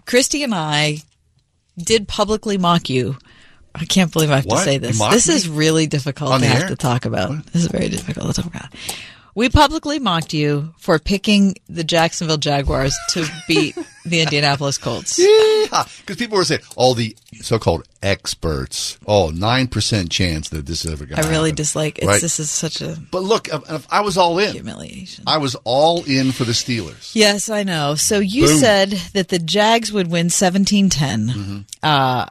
Christy 0.05 0.43
and 0.43 0.53
I 0.55 0.99
did 1.77 2.07
publicly 2.07 2.57
mock 2.57 2.89
you. 2.89 3.17
I 3.75 3.85
can't 3.85 4.11
believe 4.11 4.31
I 4.31 4.37
have 4.37 4.45
What? 4.45 4.59
to 4.59 4.63
say 4.63 4.77
this. 4.79 4.99
This 5.11 5.27
me? 5.27 5.35
is 5.35 5.47
really 5.49 5.85
difficult 5.87 6.31
On 6.31 6.39
to 6.41 6.47
have 6.47 6.63
air? 6.63 6.67
to 6.69 6.75
talk 6.75 7.05
about. 7.05 7.45
This 7.47 7.63
is 7.63 7.67
very 7.67 7.89
difficult 7.89 8.33
to 8.35 8.41
talk 8.41 8.51
about. 8.53 8.73
We 9.37 9.49
publicly 9.49 9.99
mocked 9.99 10.33
you 10.33 10.73
for 10.79 10.97
picking 10.97 11.53
the 11.69 11.83
Jacksonville 11.83 12.37
Jaguars 12.39 12.95
to 13.09 13.23
beat 13.47 13.77
the 14.03 14.21
Indianapolis 14.23 14.79
Colts. 14.79 15.19
Yeah, 15.19 15.83
because 15.99 16.15
people 16.17 16.39
were 16.39 16.43
saying 16.43 16.61
all 16.75 16.95
the 16.95 17.15
so-called 17.41 17.87
experts. 18.01 18.97
Oh, 19.05 19.29
nine 19.29 19.67
percent 19.67 20.09
chance 20.09 20.49
that 20.49 20.65
this 20.65 20.85
is 20.85 20.91
ever 20.91 21.05
going 21.05 21.23
I 21.23 21.29
really 21.29 21.51
happen. 21.51 21.55
dislike 21.55 21.99
it's, 21.99 22.07
Right? 22.07 22.19
This 22.19 22.39
is 22.39 22.49
such 22.49 22.81
a 22.81 22.97
But 23.11 23.21
look, 23.21 23.47
if, 23.49 23.61
if 23.69 23.87
I 23.91 24.01
was 24.01 24.17
all 24.17 24.39
in. 24.39 24.53
Humiliation. 24.53 25.25
I 25.27 25.37
was 25.37 25.53
all 25.65 26.03
in 26.05 26.31
for 26.31 26.43
the 26.43 26.53
Steelers. 26.53 27.11
Yes, 27.13 27.47
I 27.47 27.61
know. 27.61 27.93
So 27.93 28.17
you 28.17 28.47
Boom. 28.47 28.57
said 28.57 28.89
that 29.13 29.27
the 29.27 29.37
Jags 29.37 29.93
would 29.93 30.09
win 30.09 30.31
17 30.31 30.89
10. 30.89 31.27
Mm-hmm. 31.27 31.57
Uh, 31.83 32.25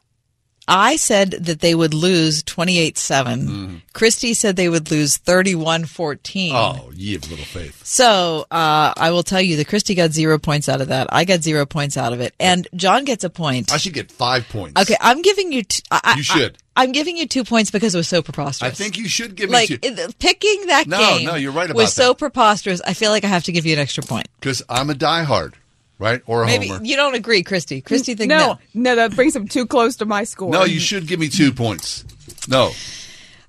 I 0.69 0.97
said 0.97 1.31
that 1.33 1.61
they 1.61 1.75
would 1.75 1.95
lose 1.95 2.43
28 2.43 2.99
7. 2.99 3.41
Mm-hmm. 3.41 3.77
Christy 3.93 4.35
said 4.35 4.57
they 4.57 4.69
would 4.69 4.91
lose 4.91 5.17
31 5.17 5.85
14. 5.85 6.53
Oh, 6.55 6.91
ye 6.95 7.15
of 7.15 7.31
little 7.31 7.45
faith. 7.45 7.85
So 7.85 8.47
uh, 8.51 8.93
I 8.97 9.11
will 9.11 9.23
tell 9.23 9.41
you 9.41 9.57
that 9.57 9.69
Christy 9.69 9.95
got 9.95 10.11
zero 10.13 10.39
points 10.39 10.69
out 10.69 10.81
of 10.81 10.89
that. 10.89 11.07
I 11.13 11.25
got 11.25 11.43
zero 11.43 11.67
points 11.67 11.97
out 11.97 12.13
of 12.13 12.21
it. 12.21 12.35
And 12.41 12.67
John 12.75 13.05
gets 13.05 13.23
a 13.25 13.31
point. 13.31 13.73
I 13.73 13.77
should 13.77 13.95
get 13.95 14.11
five 14.11 14.49
points. 14.49 14.81
Okay, 14.83 14.97
I'm 15.01 15.23
giving 15.23 15.53
you. 15.53 15.63
T- 15.63 15.83
I, 15.91 16.15
You 16.17 16.23
should. 16.23 16.59
I, 16.77 16.85
am 16.85 16.93
giving 16.93 17.17
you 17.17 17.27
two 17.27 17.45
points 17.45 17.71
because 17.71 17.95
it 17.95 17.99
was 17.99 18.09
so 18.09 18.21
preposterous. 18.21 18.71
I 18.73 18.75
think 18.75 18.99
you 18.99 19.09
should 19.09 19.35
give 19.35 19.49
like 19.51 19.71
me 19.71 19.79
two 19.79 20.09
picking 20.19 20.67
that 20.67 20.87
No, 20.87 20.99
game. 20.99 21.27
no, 21.27 21.35
you're 21.37 21.53
right 21.53 21.71
about 21.71 21.77
was 21.81 21.95
so 21.95 22.13
preposterous. 22.13 22.81
I 22.83 22.93
feel 22.93 23.11
like 23.11 23.25
I 23.25 23.29
have 23.29 23.45
to 23.45 23.53
give 23.53 23.65
you 23.67 23.73
an 23.73 23.79
extra 23.79 24.03
point. 24.03 24.27
because 24.41 24.63
I'm 24.69 24.91
a 24.91 24.95
diehard, 24.95 25.55
right? 25.99 26.23
Or 26.27 26.43
a 26.43 26.47
Maybe 26.47 26.69
homer. 26.69 26.85
you 26.85 26.97
don't 26.97 27.15
agree, 27.15 27.43
Christy. 27.43 27.81
Christy 27.81 28.15
thinks 28.15 28.31
no, 28.31 28.39
no. 28.39 28.59
no, 28.75 28.97
that 28.97 29.15
brings 29.17 29.35
him 29.35 29.49
too 29.49 29.67
close 29.67 29.97
to 29.97 30.07
my 30.07 30.25
score. 30.25 30.51
No, 30.51 30.65
you 30.65 30.81
should 30.81 31.07
give 31.07 31.19
me 31.21 31.29
two 31.29 31.53
points. 31.53 32.05
No, 32.49 32.71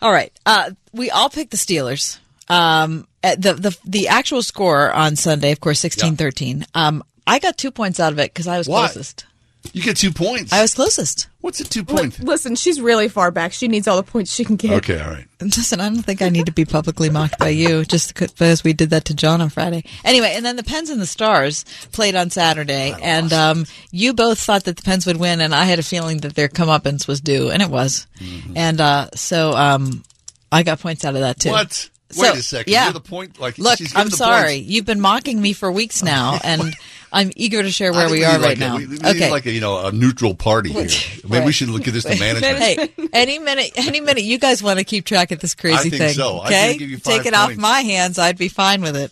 All 0.02 0.12
right. 0.12 0.32
Uh, 0.45 0.72
we 0.93 1.10
all 1.12 1.30
picked 1.30 1.52
the 1.52 1.58
Steelers. 1.58 2.18
Um, 2.50 3.08
at 3.24 3.41
the, 3.41 3.54
the 3.54 3.78
the 3.86 4.08
actual 4.08 4.41
score 4.41 4.91
on 4.91 5.16
Sunday, 5.18 5.52
of 5.52 5.60
course, 5.60 5.82
16-13. 5.84 6.66
Um, 6.74 7.04
I 7.28 7.39
got 7.39 7.58
two 7.58 7.72
points 7.72 8.00
out 8.00 8.14
of 8.14 8.20
it 8.20 8.34
because 8.34 8.48
I 8.48 8.58
was 8.58 8.68
What? 8.70 8.91
closest. 8.91 9.26
You 9.74 9.82
get 9.82 9.97
two 9.97 10.11
points. 10.11 10.53
I 10.53 10.61
was 10.61 10.74
closest. 10.74 11.28
What's 11.41 11.59
a 11.59 11.63
two 11.63 11.82
Li- 11.82 11.86
point? 11.86 12.20
Listen, 12.20 12.55
she's 12.55 12.82
really 12.82 13.07
far 13.07 13.32
back. 13.32 13.53
She 13.53 13.68
needs 13.68 13.88
all 13.88 13.97
the 13.97 14.03
points 14.03 14.34
she 14.34 14.43
can 14.43 14.55
get. 14.55 14.72
Okay, 14.72 14.99
all 14.99 15.11
right. 15.11 15.26
Listen, 15.41 15.80
I 15.80 15.89
don't 15.89 16.01
think 16.01 16.22
I 16.22 16.30
need 16.30 16.47
to 16.47 16.51
be 16.51 16.65
publicly 16.65 17.09
mocked 17.09 17.38
by 17.39 17.49
you 17.49 17.86
just 17.86 18.13
because 18.15 18.63
we 18.63 18.74
did 18.74 18.89
that 18.89 19.05
to 19.05 19.13
John 19.13 19.41
on 19.41 19.49
Friday. 19.49 19.84
Anyway, 20.03 20.34
and 20.36 20.45
then 20.45 20.55
the 20.55 20.63
Pens 20.63 20.89
and 20.89 21.01
the 21.01 21.05
Stars 21.05 21.63
played 21.91 22.15
on 22.15 22.30
Saturday, 22.30 22.95
and 23.01 23.32
um, 23.34 23.65
you 23.91 24.13
both 24.13 24.39
thought 24.39 24.65
that 24.65 24.78
the 24.78 24.84
Pens 24.84 25.05
would 25.05 25.18
win, 25.18 25.41
and 25.41 25.53
I 25.53 25.65
had 25.65 25.80
a 25.80 25.84
feeling 25.84 26.18
that 26.20 26.36
their 26.36 26.49
comeuppance 26.49 27.07
was 27.07 27.22
due, 27.22 27.49
and 27.49 27.61
it 27.61 27.70
was. 27.70 28.07
And 28.55 28.82
uh, 28.82 29.09
so 29.15 29.51
um, 29.51 30.03
I 30.51 30.63
got 30.63 30.80
points 30.80 31.05
out 31.05 31.15
of 31.15 31.22
that 31.22 31.39
too. 31.39 31.51
What? 31.51 31.89
So, 32.10 32.22
Wait 32.22 32.36
a 32.36 32.41
second. 32.41 32.72
yeah. 32.72 32.86
You're 32.86 32.93
the 32.93 33.01
point. 33.01 33.38
Like, 33.38 33.58
Look, 33.58 33.78
she's 33.78 33.93
I'm 33.93 34.10
the 34.10 34.16
sorry. 34.16 34.60
points. 34.60 34.70
You've 34.70 34.86
been 34.86 35.01
mocking 35.01 35.41
me 35.41 35.51
for 35.51 35.70
weeks 35.70 36.01
now, 36.16 36.39
and 36.41 36.74
I'm 37.12 37.32
eager 37.36 37.62
to 37.62 37.70
share 37.70 37.91
where 37.91 38.08
think 38.08 38.20
we 38.20 38.24
are 38.26 38.38
like 38.38 38.41
right 38.47 38.58
a- 38.58 38.60
now. 38.62 38.78
we, 38.78 38.88
we 38.88 38.97
okay. 38.97 39.30
like 39.30 39.45
a 39.45 39.51
you 39.51 39.60
know 39.60 39.86
a 39.88 39.91
neutral 39.91 40.34
party 40.34 40.72
here. 40.72 40.88
Maybe 41.28 41.45
we 41.47 41.51
should 41.51 41.68
look 41.68 41.86
at 41.86 41.93
this 41.93 42.05
to 42.05 42.18
management. 42.18 42.58
Hey, 42.58 43.10
any 43.12 43.39
minute, 43.39 43.72
any 43.76 43.99
minute, 43.99 44.24
you 44.24 44.38
guys 44.39 44.64
want 44.64 44.80
to 44.80 44.86
keep 44.86 45.03
track 45.03 45.32
of 45.32 45.39
this 45.39 45.53
crazy 45.53 45.76
I 45.78 45.82
think 45.82 45.95
thing? 45.95 46.14
so. 46.14 46.39
Okay, 46.43 46.70
can 46.70 46.78
give 46.78 46.89
you 46.91 46.97
five 46.97 47.18
take 47.18 47.26
it 47.26 47.34
off 47.34 47.55
my 47.58 47.82
hands. 47.82 48.18
I'd 48.18 48.38
be 48.38 48.47
fine 48.47 48.82
with 48.82 48.95
it. 48.95 49.12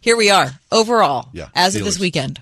Here 0.00 0.16
we 0.16 0.30
are. 0.30 0.50
Overall, 0.72 1.28
Yeah, 1.32 1.46
as 1.54 1.76
of 1.76 1.84
this 1.84 2.00
weekend, 2.00 2.40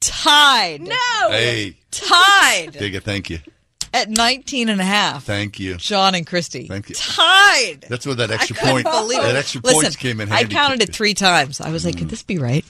tied. 0.00 0.80
No, 0.82 1.30
Hey, 1.30 1.76
tied 1.92 2.72
dig 2.72 2.94
it. 2.96 3.04
Thank 3.04 3.30
you. 3.30 3.38
At 3.94 4.10
19 4.10 4.68
and 4.68 4.80
a 4.80 4.84
half. 4.84 5.24
Thank 5.24 5.60
you. 5.60 5.76
John 5.76 6.14
and 6.14 6.26
Christy. 6.26 6.66
Thank 6.66 6.88
you. 6.90 6.96
Tied. 6.96 7.86
That's 7.88 8.04
where 8.04 8.16
that 8.16 8.30
extra 8.32 8.56
point. 8.56 8.84
believe 8.84 9.22
That 9.22 9.36
it. 9.36 9.38
extra 9.38 9.60
Listen, 9.62 9.82
points 9.82 9.96
came 9.96 10.20
in 10.20 10.30
I 10.32 10.44
counted 10.44 10.82
it 10.82 10.92
three 10.92 11.14
times. 11.14 11.60
I 11.60 11.70
was 11.70 11.84
like, 11.86 11.96
could 11.96 12.10
this 12.10 12.24
be 12.24 12.36
right? 12.38 12.64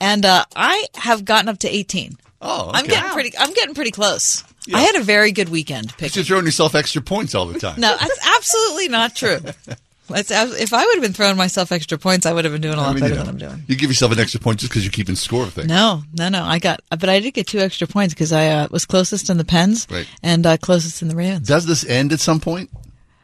And 0.00 0.26
uh, 0.26 0.44
I 0.54 0.86
have 0.96 1.24
gotten 1.24 1.48
up 1.48 1.58
to 1.58 1.68
18. 1.74 2.18
Oh, 2.42 2.70
I'm 2.74 2.84
okay. 2.84 2.94
getting 2.94 3.10
pretty. 3.12 3.38
I'm 3.38 3.52
getting 3.54 3.74
pretty 3.74 3.92
close. 3.92 4.44
I 4.74 4.80
had 4.80 4.96
a 4.96 5.02
very 5.02 5.30
good 5.30 5.48
weekend 5.48 5.94
You're 6.00 6.24
throwing 6.24 6.44
yourself 6.44 6.74
extra 6.74 7.00
points 7.00 7.36
all 7.36 7.46
the 7.46 7.58
time. 7.58 7.80
No, 7.80 7.96
that's 7.96 8.26
absolutely 8.36 8.88
not 8.88 9.14
true. 9.14 9.38
That's, 10.08 10.30
ab- 10.30 10.50
if 10.58 10.72
I 10.72 10.84
would 10.84 10.94
have 10.94 11.02
been 11.02 11.12
throwing 11.12 11.36
myself 11.36 11.72
extra 11.72 11.98
points, 11.98 12.26
I 12.26 12.32
would 12.32 12.44
have 12.44 12.52
been 12.52 12.60
doing 12.62 12.74
a 12.74 12.78
lot 12.78 12.90
I 12.90 12.92
mean, 12.92 13.00
better 13.00 13.14
you 13.14 13.18
know, 13.20 13.24
than 13.26 13.34
I'm 13.42 13.50
doing. 13.50 13.64
You 13.66 13.76
give 13.76 13.90
yourself 13.90 14.12
an 14.12 14.20
extra 14.20 14.40
point 14.40 14.60
just 14.60 14.70
because 14.70 14.84
you're 14.84 14.92
keeping 14.92 15.14
score 15.16 15.42
of 15.44 15.52
things. 15.52 15.68
No, 15.68 16.02
no, 16.18 16.28
no. 16.28 16.42
I 16.44 16.58
got, 16.58 16.80
but 16.90 17.08
I 17.08 17.20
did 17.20 17.32
get 17.34 17.46
two 17.46 17.58
extra 17.60 17.86
points 17.86 18.14
because 18.14 18.32
I 18.32 18.46
uh, 18.48 18.68
was 18.70 18.86
closest 18.86 19.30
in 19.30 19.36
the 19.38 19.44
Pens 19.44 19.86
Right. 19.90 20.06
and 20.22 20.46
uh, 20.46 20.56
closest 20.56 21.02
in 21.02 21.08
the 21.08 21.16
Ravens. 21.16 21.48
Does 21.48 21.66
this 21.66 21.84
end 21.84 22.12
at 22.12 22.20
some 22.20 22.40
point 22.40 22.70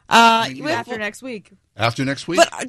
Uh, 0.09 0.49
After 0.68 0.99
next 0.99 1.22
week. 1.22 1.51
after 1.76 2.05
next 2.05 2.26
week? 2.28 2.39
but 2.39 2.53
uh, 2.53 2.64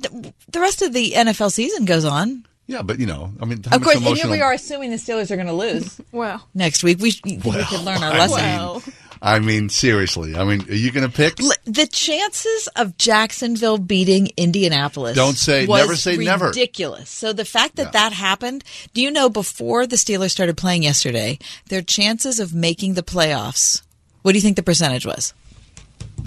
the 0.49 0.59
rest 0.59 0.82
of 0.82 0.93
the 0.93 1.11
NFL 1.16 1.51
season 1.51 1.86
goes 1.86 2.05
on. 2.05 2.45
yeah, 2.68 2.82
but 2.82 2.99
you 2.99 3.05
know, 3.05 3.32
I 3.41 3.45
mean, 3.45 3.59
Of 3.59 3.72
much 3.72 3.82
course, 3.84 3.95
and 3.97 4.05
here 4.18 4.30
we 4.30 4.39
are 4.41 4.53
assuming 4.53 4.91
the 4.91 4.97
Steelers 4.97 5.30
are 5.32 5.36
going 5.36 5.47
to 5.47 5.53
lose 5.53 5.99
Well, 6.14 6.47
next 6.53 6.84
week. 6.84 6.99
We, 6.99 7.11
sh- 7.11 7.22
we 7.26 7.38
could 7.38 7.82
learn 7.82 8.01
our 8.03 8.14
I 8.14 8.28
lesson. 8.28 8.84
mean, 8.93 8.95
I 9.26 9.39
mean, 9.39 9.69
seriously. 9.69 10.36
I 10.36 10.43
mean, 10.43 10.69
are 10.69 10.76
you 10.76 10.91
going 10.91 11.09
to 11.09 11.15
pick? 11.15 11.41
L- 11.41 11.51
The 11.63 11.88
chances 11.88 12.67
of 12.76 12.97
Jacksonville 12.97 13.78
beating 13.78 14.32
Indianapolis 14.36 15.15
Don't 15.15 15.38
say- 15.38 15.65
was 15.65 15.82
never 15.82 15.95
say 15.95 16.17
never. 16.17 16.47
Ridiculous. 16.47 17.09
So 17.09 17.32
the 17.32 17.45
fact 17.45 17.78
that 17.78 17.93
that 17.93 18.11
happened, 18.11 18.65
do 18.93 19.01
you 19.01 19.09
know 19.09 19.30
before 19.30 19.88
the 19.88 19.95
Steelers 19.95 20.32
started 20.32 20.57
playing 20.57 20.84
yesterday, 20.84 21.39
their 21.69 21.82
chances 21.82 22.41
of 22.41 22.53
making 22.53 22.95
the 22.95 23.01
playoffs? 23.03 23.82
What 24.24 24.34
do 24.34 24.38
you 24.38 24.41
think 24.41 24.57
the 24.57 24.63
percentage 24.63 25.05
was 25.05 25.34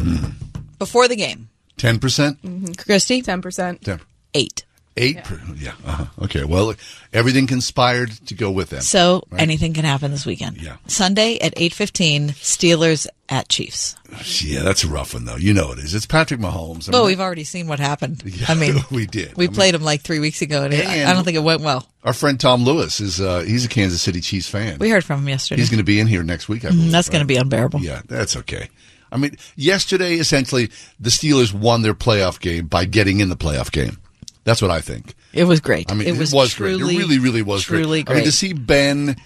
hmm. 0.01 0.31
before 0.79 1.07
the 1.07 1.17
game? 1.17 1.51
Ten 1.77 1.99
percent. 1.99 2.41
Mm-hmm. 2.43 2.73
Christy, 2.73 3.21
ten 3.21 3.43
percent. 3.43 3.87
eight. 4.33 4.65
Eight. 4.99 5.23
per- 5.25 5.41
Yeah. 5.59 5.73
uh 5.87 6.07
Okay. 6.23 6.45
Well, 6.45 6.75
everything 7.13 7.47
conspired 7.47 8.11
to 8.27 8.35
go 8.35 8.51
with 8.51 8.71
them. 8.71 8.81
So 8.81 9.23
right? 9.31 9.43
anything 9.43 9.75
can 9.75 9.85
happen 9.85 10.11
this 10.11 10.25
weekend. 10.25 10.57
Yeah. 10.61 10.77
Sunday 10.87 11.39
at 11.39 11.53
eight 11.57 11.75
fifteen, 11.75 12.31
Steelers 12.31 13.07
at 13.29 13.49
Chiefs. 13.49 13.97
Yeah, 14.43 14.63
that's 14.63 14.85
a 14.85 14.89
rough 14.89 15.13
one 15.15 15.25
though. 15.27 15.37
You 15.37 15.53
know 15.53 15.73
it 15.73 15.79
is. 15.81 15.95
It's 15.95 16.07
Patrick 16.07 16.41
Mahomes. 16.41 16.89
I 16.89 16.93
Well, 16.93 17.03
mean, 17.03 17.09
we've 17.09 17.21
already 17.21 17.45
seen 17.45 17.67
what 17.67 17.79
happened. 17.81 18.23
Yeah, 18.27 18.47
I 18.49 18.55
mean, 18.55 18.77
we 18.91 19.07
did. 19.07 19.37
We 19.37 19.45
I 19.45 19.49
mean- 19.49 19.55
played 19.55 19.75
him 19.75 19.83
like 19.83 20.01
three 20.03 20.19
weeks 20.21 20.41
ago, 20.43 20.63
and, 20.65 20.73
it- 20.73 20.87
I 20.87 21.13
don't 21.13 21.25
think 21.25 21.37
it 21.37 21.43
went 21.43 21.61
well. 21.63 21.87
Our 22.05 22.13
friend 22.13 22.39
Tom 22.39 22.63
Lewis 22.65 23.01
is 23.01 23.21
uh, 23.21 23.41
he's 23.41 23.65
a 23.65 23.69
Kansas 23.69 24.01
City 24.01 24.21
Chiefs 24.21 24.49
fan. 24.49 24.79
We 24.79 24.89
heard 24.91 25.05
from 25.05 25.21
him 25.21 25.29
yesterday. 25.29 25.61
He's 25.61 25.71
going 25.71 25.79
to 25.79 25.85
be 25.85 25.99
in 26.01 26.07
here 26.07 26.23
next 26.23 26.49
week. 26.49 26.65
I 26.65 26.69
Mm, 26.69 26.77
believe. 26.77 26.93
That's 26.93 27.09
going 27.09 27.21
to 27.23 27.27
be 27.27 27.37
unbearable. 27.37 27.81
Yeah, 27.81 28.03
that's 28.07 28.37
okay. 28.37 28.69
I 29.13 29.19
mean, 29.19 29.37
yesterday 29.57 30.15
essentially 30.15 30.71
the 31.01 31.11
Steelers 31.11 31.53
won 31.53 31.83
their 31.83 31.95
playoff 31.95 32.41
game 32.41 32.67
by 32.67 32.85
getting 32.87 33.21
in 33.21 33.29
the 33.29 33.37
playoff 33.37 33.71
game. 33.73 33.99
That's 34.47 34.63
what 34.63 34.71
I 34.71 34.81
think. 34.81 35.15
It 35.35 35.45
was 35.45 35.61
great. 35.61 35.91
I 35.91 35.95
mean, 35.95 36.09
it 36.09 36.15
it 36.15 36.19
was, 36.19 36.33
was, 36.33 36.55
great. 36.55 36.75
It 36.81 36.85
really, 36.85 37.19
really 37.19 37.43
was 37.43 37.65
truly 37.65 38.05
great. 38.05 38.15
I 38.15 38.17
mean, 38.17 38.25
to 38.25 38.33
see 38.33 38.53
Ben 38.55 39.17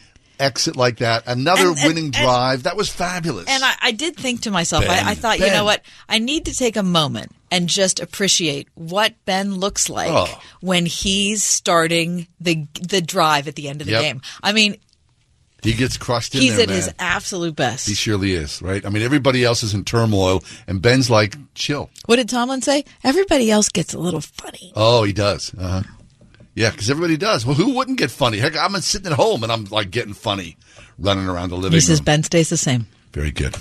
exit 0.41 0.75
like 0.75 0.97
that, 0.97 1.23
another 1.27 1.69
And- 1.69 1.79
and- 1.79 1.87
winning 1.87 2.05
and- 2.07 2.13
drive, 2.15 2.63
that 2.65 2.75
was 2.77 2.89
fabulous. 2.89 3.45
And 3.47 3.63
I, 3.63 3.75
I 3.83 3.93
did 3.93 4.17
think 4.17 4.41
to 4.43 4.51
myself, 4.51 4.85
Ben, 4.87 5.07
I, 5.07 5.11
I 5.11 5.15
thought, 5.15 5.39
you 5.39 5.47
know 5.51 5.65
what? 5.65 5.83
I 6.09 6.19
need 6.19 6.47
to 6.47 6.55
take 6.57 6.77
a 6.79 6.83
moment 6.83 7.33
and 7.53 7.69
just 7.69 8.01
appreciate 8.01 8.67
what 8.75 9.15
Ben 9.27 9.55
looks 9.55 9.91
like 9.91 10.11
Oh. 10.11 10.41
when 10.63 10.87
he's 10.87 11.45
starting 11.45 12.27
the 12.41 12.67
the 12.81 13.03
drive 13.03 13.47
at 13.47 13.55
the 13.57 13.69
end 13.69 13.83
of 13.83 13.87
the 13.87 13.93
Yep. 13.93 14.03
game. 14.03 14.23
I 14.43 14.53
mean, 14.53 14.79
he 15.63 15.75
gets 15.75 15.97
crushed 15.97 16.35
in 16.35 16.41
he's 16.41 16.57
there, 16.57 16.63
at 16.63 16.69
man. 16.69 16.77
his 16.77 16.95
absolute 16.99 17.57
best. 17.57 17.89
He 17.89 17.95
surely 17.95 18.33
is, 18.33 18.63
right? 18.63 18.85
I 18.85 18.89
mean, 18.89 19.03
everybody 19.03 19.45
else 19.45 19.63
is 19.63 19.75
in 19.75 19.85
turmoil, 19.85 20.43
and 20.67 20.81
Ben's 20.81 21.11
like, 21.11 21.37
chill. 21.55 21.91
what 22.07 22.17
did 22.17 22.29
Tomlin 22.29 22.63
say? 22.63 22.85
Everybody 23.05 23.51
else 23.51 23.69
gets 23.69 23.95
a 23.95 23.99
little 23.99 24.21
funny. 24.21 24.73
Oh, 24.75 25.05
he 25.05 25.13
does. 25.13 25.55
Uh-huh. 25.55 25.83
Yeah, 26.55 26.71
because 26.71 26.91
everybody 26.91 27.17
does. 27.17 27.47
Well, 27.47 27.55
who 27.55 27.75
wouldn't 27.75 27.99
get 27.99 28.11
funny? 28.11 28.39
Heck, 28.39 28.57
I'm 28.57 28.75
sitting 28.81 29.11
at 29.11 29.17
home 29.17 29.43
and 29.43 29.53
I'm 29.53 29.65
like 29.67 29.91
getting 29.91 30.15
funny, 30.15 30.57
running 30.99 31.27
around 31.27 31.51
the 31.51 31.57
living 31.57 31.77
He 31.77 31.81
says 31.81 32.01
room. 32.01 32.05
Ben 32.05 32.23
stays 32.23 32.49
the 32.51 32.57
same. 32.57 32.87
Very 33.13 33.31
good. 33.31 33.57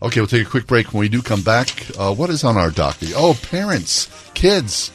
Okay, 0.00 0.20
we'll 0.20 0.28
take 0.28 0.46
a 0.46 0.50
quick 0.50 0.66
break. 0.66 0.92
When 0.92 1.00
we 1.00 1.08
do 1.08 1.22
come 1.22 1.42
back, 1.42 1.68
uh, 1.98 2.14
what 2.14 2.30
is 2.30 2.44
on 2.44 2.56
our 2.56 2.70
docket? 2.70 3.12
Oh, 3.16 3.36
parents, 3.50 4.06
kids, 4.34 4.92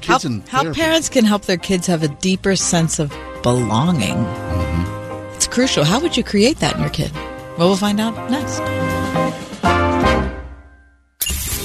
kids 0.00 0.22
how, 0.22 0.28
and 0.28 0.48
how 0.48 0.72
parents 0.72 1.08
can 1.08 1.24
help 1.24 1.46
their 1.46 1.56
kids 1.56 1.86
have 1.88 2.04
a 2.04 2.08
deeper 2.08 2.54
sense 2.54 3.00
of 3.00 3.10
belonging. 3.42 4.14
Mm-hmm. 4.14 4.95
It's 5.56 5.72
crucial. 5.72 5.84
How 5.84 6.00
would 6.00 6.18
you 6.18 6.22
create 6.22 6.58
that 6.58 6.74
in 6.74 6.82
your 6.82 6.90
kid? 6.90 7.10
Well, 7.56 7.68
we'll 7.68 7.76
find 7.76 7.98
out 7.98 8.30
next. 8.30 8.60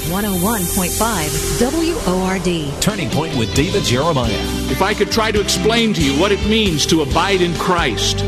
101.5 0.08 2.06
WORD. 2.08 2.82
Turning 2.82 3.10
Point 3.10 3.38
with 3.38 3.54
David 3.54 3.84
Jeremiah. 3.84 4.32
If 4.72 4.82
I 4.82 4.94
could 4.94 5.12
try 5.12 5.34
to 5.34 5.42
explain 5.42 5.94
to 5.96 6.02
you 6.02 6.18
what 6.18 6.32
it 6.32 6.40
means 6.48 6.86
to 6.86 7.02
abide 7.02 7.42
in 7.42 7.54
Christ, 7.56 8.20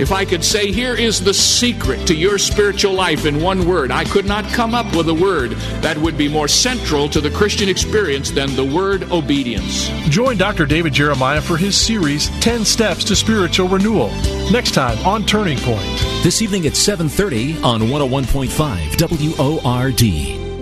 if 0.00 0.12
I 0.12 0.24
could 0.24 0.44
say, 0.44 0.72
here 0.72 0.94
is 0.94 1.22
the 1.22 1.34
secret 1.34 2.06
to 2.06 2.14
your 2.14 2.38
spiritual 2.38 2.92
life 2.92 3.26
in 3.26 3.40
one 3.40 3.66
word, 3.66 3.90
I 3.90 4.04
could 4.04 4.26
not 4.26 4.44
come 4.46 4.74
up 4.74 4.94
with 4.94 5.08
a 5.08 5.14
word 5.14 5.52
that 5.82 5.98
would 5.98 6.16
be 6.16 6.28
more 6.28 6.48
central 6.48 7.08
to 7.08 7.20
the 7.20 7.30
Christian 7.30 7.68
experience 7.68 8.30
than 8.30 8.54
the 8.54 8.64
word 8.64 9.10
obedience. 9.10 9.88
Join 10.08 10.36
Dr. 10.36 10.66
David 10.66 10.92
Jeremiah 10.92 11.40
for 11.40 11.56
his 11.56 11.76
series 11.76 12.28
10 12.40 12.64
Steps 12.64 13.04
to 13.04 13.16
Spiritual 13.16 13.68
Renewal. 13.68 14.10
Next 14.50 14.72
time 14.72 14.98
on 15.06 15.24
Turning 15.26 15.58
Point. 15.58 15.98
This 16.22 16.42
evening 16.42 16.66
at 16.66 16.76
7:30 16.76 17.62
on 17.62 17.82
101.5 17.88 18.96
WORD. 18.96 20.47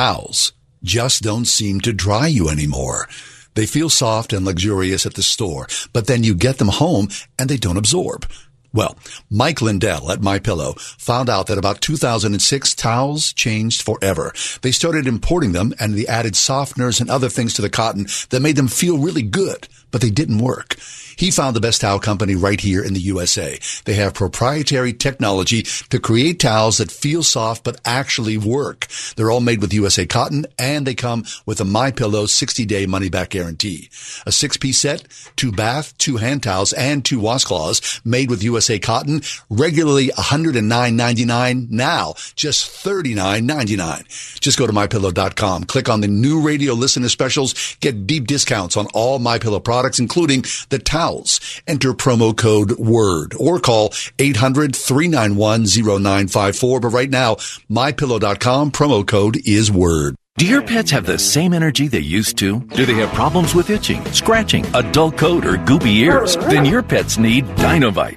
Towels 0.00 0.54
just 0.82 1.22
don't 1.22 1.44
seem 1.44 1.82
to 1.82 1.92
dry 1.92 2.26
you 2.26 2.48
anymore. 2.48 3.06
They 3.52 3.66
feel 3.66 3.90
soft 3.90 4.32
and 4.32 4.46
luxurious 4.46 5.04
at 5.04 5.12
the 5.12 5.22
store, 5.22 5.68
but 5.92 6.06
then 6.06 6.24
you 6.24 6.34
get 6.34 6.56
them 6.56 6.68
home 6.68 7.08
and 7.38 7.50
they 7.50 7.58
don't 7.58 7.76
absorb. 7.76 8.26
Well, 8.72 8.96
Mike 9.28 9.60
Lindell 9.60 10.10
at 10.10 10.22
My 10.22 10.38
Pillow 10.38 10.72
found 10.96 11.28
out 11.28 11.48
that 11.48 11.58
about 11.58 11.82
2006 11.82 12.74
towels 12.76 13.34
changed 13.34 13.82
forever. 13.82 14.32
They 14.62 14.72
started 14.72 15.06
importing 15.06 15.52
them 15.52 15.74
and 15.78 15.92
they 15.92 16.06
added 16.06 16.32
softeners 16.32 17.02
and 17.02 17.10
other 17.10 17.28
things 17.28 17.52
to 17.54 17.62
the 17.62 17.68
cotton 17.68 18.06
that 18.30 18.40
made 18.40 18.56
them 18.56 18.68
feel 18.68 18.96
really 18.96 19.22
good, 19.22 19.68
but 19.90 20.00
they 20.00 20.08
didn't 20.08 20.38
work. 20.38 20.76
He 21.20 21.30
found 21.30 21.54
the 21.54 21.60
best 21.60 21.82
towel 21.82 21.98
company 21.98 22.34
right 22.34 22.58
here 22.58 22.82
in 22.82 22.94
the 22.94 23.00
USA. 23.00 23.60
They 23.84 23.92
have 23.92 24.14
proprietary 24.14 24.94
technology 24.94 25.64
to 25.90 26.00
create 26.00 26.40
towels 26.40 26.78
that 26.78 26.90
feel 26.90 27.22
soft 27.22 27.62
but 27.62 27.78
actually 27.84 28.38
work. 28.38 28.86
They're 29.16 29.30
all 29.30 29.42
made 29.42 29.60
with 29.60 29.74
USA 29.74 30.06
cotton 30.06 30.46
and 30.58 30.86
they 30.86 30.94
come 30.94 31.26
with 31.44 31.60
a 31.60 31.66
My 31.66 31.90
Pillow 31.90 32.24
60-day 32.24 32.86
money-back 32.86 33.28
guarantee. 33.28 33.90
A 34.24 34.32
six-piece 34.32 34.78
set, 34.78 35.06
two 35.36 35.52
bath, 35.52 35.92
two 35.98 36.16
hand 36.16 36.42
towels, 36.42 36.72
and 36.72 37.04
two 37.04 37.20
washcloths 37.20 38.00
made 38.02 38.30
with 38.30 38.42
USA 38.42 38.78
cotton, 38.78 39.20
regularly 39.50 40.08
$109.99, 40.08 41.68
now 41.68 42.14
just 42.34 42.82
$39.99. 42.82 44.40
Just 44.40 44.58
go 44.58 44.66
to 44.66 44.72
MyPillow.com, 44.72 45.64
click 45.64 45.90
on 45.90 46.00
the 46.00 46.08
new 46.08 46.40
radio 46.40 46.72
listener 46.72 47.10
specials, 47.10 47.76
get 47.80 48.06
deep 48.06 48.26
discounts 48.26 48.78
on 48.78 48.86
all 48.94 49.18
My 49.18 49.38
Pillow 49.38 49.60
products, 49.60 49.98
including 49.98 50.46
the 50.70 50.78
towels. 51.10 51.40
Enter 51.66 51.92
promo 51.92 52.34
code 52.36 52.78
WORD 52.78 53.34
or 53.38 53.58
call 53.60 53.90
800-391-0954. 53.90 56.80
But 56.80 56.88
right 56.88 57.10
now, 57.10 57.34
MyPillow.com 57.70 58.72
promo 58.72 59.06
code 59.06 59.36
is 59.46 59.70
WORD. 59.70 60.16
Do 60.38 60.46
your 60.46 60.62
pets 60.62 60.90
have 60.92 61.04
the 61.04 61.18
same 61.18 61.52
energy 61.52 61.88
they 61.88 61.98
used 61.98 62.38
to? 62.38 62.60
Do 62.60 62.86
they 62.86 62.94
have 62.94 63.12
problems 63.12 63.54
with 63.54 63.68
itching, 63.68 64.02
scratching, 64.06 64.64
a 64.74 64.82
dull 64.90 65.12
coat, 65.12 65.44
or 65.44 65.58
goopy 65.58 65.96
ears? 65.96 66.34
Then 66.36 66.64
your 66.64 66.82
pets 66.82 67.18
need 67.18 67.44
Dinovite. 67.56 68.16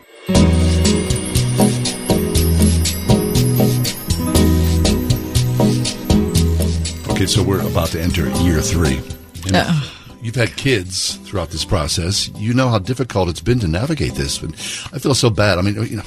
So 7.31 7.41
we're 7.41 7.65
about 7.65 7.87
to 7.87 8.01
enter 8.01 8.27
year 8.41 8.59
three. 8.59 8.97
And 9.45 9.55
Uh-uh. 9.55 9.87
You've 10.21 10.35
had 10.35 10.57
kids 10.57 11.15
throughout 11.23 11.49
this 11.49 11.63
process. 11.63 12.27
You 12.35 12.53
know 12.53 12.67
how 12.67 12.77
difficult 12.77 13.29
it's 13.29 13.39
been 13.39 13.59
to 13.61 13.69
navigate 13.69 14.15
this. 14.15 14.41
And 14.41 14.53
I 14.91 14.99
feel 14.99 15.15
so 15.15 15.29
bad. 15.29 15.57
I 15.57 15.61
mean, 15.61 15.75
you 15.75 15.95
know, 15.95 16.03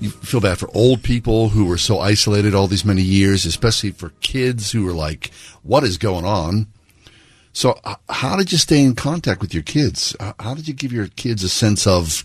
you 0.00 0.10
feel 0.10 0.40
bad 0.40 0.58
for 0.58 0.68
old 0.74 1.04
people 1.04 1.50
who 1.50 1.66
were 1.66 1.78
so 1.78 2.00
isolated 2.00 2.52
all 2.52 2.66
these 2.66 2.84
many 2.84 3.00
years, 3.00 3.46
especially 3.46 3.92
for 3.92 4.10
kids 4.22 4.72
who 4.72 4.84
were 4.84 4.92
like, 4.92 5.30
what 5.62 5.84
is 5.84 5.96
going 5.98 6.24
on? 6.24 6.66
So, 7.52 7.78
how 8.08 8.36
did 8.36 8.50
you 8.50 8.58
stay 8.58 8.82
in 8.82 8.96
contact 8.96 9.40
with 9.40 9.54
your 9.54 9.62
kids? 9.62 10.16
How 10.40 10.54
did 10.54 10.66
you 10.66 10.74
give 10.74 10.92
your 10.92 11.06
kids 11.06 11.44
a 11.44 11.48
sense 11.48 11.86
of 11.86 12.24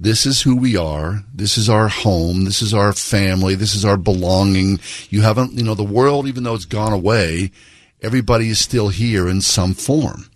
this 0.00 0.26
is 0.26 0.42
who 0.42 0.56
we 0.56 0.76
are, 0.76 1.24
this 1.34 1.58
is 1.58 1.68
our 1.68 1.88
home, 1.88 2.44
this 2.44 2.62
is 2.62 2.72
our 2.72 2.92
family, 2.92 3.54
this 3.54 3.74
is 3.74 3.84
our 3.84 3.96
belonging? 3.96 4.78
You 5.10 5.22
haven't, 5.22 5.52
you 5.54 5.64
know, 5.64 5.74
the 5.74 5.82
world, 5.82 6.26
even 6.28 6.44
though 6.44 6.54
it's 6.54 6.64
gone 6.64 6.92
away, 6.92 7.50
everybody 8.00 8.48
is 8.48 8.60
still 8.60 8.90
here 8.90 9.28
in 9.28 9.40
some 9.40 9.74
form. 9.74 10.30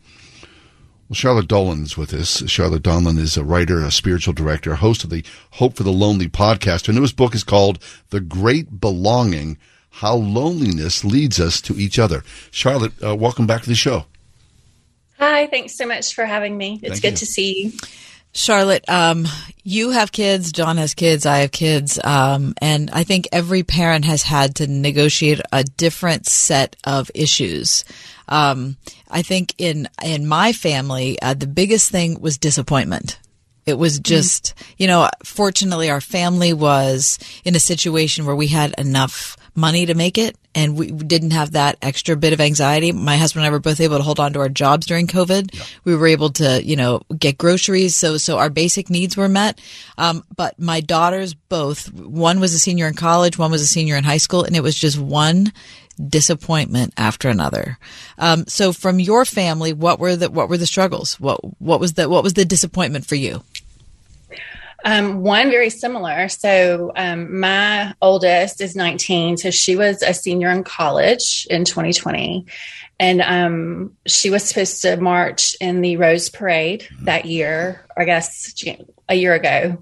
Well, 1.09 1.15
Charlotte 1.15 1.47
Donlon 1.47 1.83
is 1.83 1.97
with 1.97 2.13
us. 2.15 2.43
Charlotte 2.51 2.83
Donlon 2.83 3.19
is 3.19 3.37
a 3.37 3.45
writer, 3.45 3.83
a 3.83 3.91
spiritual 3.93 4.33
director, 4.35 4.75
host 4.77 5.05
of 5.05 5.11
the 5.11 5.25
Hope 5.53 5.77
for 5.77 5.83
the 5.85 5.93
Lonely 5.93 6.29
podcast. 6.29 6.87
Her 6.87 6.93
newest 6.93 7.17
book 7.17 7.35
is 7.35 7.45
called 7.45 7.79
The 8.11 8.21
Great 8.21 8.81
Belonging 8.81 9.59
How 9.91 10.15
Loneliness 10.15 11.05
Leads 11.05 11.39
Us 11.39 11.61
to 11.63 11.75
Each 11.75 11.99
Other. 11.99 12.25
Charlotte, 12.51 12.93
uh, 13.05 13.15
welcome 13.15 13.47
back 13.47 13.63
to 13.63 13.69
the 13.69 13.75
show. 13.75 14.07
Hi, 15.19 15.47
thanks 15.47 15.77
so 15.77 15.87
much 15.87 16.15
for 16.15 16.25
having 16.25 16.57
me. 16.57 16.81
It's 16.83 16.99
Thank 16.99 17.03
good 17.03 17.11
you. 17.13 17.17
to 17.19 17.27
see 17.27 17.63
you. 17.63 17.73
Charlotte, 18.35 18.89
um, 18.89 19.27
you 19.63 19.91
have 19.91 20.11
kids, 20.11 20.53
John 20.53 20.79
has 20.79 20.95
kids, 20.95 21.27
I 21.27 21.39
have 21.39 21.53
kids, 21.53 21.99
um, 22.03 22.55
and 22.63 22.91
I 22.91 23.05
think 23.05 23.29
every 23.31 23.63
parent 23.63 24.07
has 24.07 24.23
had 24.23 24.57
to 24.57 24.67
negotiate 24.67 25.41
a 25.53 25.63
different 25.65 26.27
set 26.27 26.77
of 26.85 27.11
issues. 27.15 27.85
Um, 28.29 28.77
I 29.11 29.21
think 29.23 29.55
in 29.59 29.89
in 30.03 30.27
my 30.27 30.53
family, 30.55 31.21
uh, 31.21 31.35
the 31.35 31.47
biggest 31.47 31.91
thing 31.91 32.21
was 32.21 32.39
disappointment. 32.39 33.19
It 33.65 33.75
was 33.75 34.01
just, 34.01 34.55
you 34.77 34.87
know, 34.87 35.09
fortunately, 35.25 35.91
our 35.91 36.01
family 36.01 36.53
was 36.53 37.19
in 37.45 37.55
a 37.55 37.61
situation 37.61 38.27
where 38.27 38.35
we 38.35 38.49
had 38.49 38.75
enough 38.79 39.37
money 39.55 39.87
to 39.87 39.95
make 39.95 40.17
it 40.19 40.37
and 40.55 40.77
we 40.77 40.91
didn't 40.91 41.33
have 41.33 41.53
that 41.53 41.77
extra 41.83 42.17
bit 42.17 42.33
of 42.33 42.41
anxiety. 42.41 42.93
My 42.93 43.17
husband 43.17 43.45
and 43.45 43.51
I 43.51 43.55
were 43.55 43.61
both 43.61 43.81
able 43.81 43.99
to 43.99 44.03
hold 44.03 44.21
on 44.21 44.33
to 44.33 44.41
our 44.41 44.49
jobs 44.49 44.87
during 44.87 45.07
COVID. 45.07 45.55
We 45.85 45.97
were 45.97 46.07
able 46.07 46.31
to, 46.31 46.63
you 46.63 46.77
know, 46.77 47.03
get 47.19 47.39
groceries. 47.39 47.97
So, 47.97 48.17
so 48.17 48.39
our 48.39 48.51
basic 48.51 48.91
needs 48.91 49.17
were 49.17 49.29
met. 49.29 49.61
Um, 49.97 50.25
but 50.37 50.59
my 50.59 50.81
daughters 50.81 51.35
both, 51.35 51.93
one 51.93 52.41
was 52.41 52.55
a 52.55 52.59
senior 52.59 52.87
in 52.87 52.95
college, 52.95 53.39
one 53.39 53.51
was 53.51 53.63
a 53.63 53.67
senior 53.67 53.97
in 53.97 54.05
high 54.05 54.19
school, 54.19 54.45
and 54.45 54.57
it 54.57 54.63
was 54.63 54.75
just 54.77 54.99
one 54.99 55.53
disappointment 56.09 56.93
after 56.97 57.29
another. 57.29 57.79
Um, 58.19 58.47
so, 58.47 58.73
from 58.73 59.01
your 59.01 59.25
family, 59.25 59.73
what 59.73 59.99
were 59.99 60.17
the 60.17 60.31
what 60.31 60.49
were 60.49 60.59
the 60.59 60.67
struggles? 60.67 61.19
What 61.21 61.41
what 61.61 61.81
was 61.81 61.95
the 61.95 62.09
what 62.09 62.23
was 62.23 62.35
the 62.35 62.45
disappointment 62.45 63.07
for 63.07 63.15
you? 63.15 63.43
Um, 64.85 65.23
one 65.23 65.51
very 65.51 65.71
similar. 65.71 66.29
So 66.29 66.91
um, 66.97 67.39
my 67.39 67.95
oldest 68.03 68.61
is 68.61 68.75
19, 68.75 69.37
so 69.37 69.51
she 69.51 69.77
was 69.77 70.03
a 70.03 70.13
senior 70.13 70.51
in 70.51 70.65
college 70.65 71.47
in 71.49 71.65
2020, 71.65 72.47
and 72.99 73.21
um, 73.23 73.97
she 74.07 74.31
was 74.31 74.43
supposed 74.43 74.83
to 74.83 74.97
march 74.97 75.55
in 75.61 75.83
the 75.83 75.97
Rose 75.97 76.29
Parade 76.31 76.89
that 77.03 77.27
year. 77.27 77.87
I 77.97 78.05
guess 78.05 78.53
a 79.09 79.15
year 79.15 79.35
ago. 79.35 79.79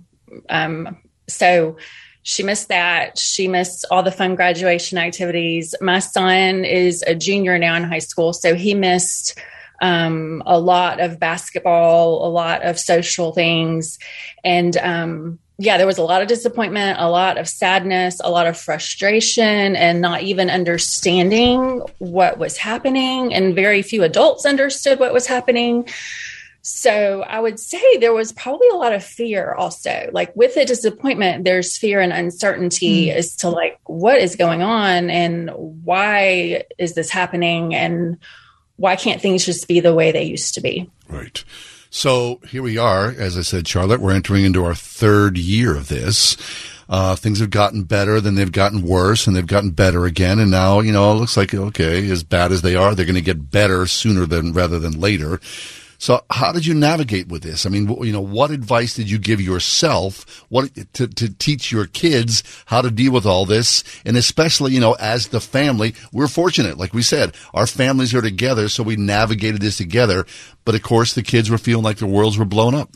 Um, 0.48 0.98
so 1.28 1.76
she 2.22 2.42
missed 2.42 2.68
that. 2.68 3.18
She 3.18 3.48
missed 3.48 3.84
all 3.90 4.02
the 4.02 4.12
fun 4.12 4.34
graduation 4.34 4.98
activities. 4.98 5.74
My 5.80 5.98
son 5.98 6.64
is 6.64 7.02
a 7.06 7.14
junior 7.14 7.59
now 7.59 7.74
in 7.76 7.84
high 7.84 8.01
school, 8.01 8.32
so 8.32 8.55
he 8.55 8.74
missed 8.74 9.38
um, 9.80 10.42
a 10.44 10.59
lot 10.59 11.01
of 11.01 11.18
basketball, 11.18 12.26
a 12.26 12.28
lot 12.28 12.62
of 12.62 12.78
social 12.78 13.32
things. 13.32 13.98
And 14.44 14.76
um, 14.76 15.38
yeah, 15.59 15.76
there 15.76 15.86
was 15.86 15.98
a 15.98 16.02
lot 16.02 16.22
of 16.22 16.28
disappointment, 16.28 16.98
a 17.01 17.10
lot 17.10 17.38
of 17.38 17.48
sadness, 17.48 18.20
a 18.22 18.30
lot 18.30 18.47
of 18.47 18.59
frustration, 18.59 19.76
and 19.76 20.01
not 20.01 20.22
even 20.22 20.51
understanding 20.51 21.82
what 21.98 22.38
was 22.38 22.56
happening. 22.56 23.34
And 23.34 23.55
very 23.55 23.82
few 23.82 24.02
adults 24.02 24.47
understood 24.47 24.98
what 24.98 25.12
was 25.12 25.26
happening. 25.26 25.88
So 26.62 27.22
I 27.22 27.40
would 27.40 27.58
say 27.58 27.96
there 27.96 28.12
was 28.12 28.32
probably 28.32 28.68
a 28.68 28.76
lot 28.76 28.92
of 28.92 29.02
fear 29.02 29.54
also. 29.54 30.10
Like 30.12 30.34
with 30.36 30.54
the 30.54 30.64
disappointment, 30.64 31.44
there's 31.44 31.78
fear 31.78 32.00
and 32.00 32.12
uncertainty 32.12 33.06
mm. 33.06 33.14
as 33.14 33.36
to 33.36 33.48
like 33.48 33.78
what 33.84 34.18
is 34.18 34.36
going 34.36 34.62
on 34.62 35.10
and 35.10 35.50
why 35.56 36.64
is 36.78 36.94
this 36.94 37.10
happening 37.10 37.74
and 37.74 38.18
why 38.76 38.96
can't 38.96 39.20
things 39.20 39.44
just 39.44 39.68
be 39.68 39.80
the 39.80 39.94
way 39.94 40.12
they 40.12 40.24
used 40.24 40.54
to 40.54 40.60
be? 40.60 40.90
Right. 41.08 41.42
So 41.90 42.40
here 42.48 42.62
we 42.62 42.78
are. 42.78 43.08
As 43.08 43.36
I 43.36 43.42
said, 43.42 43.66
Charlotte, 43.66 44.00
we're 44.00 44.14
entering 44.14 44.44
into 44.44 44.64
our 44.64 44.74
third 44.74 45.36
year 45.36 45.76
of 45.76 45.88
this. 45.88 46.36
Uh, 46.88 47.14
things 47.14 47.40
have 47.40 47.50
gotten 47.50 47.84
better, 47.84 48.20
then 48.20 48.34
they've 48.34 48.50
gotten 48.50 48.82
worse, 48.82 49.26
and 49.26 49.36
they've 49.36 49.46
gotten 49.46 49.70
better 49.70 50.06
again. 50.06 50.40
And 50.40 50.50
now, 50.50 50.80
you 50.80 50.92
know, 50.92 51.12
it 51.12 51.16
looks 51.16 51.36
like, 51.36 51.54
okay, 51.54 52.08
as 52.10 52.24
bad 52.24 52.50
as 52.50 52.62
they 52.62 52.74
are, 52.74 52.94
they're 52.94 53.06
going 53.06 53.14
to 53.14 53.20
get 53.20 53.50
better 53.50 53.86
sooner 53.86 54.26
than 54.26 54.52
rather 54.52 54.80
than 54.80 55.00
later. 55.00 55.40
So 56.01 56.24
how 56.31 56.51
did 56.52 56.64
you 56.64 56.72
navigate 56.72 57.28
with 57.28 57.43
this? 57.43 57.66
I 57.66 57.68
mean, 57.68 57.86
you 58.02 58.12
know, 58.12 58.22
what 58.22 58.51
advice 58.51 58.94
did 58.94 59.10
you 59.10 59.18
give 59.18 59.39
yourself 59.39 60.43
what 60.48 60.70
to, 60.94 61.06
to 61.06 61.35
teach 61.35 61.70
your 61.70 61.86
kids 61.86 62.43
how 62.64 62.81
to 62.81 62.90
deal 62.90 63.12
with 63.12 63.27
all 63.27 63.44
this? 63.44 63.85
And 64.06 64.16
especially, 64.16 64.72
you 64.72 64.81
know, 64.81 64.94
as 64.94 65.28
the 65.28 65.43
family, 65.43 65.94
we're 66.10 66.27
fortunate. 66.27 66.78
Like 66.78 66.94
we 66.94 67.02
said, 67.02 67.35
our 67.52 67.66
families 67.66 68.14
are 68.14 68.22
together. 68.22 68.70
So 68.70 68.82
we 68.82 68.97
navigated 68.97 69.60
this 69.60 69.77
together. 69.77 70.24
But 70.64 70.74
of 70.74 70.82
course, 70.82 71.12
the 71.12 71.22
kids 71.22 71.51
were 71.51 71.59
feeling 71.59 71.85
like 71.85 71.98
their 71.98 72.09
worlds 72.09 72.39
were 72.39 72.47
blown 72.47 72.74
up. 72.74 72.89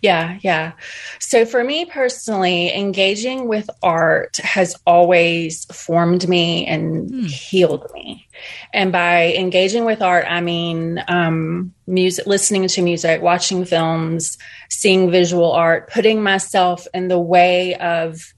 Yeah, 0.00 0.38
yeah. 0.42 0.72
So 1.18 1.44
for 1.44 1.64
me 1.64 1.84
personally, 1.84 2.72
engaging 2.72 3.48
with 3.48 3.68
art 3.82 4.36
has 4.36 4.76
always 4.86 5.64
formed 5.66 6.28
me 6.28 6.66
and 6.66 7.10
mm. 7.10 7.26
healed 7.26 7.90
me. 7.92 8.28
And 8.72 8.92
by 8.92 9.34
engaging 9.34 9.84
with 9.84 10.00
art, 10.00 10.26
I 10.28 10.40
mean 10.40 11.02
um, 11.08 11.74
music, 11.88 12.26
listening 12.26 12.68
to 12.68 12.82
music, 12.82 13.22
watching 13.22 13.64
films, 13.64 14.38
seeing 14.68 15.10
visual 15.10 15.50
art, 15.50 15.90
putting 15.90 16.22
myself 16.22 16.86
in 16.94 17.08
the 17.08 17.18
way 17.18 17.74
of 17.74 18.34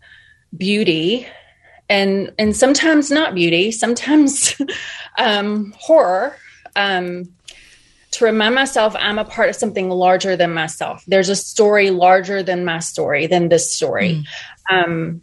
beauty 0.56 1.26
and 1.90 2.32
and 2.38 2.56
sometimes 2.56 3.10
not 3.10 3.34
beauty, 3.34 3.70
sometimes 3.70 4.54
um, 5.18 5.74
horror. 5.78 6.36
Um, 6.74 7.24
to 8.12 8.24
remind 8.24 8.54
myself 8.54 8.96
I'm 8.98 9.18
a 9.18 9.24
part 9.24 9.48
of 9.50 9.56
something 9.56 9.88
larger 9.88 10.36
than 10.36 10.52
myself. 10.52 11.04
There's 11.06 11.28
a 11.28 11.36
story 11.36 11.90
larger 11.90 12.42
than 12.42 12.64
my 12.64 12.80
story, 12.80 13.26
than 13.26 13.48
this 13.48 13.74
story. 13.74 14.24
Mm. 14.70 14.84
Um, 14.84 15.22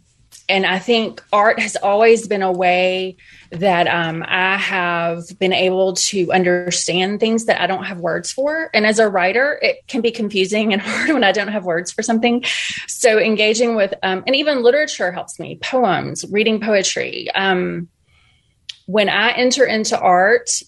and 0.50 0.64
I 0.64 0.78
think 0.78 1.22
art 1.30 1.60
has 1.60 1.76
always 1.76 2.26
been 2.26 2.40
a 2.40 2.50
way 2.50 3.16
that 3.52 3.86
um, 3.86 4.24
I 4.26 4.56
have 4.56 5.38
been 5.38 5.52
able 5.52 5.92
to 5.94 6.32
understand 6.32 7.20
things 7.20 7.44
that 7.44 7.60
I 7.60 7.66
don't 7.66 7.84
have 7.84 8.00
words 8.00 8.32
for. 8.32 8.70
And 8.72 8.86
as 8.86 8.98
a 8.98 9.08
writer, 9.08 9.58
it 9.60 9.86
can 9.88 10.00
be 10.00 10.10
confusing 10.10 10.72
and 10.72 10.80
hard 10.84 11.10
when 11.10 11.24
I 11.24 11.32
don't 11.32 11.48
have 11.48 11.64
words 11.64 11.92
for 11.92 12.02
something. 12.02 12.44
So 12.86 13.18
engaging 13.18 13.76
with, 13.76 13.92
um, 14.02 14.24
and 14.26 14.34
even 14.34 14.62
literature 14.62 15.12
helps 15.12 15.38
me, 15.38 15.58
poems, 15.62 16.24
reading 16.30 16.60
poetry. 16.60 17.30
Um, 17.34 17.88
when 18.86 19.10
I 19.10 19.32
enter 19.32 19.66
into 19.66 19.98
art, 20.00 20.62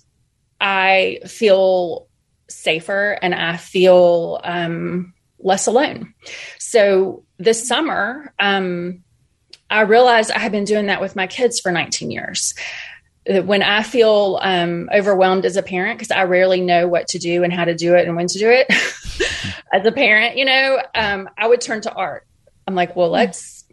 I 0.60 1.20
feel 1.26 2.06
safer 2.50 3.18
and 3.22 3.34
I 3.34 3.56
feel 3.56 4.40
um, 4.44 5.14
less 5.38 5.66
alone. 5.66 6.14
So 6.58 7.24
this 7.38 7.66
summer, 7.66 8.32
um, 8.38 9.02
I 9.70 9.82
realized 9.82 10.30
I 10.30 10.38
had 10.38 10.52
been 10.52 10.64
doing 10.64 10.86
that 10.86 11.00
with 11.00 11.16
my 11.16 11.26
kids 11.26 11.60
for 11.60 11.70
19 11.70 12.10
years. 12.10 12.54
When 13.26 13.62
I 13.62 13.82
feel 13.82 14.40
um, 14.42 14.88
overwhelmed 14.92 15.44
as 15.44 15.56
a 15.56 15.62
parent, 15.62 15.98
because 15.98 16.10
I 16.10 16.24
rarely 16.24 16.60
know 16.60 16.88
what 16.88 17.06
to 17.08 17.18
do 17.18 17.44
and 17.44 17.52
how 17.52 17.64
to 17.64 17.74
do 17.74 17.94
it 17.94 18.06
and 18.06 18.16
when 18.16 18.26
to 18.26 18.38
do 18.38 18.50
it 18.50 18.66
as 19.72 19.86
a 19.86 19.92
parent, 19.92 20.36
you 20.36 20.44
know, 20.44 20.82
um, 20.94 21.28
I 21.38 21.46
would 21.46 21.60
turn 21.60 21.82
to 21.82 21.92
art. 21.92 22.26
I'm 22.66 22.74
like, 22.74 22.96
well, 22.96 23.10
let's 23.10 23.64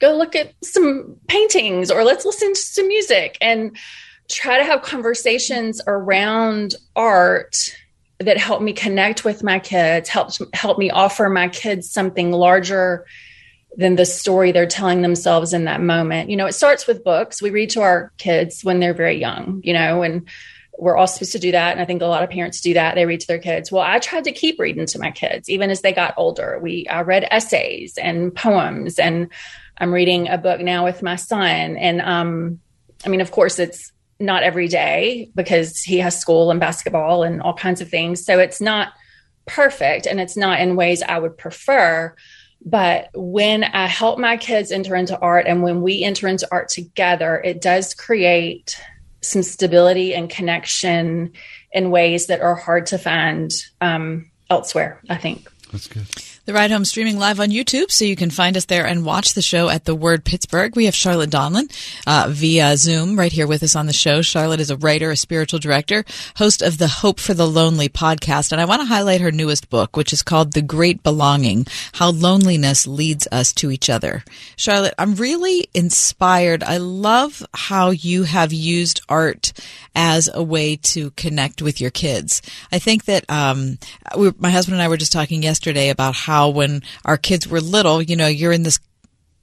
go 0.00 0.16
look 0.16 0.36
at 0.36 0.52
some 0.62 1.16
paintings 1.28 1.90
or 1.90 2.04
let's 2.04 2.24
listen 2.24 2.52
to 2.52 2.60
some 2.60 2.88
music 2.88 3.38
and 3.40 3.76
try 4.28 4.58
to 4.58 4.64
have 4.64 4.82
conversations 4.82 5.80
around 5.86 6.74
art 6.94 7.56
that 8.18 8.38
help 8.38 8.62
me 8.62 8.72
connect 8.72 9.24
with 9.24 9.42
my 9.42 9.58
kids, 9.58 10.08
helped 10.08 10.40
help 10.54 10.78
me 10.78 10.90
offer 10.90 11.28
my 11.28 11.48
kids 11.48 11.90
something 11.90 12.32
larger 12.32 13.06
than 13.76 13.96
the 13.96 14.06
story 14.06 14.52
they're 14.52 14.66
telling 14.66 15.02
themselves 15.02 15.52
in 15.52 15.64
that 15.64 15.82
moment. 15.82 16.30
You 16.30 16.36
know, 16.36 16.46
it 16.46 16.54
starts 16.54 16.86
with 16.86 17.04
books. 17.04 17.42
We 17.42 17.50
read 17.50 17.70
to 17.70 17.82
our 17.82 18.12
kids 18.16 18.64
when 18.64 18.80
they're 18.80 18.94
very 18.94 19.18
young, 19.18 19.60
you 19.62 19.74
know, 19.74 20.02
and 20.02 20.26
we're 20.78 20.96
all 20.96 21.06
supposed 21.06 21.32
to 21.32 21.38
do 21.38 21.52
that. 21.52 21.72
And 21.72 21.80
I 21.80 21.84
think 21.84 22.02
a 22.02 22.06
lot 22.06 22.22
of 22.22 22.30
parents 22.30 22.60
do 22.60 22.74
that. 22.74 22.94
They 22.94 23.06
read 23.06 23.20
to 23.20 23.26
their 23.26 23.38
kids. 23.38 23.70
Well, 23.70 23.82
I 23.82 23.98
tried 23.98 24.24
to 24.24 24.32
keep 24.32 24.58
reading 24.58 24.86
to 24.86 24.98
my 24.98 25.10
kids, 25.10 25.48
even 25.48 25.70
as 25.70 25.82
they 25.82 25.92
got 25.92 26.14
older. 26.16 26.58
We 26.62 26.86
I 26.88 27.02
read 27.02 27.28
essays 27.30 27.98
and 27.98 28.34
poems, 28.34 28.98
and 28.98 29.30
I'm 29.78 29.92
reading 29.92 30.28
a 30.28 30.38
book 30.38 30.60
now 30.60 30.84
with 30.84 31.02
my 31.02 31.16
son. 31.16 31.76
And 31.76 32.00
um, 32.00 32.60
I 33.04 33.08
mean, 33.08 33.20
of 33.20 33.30
course, 33.30 33.58
it's 33.58 33.92
not 34.18 34.42
every 34.42 34.68
day 34.68 35.30
because 35.34 35.80
he 35.80 35.98
has 35.98 36.18
school 36.18 36.50
and 36.50 36.60
basketball 36.60 37.22
and 37.22 37.42
all 37.42 37.54
kinds 37.54 37.80
of 37.80 37.88
things. 37.88 38.24
So 38.24 38.38
it's 38.38 38.60
not 38.60 38.92
perfect 39.46 40.06
and 40.06 40.20
it's 40.20 40.36
not 40.36 40.60
in 40.60 40.76
ways 40.76 41.02
I 41.02 41.18
would 41.18 41.36
prefer. 41.36 42.14
But 42.64 43.10
when 43.14 43.64
I 43.64 43.86
help 43.86 44.18
my 44.18 44.36
kids 44.36 44.72
enter 44.72 44.96
into 44.96 45.18
art 45.18 45.46
and 45.46 45.62
when 45.62 45.82
we 45.82 46.02
enter 46.02 46.26
into 46.26 46.48
art 46.50 46.68
together, 46.68 47.40
it 47.44 47.60
does 47.60 47.94
create 47.94 48.80
some 49.20 49.42
stability 49.42 50.14
and 50.14 50.30
connection 50.30 51.32
in 51.72 51.90
ways 51.90 52.26
that 52.26 52.40
are 52.40 52.54
hard 52.54 52.86
to 52.86 52.98
find 52.98 53.52
um, 53.80 54.30
elsewhere, 54.50 55.00
I 55.08 55.16
think. 55.16 55.48
That's 55.70 55.86
good. 55.86 56.06
The 56.46 56.52
Ride 56.52 56.70
Home 56.70 56.84
streaming 56.84 57.18
live 57.18 57.40
on 57.40 57.48
YouTube, 57.48 57.90
so 57.90 58.04
you 58.04 58.14
can 58.14 58.30
find 58.30 58.56
us 58.56 58.66
there 58.66 58.86
and 58.86 59.04
watch 59.04 59.34
the 59.34 59.42
show 59.42 59.68
at 59.68 59.84
the 59.84 59.96
Word 59.96 60.24
Pittsburgh. 60.24 60.76
We 60.76 60.84
have 60.84 60.94
Charlotte 60.94 61.30
Donlon 61.30 61.68
uh, 62.06 62.28
via 62.28 62.76
Zoom 62.76 63.18
right 63.18 63.32
here 63.32 63.48
with 63.48 63.64
us 63.64 63.74
on 63.74 63.86
the 63.86 63.92
show. 63.92 64.22
Charlotte 64.22 64.60
is 64.60 64.70
a 64.70 64.76
writer, 64.76 65.10
a 65.10 65.16
spiritual 65.16 65.58
director, 65.58 66.04
host 66.36 66.62
of 66.62 66.78
the 66.78 66.86
Hope 66.86 67.18
for 67.18 67.34
the 67.34 67.48
Lonely 67.48 67.88
podcast, 67.88 68.52
and 68.52 68.60
I 68.60 68.64
want 68.64 68.80
to 68.80 68.86
highlight 68.86 69.22
her 69.22 69.32
newest 69.32 69.70
book, 69.70 69.96
which 69.96 70.12
is 70.12 70.22
called 70.22 70.52
The 70.52 70.62
Great 70.62 71.02
Belonging: 71.02 71.66
How 71.94 72.10
Loneliness 72.12 72.86
Leads 72.86 73.26
Us 73.32 73.52
to 73.54 73.72
Each 73.72 73.90
Other. 73.90 74.22
Charlotte, 74.54 74.94
I'm 74.98 75.16
really 75.16 75.66
inspired. 75.74 76.62
I 76.62 76.76
love 76.76 77.44
how 77.54 77.90
you 77.90 78.22
have 78.22 78.52
used 78.52 79.00
art 79.08 79.52
as 79.96 80.30
a 80.32 80.44
way 80.44 80.76
to 80.76 81.10
connect 81.12 81.60
with 81.60 81.80
your 81.80 81.90
kids. 81.90 82.40
I 82.70 82.78
think 82.78 83.06
that 83.06 83.24
um, 83.28 83.78
we, 84.16 84.30
my 84.38 84.50
husband 84.50 84.74
and 84.74 84.82
I 84.82 84.86
were 84.86 84.96
just 84.96 85.10
talking 85.10 85.42
yesterday 85.42 85.88
about 85.88 86.14
how 86.14 86.35
when 86.44 86.82
our 87.04 87.16
kids 87.16 87.46
were 87.48 87.60
little, 87.60 88.00
you 88.02 88.16
know, 88.16 88.26
you're 88.26 88.52
in 88.52 88.62
this 88.62 88.78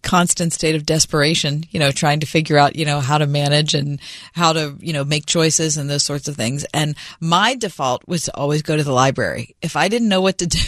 constant 0.03 0.53
state 0.53 0.75
of 0.75 0.85
desperation, 0.85 1.63
you 1.71 1.79
know, 1.79 1.91
trying 1.91 2.19
to 2.19 2.27
figure 2.27 2.57
out, 2.57 2.75
you 2.75 2.85
know, 2.85 2.99
how 2.99 3.17
to 3.17 3.25
manage 3.25 3.73
and 3.73 3.99
how 4.33 4.53
to, 4.53 4.75
you 4.79 4.93
know, 4.93 5.03
make 5.03 5.25
choices 5.25 5.77
and 5.77 5.89
those 5.89 6.03
sorts 6.03 6.27
of 6.27 6.35
things. 6.35 6.65
And 6.73 6.95
my 7.19 7.55
default 7.55 8.07
was 8.07 8.23
to 8.23 8.35
always 8.35 8.61
go 8.61 8.77
to 8.77 8.83
the 8.83 8.93
library. 8.93 9.55
If 9.61 9.75
I 9.75 9.87
didn't 9.87 10.09
know 10.09 10.21
what 10.21 10.37
to 10.39 10.47
do, 10.47 10.59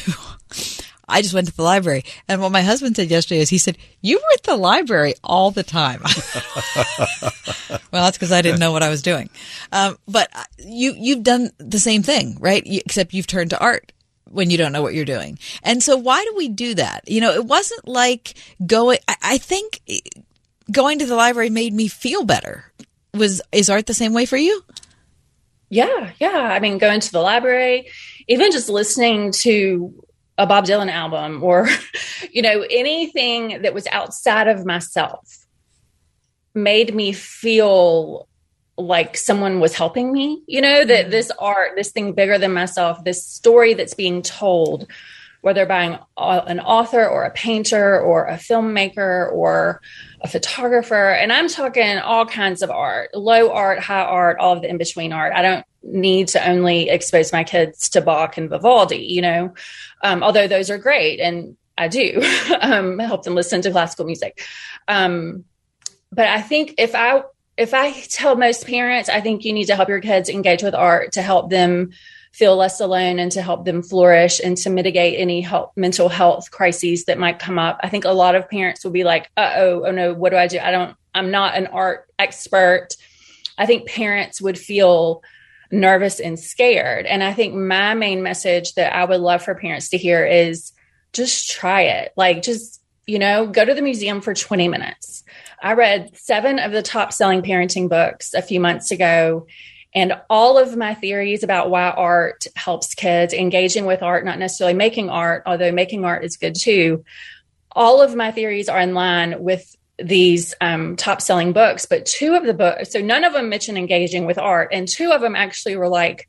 I 1.08 1.22
just 1.22 1.34
went 1.34 1.48
to 1.48 1.56
the 1.56 1.62
library. 1.62 2.06
And 2.28 2.42
what 2.42 2.52
my 2.52 2.62
husband 2.62 2.96
said 2.96 3.12
yesterday 3.12 3.42
is 3.42 3.50
he 3.50 3.58
said, 3.58 3.78
You 4.02 4.18
were 4.18 4.34
at 4.34 4.44
the 4.44 4.56
library 4.56 5.14
all 5.24 5.52
the 5.52 5.64
time. 5.64 6.02
well, 7.92 8.04
that's 8.04 8.18
because 8.18 8.32
I 8.32 8.42
didn't 8.42 8.60
know 8.60 8.72
what 8.72 8.84
I 8.84 8.90
was 8.90 9.02
doing. 9.02 9.30
Um, 9.72 9.98
but 10.08 10.30
uh, 10.34 10.44
you, 10.58 10.96
you've 10.98 11.24
done 11.24 11.52
the 11.60 11.80
same 11.80 12.02
thing, 12.02 12.38
right? 12.40 12.66
You, 12.66 12.82
except 12.86 13.14
you've 13.14 13.28
turned 13.28 13.52
to 13.52 13.60
art 13.60 13.92
when 14.30 14.50
you 14.50 14.58
don't 14.58 14.72
know 14.72 14.82
what 14.82 14.94
you're 14.94 15.06
doing. 15.06 15.40
And 15.64 15.82
so 15.82 15.96
why 15.98 16.24
do 16.24 16.34
we 16.36 16.50
do 16.50 16.76
that? 16.76 17.08
You 17.08 17.22
know, 17.22 17.32
it 17.32 17.46
wasn't 17.46 17.88
like 17.88 18.34
going, 18.66 19.00
I, 19.22 19.38
think 19.38 19.82
going 20.72 21.00
to 21.00 21.06
the 21.06 21.16
library 21.16 21.50
made 21.50 21.74
me 21.74 21.88
feel 21.88 22.24
better 22.24 22.72
was 23.14 23.42
is 23.52 23.70
art 23.70 23.86
the 23.86 23.94
same 23.94 24.14
way 24.14 24.26
for 24.26 24.38
you? 24.38 24.64
Yeah, 25.70 26.12
yeah. 26.20 26.50
I 26.52 26.60
mean, 26.60 26.78
going 26.78 27.00
to 27.00 27.12
the 27.12 27.22
library, 27.22 27.90
even 28.28 28.52
just 28.52 28.70
listening 28.70 29.32
to 29.44 30.06
a 30.38 30.46
Bob 30.46 30.66
Dylan 30.66 30.92
album 30.92 31.44
or, 31.44 31.68
you 32.32 32.42
know, 32.42 32.66
anything 32.70 33.62
that 33.62 33.74
was 33.74 33.88
outside 33.88 34.48
of 34.48 34.66
myself 34.66 35.46
made 36.54 36.94
me 36.94 37.14
feel 37.14 38.28
like 38.78 39.16
someone 39.16 39.60
was 39.60 39.74
helping 39.74 40.12
me, 40.12 40.44
you 40.48 40.62
know, 40.62 40.84
that 40.84 41.12
this 41.12 41.32
art, 41.40 41.72
this 41.76 41.92
thing 41.92 42.14
bigger 42.14 42.38
than 42.38 42.54
myself, 42.54 43.04
this 43.04 43.26
story 43.26 43.74
that's 43.74 43.94
being 43.94 44.22
told, 44.22 44.88
whether 45.42 45.66
by 45.66 46.00
an 46.18 46.60
author 46.60 47.06
or 47.06 47.24
a 47.24 47.32
painter 47.32 48.00
or 48.00 48.26
a 48.26 48.36
filmmaker 48.36 49.32
or 49.32 49.82
a 50.22 50.28
photographer. 50.28 51.12
And 51.12 51.32
I'm 51.32 51.48
talking 51.48 51.98
all 52.00 52.26
kinds 52.26 52.62
of 52.62 52.70
art, 52.70 53.14
low 53.14 53.52
art, 53.52 53.80
high 53.80 54.04
art, 54.04 54.40
all 54.40 54.54
of 54.54 54.62
the 54.62 54.70
in 54.70 54.78
between 54.78 55.14
art. 55.14 55.34
I 55.34 55.42
don't 55.42 55.66
need 55.84 56.30
to 56.30 56.50
only 56.50 56.90
expose 56.90 57.32
my 57.32 57.44
kids 57.44 57.90
to 57.90 58.02
Bach 58.02 58.38
and 58.38 58.50
Vivaldi, 58.50 58.98
you 58.98 59.22
know, 59.22 59.54
um, 60.04 60.24
although 60.24 60.48
those 60.48 60.70
are 60.70 60.78
great 60.78 61.20
and 61.20 61.56
I 61.78 61.88
do 61.88 62.22
um, 62.62 63.00
help 63.00 63.24
them 63.24 63.36
listen 63.36 63.62
to 63.62 63.72
classical 63.72 64.06
music. 64.06 64.42
Um, 64.88 65.46
but 66.12 66.28
I 66.28 66.42
think 66.42 66.76
if 66.78 66.96
I 66.96 67.24
if 67.58 67.74
I 67.74 67.92
tell 67.92 68.36
most 68.36 68.68
parents, 68.68 69.10
I 69.10 69.22
think 69.22 69.46
you 69.46 69.54
need 69.54 69.66
to 69.66 69.76
help 69.76 69.90
your 69.90 70.02
kids 70.02 70.30
engage 70.30 70.64
with 70.64 70.76
art 70.76 71.14
to 71.14 71.22
help 71.22 71.50
them 71.50 71.92
feel 72.34 72.58
less 72.58 72.82
alone 72.82 73.18
and 73.18 73.32
to 73.32 73.42
help 73.42 73.64
them 73.64 73.82
flourish 73.82 74.42
and 74.44 74.58
to 74.58 74.70
mitigate 74.70 75.18
any 75.18 75.40
health, 75.40 75.72
mental 75.78 76.10
health 76.10 76.52
crises 76.52 77.06
that 77.06 77.18
might 77.18 77.40
come 77.40 77.58
up. 77.58 77.80
I 77.82 77.88
think 77.88 78.04
a 78.04 78.10
lot 78.10 78.36
of 78.36 78.50
parents 78.50 78.84
will 78.84 78.92
be 78.92 79.06
like, 79.06 79.32
"Uh 79.38 79.54
oh, 79.56 79.86
oh 79.86 79.92
no, 79.92 80.14
what 80.14 80.32
do 80.32 80.38
I 80.38 80.48
do? 80.48 80.60
I 80.60 80.72
don't. 80.72 80.98
I'm 81.14 81.32
not 81.32 81.56
an 81.56 81.68
art 81.68 82.08
expert." 82.20 82.90
I 83.58 83.66
think 83.66 83.88
parents 83.88 84.42
would 84.42 84.60
feel 84.60 85.24
nervous 85.72 86.20
and 86.20 86.38
scared. 86.38 87.06
And 87.06 87.24
I 87.24 87.34
think 87.34 87.54
my 87.54 87.94
main 87.94 88.22
message 88.22 88.74
that 88.74 88.94
I 88.94 89.06
would 89.06 89.22
love 89.22 89.44
for 89.44 89.56
parents 89.56 89.90
to 89.90 89.98
hear 89.98 90.26
is 90.26 90.74
just 91.14 91.50
try 91.52 91.84
it. 91.84 92.12
Like, 92.18 92.44
just, 92.44 92.82
you 93.08 93.20
know, 93.20 93.48
go 93.48 93.64
to 93.64 93.74
the 93.74 93.82
museum 93.82 94.22
for 94.22 94.34
20 94.34 94.68
minutes. 94.68 95.24
I 95.62 95.74
read 95.74 96.18
seven 96.18 96.60
of 96.60 96.72
the 96.72 96.82
top 96.82 97.14
selling 97.14 97.42
parenting 97.42 97.90
books 97.90 98.34
a 98.34 98.42
few 98.42 98.60
months 98.60 98.92
ago. 98.92 99.48
And 99.94 100.20
all 100.30 100.58
of 100.58 100.76
my 100.76 100.94
theories 100.94 101.44
about 101.44 101.70
why 101.70 101.90
art 101.90 102.48
helps 102.56 102.94
kids 102.96 103.34
engaging 103.34 103.86
with 103.86 104.04
art, 104.04 104.26
not 104.26 104.40
necessarily 104.40 104.74
making 104.74 105.10
art, 105.10 105.44
although 105.46 105.72
making 105.72 106.04
art 106.04 106.26
is 106.26 106.36
good 106.36 106.56
too. 106.56 107.06
All 107.72 108.02
of 108.02 108.16
my 108.16 108.32
theories 108.32 108.68
are 108.68 108.80
in 108.80 108.94
line 108.94 109.42
with 109.42 109.76
these 109.98 110.54
um, 110.60 110.98
top 110.98 111.22
selling 111.22 111.54
books, 111.54 111.86
but 111.86 112.06
two 112.06 112.34
of 112.34 112.46
the 112.46 112.54
books, 112.54 112.92
so 112.92 113.00
none 113.00 113.24
of 113.24 113.34
them 113.34 113.48
mention 113.48 113.78
engaging 113.78 114.26
with 114.26 114.38
art, 114.38 114.70
and 114.74 114.88
two 114.88 115.12
of 115.12 115.22
them 115.22 115.36
actually 115.36 115.78
were 115.78 115.88
like, 115.88 116.28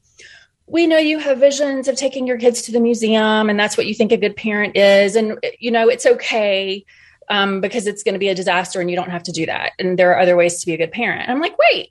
we 0.66 0.86
know 0.86 0.98
you 0.98 1.18
have 1.18 1.38
visions 1.38 1.88
of 1.88 1.97
taking 1.97 2.26
your 2.26 2.38
kids 2.38 2.62
to 2.62 2.72
the 2.72 2.80
museum, 2.80 3.48
and 3.48 3.59
that's 3.59 3.76
what 3.76 3.86
you 3.86 3.94
think 3.94 4.12
a 4.12 4.16
good 4.16 4.36
parent 4.36 4.76
is. 4.76 5.14
And, 5.14 5.38
you 5.59 5.70
know, 5.70 5.88
it's 5.88 6.06
okay 6.06 6.84
um, 7.28 7.60
because 7.60 7.86
it's 7.86 8.02
going 8.02 8.14
to 8.14 8.18
be 8.18 8.28
a 8.28 8.34
disaster 8.34 8.80
and 8.80 8.90
you 8.90 8.97
don't 8.97 9.10
have 9.10 9.22
to 9.24 9.32
do 9.32 9.47
that. 9.47 9.72
And 9.78 9.98
there 9.98 10.12
are 10.12 10.20
other 10.20 10.36
ways 10.36 10.60
to 10.60 10.66
be 10.66 10.74
a 10.74 10.78
good 10.78 10.93
parent. 10.93 11.28
I'm 11.28 11.40
like, 11.40 11.56
wait, 11.59 11.90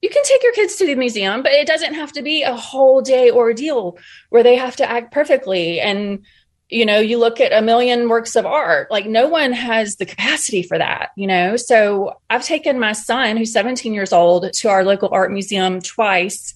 you 0.00 0.08
can 0.08 0.22
take 0.24 0.42
your 0.42 0.52
kids 0.52 0.76
to 0.76 0.86
the 0.86 0.94
museum, 0.94 1.42
but 1.42 1.52
it 1.52 1.66
doesn't 1.66 1.94
have 1.94 2.12
to 2.12 2.22
be 2.22 2.42
a 2.42 2.54
whole 2.54 3.00
day 3.00 3.30
ordeal 3.30 3.96
where 4.30 4.42
they 4.42 4.56
have 4.56 4.76
to 4.76 4.90
act 4.90 5.12
perfectly 5.12 5.80
and 5.80 6.24
you 6.68 6.86
know 6.86 6.98
you 6.98 7.18
look 7.18 7.38
at 7.38 7.52
a 7.52 7.60
million 7.60 8.08
works 8.08 8.34
of 8.34 8.46
art 8.46 8.90
like 8.90 9.04
no 9.04 9.28
one 9.28 9.52
has 9.52 9.96
the 9.96 10.06
capacity 10.06 10.62
for 10.62 10.78
that 10.78 11.10
you 11.16 11.26
know 11.26 11.54
so 11.54 12.14
i've 12.30 12.42
taken 12.42 12.78
my 12.78 12.92
son 12.92 13.36
who's 13.36 13.52
17 13.52 13.92
years 13.92 14.12
old 14.12 14.50
to 14.54 14.68
our 14.70 14.82
local 14.82 15.10
art 15.12 15.30
museum 15.30 15.82
twice 15.82 16.54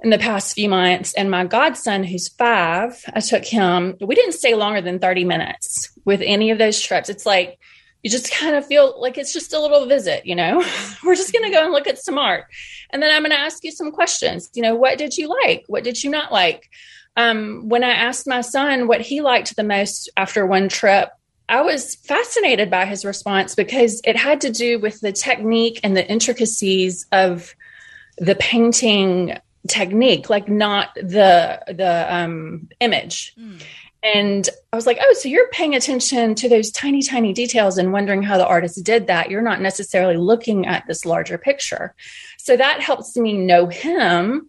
in 0.00 0.10
the 0.10 0.18
past 0.18 0.54
few 0.54 0.68
months 0.68 1.12
and 1.14 1.30
my 1.30 1.44
godson 1.44 2.04
who's 2.04 2.28
five 2.28 3.04
i 3.14 3.20
took 3.20 3.44
him 3.44 3.96
we 4.00 4.14
didn't 4.14 4.32
stay 4.32 4.54
longer 4.54 4.80
than 4.80 4.98
30 4.98 5.24
minutes 5.24 5.90
with 6.08 6.22
any 6.24 6.50
of 6.50 6.56
those 6.56 6.80
trips. 6.80 7.10
It's 7.10 7.26
like 7.26 7.58
you 8.02 8.10
just 8.10 8.32
kind 8.32 8.56
of 8.56 8.66
feel 8.66 8.98
like 8.98 9.18
it's 9.18 9.32
just 9.32 9.52
a 9.52 9.60
little 9.60 9.86
visit 9.86 10.24
you 10.24 10.34
know? 10.34 10.64
We're 11.04 11.14
just 11.14 11.32
going 11.32 11.44
to 11.44 11.56
go 11.56 11.62
and 11.62 11.72
look 11.72 11.86
at 11.86 11.98
some 11.98 12.18
art. 12.18 12.46
And 12.90 13.02
then 13.02 13.14
i'm 13.14 13.22
going 13.22 13.30
to 13.30 13.38
ask 13.38 13.62
you 13.62 13.70
some 13.70 13.92
questions. 13.92 14.50
You 14.54 14.62
know 14.62 14.74
what 14.74 14.98
did 14.98 15.16
you 15.16 15.28
like? 15.42 15.64
What 15.68 15.84
did 15.84 16.02
you 16.02 16.10
not 16.10 16.32
like? 16.32 16.70
Um, 17.16 17.68
when 17.68 17.84
I 17.84 17.90
asked 17.90 18.26
my 18.26 18.40
son 18.40 18.88
what 18.88 19.02
he 19.02 19.20
liked 19.20 19.54
the 19.54 19.64
most 19.64 20.08
after 20.16 20.46
one 20.46 20.68
trip, 20.68 21.10
I 21.48 21.60
was 21.60 21.96
fascinated 21.96 22.70
by 22.70 22.86
his 22.86 23.04
response 23.04 23.54
because 23.54 24.00
it 24.04 24.16
had 24.16 24.40
to 24.42 24.50
do 24.50 24.78
with 24.78 25.00
the 25.00 25.12
technique 25.12 25.80
and 25.82 25.96
the 25.96 26.08
intricacies 26.08 27.06
of 27.12 27.54
the 28.18 28.34
painting 28.34 29.38
technique, 29.68 30.30
like 30.30 30.48
not 30.48 30.94
the 30.94 31.62
the 31.68 32.06
um, 32.14 32.68
image. 32.80 33.34
Mm. 33.38 33.62
And 34.02 34.48
I 34.72 34.76
was 34.76 34.86
like, 34.86 34.98
oh, 35.00 35.14
so 35.14 35.28
you're 35.28 35.48
paying 35.48 35.74
attention 35.74 36.36
to 36.36 36.48
those 36.48 36.70
tiny, 36.70 37.02
tiny 37.02 37.32
details 37.32 37.78
and 37.78 37.92
wondering 37.92 38.22
how 38.22 38.38
the 38.38 38.46
artist 38.46 38.84
did 38.84 39.08
that. 39.08 39.28
You're 39.28 39.42
not 39.42 39.60
necessarily 39.60 40.16
looking 40.16 40.66
at 40.66 40.86
this 40.86 41.04
larger 41.04 41.36
picture. 41.36 41.94
So 42.38 42.56
that 42.56 42.80
helps 42.80 43.16
me 43.16 43.32
know 43.32 43.66
him 43.66 44.48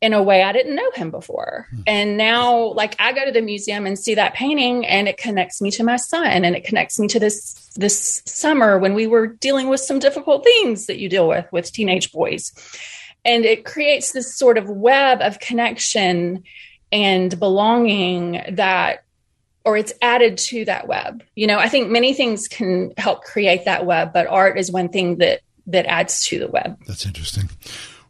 in 0.00 0.12
a 0.12 0.22
way 0.22 0.42
I 0.42 0.52
didn't 0.52 0.76
know 0.76 0.90
him 0.92 1.10
before. 1.10 1.66
Hmm. 1.70 1.80
And 1.86 2.16
now, 2.16 2.72
like, 2.74 2.94
I 2.98 3.12
go 3.12 3.24
to 3.24 3.32
the 3.32 3.40
museum 3.40 3.86
and 3.86 3.98
see 3.98 4.14
that 4.14 4.34
painting, 4.34 4.86
and 4.86 5.08
it 5.08 5.16
connects 5.16 5.62
me 5.62 5.70
to 5.72 5.82
my 5.82 5.96
son, 5.96 6.26
and 6.26 6.54
it 6.54 6.64
connects 6.64 7.00
me 7.00 7.08
to 7.08 7.18
this 7.18 7.54
this 7.76 8.22
summer 8.26 8.78
when 8.78 8.94
we 8.94 9.06
were 9.06 9.26
dealing 9.26 9.68
with 9.68 9.80
some 9.80 9.98
difficult 9.98 10.44
things 10.44 10.86
that 10.86 10.98
you 10.98 11.08
deal 11.08 11.26
with 11.26 11.46
with 11.52 11.72
teenage 11.72 12.12
boys. 12.12 12.52
And 13.24 13.44
it 13.44 13.64
creates 13.64 14.12
this 14.12 14.36
sort 14.36 14.58
of 14.58 14.68
web 14.68 15.20
of 15.20 15.38
connection 15.40 16.44
and 16.92 17.38
belonging 17.38 18.42
that 18.52 19.04
or 19.64 19.76
it's 19.78 19.94
added 20.02 20.36
to 20.36 20.64
that 20.66 20.86
web. 20.86 21.22
You 21.34 21.46
know, 21.46 21.58
I 21.58 21.68
think 21.68 21.90
many 21.90 22.12
things 22.12 22.46
can 22.48 22.92
help 22.98 23.24
create 23.24 23.64
that 23.64 23.86
web, 23.86 24.12
but 24.12 24.26
art 24.26 24.58
is 24.58 24.70
one 24.70 24.90
thing 24.90 25.18
that 25.18 25.40
that 25.66 25.86
adds 25.86 26.26
to 26.26 26.38
the 26.38 26.48
web. 26.48 26.78
That's 26.86 27.06
interesting. 27.06 27.48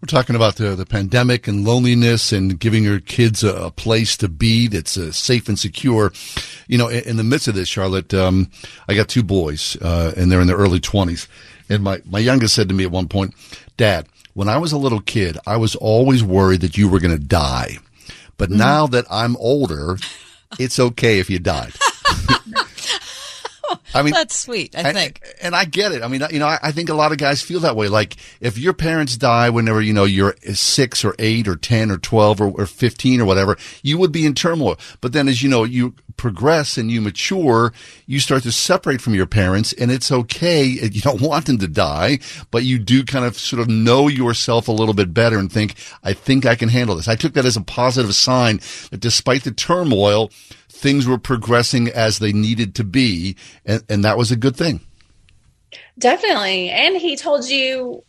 We're 0.01 0.07
talking 0.07 0.37
about 0.37 0.57
the, 0.57 0.75
the 0.75 0.85
pandemic 0.85 1.49
and 1.49 1.65
loneliness 1.65 2.33
and 2.33 2.59
giving 2.59 2.85
your 2.85 3.01
kids 3.01 3.43
a, 3.43 3.55
a 3.55 3.71
place 3.71 4.17
to 4.19 4.29
be 4.29 4.67
that's 4.67 4.99
uh, 4.99 5.13
safe 5.13 5.49
and 5.49 5.59
secure. 5.59 6.13
You 6.67 6.77
know, 6.77 6.89
in, 6.89 7.05
in, 7.05 7.17
the 7.17 7.25
midst 7.25 7.49
of 7.49 7.55
this, 7.55 7.69
Charlotte, 7.69 8.13
um, 8.13 8.51
I 8.89 8.95
got 8.95 9.09
two 9.09 9.23
boys, 9.23 9.79
uh, 9.81 10.13
and 10.15 10.31
they're 10.31 10.43
in 10.43 10.47
their 10.47 10.59
early 10.59 10.81
20s. 10.81 11.27
And 11.71 11.83
my, 11.83 12.03
my 12.05 12.19
youngest 12.19 12.55
said 12.55 12.69
to 12.69 12.75
me 12.75 12.85
at 12.85 12.91
one 12.91 13.09
point, 13.09 13.35
Dad, 13.79 14.07
when 14.35 14.49
I 14.49 14.59
was 14.59 14.73
a 14.73 14.79
little 14.79 15.01
kid, 15.01 15.39
I 15.47 15.57
was 15.57 15.75
always 15.77 16.23
worried 16.23 16.61
that 16.61 16.77
you 16.77 16.89
were 16.89 17.01
going 17.01 17.17
to 17.17 17.25
die. 17.25 17.79
But 18.37 18.51
mm. 18.51 18.57
now 18.57 18.87
that 18.89 19.07
I'm 19.11 19.37
older, 19.37 19.97
it's 20.59 20.79
okay 20.79 21.19
if 21.21 21.31
you 21.31 21.39
died. 21.39 21.73
I 23.95 24.03
mean, 24.03 24.13
that's 24.13 24.39
sweet. 24.39 24.77
I 24.77 24.93
think, 24.93 25.21
and, 25.25 25.47
and 25.47 25.57
I 25.57 25.65
get 25.65 25.93
it. 25.93 26.03
I 26.03 26.09
mean, 26.09 26.23
you 26.31 26.39
know, 26.39 26.47
I, 26.47 26.59
I, 26.63 26.73
think 26.73 26.89
a 26.89 26.95
lot 26.95 27.13
of 27.13 27.19
guys 27.19 27.43
feel 27.43 27.61
that 27.61 27.77
way. 27.77 27.89
Like 27.89 28.17
if 28.41 28.59
your 28.59 28.73
parents 28.73 29.17
die 29.17 29.51
whenever 29.51 29.81
you 29.81 29.93
know 29.93 30.05
you're 30.05 30.35
six 30.55 31.05
or 31.05 31.15
eight 31.19 31.49
or 31.49 31.57
ten 31.57 31.91
or 31.91 31.99
twelve 31.99 32.41
or, 32.41 32.51
or 32.51 32.67
fifteen 32.67 33.21
or 33.21 33.25
whatever, 33.25 33.57
you 33.83 33.99
would 33.99 34.13
be 34.13 34.27
in 34.27 34.35
turmoil. 34.35 34.79
But 35.01 35.13
then, 35.13 35.29
as 35.29 35.43
you 35.43 35.49
know, 35.49 35.65
you 35.65 35.95
progress 36.17 36.77
and 36.79 36.91
you 36.91 37.01
mature, 37.01 37.73
you 38.07 38.21
start 38.21 38.43
to 38.45 38.53
separate 38.53 39.01
from 39.01 39.15
your 39.15 39.27
parents, 39.27 39.73
and 39.73 39.91
it's 39.91 40.11
okay. 40.11 40.65
You 40.65 41.01
don't 41.01 41.21
want 41.35 41.47
them 41.47 41.59
to 41.59 41.69
die, 41.69 42.19
but 42.51 42.65
you 42.65 42.79
do 42.79 43.05
kind 43.05 43.25
of 43.25 43.37
sort 43.37 43.61
of 43.61 43.69
know 43.69 44.09
yourself 44.09 44.69
a 44.69 44.73
little 44.73 44.95
bit 44.95 45.13
better 45.15 45.39
and 45.39 45.51
think, 45.51 45.75
I 46.03 46.13
think 46.13 46.47
I 46.47 46.55
can 46.55 46.69
handle 46.69 46.97
this. 46.97 47.09
I 47.09 47.17
took 47.17 47.35
that 47.35 47.45
as 47.45 47.57
a 47.57 47.63
positive 47.63 48.15
sign 48.15 48.61
that 48.91 49.01
despite 49.01 49.45
the 49.45 49.53
turmoil 49.53 50.31
things 50.85 51.07
were 51.07 51.17
progressing 51.17 51.89
as 51.89 52.19
they 52.19 52.31
needed 52.31 52.75
to 52.75 52.85
be, 52.85 53.37
and, 53.65 53.83
and 53.89 54.05
that 54.05 54.19
was 54.19 54.31
a 54.31 54.37
good 54.37 54.55
thing. 54.55 54.81
Definitely. 55.99 56.69
And 56.69 56.95
he 56.95 57.17
told 57.17 57.49
you 57.49 58.05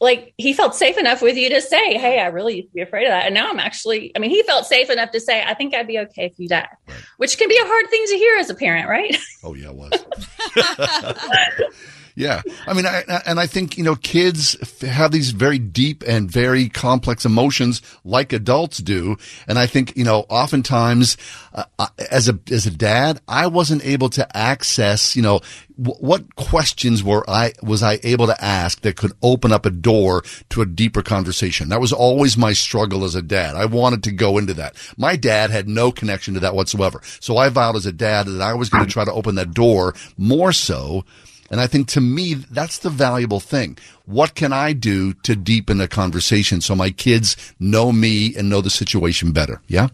like 0.00 0.32
he 0.38 0.54
felt 0.54 0.74
safe 0.74 0.96
enough 0.96 1.20
with 1.20 1.36
you 1.36 1.50
to 1.50 1.60
say, 1.60 1.98
"Hey, 1.98 2.18
I 2.18 2.28
really 2.28 2.56
used 2.56 2.68
to 2.68 2.74
be 2.74 2.80
afraid 2.80 3.04
of 3.04 3.10
that," 3.10 3.26
and 3.26 3.34
now 3.34 3.50
I'm 3.50 3.60
actually. 3.60 4.10
I 4.16 4.20
mean, 4.20 4.30
he 4.30 4.42
felt 4.42 4.64
safe 4.64 4.88
enough 4.88 5.10
to 5.10 5.20
say, 5.20 5.42
"I 5.42 5.52
think 5.52 5.74
I'd 5.74 5.86
be 5.86 5.98
okay 5.98 6.24
if 6.24 6.38
you 6.38 6.48
die," 6.48 6.66
right. 6.86 6.98
which 7.18 7.36
can 7.36 7.48
be 7.48 7.58
a 7.58 7.66
hard 7.66 7.90
thing 7.90 8.04
to 8.06 8.16
hear 8.16 8.38
as 8.38 8.48
a 8.48 8.54
parent, 8.54 8.88
right? 8.88 9.14
Oh 9.44 9.54
yeah, 9.54 9.68
it 9.68 9.74
was. 9.76 9.92
Yeah. 12.18 12.42
I 12.66 12.72
mean, 12.74 12.84
I, 12.84 13.04
and 13.26 13.38
I 13.38 13.46
think, 13.46 13.78
you 13.78 13.84
know, 13.84 13.94
kids 13.94 14.56
have 14.82 15.12
these 15.12 15.30
very 15.30 15.60
deep 15.60 16.02
and 16.04 16.28
very 16.28 16.68
complex 16.68 17.24
emotions 17.24 17.80
like 18.04 18.32
adults 18.32 18.78
do. 18.78 19.16
And 19.46 19.56
I 19.56 19.66
think, 19.66 19.96
you 19.96 20.02
know, 20.02 20.26
oftentimes, 20.28 21.16
uh, 21.54 21.62
uh 21.78 21.86
as 22.10 22.28
a, 22.28 22.36
as 22.50 22.66
a 22.66 22.72
dad, 22.72 23.20
I 23.28 23.46
wasn't 23.46 23.86
able 23.86 24.08
to 24.10 24.36
access, 24.36 25.14
you 25.14 25.22
know, 25.22 25.40
what 25.76 26.34
questions 26.34 27.04
were 27.04 27.24
I, 27.30 27.52
was 27.62 27.84
I 27.84 28.00
able 28.02 28.26
to 28.26 28.44
ask 28.44 28.80
that 28.80 28.96
could 28.96 29.12
open 29.22 29.52
up 29.52 29.64
a 29.64 29.70
door 29.70 30.24
to 30.50 30.60
a 30.60 30.66
deeper 30.66 31.02
conversation? 31.02 31.68
That 31.68 31.80
was 31.80 31.92
always 31.92 32.36
my 32.36 32.52
struggle 32.52 33.04
as 33.04 33.14
a 33.14 33.22
dad. 33.22 33.54
I 33.54 33.66
wanted 33.66 34.02
to 34.02 34.10
go 34.10 34.38
into 34.38 34.54
that. 34.54 34.74
My 34.96 35.14
dad 35.14 35.50
had 35.50 35.68
no 35.68 35.92
connection 35.92 36.34
to 36.34 36.40
that 36.40 36.56
whatsoever. 36.56 37.00
So 37.20 37.36
I 37.36 37.48
vowed 37.48 37.76
as 37.76 37.86
a 37.86 37.92
dad 37.92 38.26
that 38.26 38.40
I 38.40 38.54
was 38.54 38.70
going 38.70 38.84
to 38.84 38.90
try 38.90 39.04
to 39.04 39.12
open 39.12 39.36
that 39.36 39.54
door 39.54 39.94
more 40.16 40.52
so 40.52 41.04
And 41.50 41.60
I 41.60 41.66
think 41.66 41.88
to 41.88 42.00
me, 42.00 42.34
that's 42.34 42.78
the 42.78 42.90
valuable 42.90 43.40
thing. 43.40 43.78
What 44.04 44.34
can 44.34 44.52
I 44.52 44.72
do 44.72 45.14
to 45.14 45.34
deepen 45.34 45.80
a 45.80 45.88
conversation 45.88 46.60
so 46.60 46.74
my 46.74 46.90
kids 46.90 47.36
know 47.58 47.90
me 47.92 48.34
and 48.36 48.50
know 48.50 48.60
the 48.60 48.70
situation 48.70 49.32
better? 49.32 49.62
Yeah? 49.66 49.88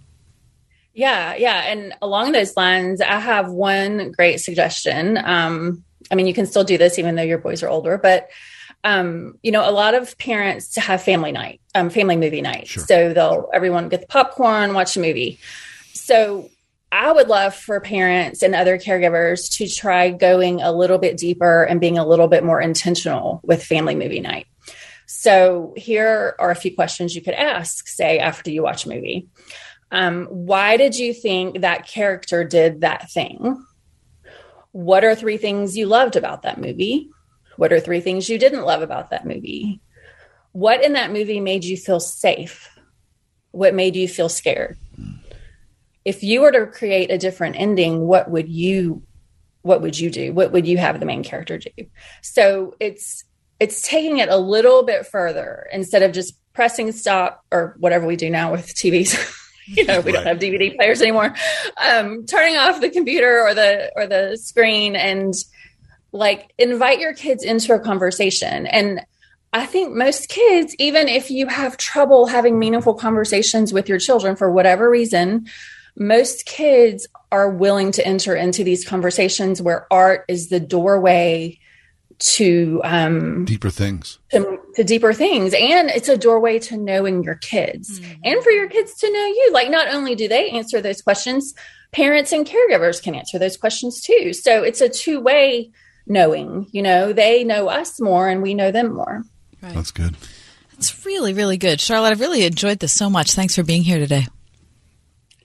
Yeah, 0.94 1.35
yeah. 1.35 1.64
And 1.64 1.94
along 2.02 2.32
those 2.32 2.56
lines, 2.56 3.01
I 3.01 3.18
have 3.18 3.51
one 3.51 4.12
great 4.12 4.40
suggestion. 4.40 5.18
Um, 5.18 5.85
I 6.10 6.14
mean, 6.14 6.26
you 6.26 6.35
can 6.35 6.47
still 6.47 6.64
do 6.64 6.78
this 6.78 6.98
even 6.98 7.14
though 7.14 7.22
your 7.22 7.39
boys 7.39 7.62
are 7.62 7.68
older, 7.68 7.98
but 7.98 8.28
um, 8.85 9.39
you 9.43 9.51
know, 9.51 9.68
a 9.68 9.72
lot 9.72 9.94
of 9.94 10.16
parents 10.18 10.76
have 10.76 11.02
family 11.02 11.32
night, 11.32 11.60
um, 11.74 11.89
family 11.89 12.16
movie 12.16 12.43
night. 12.43 12.68
Sure. 12.68 12.85
So 12.85 13.12
they'll 13.14 13.48
everyone 13.52 13.89
get 13.89 14.02
the 14.02 14.06
popcorn, 14.06 14.74
watch 14.74 14.97
a 14.97 15.01
movie. 15.01 15.39
So 15.94 16.51
I 16.94 17.10
would 17.10 17.26
love 17.26 17.56
for 17.56 17.80
parents 17.80 18.40
and 18.40 18.54
other 18.54 18.78
caregivers 18.78 19.50
to 19.56 19.66
try 19.66 20.10
going 20.10 20.62
a 20.62 20.70
little 20.70 20.98
bit 20.98 21.16
deeper 21.16 21.64
and 21.64 21.80
being 21.80 21.98
a 21.98 22.06
little 22.06 22.28
bit 22.28 22.44
more 22.44 22.60
intentional 22.60 23.40
with 23.42 23.64
family 23.64 23.96
movie 23.96 24.20
night. 24.20 24.46
So, 25.06 25.74
here 25.76 26.36
are 26.38 26.52
a 26.52 26.54
few 26.54 26.72
questions 26.72 27.16
you 27.16 27.20
could 27.20 27.34
ask, 27.34 27.88
say, 27.88 28.20
after 28.20 28.52
you 28.52 28.62
watch 28.62 28.86
a 28.86 28.90
movie. 28.90 29.26
Um, 29.90 30.26
why 30.26 30.76
did 30.76 30.96
you 30.96 31.12
think 31.12 31.62
that 31.62 31.88
character 31.88 32.44
did 32.44 32.82
that 32.82 33.10
thing? 33.10 33.66
What 34.70 35.02
are 35.02 35.16
three 35.16 35.36
things 35.36 35.76
you 35.76 35.86
loved 35.86 36.14
about 36.14 36.42
that 36.42 36.60
movie? 36.60 37.10
What 37.56 37.72
are 37.72 37.80
three 37.80 38.02
things 38.02 38.28
you 38.28 38.38
didn't 38.38 38.64
love 38.64 38.82
about 38.82 39.10
that 39.10 39.26
movie? 39.26 39.80
What 40.52 40.84
in 40.84 40.92
that 40.92 41.10
movie 41.10 41.40
made 41.40 41.64
you 41.64 41.76
feel 41.76 41.98
safe? 41.98 42.70
What 43.50 43.74
made 43.74 43.96
you 43.96 44.06
feel 44.06 44.28
scared? 44.28 44.78
If 46.05 46.22
you 46.22 46.40
were 46.43 46.52
to 46.52 46.66
create 46.66 47.10
a 47.10 47.18
different 47.18 47.56
ending, 47.56 48.01
what 48.06 48.31
would 48.31 48.48
you 48.48 49.02
what 49.62 49.81
would 49.81 49.98
you 49.98 50.10
do? 50.10 50.32
What 50.35 50.52
would 50.52 50.66
you 50.66 50.76
have 50.76 51.01
the 51.01 51.06
main 51.06 51.24
character 51.24 51.59
do? 51.59 51.70
So 52.20 52.74
it's 52.81 53.24
it's 53.59 53.81
taking 53.81 54.18
it 54.18 54.28
a 54.28 54.36
little 54.36 54.82
bit 54.82 55.06
further 55.06 55.66
instead 55.72 56.02
of 56.02 56.12
just 56.12 56.35
pressing 56.52 56.93
stop 56.93 57.44
or 57.51 57.74
whatever 57.78 58.06
we 58.06 58.16
do 58.16 58.31
now 58.31 58.52
with 58.52 58.74
TVs. 58.74 59.16
you 59.66 59.85
know, 59.85 60.01
we 60.01 60.12
right. 60.12 60.24
don't 60.24 60.26
have 60.26 60.39
DVD 60.39 60.76
players 60.76 61.01
anymore. 61.01 61.35
Um, 61.82 62.26
turning 62.26 62.56
off 62.56 62.81
the 62.81 62.90
computer 62.90 63.40
or 63.40 63.55
the 63.55 63.90
or 63.97 64.06
the 64.06 64.36
screen 64.36 64.97
and 64.97 65.32
like 66.12 66.52
invite 66.59 67.01
your 67.01 67.14
kids 67.14 67.43
into 67.43 67.74
a 67.74 67.81
conversation. 67.81 68.66
And 68.66 69.01
I 69.55 69.66
think 69.66 69.94
most 69.94 70.28
kids, 70.28 70.74
even 70.78 71.09
if 71.09 71.31
you 71.31 71.47
have 71.47 71.76
trouble 71.76 72.26
having 72.26 72.59
meaningful 72.59 72.94
conversations 72.94 73.72
with 73.72 73.89
your 73.89 73.98
children 73.98 74.36
for 74.36 74.51
whatever 74.51 74.90
reason, 74.90 75.47
most 75.96 76.46
kids 76.46 77.06
are 77.30 77.50
willing 77.50 77.92
to 77.92 78.06
enter 78.06 78.34
into 78.34 78.64
these 78.64 78.86
conversations 78.86 79.62
where 79.62 79.86
art 79.92 80.24
is 80.28 80.48
the 80.48 80.60
doorway 80.60 81.58
to 82.18 82.80
um, 82.84 83.44
deeper 83.44 83.70
things. 83.70 84.18
to, 84.30 84.58
to, 84.76 84.84
deeper 84.84 85.12
things. 85.12 85.52
And 85.52 85.90
it's 85.90 86.08
a 86.08 86.16
doorway 86.16 86.58
to 86.60 86.76
knowing 86.76 87.24
your 87.24 87.34
kids 87.34 87.98
mm-hmm. 87.98 88.20
and 88.24 88.42
for 88.42 88.50
your 88.50 88.68
kids 88.68 88.94
to 88.98 89.12
know 89.12 89.26
you. 89.26 89.50
Like 89.52 89.70
not 89.70 89.88
only 89.88 90.14
do 90.14 90.28
they 90.28 90.50
answer 90.50 90.80
those 90.80 91.02
questions 91.02 91.54
parents 91.94 92.32
and 92.32 92.44
caregivers 92.44 93.00
can 93.00 93.14
answer 93.14 93.38
those 93.38 93.56
questions 93.56 94.00
too. 94.00 94.32
So 94.32 94.62
it's 94.62 94.80
a 94.80 94.88
two-way 94.88 95.70
knowing 96.06 96.66
you 96.70 96.82
know 96.82 97.14
they 97.14 97.44
know 97.44 97.68
us 97.68 97.98
more 97.98 98.28
and 98.28 98.42
we 98.42 98.52
know 98.52 98.70
them 98.70 98.94
more. 98.94 99.22
Right. 99.62 99.74
that's 99.74 99.90
good. 99.90 100.16
That's 100.72 101.06
really 101.06 101.32
really 101.32 101.56
good. 101.56 101.80
Charlotte 101.80 102.10
i've 102.10 102.20
really 102.20 102.44
enjoyed 102.44 102.80
this 102.80 102.92
so 102.92 103.08
much. 103.08 103.32
Thanks 103.32 103.54
for 103.54 103.62
being 103.62 103.84
here 103.84 103.98
today 103.98 104.26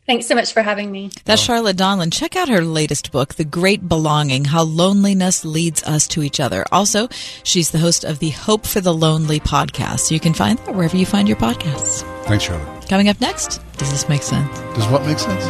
Thanks 0.10 0.26
so 0.26 0.34
much 0.34 0.54
for 0.54 0.64
having 0.64 0.92
me. 0.92 1.12
That's 1.26 1.40
Charlotte 1.40 1.78
Donlon. 1.78 2.12
Check 2.12 2.36
out 2.36 2.50
her 2.50 2.62
latest 2.62 3.12
book, 3.12 3.36
The 3.36 3.46
Great 3.46 3.88
Belonging 3.88 4.44
How 4.44 4.64
Loneliness 4.64 5.46
Leads 5.46 5.84
Us 5.84 6.08
to 6.08 6.24
Each 6.24 6.40
Other. 6.40 6.66
Also, 6.72 7.10
she's 7.44 7.70
the 7.70 7.78
host 7.78 8.04
of 8.04 8.18
the 8.18 8.32
Hope 8.32 8.66
for 8.66 8.82
the 8.82 8.92
Lonely 8.92 9.40
podcast. 9.40 10.00
So 10.00 10.16
you 10.16 10.20
can 10.20 10.34
find 10.34 10.58
that 10.58 10.74
wherever 10.74 10.98
you 10.98 11.06
find 11.06 11.28
your 11.28 11.38
podcasts. 11.38 12.02
Thanks, 12.24 12.46
Charlotte. 12.46 12.90
Coming 12.90 13.08
up 13.08 13.22
next, 13.22 13.62
does 13.78 13.92
this 13.92 14.10
make 14.10 14.24
sense? 14.24 14.50
Does 14.76 14.88
what 14.88 15.06
make 15.06 15.20
sense? 15.20 15.46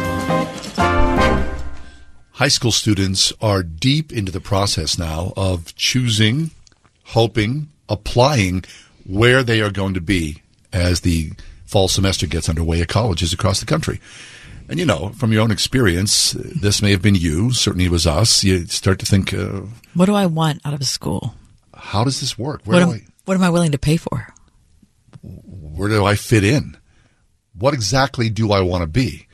High 2.32 2.48
school 2.48 2.70
students 2.70 3.32
are 3.40 3.62
deep 3.62 4.12
into 4.12 4.30
the 4.30 4.42
process 4.42 4.98
now 4.98 5.32
of 5.38 5.74
choosing, 5.74 6.50
hoping, 7.04 7.70
applying 7.88 8.64
where 9.06 9.42
they 9.42 9.62
are 9.62 9.70
going 9.70 9.94
to 9.94 10.02
be 10.02 10.42
as 10.70 11.00
the 11.00 11.32
fall 11.64 11.88
semester 11.88 12.26
gets 12.26 12.50
underway 12.50 12.82
at 12.82 12.88
colleges 12.88 13.32
across 13.32 13.60
the 13.60 13.64
country. 13.64 14.00
And 14.70 14.78
you 14.78 14.86
know, 14.86 15.08
from 15.08 15.32
your 15.32 15.42
own 15.42 15.50
experience, 15.50 16.30
this 16.30 16.80
may 16.80 16.92
have 16.92 17.02
been 17.02 17.16
you. 17.16 17.52
Certainly, 17.52 17.86
it 17.86 17.90
was 17.90 18.06
us. 18.06 18.44
You 18.44 18.66
start 18.66 19.00
to 19.00 19.04
think, 19.04 19.34
uh, 19.34 19.62
"What 19.94 20.06
do 20.06 20.14
I 20.14 20.26
want 20.26 20.60
out 20.64 20.72
of 20.72 20.80
a 20.80 20.84
school? 20.84 21.34
How 21.74 22.04
does 22.04 22.20
this 22.20 22.38
work? 22.38 22.62
Where 22.64 22.78
what, 22.78 22.92
do 22.92 22.92
am, 22.92 23.00
I, 23.04 23.12
what 23.24 23.34
am 23.34 23.42
I 23.42 23.50
willing 23.50 23.72
to 23.72 23.78
pay 23.78 23.96
for? 23.96 24.28
Where 25.22 25.88
do 25.88 26.04
I 26.04 26.14
fit 26.14 26.44
in? 26.44 26.76
What 27.52 27.74
exactly 27.74 28.30
do 28.30 28.52
I 28.52 28.60
want 28.60 28.82
to 28.82 28.86
be?" 28.86 29.26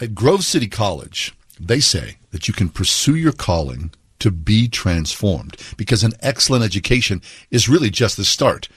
At 0.00 0.14
Grove 0.14 0.44
City 0.44 0.66
College, 0.66 1.34
they 1.60 1.80
say 1.80 2.16
that 2.30 2.48
you 2.48 2.54
can 2.54 2.70
pursue 2.70 3.14
your 3.14 3.32
calling 3.32 3.92
to 4.20 4.30
be 4.30 4.66
transformed 4.66 5.58
because 5.76 6.02
an 6.02 6.12
excellent 6.20 6.64
education 6.64 7.20
is 7.50 7.68
really 7.68 7.90
just 7.90 8.16
the 8.16 8.24
start 8.24 8.70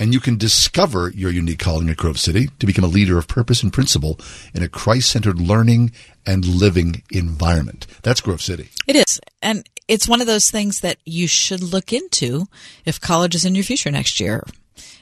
and 0.00 0.14
you 0.14 0.18
can 0.18 0.36
discover 0.38 1.10
your 1.10 1.30
unique 1.30 1.58
calling 1.58 1.90
at 1.90 1.98
Grove 1.98 2.18
City 2.18 2.48
to 2.58 2.66
become 2.66 2.84
a 2.84 2.88
leader 2.88 3.18
of 3.18 3.28
purpose 3.28 3.62
and 3.62 3.72
principle 3.72 4.18
in 4.54 4.62
a 4.62 4.68
Christ 4.68 5.10
centered 5.10 5.38
learning 5.38 5.92
and 6.26 6.44
living 6.44 7.02
environment. 7.10 7.86
That's 8.02 8.22
Grove 8.22 8.40
City. 8.40 8.70
It 8.88 8.96
is. 8.96 9.20
And 9.42 9.68
it's 9.86 10.08
one 10.08 10.22
of 10.22 10.26
those 10.26 10.50
things 10.50 10.80
that 10.80 10.96
you 11.04 11.28
should 11.28 11.62
look 11.62 11.92
into 11.92 12.46
if 12.86 13.00
college 13.00 13.34
is 13.34 13.44
in 13.44 13.54
your 13.54 13.64
future 13.64 13.90
next 13.90 14.18
year. 14.18 14.42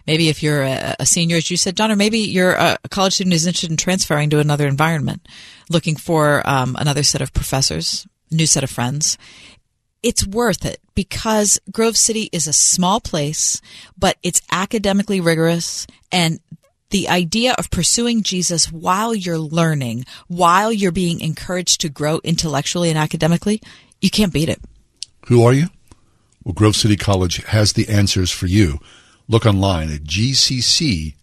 Maybe 0.06 0.28
if 0.28 0.42
you're 0.42 0.62
a, 0.62 1.06
senior, 1.06 1.36
as 1.36 1.50
you 1.50 1.56
said, 1.56 1.76
Don, 1.76 1.92
or 1.92 1.96
maybe 1.96 2.18
you're 2.18 2.54
a, 2.54 2.78
a, 2.82 2.88
college 2.88 3.14
student 3.14 3.34
who's 3.34 3.46
interested 3.46 3.70
in 3.70 3.76
transferring 3.76 4.30
to 4.30 4.40
another 4.40 4.66
environment, 4.66 5.28
looking 5.70 5.96
for 5.96 6.42
um, 6.48 6.76
another 6.78 7.02
set 7.02 7.20
of 7.20 7.32
professors, 7.34 8.06
new 8.30 8.46
set 8.46 8.64
of 8.64 8.70
friends 8.70 9.18
it's 10.02 10.26
worth 10.26 10.64
it 10.64 10.80
because 10.94 11.60
Grove 11.70 11.96
City 11.96 12.28
is 12.32 12.46
a 12.46 12.52
small 12.52 13.00
place, 13.00 13.60
but 13.98 14.16
it's 14.22 14.42
academically 14.50 15.20
rigorous 15.20 15.86
and 16.10 16.40
the 16.90 17.08
idea 17.08 17.54
of 17.58 17.70
pursuing 17.70 18.22
Jesus 18.22 18.72
while 18.72 19.14
you're 19.14 19.38
learning, 19.38 20.04
while 20.26 20.72
you're 20.72 20.92
being 20.92 21.20
encouraged 21.20 21.82
to 21.82 21.88
grow 21.88 22.20
intellectually 22.24 22.88
and 22.88 22.98
academically, 22.98 23.60
you 24.00 24.10
can't 24.10 24.32
beat 24.32 24.48
it. 24.48 24.60
Who 25.26 25.44
are 25.44 25.52
you? 25.52 25.66
Well, 26.44 26.54
Grove 26.54 26.76
City 26.76 26.96
College 26.96 27.44
has 27.44 27.74
the 27.74 27.88
answers 27.88 28.30
for 28.30 28.46
you. 28.46 28.78
Look 29.28 29.44
online 29.44 29.92
at 29.92 30.04
gcc.edu. 30.04 31.14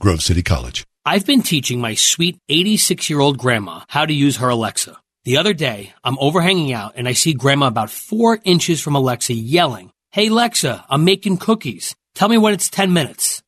Grove 0.00 0.22
City 0.22 0.42
College. 0.42 0.84
I've 1.06 1.26
been 1.26 1.42
teaching 1.42 1.80
my 1.80 1.94
sweet 1.94 2.38
86 2.48 3.08
year 3.08 3.20
old 3.20 3.38
grandma 3.38 3.82
how 3.88 4.06
to 4.06 4.12
use 4.12 4.38
her 4.38 4.48
Alexa. 4.48 4.96
The 5.30 5.36
other 5.36 5.54
day, 5.54 5.94
I'm 6.02 6.18
overhanging 6.18 6.72
out 6.72 6.94
and 6.96 7.06
I 7.06 7.12
see 7.12 7.34
grandma 7.34 7.68
about 7.68 7.88
four 7.88 8.40
inches 8.42 8.80
from 8.80 8.96
Alexa 8.96 9.32
yelling, 9.32 9.92
Hey 10.10 10.26
Alexa, 10.26 10.84
I'm 10.90 11.04
making 11.04 11.36
cookies. 11.36 11.94
Tell 12.16 12.28
me 12.28 12.36
when 12.36 12.52
it's 12.52 12.68
10 12.68 12.92
minutes. 12.92 13.40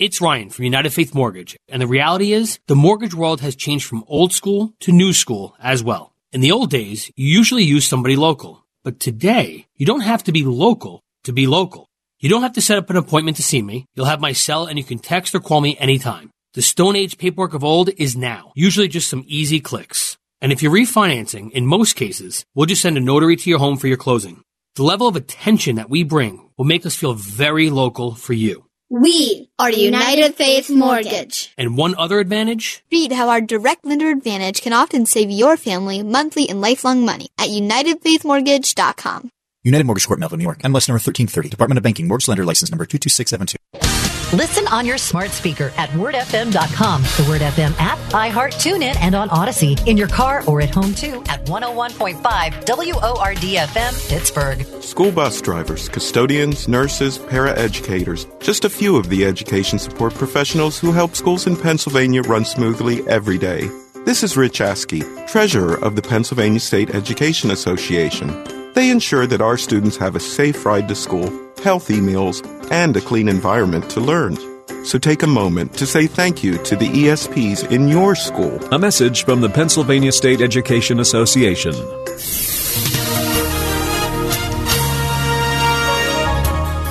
It's 0.00 0.20
Ryan 0.20 0.50
from 0.50 0.64
United 0.64 0.90
Faith 0.90 1.14
Mortgage, 1.14 1.56
and 1.68 1.80
the 1.80 1.86
reality 1.86 2.32
is 2.32 2.58
the 2.66 2.74
mortgage 2.74 3.14
world 3.14 3.40
has 3.40 3.54
changed 3.54 3.86
from 3.86 4.02
old 4.08 4.32
school 4.32 4.74
to 4.80 4.90
new 4.90 5.12
school 5.12 5.54
as 5.60 5.80
well. 5.80 6.12
In 6.32 6.40
the 6.40 6.50
old 6.50 6.70
days, 6.70 7.08
you 7.14 7.28
usually 7.28 7.62
use 7.62 7.86
somebody 7.86 8.16
local, 8.16 8.64
but 8.82 8.98
today, 8.98 9.64
you 9.76 9.86
don't 9.86 10.00
have 10.00 10.24
to 10.24 10.32
be 10.32 10.42
local 10.42 11.04
to 11.22 11.32
be 11.32 11.46
local. 11.46 11.86
You 12.18 12.30
don't 12.30 12.42
have 12.42 12.54
to 12.54 12.60
set 12.60 12.78
up 12.78 12.90
an 12.90 12.96
appointment 12.96 13.36
to 13.36 13.44
see 13.44 13.62
me. 13.62 13.86
You'll 13.94 14.06
have 14.06 14.20
my 14.20 14.32
cell 14.32 14.66
and 14.66 14.76
you 14.76 14.82
can 14.82 14.98
text 14.98 15.36
or 15.36 15.38
call 15.38 15.60
me 15.60 15.78
anytime. 15.78 16.30
The 16.54 16.62
Stone 16.62 16.96
Age 16.96 17.16
paperwork 17.16 17.54
of 17.54 17.62
old 17.62 17.90
is 17.96 18.16
now, 18.16 18.50
usually 18.56 18.88
just 18.88 19.08
some 19.08 19.22
easy 19.28 19.60
clicks. 19.60 20.17
And 20.40 20.52
if 20.52 20.62
you're 20.62 20.72
refinancing, 20.72 21.50
in 21.50 21.66
most 21.66 21.96
cases, 21.96 22.44
we'll 22.54 22.66
just 22.66 22.82
send 22.82 22.96
a 22.96 23.00
notary 23.00 23.36
to 23.36 23.50
your 23.50 23.58
home 23.58 23.76
for 23.76 23.88
your 23.88 23.96
closing. 23.96 24.42
The 24.76 24.84
level 24.84 25.08
of 25.08 25.16
attention 25.16 25.76
that 25.76 25.90
we 25.90 26.04
bring 26.04 26.48
will 26.56 26.64
make 26.64 26.86
us 26.86 26.94
feel 26.94 27.14
very 27.14 27.70
local 27.70 28.14
for 28.14 28.34
you. 28.34 28.64
We 28.90 29.50
are 29.58 29.70
United 29.70 30.36
Faith 30.36 30.70
Mortgage. 30.70 31.52
And 31.58 31.76
one 31.76 31.94
other 31.96 32.20
advantage? 32.20 32.84
Read 32.90 33.12
how 33.12 33.28
our 33.28 33.40
direct 33.40 33.84
lender 33.84 34.08
advantage 34.08 34.62
can 34.62 34.72
often 34.72 35.04
save 35.04 35.30
your 35.30 35.56
family 35.56 36.02
monthly 36.02 36.48
and 36.48 36.60
lifelong 36.60 37.04
money 37.04 37.28
at 37.36 37.48
UnitedFaithMortgage.com. 37.48 39.30
United 39.64 39.84
Mortgage 39.84 40.06
Corp, 40.06 40.20
Melville, 40.20 40.38
New 40.38 40.44
York. 40.44 40.60
MLS 40.60 40.88
number 40.88 41.02
1330. 41.02 41.48
Department 41.48 41.76
of 41.76 41.82
Banking. 41.82 42.06
Mortgage 42.06 42.28
Lender 42.28 42.46
License 42.46 42.70
number 42.70 42.86
22672. 42.86 44.07
Listen 44.34 44.66
on 44.68 44.84
your 44.84 44.98
smart 44.98 45.30
speaker 45.30 45.72
at 45.78 45.88
wordfm.com, 45.90 47.02
the 47.02 47.26
Word 47.30 47.40
FM 47.40 47.74
app, 47.78 47.98
iHeart, 48.10 48.52
TuneIn, 48.56 48.94
and 49.00 49.14
on 49.14 49.30
Odyssey. 49.30 49.74
In 49.86 49.96
your 49.96 50.06
car 50.08 50.44
or 50.46 50.60
at 50.60 50.68
home 50.68 50.94
too 50.94 51.22
at 51.28 51.46
101.5 51.46 52.20
WORDFM, 52.20 54.08
Pittsburgh. 54.10 54.82
School 54.82 55.12
bus 55.12 55.40
drivers, 55.40 55.88
custodians, 55.88 56.68
nurses, 56.68 57.18
paraeducators, 57.18 58.26
just 58.42 58.66
a 58.66 58.70
few 58.70 58.98
of 58.98 59.08
the 59.08 59.24
education 59.24 59.78
support 59.78 60.12
professionals 60.12 60.78
who 60.78 60.92
help 60.92 61.14
schools 61.14 61.46
in 61.46 61.56
Pennsylvania 61.56 62.20
run 62.20 62.44
smoothly 62.44 63.08
every 63.08 63.38
day. 63.38 63.70
This 64.04 64.22
is 64.22 64.36
Rich 64.36 64.60
Askey, 64.60 65.26
treasurer 65.26 65.82
of 65.82 65.96
the 65.96 66.02
Pennsylvania 66.02 66.60
State 66.60 66.94
Education 66.94 67.50
Association. 67.50 68.57
They 68.78 68.90
ensure 68.90 69.26
that 69.26 69.40
our 69.40 69.56
students 69.56 69.96
have 69.96 70.14
a 70.14 70.20
safe 70.20 70.64
ride 70.64 70.86
to 70.86 70.94
school, 70.94 71.32
healthy 71.64 72.00
meals, 72.00 72.42
and 72.70 72.96
a 72.96 73.00
clean 73.00 73.28
environment 73.28 73.90
to 73.90 74.00
learn. 74.00 74.36
So 74.84 75.00
take 75.00 75.24
a 75.24 75.26
moment 75.26 75.74
to 75.78 75.84
say 75.84 76.06
thank 76.06 76.44
you 76.44 76.58
to 76.58 76.76
the 76.76 76.86
ESPs 76.86 77.68
in 77.72 77.88
your 77.88 78.14
school. 78.14 78.56
A 78.72 78.78
message 78.78 79.24
from 79.24 79.40
the 79.40 79.48
Pennsylvania 79.48 80.12
State 80.12 80.40
Education 80.40 81.00
Association. 81.00 81.74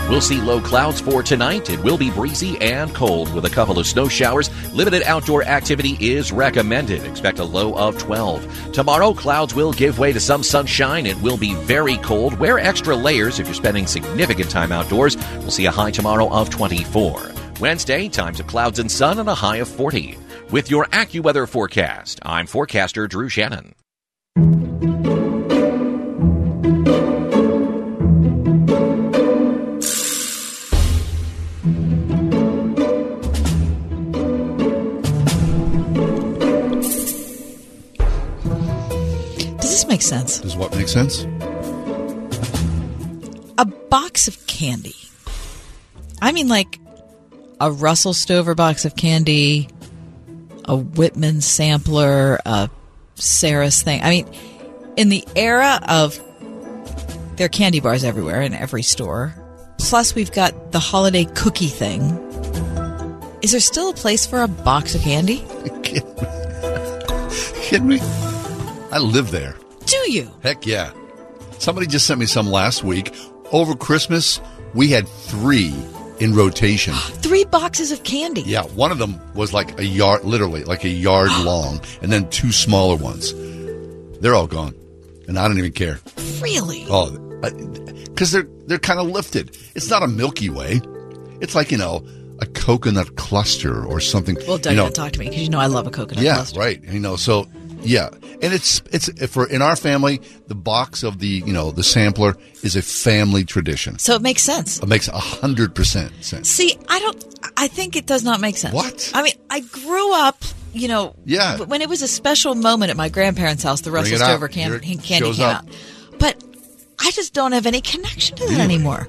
We'll 0.09 0.21
see 0.21 0.39
low 0.39 0.61
clouds 0.61 1.01
for 1.01 1.21
tonight. 1.21 1.69
It 1.69 1.83
will 1.83 1.97
be 1.97 2.11
breezy 2.11 2.57
and 2.61 2.95
cold 2.95 3.33
with 3.33 3.43
a 3.43 3.49
couple 3.49 3.77
of 3.77 3.85
snow 3.85 4.07
showers. 4.07 4.49
Limited 4.73 5.03
outdoor 5.03 5.43
activity 5.43 5.97
is 5.99 6.31
recommended. 6.31 7.03
Expect 7.03 7.39
a 7.39 7.43
low 7.43 7.75
of 7.75 7.97
12. 7.97 8.71
Tomorrow, 8.71 9.13
clouds 9.13 9.53
will 9.53 9.73
give 9.73 9.99
way 9.99 10.13
to 10.13 10.19
some 10.21 10.43
sunshine. 10.43 11.05
It 11.05 11.21
will 11.21 11.35
be 11.35 11.55
very 11.55 11.97
cold. 11.97 12.39
Wear 12.39 12.57
extra 12.57 12.95
layers 12.95 13.39
if 13.39 13.47
you're 13.47 13.53
spending 13.53 13.85
significant 13.85 14.49
time 14.49 14.71
outdoors. 14.71 15.17
We'll 15.39 15.51
see 15.51 15.65
a 15.65 15.71
high 15.71 15.91
tomorrow 15.91 16.29
of 16.29 16.49
24. 16.49 17.33
Wednesday, 17.59 18.07
times 18.07 18.39
of 18.39 18.47
clouds 18.47 18.79
and 18.79 18.89
sun 18.89 19.19
and 19.19 19.27
a 19.27 19.35
high 19.35 19.57
of 19.57 19.67
40. 19.67 20.17
With 20.51 20.71
your 20.71 20.85
AccuWeather 20.85 21.49
forecast, 21.49 22.21
I'm 22.23 22.47
forecaster 22.47 23.07
Drew 23.07 23.27
Shannon. 23.27 23.73
This 39.77 39.87
make 39.87 40.01
sense? 40.01 40.39
Does 40.39 40.57
what 40.57 40.75
make 40.75 40.87
sense? 40.87 41.21
A 43.59 43.65
box 43.91 44.27
of 44.27 44.47
candy. 44.47 44.95
I 46.19 46.31
mean, 46.31 46.47
like 46.47 46.79
a 47.61 47.71
Russell 47.71 48.15
Stover 48.15 48.55
box 48.55 48.85
of 48.85 48.95
candy, 48.95 49.69
a 50.65 50.75
Whitman 50.75 51.41
sampler, 51.41 52.39
a 52.43 52.71
Sarris 53.17 53.83
thing. 53.83 54.01
I 54.01 54.09
mean, 54.09 54.27
in 54.95 55.09
the 55.09 55.23
era 55.35 55.79
of 55.87 56.19
there 57.35 57.45
are 57.45 57.49
candy 57.49 57.79
bars 57.79 58.03
everywhere 58.03 58.41
in 58.41 58.55
every 58.55 58.81
store. 58.81 59.35
Plus, 59.77 60.15
we've 60.15 60.31
got 60.31 60.71
the 60.71 60.79
holiday 60.79 61.25
cookie 61.35 61.67
thing. 61.67 62.01
Is 63.43 63.51
there 63.51 63.59
still 63.59 63.91
a 63.91 63.93
place 63.93 64.25
for 64.25 64.41
a 64.41 64.47
box 64.47 64.95
of 64.95 65.01
candy? 65.01 65.37
kidding 67.61 67.87
me? 67.87 67.99
I 68.89 68.97
live 68.97 69.29
there. 69.29 69.55
Do 69.87 70.11
you? 70.11 70.29
Heck 70.43 70.65
yeah. 70.65 70.91
Somebody 71.59 71.87
just 71.87 72.05
sent 72.05 72.19
me 72.19 72.25
some 72.25 72.47
last 72.47 72.83
week. 72.83 73.15
Over 73.51 73.73
Christmas, 73.73 74.41
we 74.73 74.89
had 74.89 75.07
three 75.07 75.73
in 76.19 76.33
rotation. 76.35 76.93
Three 77.21 77.45
boxes 77.45 77.91
of 77.91 78.03
candy. 78.03 78.41
Yeah, 78.41 78.63
one 78.63 78.91
of 78.91 78.97
them 78.97 79.19
was 79.33 79.53
like 79.53 79.79
a 79.79 79.85
yard, 79.85 80.25
literally 80.25 80.63
like 80.63 80.83
a 80.83 80.89
yard 80.89 81.31
long, 81.43 81.79
and 82.01 82.11
then 82.11 82.29
two 82.29 82.51
smaller 82.51 82.95
ones. 82.95 83.33
They're 84.19 84.35
all 84.35 84.47
gone, 84.47 84.75
and 85.27 85.37
I 85.39 85.47
don't 85.47 85.57
even 85.57 85.71
care. 85.71 85.99
Really? 86.41 86.85
Oh, 86.89 87.11
because 88.05 88.31
they're 88.31 88.47
they're 88.65 88.79
kind 88.79 88.99
of 88.99 89.07
lifted. 89.07 89.57
It's 89.75 89.89
not 89.89 90.03
a 90.03 90.07
Milky 90.07 90.49
Way. 90.49 90.81
It's 91.39 91.55
like 91.55 91.71
you 91.71 91.77
know 91.77 92.05
a 92.39 92.45
coconut 92.47 93.15
cluster 93.15 93.85
or 93.85 93.99
something. 93.99 94.37
Well, 94.47 94.57
Doug, 94.57 94.73
you 94.73 94.77
know, 94.77 94.85
don't 94.85 94.95
talk 94.95 95.11
to 95.13 95.19
me 95.19 95.29
because 95.29 95.43
you 95.43 95.49
know 95.49 95.59
I 95.59 95.67
love 95.67 95.87
a 95.87 95.91
coconut 95.91 96.23
yeah, 96.23 96.35
cluster. 96.35 96.59
right. 96.59 96.83
You 96.83 96.99
know, 96.99 97.15
so 97.15 97.47
yeah, 97.81 98.09
and 98.41 98.53
it's 98.53 98.81
it's 98.91 99.09
for 99.31 99.47
in 99.47 99.61
our 99.61 99.75
family, 99.75 100.21
the 100.47 100.55
box 100.55 101.03
of 101.03 101.19
the 101.19 101.27
you 101.27 101.53
know 101.53 101.71
the 101.71 101.83
sampler 101.83 102.35
is 102.63 102.75
a 102.75 102.81
family 102.81 103.43
tradition. 103.43 103.97
So 103.99 104.15
it 104.15 104.21
makes 104.21 104.41
sense. 104.43 104.79
It 104.79 104.87
makes 104.87 105.07
a 105.07 105.17
hundred 105.19 105.73
percent 105.75 106.11
sense. 106.23 106.49
See, 106.49 106.77
I 106.87 106.99
don't. 106.99 107.25
I 107.57 107.67
think 107.67 107.95
it 107.95 108.05
does 108.05 108.23
not 108.23 108.39
make 108.39 108.57
sense. 108.57 108.73
What? 108.73 109.11
I 109.13 109.23
mean, 109.23 109.33
I 109.49 109.61
grew 109.61 110.13
up. 110.13 110.43
You 110.73 110.87
know, 110.89 111.15
Yeah. 111.25 111.57
when 111.63 111.81
it 111.81 111.89
was 111.89 112.03
a 112.03 112.07
special 112.07 112.53
moment 112.53 112.91
at 112.91 112.97
my 112.97 113.09
grandparents' 113.09 113.63
house, 113.63 113.81
the 113.81 113.89
Russell. 113.89 114.17
Stover 114.19 114.47
can- 114.47 114.79
candy 114.79 114.97
came 114.97 115.23
up. 115.41 115.63
out. 115.63 115.65
But 116.19 116.43
I 116.99 117.09
just 117.11 117.33
don't 117.33 117.53
have 117.53 117.65
any 117.65 117.81
connection 117.81 118.35
to 118.37 118.43
that 118.43 118.49
Really? 118.51 118.61
anymore. 118.63 119.07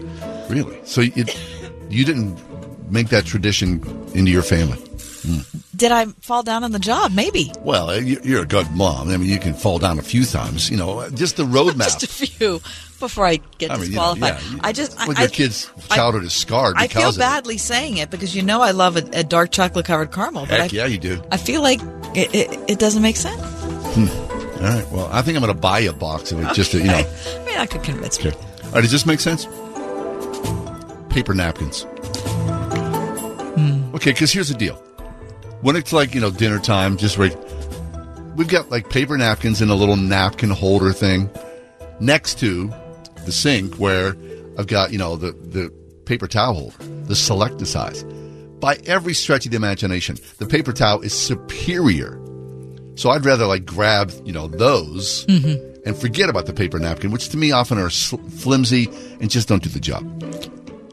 Really? 0.49 0.79
So 0.85 1.03
you 1.03 1.27
you 1.91 2.05
didn't 2.07 2.39
make 2.91 3.09
that 3.11 3.27
tradition 3.27 3.83
into 4.15 4.31
your 4.31 4.43
family? 4.43 4.79
Did 5.77 5.93
I 5.93 6.07
fall 6.23 6.43
down 6.43 6.65
on 6.65 6.73
the 6.73 6.79
job? 6.79 7.13
Maybe. 7.13 7.53
Well, 7.61 7.91
uh, 7.91 7.95
you- 7.99 8.21
you're 8.25 8.43
a 8.43 8.47
good 8.47 8.71
mom. 8.73 9.11
I 9.11 9.17
mean, 9.17 9.29
you 9.29 9.39
can 9.39 9.55
fall 9.55 9.79
down 9.79 9.99
a 9.99 10.03
few 10.03 10.25
times. 10.25 10.71
You 10.71 10.77
know, 10.77 11.09
just 11.11 11.37
the 11.37 11.45
roadmap. 11.45 11.85
Just 12.01 12.03
a 12.03 12.09
few 12.09 12.61
before 12.99 13.27
I 13.27 13.39
get 13.59 13.71
I 13.71 13.77
mean, 13.77 13.91
you 13.93 13.97
know, 13.97 14.15
disqualified. 14.15 14.43
yeah, 14.53 14.59
I 14.65 14.73
just, 14.73 14.99
I, 15.01 15.07
Well, 15.07 15.17
I, 15.17 15.21
your 15.23 15.31
kid's 15.31 15.71
childhood 15.89 16.25
is 16.25 16.33
scarred 16.33 16.75
I 16.77 16.89
feel 16.89 17.11
of 17.11 17.15
it. 17.15 17.19
badly 17.21 17.57
saying 17.57 17.99
it 17.99 18.11
because 18.11 18.35
you 18.35 18.43
know 18.43 18.61
I 18.61 18.73
love 18.73 18.97
a, 18.97 19.09
a 19.13 19.23
dark 19.23 19.53
chocolate 19.53 19.87
covered 19.87 20.11
caramel, 20.13 20.47
but 20.47 20.61
I, 20.61 20.65
yeah, 20.73 20.87
you 20.87 20.99
do. 20.99 21.23
I 21.31 21.37
feel 21.37 21.63
like 21.63 21.81
it, 22.17 22.35
it, 22.35 22.71
it 22.71 22.79
doesn't 22.81 23.03
make 23.03 23.17
sense. 23.17 23.41
Hmm. 23.95 24.09
All 24.59 24.65
right. 24.65 24.91
Well, 24.91 25.09
I 25.13 25.23
think 25.23 25.37
I'm 25.37 25.43
going 25.45 25.55
to 25.55 25.61
buy 25.61 25.79
you 25.79 25.91
a 25.91 25.93
box 25.93 26.33
of 26.33 26.41
it 26.41 26.53
just 26.55 26.73
to, 26.73 26.79
you 26.79 26.85
know. 26.89 26.95
I 26.97 27.45
mean, 27.47 27.57
I 27.59 27.67
could 27.67 27.85
convince. 27.85 28.19
Okay. 28.19 28.33
All 28.33 28.71
right. 28.73 28.81
Does 28.83 28.91
this 28.91 29.07
make 29.07 29.21
sense? 29.21 29.47
Paper 31.09 31.35
napkins. 31.35 31.83
Hmm. 33.55 33.95
Okay, 33.95 34.11
because 34.11 34.33
here's 34.33 34.49
the 34.49 34.55
deal. 34.55 34.83
When 35.61 35.75
it's 35.77 35.93
like, 35.93 36.15
you 36.15 36.21
know, 36.21 36.31
dinner 36.31 36.59
time, 36.59 36.97
just 36.97 37.19
right, 37.19 37.37
we've 38.37 38.49
got 38.49 38.71
like 38.71 38.91
paper 38.91 39.17
napkins 39.19 39.61
in 39.61 39.71
a 39.71 39.75
little 39.75 39.97
napkin 39.97 40.51
holder 40.51 40.93
thing 40.93 41.29
next 42.01 42.39
to 42.41 42.73
the 43.27 43.33
sink 43.33 43.75
where 43.77 44.17
I've 44.57 44.69
got, 44.69 44.93
you 44.93 44.99
know, 44.99 45.17
the, 45.17 45.33
the 45.33 45.73
paper 46.05 46.29
towel 46.29 46.55
holder, 46.55 46.77
the 47.07 47.17
select 47.17 47.65
size. 47.67 48.05
By 48.61 48.77
every 48.87 49.15
stretch 49.15 49.45
of 49.47 49.51
the 49.53 49.57
imagination, 49.57 50.17
the 50.39 50.47
paper 50.47 50.73
towel 50.73 51.01
is 51.01 51.13
superior. 51.13 52.21
So 52.97 53.11
I'd 53.11 53.25
rather 53.25 53.47
like 53.47 53.65
grab, 53.65 54.13
you 54.25 54.33
know, 54.33 54.49
those 54.49 55.25
Mhm. 55.27 55.61
and 55.87 55.97
forget 55.97 56.29
about 56.29 56.47
the 56.47 56.53
paper 56.53 56.79
napkin, 56.79 57.11
which 57.11 57.29
to 57.31 57.37
me 57.37 57.53
often 57.53 57.79
are 57.79 57.91
sl- 57.91 58.17
flimsy 58.39 58.89
and 59.21 59.31
just 59.31 59.49
don't 59.49 59.63
do 59.63 59.69
the 59.69 59.79
job. 59.81 60.05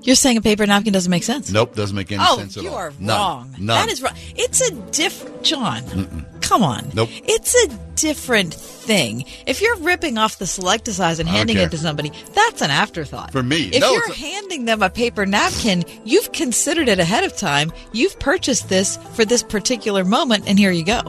You're 0.06 0.15
saying 0.15 0.38
a 0.38 0.41
paper 0.41 0.65
napkin 0.68 0.94
doesn't 0.94 1.10
make 1.10 1.23
sense? 1.23 1.52
Nope, 1.52 1.76
doesn't 1.76 1.95
make 1.95 2.11
any 2.11 2.23
oh, 2.23 2.38
sense 2.38 2.56
at 2.57 2.64
you 2.64 2.69
are 2.69 2.94
None. 2.99 3.18
wrong. 3.18 3.56
None. 3.57 3.65
That 3.65 3.90
is 3.91 4.03
wrong. 4.03 4.14
It's 4.36 4.61
a 4.61 4.72
different, 4.91 5.44
John. 5.44 5.82
Mm-mm. 5.82 6.41
Come 6.41 6.61
on. 6.61 6.91
Nope. 6.94 7.10
It's 7.11 7.56
a 7.65 7.68
different 7.95 8.53
thing. 8.53 9.26
If 9.48 9.61
you're 9.61 9.77
ripping 9.77 10.19
off 10.19 10.38
the 10.38 10.45
Select-A-Size 10.45 11.19
and 11.19 11.27
handing 11.27 11.57
it 11.57 11.72
to 11.72 11.77
somebody, 11.80 12.11
that's 12.36 12.61
an 12.61 12.69
afterthought. 12.69 13.32
For 13.32 13.41
me, 13.41 13.69
If 13.69 13.82
no, 13.82 13.91
you're 13.91 14.10
it's 14.10 14.18
handing 14.19 14.65
them 14.65 14.84
a 14.84 14.91
paper 14.91 15.26
napkin, 15.26 15.84
you've 16.03 16.32
considered 16.32 16.88
it 16.88 16.99
ahead 16.99 17.23
of 17.23 17.36
time. 17.36 17.73
You've 17.91 18.19
purchased 18.19 18.69
this 18.69 18.98
for 19.15 19.26
this 19.26 19.41
particular 19.41 20.06
moment, 20.06 20.44
and 20.48 20.60
here 20.60 20.72
you 20.72 20.86
go. 20.86 21.02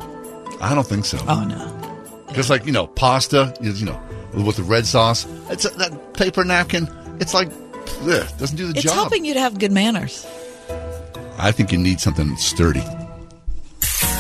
I 0.59 0.75
don't 0.75 0.87
think 0.87 1.05
so. 1.05 1.19
Oh 1.29 1.45
no. 1.45 2.25
Because 2.29 2.49
like 2.49 2.65
you 2.65 2.73
know, 2.73 2.87
pasta, 2.87 3.55
you 3.61 3.85
know, 3.85 4.01
with 4.33 4.57
the 4.57 4.63
red 4.63 4.87
sauce, 4.87 5.27
it's 5.51 5.67
a, 5.67 5.69
that 5.77 6.15
paper 6.15 6.45
napkin. 6.45 6.89
It's 7.21 7.35
like, 7.35 7.51
ugh, 8.03 8.27
doesn't 8.39 8.57
do 8.57 8.67
the 8.69 8.73
It's 8.79 8.83
job. 8.83 8.95
helping 8.95 9.25
you 9.25 9.35
to 9.35 9.41
have 9.41 9.59
good 9.59 9.73
manners. 9.73 10.27
I 11.39 11.53
think 11.53 11.71
you 11.73 11.79
need 11.79 12.01
something 12.01 12.37
sturdy. 12.37 12.85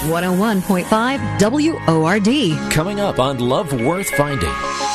101.5 0.06 1.40
WORD. 1.40 2.72
Coming 2.72 3.00
up 3.00 3.18
on 3.18 3.38
Love 3.38 3.72
Worth 3.72 4.08
Finding. 4.10 4.52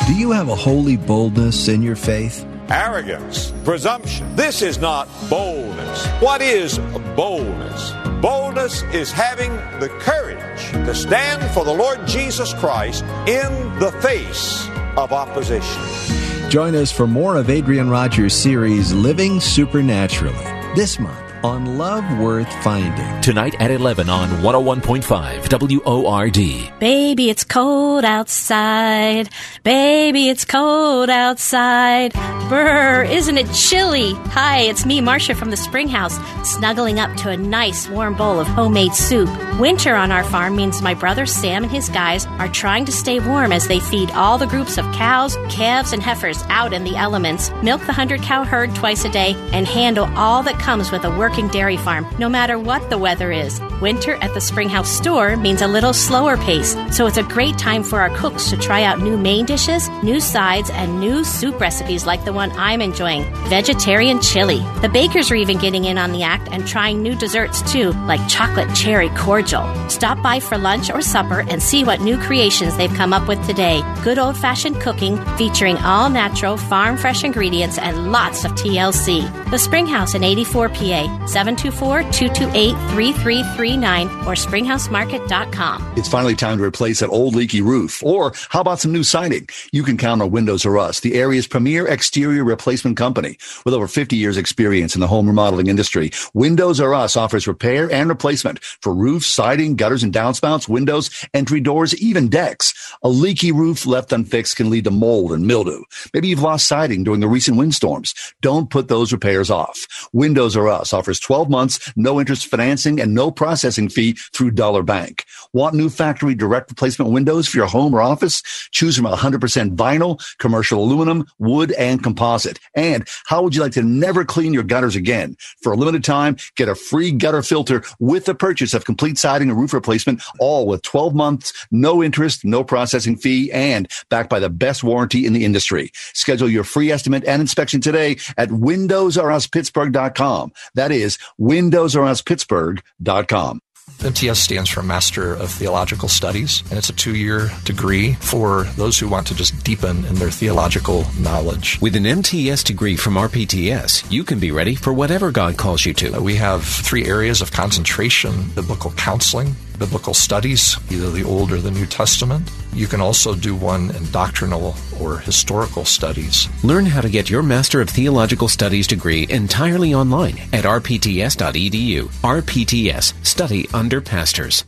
Do 0.08 0.14
you 0.14 0.32
have 0.32 0.48
a 0.50 0.56
holy 0.56 0.96
boldness 0.98 1.68
in 1.68 1.82
your 1.82 1.96
faith? 1.96 2.46
Arrogance, 2.70 3.52
presumption. 3.66 4.34
This 4.36 4.62
is 4.62 4.78
not 4.80 5.10
boldness. 5.30 6.06
What 6.22 6.42
is 6.42 6.78
boldness? 7.18 7.92
Boldness 8.22 8.84
is 8.94 9.12
having 9.12 9.52
the 9.82 9.90
courage 10.00 10.72
to 10.86 10.96
stand 10.96 11.44
for 11.54 11.66
the 11.66 11.74
Lord 11.74 12.08
Jesus 12.08 12.54
Christ 12.54 13.04
in 13.28 13.80
the 13.80 13.92
face 14.02 14.66
of 14.96 15.12
opposition. 15.12 16.21
Join 16.52 16.76
us 16.76 16.92
for 16.92 17.08
more 17.08 17.38
of 17.38 17.50
Adrian 17.50 17.90
Rogers' 17.90 18.36
series, 18.36 18.92
Living 18.92 19.40
Supernaturally, 19.40 20.36
this 20.76 21.00
month 21.00 21.31
on 21.44 21.78
Love 21.78 22.20
Worth 22.20 22.52
Finding. 22.64 23.22
Tonight 23.22 23.56
at 23.60 23.72
11 23.72 24.10
on 24.10 24.30
101.5 24.42 25.84
WORD. 25.86 26.80
Baby, 26.80 27.30
it's 27.30 27.44
cold 27.44 28.06
outside. 28.06 29.30
Baby, 29.64 30.30
it's 30.30 30.46
cold 30.46 31.10
outside. 31.10 32.14
Brr, 32.50 33.04
isn't 33.04 33.38
it 33.38 33.52
chilly? 33.54 34.14
Hi, 34.34 34.60
it's 34.62 34.86
me, 34.86 35.00
Marcia 35.02 35.36
from 35.36 35.52
the 35.52 35.58
Spring 35.58 35.88
House, 35.88 36.18
snuggling 36.44 37.00
up 37.00 37.16
to 37.18 37.30
a 37.30 37.38
nice 37.38 37.88
warm 37.88 38.16
bowl 38.16 38.40
of 38.40 38.48
homemade 38.48 38.94
soup. 38.94 39.30
Winter 39.60 39.96
on 39.96 40.12
our 40.12 40.24
farm 40.24 40.56
means 40.56 40.82
my 40.82 40.94
brother 40.94 41.26
Sam 41.26 41.64
and 41.64 41.72
his 41.72 41.90
guys 41.90 42.26
are 42.26 42.50
trying 42.50 42.86
to 42.86 42.92
stay 42.92 43.20
warm 43.20 43.52
as 43.52 43.68
they 43.68 43.80
feed 43.80 44.12
all 44.12 44.38
the 44.38 44.48
groups 44.48 44.78
of 44.78 44.86
cows, 44.94 45.38
calves, 45.50 45.94
and 45.94 46.04
heifers 46.04 46.44
out 46.50 46.74
in 46.74 46.84
the 46.84 46.96
elements, 46.96 47.52
milk 47.64 47.82
the 47.82 47.88
100 47.88 48.22
cow 48.22 48.44
herd 48.44 48.76
twice 48.76 49.06
a 49.06 49.10
day, 49.10 49.34
and 49.54 49.68
handle 49.68 50.06
all 50.16 50.44
that 50.44 50.60
comes 50.60 50.92
with 50.92 51.06
a 51.06 51.18
dairy 51.52 51.78
farm, 51.78 52.06
no 52.20 52.30
matter 52.30 52.60
what 52.60 52.90
the 52.90 52.98
weather 52.98 53.32
is. 53.32 53.62
Winter 53.82 54.16
at 54.16 54.34
the 54.34 54.42
Springhouse 54.42 54.90
store 54.90 55.36
means 55.38 55.62
a 55.62 55.68
little 55.68 55.94
slower 55.94 56.38
pace, 56.38 56.76
so 56.92 57.08
it's 57.08 57.18
a 57.18 57.24
great 57.24 57.58
time 57.58 57.84
for 57.84 58.00
our 58.00 58.16
cooks 58.18 58.50
to 58.50 58.58
try 58.58 58.84
out 58.84 59.00
new 59.00 59.18
main 59.18 59.46
dishes, 59.46 59.90
new 60.04 60.20
sides, 60.20 60.70
and 60.70 61.00
new 61.00 61.24
soup 61.24 61.60
recipes 61.60 62.06
like 62.06 62.26
the 62.26 62.34
one 62.34 62.52
I'm 62.52 62.82
enjoying 62.82 63.24
vegetarian 63.50 64.22
chili. 64.22 64.60
The 64.82 64.90
bakers 64.90 65.32
are 65.32 65.36
even 65.36 65.58
getting 65.58 65.86
in 65.86 65.98
on 65.98 66.12
the 66.12 66.24
act 66.24 66.50
and 66.52 66.68
trying 66.68 67.02
new 67.02 67.16
desserts 67.16 67.62
too, 67.72 67.92
like 68.08 68.26
chocolate 68.28 68.74
cherry 68.76 69.10
cordial. 69.10 69.66
Stop 69.90 70.22
by 70.22 70.40
for 70.40 70.58
lunch 70.58 70.90
or 70.90 71.02
supper 71.02 71.42
and 71.48 71.62
see 71.62 71.84
what 71.84 72.02
new 72.02 72.18
creations 72.18 72.78
they've 72.78 72.94
come 72.94 73.14
up 73.14 73.28
with 73.28 73.46
today. 73.48 73.82
Good 74.04 74.20
old 74.20 74.38
fashioned 74.38 74.80
cooking 74.82 75.18
featuring 75.38 75.78
all 75.78 76.10
natural, 76.10 76.58
farm 76.58 76.98
fresh 76.98 77.24
ingredients 77.24 77.78
and 77.78 78.12
lots 78.12 78.46
of 78.46 78.52
TLC. 78.54 79.30
The 79.52 79.58
Springhouse 79.58 80.16
in 80.16 80.24
84 80.24 80.70
PA, 80.70 81.21
724 81.28 82.02
228 82.12 82.74
3339 82.92 84.08
or 84.26 84.34
springhousemarket.com. 84.34 85.94
It's 85.98 86.08
finally 86.08 86.36
time 86.36 86.58
to 86.58 86.64
replace 86.64 87.00
that 87.00 87.10
old 87.10 87.36
leaky 87.36 87.62
roof. 87.62 88.02
Or 88.04 88.34
how 88.50 88.62
about 88.62 88.80
some 88.80 88.92
new 88.92 89.04
siding? 89.04 89.48
You 89.72 89.84
can 89.84 89.98
count 89.98 90.22
on 90.22 90.32
Windows 90.32 90.66
R 90.66 90.78
Us, 90.78 91.00
the 91.00 91.16
area's 91.16 91.48
premier 91.48 91.88
exterior 91.88 92.44
replacement 92.44 92.98
company. 92.98 93.38
With 93.66 93.74
over 93.74 93.88
50 93.88 94.16
years 94.16 94.38
experience 94.38 94.96
in 94.96 95.02
the 95.02 95.08
home 95.08 95.28
remodeling 95.28 95.68
industry, 95.68 96.12
Windows 96.34 96.80
R 96.80 96.94
Us 96.94 97.16
offers 97.16 97.48
repair 97.48 97.92
and 97.92 98.10
replacement 98.10 98.64
for 98.64 98.94
roofs, 98.94 99.28
siding, 99.28 99.76
gutters 99.76 100.04
and 100.04 100.14
downspouts, 100.14 100.68
windows, 100.68 101.10
entry 101.34 101.60
doors, 101.60 101.96
even 102.02 102.30
decks. 102.30 102.74
A 103.04 103.10
leaky 103.10 103.52
roof 103.52 103.86
left 103.86 104.12
unfixed 104.12 104.56
can 104.56 104.70
lead 104.70 104.86
to 104.86 104.92
mold 104.92 105.32
and 105.34 105.46
mildew. 105.46 105.84
Maybe 106.14 106.30
you've 106.30 106.42
lost 106.42 106.68
siding 106.68 107.04
during 107.04 107.20
the 107.20 107.28
recent 107.28 107.58
windstorms. 107.58 108.14
Don't 108.42 108.70
put 108.70 108.88
those 108.88 109.12
repairs 109.12 109.50
off. 109.50 110.10
Windows 110.14 110.56
R 110.56 110.68
Us 110.68 110.94
offers 110.94 111.11
12 111.20 111.50
months, 111.50 111.92
no 111.96 112.20
interest 112.20 112.48
financing 112.48 113.00
and 113.00 113.14
no 113.14 113.32
processing 113.32 113.90
fee 113.90 114.14
through 114.34 114.52
Dollar 114.52 114.84
Bank. 114.84 115.26
Want 115.54 115.76
new 115.76 115.90
factory 115.90 116.36
direct 116.36 116.70
replacement 116.70 117.12
windows 117.12 117.48
for 117.48 117.58
your 117.58 117.68
home 117.68 117.94
or 117.94 118.02
office? 118.02 118.42
Choose 118.72 118.96
from 118.96 119.06
100% 119.06 119.76
vinyl, 119.76 120.22
commercial 120.38 120.84
aluminum, 120.84 121.26
wood, 121.40 121.72
and 121.74 122.04
composite. 122.04 122.60
And 122.76 123.08
how 123.26 123.44
would 123.44 123.56
you 123.56 123.62
like 123.62 123.74
to 123.74 123.84
never 123.84 124.26
clean 124.26 124.54
your 124.54 124.64
gutters 124.64 124.96
again? 124.96 125.38
For 125.62 125.74
a 125.74 125.76
limited 125.76 126.04
time, 126.04 126.38
get 126.56 126.70
a 126.70 126.76
free 126.76 127.12
gutter 127.12 127.42
filter 127.42 127.84
with 128.00 128.26
the 128.26 128.36
purchase 128.36 128.74
of 128.74 128.86
complete 128.86 129.18
siding 129.18 129.50
and 129.50 129.60
roof 129.60 129.74
replacement, 129.74 130.22
all 130.40 130.68
with 130.68 130.82
12 130.84 131.14
months, 131.14 131.68
no 131.72 132.04
interest, 132.04 132.46
no 132.46 132.64
processing 132.64 133.18
fee, 133.18 133.52
and 133.52 133.90
backed 134.10 134.30
by 134.30 134.40
the 134.40 134.50
best 134.50 134.84
warranty 134.84 135.26
in 135.26 135.34
the 135.34 135.46
industry. 135.46 135.92
Schedule 136.14 136.50
your 136.50 136.64
free 136.64 136.92
estimate 136.92 137.24
and 137.26 137.42
inspection 137.42 137.82
today 137.82 138.18
at 138.38 138.50
windowsruspittsburgh.com. 138.50 140.52
That 140.76 140.92
is 140.92 141.01
windowsruspittsburgh.com. 141.40 143.62
MTS 144.04 144.40
stands 144.40 144.70
for 144.70 144.82
Master 144.82 145.36
of 145.36 145.52
Theological 145.52 146.10
Studies, 146.10 146.64
and 146.70 146.80
it's 146.80 146.90
a 146.90 146.94
two 146.94 147.16
year 147.16 147.52
degree 147.66 148.16
for 148.16 148.64
those 148.76 148.98
who 148.98 149.08
want 149.08 149.28
to 149.28 149.36
just 149.36 149.64
deepen 149.64 150.06
in 150.06 150.16
their 150.16 150.32
theological 150.32 151.06
knowledge. 151.20 151.80
With 151.82 151.96
an 151.96 152.08
MTS 152.08 152.64
degree 152.64 152.96
from 152.96 153.14
RPTS, 153.14 154.12
you 154.12 154.24
can 154.24 154.40
be 154.40 154.52
ready 154.52 154.74
for 154.74 154.92
whatever 154.92 155.32
God 155.32 155.56
calls 155.56 155.86
you 155.86 155.94
to. 155.96 156.20
We 156.20 156.36
have 156.38 156.64
three 156.64 157.06
areas 157.06 157.42
of 157.42 157.52
concentration 157.52 158.50
biblical 158.56 158.92
counseling, 158.94 159.56
biblical 159.82 160.14
studies, 160.14 160.78
either 160.92 161.10
the 161.10 161.24
Old 161.24 161.52
or 161.52 161.58
the 161.58 161.72
New 161.72 161.88
Testament. 161.88 162.52
You 162.72 162.86
can 162.86 163.02
also 163.02 163.34
do 163.34 163.56
one 163.56 163.90
in 163.96 164.12
doctrinal 164.12 164.76
or 165.00 165.18
historical 165.18 165.86
studies. 165.86 166.48
Learn 166.64 166.86
how 166.86 167.02
to 167.02 167.10
get 167.10 167.32
your 167.32 167.42
Master 167.42 167.82
of 167.82 167.90
Theological 167.90 168.48
Studies 168.48 168.86
degree 168.86 169.26
entirely 169.28 169.96
online 169.96 170.38
at 170.54 170.66
rpts.edu. 170.66 172.04
RPTS, 172.22 173.26
study 173.26 173.68
under 173.74 174.02
pastors. 174.02 174.66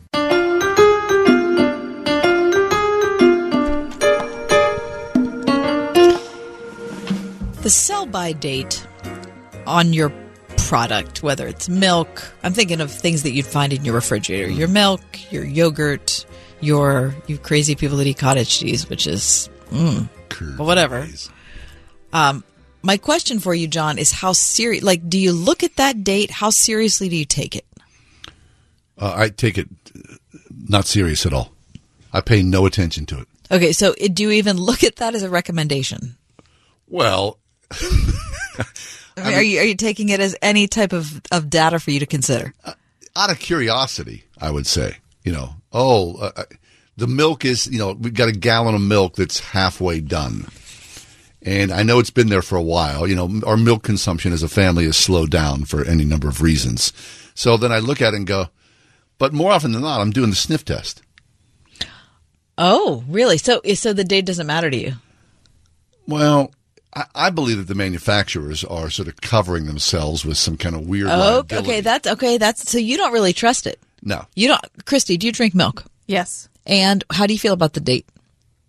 The 7.61 7.69
sell 7.69 8.07
by 8.07 8.31
date 8.31 8.85
on 9.67 9.93
your 9.93 10.11
product, 10.67 11.23
whether 11.23 11.47
it's 11.47 11.69
milk, 11.69 12.33
I'm 12.43 12.53
thinking 12.53 12.81
of 12.81 12.91
things 12.91 13.23
that 13.23 13.31
you'd 13.31 13.45
find 13.45 13.73
in 13.73 13.85
your 13.85 13.95
refrigerator 13.95 14.49
your 14.49 14.67
milk, 14.67 15.01
your 15.31 15.43
yogurt, 15.43 16.25
your, 16.61 17.15
you 17.27 17.37
crazy 17.37 17.75
people 17.75 17.97
that 17.97 18.07
eat 18.07 18.17
cottage 18.17 18.49
cheese, 18.49 18.89
which 18.89 19.07
is, 19.07 19.49
mm, 19.69 20.07
but 20.57 20.65
whatever. 20.65 21.07
Um, 22.11 22.43
my 22.81 22.97
question 22.97 23.39
for 23.39 23.53
you, 23.53 23.67
John, 23.67 23.97
is 23.97 24.11
how 24.11 24.33
serious, 24.33 24.83
like, 24.83 25.07
do 25.07 25.17
you 25.19 25.31
look 25.31 25.63
at 25.63 25.75
that 25.77 26.03
date? 26.03 26.31
How 26.31 26.49
seriously 26.49 27.09
do 27.09 27.15
you 27.15 27.25
take 27.25 27.55
it? 27.55 27.65
Uh, 28.97 29.13
I 29.15 29.29
take 29.29 29.57
it 29.57 29.67
not 30.67 30.85
serious 30.85 31.25
at 31.25 31.33
all. 31.33 31.51
I 32.11 32.21
pay 32.21 32.43
no 32.43 32.65
attention 32.65 33.05
to 33.07 33.19
it. 33.21 33.27
Okay, 33.51 33.71
so 33.71 33.93
do 34.13 34.23
you 34.23 34.31
even 34.31 34.57
look 34.57 34.83
at 34.83 34.97
that 34.97 35.15
as 35.15 35.23
a 35.23 35.29
recommendation? 35.29 36.15
Well, 36.87 37.39
I 39.17 39.23
mean, 39.23 39.33
are 39.33 39.41
you 39.41 39.59
are 39.59 39.65
you 39.65 39.75
taking 39.75 40.09
it 40.09 40.19
as 40.19 40.35
any 40.41 40.67
type 40.67 40.93
of, 40.93 41.21
of 41.31 41.49
data 41.49 41.79
for 41.79 41.91
you 41.91 41.99
to 41.99 42.05
consider? 42.05 42.53
out 43.15 43.31
of 43.31 43.39
curiosity, 43.39 44.25
I 44.39 44.51
would 44.51 44.67
say, 44.67 44.97
you 45.23 45.31
know, 45.31 45.55
oh, 45.71 46.17
uh, 46.17 46.43
the 46.97 47.07
milk 47.07 47.45
is, 47.45 47.67
you 47.67 47.79
know, 47.79 47.93
we've 47.93 48.13
got 48.13 48.29
a 48.29 48.33
gallon 48.33 48.75
of 48.75 48.81
milk 48.81 49.15
that's 49.15 49.39
halfway 49.39 49.99
done. 49.99 50.47
And 51.41 51.71
I 51.71 51.83
know 51.83 51.99
it's 51.99 52.09
been 52.09 52.29
there 52.29 52.41
for 52.41 52.55
a 52.55 52.61
while. 52.61 53.07
You 53.07 53.15
know, 53.15 53.41
our 53.45 53.57
milk 53.57 53.83
consumption 53.83 54.31
as 54.31 54.43
a 54.43 54.47
family 54.47 54.85
has 54.85 54.95
slowed 54.95 55.29
down 55.29 55.65
for 55.65 55.83
any 55.83 56.05
number 56.05 56.29
of 56.29 56.41
reasons. 56.41 56.93
So 57.35 57.57
then 57.57 57.71
I 57.71 57.79
look 57.79 58.01
at 58.01 58.13
it 58.13 58.17
and 58.17 58.27
go, 58.27 58.47
but 59.17 59.33
more 59.33 59.51
often 59.51 59.73
than 59.73 59.81
not, 59.81 59.99
I'm 59.99 60.11
doing 60.11 60.29
the 60.29 60.35
sniff 60.35 60.63
test. 60.63 61.01
Oh, 62.57 63.03
really? 63.07 63.37
So 63.37 63.61
so 63.73 63.93
the 63.93 64.03
date 64.03 64.25
doesn't 64.25 64.47
matter 64.47 64.69
to 64.69 64.77
you? 64.77 64.93
Well, 66.07 66.51
I, 66.95 67.05
I 67.15 67.29
believe 67.29 67.57
that 67.57 67.67
the 67.67 67.75
manufacturers 67.75 68.63
are 68.63 68.89
sort 68.89 69.07
of 69.07 69.19
covering 69.21 69.65
themselves 69.65 70.25
with 70.25 70.37
some 70.37 70.57
kind 70.57 70.75
of 70.75 70.87
weird. 70.87 71.07
Oh, 71.07 71.17
liability. 71.17 71.55
okay. 71.57 71.81
That's 71.81 72.07
okay. 72.07 72.37
That's 72.37 72.69
so 72.69 72.77
you 72.77 72.97
don't 72.97 73.13
really 73.13 73.33
trust 73.33 73.67
it. 73.67 73.79
No. 74.01 74.25
You 74.35 74.49
don't, 74.49 74.85
Christy. 74.85 75.17
Do 75.17 75.25
you 75.27 75.31
drink 75.33 75.55
milk? 75.55 75.83
Yes. 76.07 76.49
And 76.65 77.03
how 77.11 77.25
do 77.27 77.33
you 77.33 77.39
feel 77.39 77.53
about 77.53 77.73
the 77.73 77.79
date? 77.79 78.07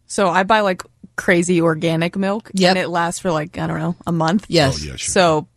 So 0.07 0.29
I 0.29 0.43
buy 0.45 0.61
like 0.61 0.83
crazy 1.17 1.61
organic 1.61 2.17
milk, 2.17 2.51
Yep. 2.55 2.71
and 2.71 2.79
it 2.79 2.89
lasts 2.89 3.21
for 3.21 3.31
like 3.33 3.59
I 3.59 3.67
don't 3.67 3.79
know 3.79 3.97
a 4.07 4.13
month. 4.13 4.47
Yes. 4.49 4.81
Oh, 4.81 4.85
yeah, 4.87 4.97
sure. 4.97 5.13
So 5.13 5.49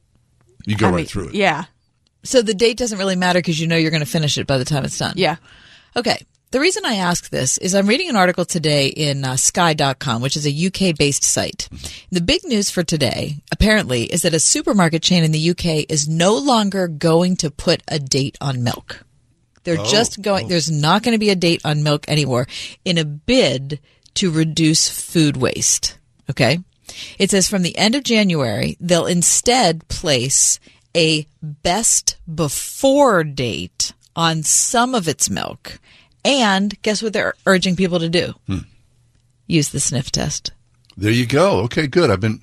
You 0.65 0.75
go 0.75 0.87
I 0.87 0.89
right 0.91 0.95
mean, 0.97 1.05
through 1.05 1.29
it. 1.29 1.35
Yeah. 1.35 1.65
So 2.23 2.41
the 2.41 2.53
date 2.53 2.77
doesn't 2.77 2.97
really 2.97 3.15
matter 3.15 3.39
because 3.39 3.59
you 3.59 3.67
know 3.67 3.77
you're 3.77 3.91
going 3.91 4.01
to 4.03 4.05
finish 4.09 4.37
it 4.37 4.47
by 4.47 4.57
the 4.57 4.65
time 4.65 4.83
it's 4.83 4.97
done. 4.97 5.13
Yeah. 5.15 5.37
Okay. 5.95 6.25
The 6.51 6.59
reason 6.61 6.85
I 6.85 6.95
ask 6.95 7.29
this 7.29 7.57
is 7.57 7.75
I'm 7.75 7.87
reading 7.87 8.09
an 8.09 8.15
article 8.15 8.45
today 8.45 8.87
in 8.87 9.25
uh, 9.25 9.35
sky.com, 9.35 10.21
which 10.21 10.37
is 10.37 10.47
a 10.47 10.67
UK 10.67 10.95
based 10.97 11.23
site. 11.23 11.67
The 12.09 12.21
big 12.21 12.45
news 12.45 12.69
for 12.69 12.83
today, 12.83 13.37
apparently, 13.51 14.03
is 14.05 14.21
that 14.21 14.33
a 14.33 14.39
supermarket 14.39 15.01
chain 15.03 15.25
in 15.25 15.31
the 15.33 15.49
UK 15.49 15.85
is 15.89 16.07
no 16.07 16.37
longer 16.37 16.87
going 16.87 17.35
to 17.37 17.51
put 17.51 17.83
a 17.89 17.99
date 17.99 18.37
on 18.39 18.63
milk. 18.63 19.03
They're 19.65 19.79
Oh, 19.79 19.85
just 19.91 20.21
going, 20.21 20.47
there's 20.47 20.71
not 20.71 21.03
going 21.03 21.13
to 21.15 21.19
be 21.19 21.31
a 21.31 21.35
date 21.35 21.61
on 21.65 21.83
milk 21.83 22.05
anymore 22.07 22.47
in 22.85 22.97
a 22.97 23.03
bid 23.03 23.81
to 24.13 24.31
reduce 24.31 24.87
food 24.89 25.35
waste. 25.35 25.97
Okay. 26.29 26.59
It 27.19 27.29
says 27.29 27.49
from 27.49 27.63
the 27.63 27.77
end 27.77 27.93
of 27.95 28.03
January, 28.05 28.77
they'll 28.79 29.05
instead 29.05 29.85
place 29.89 30.61
a 30.95 31.27
best 31.41 32.15
before 32.33 33.25
date 33.25 33.91
on 34.15 34.43
some 34.43 34.95
of 34.95 35.09
its 35.09 35.29
milk. 35.29 35.79
And 36.27 36.79
guess 36.81 37.01
what 37.01 37.13
they're 37.13 37.33
urging 37.45 37.75
people 37.75 37.99
to 37.99 38.09
do? 38.09 38.33
Hmm. 38.47 38.57
Use 39.47 39.69
the 39.69 39.79
sniff 39.79 40.11
test. 40.11 40.51
There 40.97 41.11
you 41.11 41.25
go. 41.25 41.59
Okay, 41.61 41.87
good. 41.87 42.09
I've 42.09 42.19
been. 42.19 42.41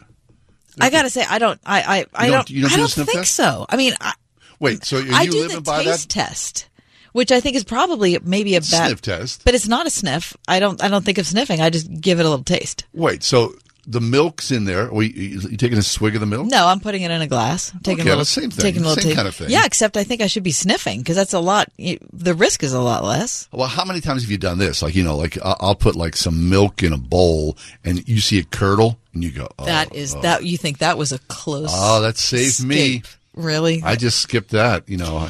I 0.81 0.91
gotta 0.91 1.11
say, 1.11 1.25
I 1.29 1.39
don't, 1.39 1.61
I, 1.65 1.83
I, 1.83 2.07
I 2.15 2.27
don't- 2.29 2.33
don't, 2.37 2.51
you 2.51 2.63
don't 2.63 2.73
I 2.73 2.77
don't 2.77 2.89
sniff 2.89 3.07
think 3.07 3.19
test? 3.19 3.35
so. 3.35 3.67
I 3.69 3.77
mean, 3.77 3.93
I, 4.01 4.13
Wait, 4.59 4.85
so 4.85 4.99
I 5.13 5.27
do 5.27 5.47
the 5.49 5.61
taste 5.61 6.09
that 6.09 6.13
test, 6.13 6.69
which 7.13 7.31
I 7.31 7.41
think 7.41 7.55
is 7.57 7.65
probably 7.65 8.19
maybe 8.23 8.55
a 8.57 8.61
bad 8.61 8.87
sniff 8.89 9.03
test? 9.03 9.45
but 9.45 9.55
it's 9.55 9.69
not 9.69 9.87
a 9.87 9.91
sniff. 9.91 10.37
I 10.49 10.59
don't, 10.61 10.83
I 10.83 10.89
don't 10.89 11.05
think 11.05 11.19
of 11.19 11.27
sniffing. 11.27 11.61
I 11.61 11.71
just 11.71 11.91
give 12.01 12.19
it 12.19 12.27
a 12.27 12.29
little 12.31 12.45
taste. 12.45 12.85
Wait, 12.93 13.23
so 13.23 13.55
the 13.87 14.01
milk's 14.01 14.51
in 14.51 14.65
there. 14.65 14.93
Are 14.93 15.03
you, 15.03 15.41
you 15.41 15.57
taking 15.57 15.79
a 15.79 15.83
swig 15.83 16.15
of 16.15 16.21
the 16.21 16.27
milk? 16.27 16.47
No, 16.47 16.67
I'm 16.67 16.81
putting 16.81 17.03
it 17.03 17.11
in 17.11 17.21
a 17.21 17.27
glass. 17.27 17.73
I'm 17.73 17.81
taking 17.81 18.03
Okay, 18.03 18.11
a 18.11 18.13
little, 18.13 18.25
same 18.25 18.51
thing. 18.51 18.63
Taking 18.63 18.83
a 18.83 18.89
little 18.89 19.03
Same 19.03 19.11
taste. 19.11 19.17
kind 19.17 19.29
of 19.29 19.35
thing. 19.35 19.51
Yeah, 19.51 19.65
except 19.65 19.97
I 19.97 20.05
think 20.05 20.21
I 20.21 20.27
should 20.27 20.43
be 20.43 20.53
sniffing 20.53 21.01
because 21.01 21.17
that's 21.17 21.33
a 21.33 21.41
lot. 21.41 21.71
The 21.77 22.35
risk 22.35 22.63
is 22.63 22.73
a 22.73 22.81
lot 22.81 23.05
less. 23.05 23.49
Well, 23.53 23.69
how 23.69 23.85
many 23.85 24.01
times 24.01 24.23
have 24.23 24.31
you 24.31 24.39
done 24.39 24.59
this? 24.59 24.83
Like, 24.83 24.95
you 24.95 25.05
know, 25.05 25.17
like 25.17 25.39
I'll 25.43 25.75
put 25.75 25.97
like 25.97 26.17
some 26.17 26.49
milk 26.49 26.83
in 26.83 26.93
a 26.93 26.99
bowl 26.99 27.57
and 27.85 28.07
you 28.09 28.21
see 28.21 28.39
it 28.39 28.51
curdle 28.51 28.99
and 29.13 29.23
you 29.23 29.31
go, 29.31 29.49
oh, 29.59 29.67
that 29.67 29.95
is 29.95 30.15
oh. 30.15 30.21
that 30.23 30.45
you 30.45 30.57
think 30.57 30.79
that 30.79 30.99
was 30.99 31.13
a 31.13 31.19
close. 31.21 31.71
Oh, 31.73 32.01
that 32.03 32.17
saved 32.17 32.65
me. 32.65 33.03
Really? 33.35 33.83
I 33.83 33.97
just 33.97 34.21
skipped 34.21 34.51
that, 34.51 34.89
you 34.89 34.97
know. 34.97 35.29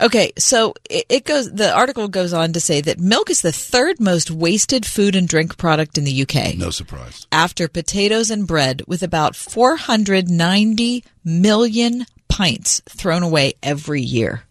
Okay, 0.00 0.32
so 0.38 0.74
it, 0.88 1.06
it 1.08 1.24
goes. 1.24 1.52
The 1.52 1.72
article 1.72 2.08
goes 2.08 2.32
on 2.32 2.52
to 2.54 2.60
say 2.60 2.80
that 2.80 2.98
milk 2.98 3.30
is 3.30 3.42
the 3.42 3.52
third 3.52 4.00
most 4.00 4.30
wasted 4.30 4.86
food 4.86 5.14
and 5.14 5.28
drink 5.28 5.58
product 5.58 5.98
in 5.98 6.04
the 6.04 6.22
UK. 6.22 6.56
No 6.56 6.70
surprise. 6.70 7.26
After 7.30 7.68
potatoes 7.68 8.30
and 8.30 8.46
bread, 8.46 8.82
with 8.86 9.02
about 9.02 9.36
490 9.36 11.04
million 11.24 12.06
pints 12.28 12.80
thrown 12.88 13.22
away 13.22 13.54
every 13.62 14.00
year. 14.00 14.44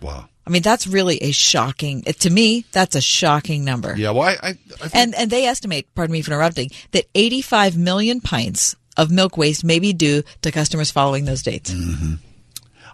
Wow. 0.00 0.28
I 0.46 0.50
mean, 0.50 0.62
that's 0.62 0.86
really 0.86 1.18
a 1.22 1.32
shocking. 1.32 2.02
To 2.02 2.30
me, 2.30 2.64
that's 2.70 2.94
a 2.94 3.00
shocking 3.00 3.64
number. 3.64 3.96
Yeah, 3.96 4.10
well, 4.10 4.22
I, 4.22 4.32
I, 4.42 4.48
I 4.50 4.54
think, 4.54 4.94
And 4.94 5.14
and 5.16 5.30
they 5.30 5.46
estimate, 5.46 5.92
pardon 5.94 6.12
me 6.12 6.22
for 6.22 6.30
interrupting, 6.30 6.70
that 6.92 7.06
85 7.14 7.76
million 7.76 8.20
pints 8.20 8.76
of 8.96 9.10
milk 9.10 9.36
waste 9.36 9.64
may 9.64 9.80
be 9.80 9.92
due 9.92 10.22
to 10.42 10.52
customers 10.52 10.90
following 10.90 11.24
those 11.24 11.42
dates. 11.42 11.72
Mm-hmm. 11.72 12.14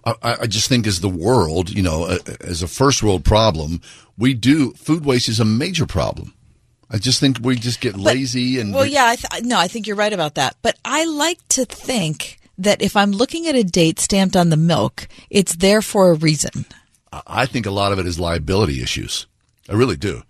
I, 0.05 0.15
I 0.43 0.47
just 0.47 0.69
think 0.69 0.87
as 0.87 1.01
the 1.01 1.09
world, 1.09 1.71
you 1.71 1.83
know, 1.83 2.05
uh, 2.05 2.19
as 2.41 2.63
a 2.63 2.67
first 2.69 3.03
world 3.03 3.25
problem, 3.25 3.81
we 4.19 4.35
do 4.35 4.73
food 4.73 5.05
waste 5.05 5.29
is 5.29 5.41
a 5.41 5.45
major 5.45 5.87
problem. 5.87 6.35
I 6.91 6.99
just 6.99 7.21
think 7.21 7.39
we 7.41 7.57
just 7.57 7.81
get 7.81 7.97
lazy 7.97 8.59
and 8.61 8.75
Well, 8.75 8.85
we- 8.85 8.91
yeah, 8.93 9.07
I 9.07 9.17
th- 9.17 9.45
no, 9.45 9.59
I 9.59 9.69
think 9.69 9.87
you're 9.87 9.97
right 9.97 10.13
about 10.13 10.35
that. 10.35 10.57
But 10.63 10.77
I 10.85 11.05
like 11.05 11.39
to 11.51 11.65
think 11.65 12.39
that 12.59 12.83
if 12.83 12.97
I'm 12.97 13.13
looking 13.13 13.47
at 13.47 13.55
a 13.55 13.65
date 13.65 13.99
stamped 13.99 14.37
on 14.37 14.51
the 14.51 14.57
milk, 14.57 15.09
it's 15.31 15.57
there 15.57 15.81
for 15.83 16.11
a 16.11 16.15
reason. 16.15 16.67
I- 17.13 17.23
I 17.27 17.47
think 17.47 17.65
a 17.67 17.71
lot 17.71 17.93
of 17.93 17.99
it 17.99 18.07
is 18.07 18.19
liability 18.21 18.83
issues. 18.83 19.27
I 19.69 19.75
really 19.75 19.97
do. 19.97 20.23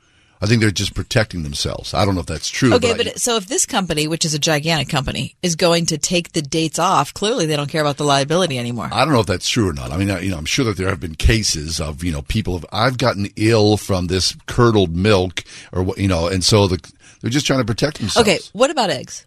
I 0.43 0.47
think 0.47 0.60
they're 0.60 0.73
just 0.73 0.93
protecting 0.94 1.44
themselves. 1.44 1.94
I 1.94 2.05
don't 2.05 2.14
know 2.16 2.20
if 2.20 2.27
that's 2.27 2.48
true. 2.48 2.74
Okay, 2.74 2.89
but, 2.90 2.97
but 2.97 3.06
I, 3.06 3.10
so 3.12 3.36
if 3.36 3.47
this 3.47 3.64
company, 3.64 4.09
which 4.09 4.24
is 4.24 4.35
a 4.35 4.40
gigantic 4.40 4.89
company, 4.89 5.36
is 5.40 5.55
going 5.55 5.86
to 5.86 5.98
take 5.98 6.32
the 6.32 6.43
dates 6.43 6.81
off, 6.81 7.14
clearly 7.14 7.47
they 7.47 7.55
don't 7.55 7.70
care 7.70 7.81
about 7.81 7.97
the 7.97 8.05
liability 8.05 8.59
anymore. 8.59 8.90
I 8.93 9.05
don't 9.05 9.14
know 9.14 9.20
if 9.20 9.27
that's 9.27 9.48
true 9.48 9.69
or 9.69 9.73
not. 9.73 9.93
I 9.93 9.97
mean, 9.97 10.10
I- 10.10 10.19
you 10.20 10.31
know, 10.32 10.39
I'm 10.39 10.44
sure 10.44 10.64
that 10.64 10.77
there 10.77 10.89
have 10.89 10.98
been 10.98 11.14
cases 11.14 11.81
of 11.81 12.02
you 12.02 12.10
know 12.10 12.23
people 12.23 12.55
have 12.55 12.66
I've 12.73 12.98
gotten 12.98 13.28
ill 13.36 13.77
from 13.77 14.09
this 14.09 14.36
curdled 14.47 14.97
milk 14.97 15.44
or 15.70 15.82
what 15.85 15.98
you 15.98 16.09
know, 16.09 16.27
and 16.27 16.43
so 16.44 16.66
the 16.66 16.78
they're 17.20 17.31
just 17.31 17.47
trying 17.47 17.60
to 17.60 17.64
protect 17.64 17.98
themselves. 18.01 18.28
Okay, 18.28 18.40
what 18.52 18.70
about 18.70 18.90
eggs? 18.90 19.24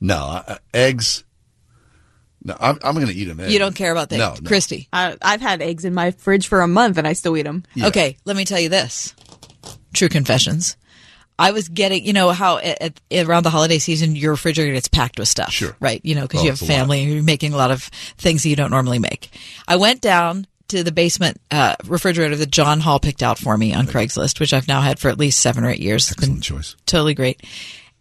No, 0.00 0.42
uh, 0.46 0.58
eggs. 0.72 1.24
No, 2.44 2.56
I'm, 2.58 2.78
I'm 2.82 2.94
going 2.94 3.08
to 3.08 3.12
eat 3.12 3.24
them. 3.24 3.40
You 3.50 3.58
don't 3.58 3.74
care 3.74 3.92
about 3.92 4.08
that, 4.10 4.16
No, 4.18 4.34
no. 4.40 4.48
Christy. 4.48 4.88
I, 4.92 5.16
I've 5.20 5.42
had 5.42 5.60
eggs 5.60 5.84
in 5.84 5.92
my 5.92 6.10
fridge 6.12 6.48
for 6.48 6.62
a 6.62 6.68
month 6.68 6.96
and 6.96 7.06
I 7.06 7.12
still 7.12 7.36
eat 7.36 7.42
them. 7.42 7.64
Okay, 7.82 8.16
let 8.24 8.34
me 8.36 8.46
tell 8.46 8.58
you 8.60 8.70
this. 8.70 9.14
True 9.92 10.08
confessions. 10.08 10.76
I 11.38 11.52
was 11.52 11.68
getting, 11.68 12.04
you 12.04 12.12
know, 12.12 12.30
how 12.30 12.58
at, 12.58 13.00
at, 13.10 13.26
around 13.26 13.44
the 13.44 13.50
holiday 13.50 13.78
season 13.78 14.14
your 14.14 14.32
refrigerator 14.32 14.72
gets 14.74 14.88
packed 14.88 15.18
with 15.18 15.26
stuff, 15.28 15.50
Sure. 15.52 15.74
right? 15.80 16.00
You 16.04 16.14
know, 16.14 16.22
because 16.22 16.40
Oh, 16.40 16.44
you 16.44 16.50
have 16.50 16.60
it's 16.60 16.62
a 16.62 16.72
lot. 16.72 16.78
family 16.78 17.02
and 17.02 17.12
you're 17.12 17.22
making 17.22 17.54
a 17.54 17.56
lot 17.56 17.70
of 17.70 17.82
things 18.18 18.42
that 18.42 18.50
you 18.50 18.56
don't 18.56 18.70
normally 18.70 18.98
make. 18.98 19.30
I 19.66 19.76
went 19.76 20.02
down 20.02 20.46
to 20.68 20.84
the 20.84 20.92
basement 20.92 21.40
uh, 21.50 21.76
refrigerator 21.86 22.36
that 22.36 22.50
John 22.50 22.80
Hall 22.80 23.00
picked 23.00 23.22
out 23.22 23.38
for 23.38 23.56
me 23.56 23.72
on 23.74 23.86
Craigslist, 23.86 24.38
which 24.38 24.52
I've 24.52 24.68
now 24.68 24.82
had 24.82 24.98
for 24.98 25.08
at 25.08 25.18
least 25.18 25.40
seven 25.40 25.64
or 25.64 25.70
eight 25.70 25.80
years. 25.80 26.12
Excellent 26.12 26.42
choice. 26.42 26.76
Totally 26.86 27.14
great. 27.14 27.40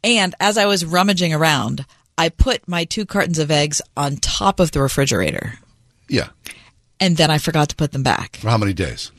And 0.03 0.35
as 0.41 0.57
I 0.57 0.65
was 0.65 0.83
rummaging 0.85 1.33
around, 1.33 1.85
I 2.17 2.27
put 2.29 2.67
my 2.67 2.83
two 2.83 3.05
cartons 3.05 3.39
of 3.39 3.49
eggs 3.49 3.81
on 3.95 4.17
top 4.17 4.59
of 4.59 4.71
the 4.71 4.81
refrigerator, 4.81 5.53
Yeah. 6.09 6.27
and 6.99 7.15
then 7.15 7.31
I 7.31 7.37
forgot 7.37 7.69
to 7.69 7.75
put 7.77 7.93
them 7.93 8.03
back. 8.03 8.35
For 8.35 8.49
how 8.49 8.57
many 8.57 8.73
days? 8.73 9.11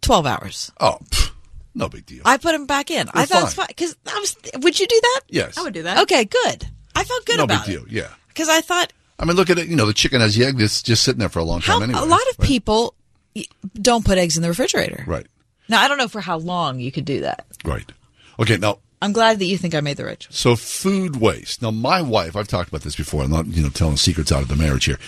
Twelve 0.00 0.26
hours. 0.26 0.70
Oh, 0.80 0.98
pff, 1.10 1.30
no 1.74 1.88
big 1.88 2.06
deal. 2.06 2.22
I 2.24 2.36
put 2.36 2.52
them 2.52 2.66
back 2.66 2.90
in. 2.90 3.08
I 3.12 3.20
You're 3.20 3.26
thought 3.26 3.40
it 3.40 3.44
was 3.44 3.54
fine. 3.54 3.66
fine 3.66 3.74
because 3.76 3.96
I 4.06 4.18
was. 4.20 4.36
Would 4.62 4.78
you 4.80 4.86
do 4.86 5.00
that? 5.02 5.20
Yes. 5.28 5.58
I 5.58 5.62
would 5.62 5.74
do 5.74 5.82
that. 5.82 5.98
Okay, 6.02 6.24
good. 6.24 6.66
I 6.94 7.04
felt 7.04 7.26
good 7.26 7.38
no 7.38 7.44
about 7.44 7.66
big 7.66 7.74
it 7.74 7.78
deal. 7.78 7.88
Yeah. 7.88 8.08
because 8.28 8.48
I 8.48 8.60
thought 8.60 8.92
I 9.18 9.24
mean, 9.24 9.36
look 9.36 9.50
at 9.50 9.58
it. 9.58 9.68
You 9.68 9.76
know, 9.76 9.86
the 9.86 9.92
chicken 9.94 10.20
has 10.20 10.34
the 10.36 10.44
egg 10.44 10.58
that's 10.58 10.82
just 10.82 11.02
sitting 11.02 11.18
there 11.20 11.28
for 11.28 11.38
a 11.40 11.44
long 11.44 11.60
time 11.60 11.78
how 11.78 11.84
anyway. 11.84 12.00
a 12.00 12.04
lot 12.04 12.20
of 12.30 12.38
right? 12.38 12.46
people 12.48 12.94
y- 13.34 13.44
don't 13.74 14.04
put 14.04 14.18
eggs 14.18 14.36
in 14.36 14.42
the 14.42 14.48
refrigerator. 14.48 15.04
Right. 15.06 15.26
Now 15.68 15.80
I 15.82 15.88
don't 15.88 15.98
know 15.98 16.08
for 16.08 16.20
how 16.20 16.38
long 16.38 16.78
you 16.78 16.92
could 16.92 17.04
do 17.04 17.20
that. 17.22 17.46
Right. 17.64 17.90
Okay. 18.38 18.56
Now, 18.58 18.78
I'm 19.02 19.12
glad 19.12 19.38
that 19.40 19.44
you 19.46 19.58
think 19.58 19.74
I 19.74 19.80
made 19.80 19.96
the 19.98 20.04
right 20.04 20.18
choice. 20.18 20.36
So 20.36 20.56
food 20.56 21.16
waste. 21.16 21.60
Now, 21.62 21.70
my 21.70 22.00
wife, 22.02 22.36
I've 22.36 22.48
talked 22.48 22.68
about 22.70 22.82
this 22.82 22.96
before. 22.96 23.22
I'm 23.22 23.30
not, 23.30 23.46
you 23.46 23.62
know, 23.62 23.68
telling 23.68 23.96
secrets 23.96 24.30
out 24.32 24.42
of 24.42 24.48
the 24.48 24.56
marriage 24.56 24.84
here. 24.86 24.98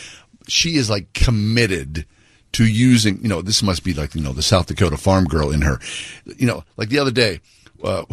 She 0.48 0.76
is 0.76 0.90
like 0.90 1.12
committed 1.14 2.04
to 2.52 2.66
using, 2.66 3.20
you 3.22 3.28
know, 3.28 3.42
this 3.42 3.62
must 3.62 3.84
be 3.84 3.94
like, 3.94 4.14
you 4.14 4.20
know, 4.20 4.32
the 4.32 4.42
South 4.42 4.66
Dakota 4.66 4.96
farm 4.96 5.24
girl 5.24 5.50
in 5.50 5.62
her. 5.62 5.78
You 6.24 6.46
know, 6.46 6.64
like 6.76 6.88
the 6.88 6.98
other 6.98 7.10
day, 7.10 7.40
uh, 7.82 8.04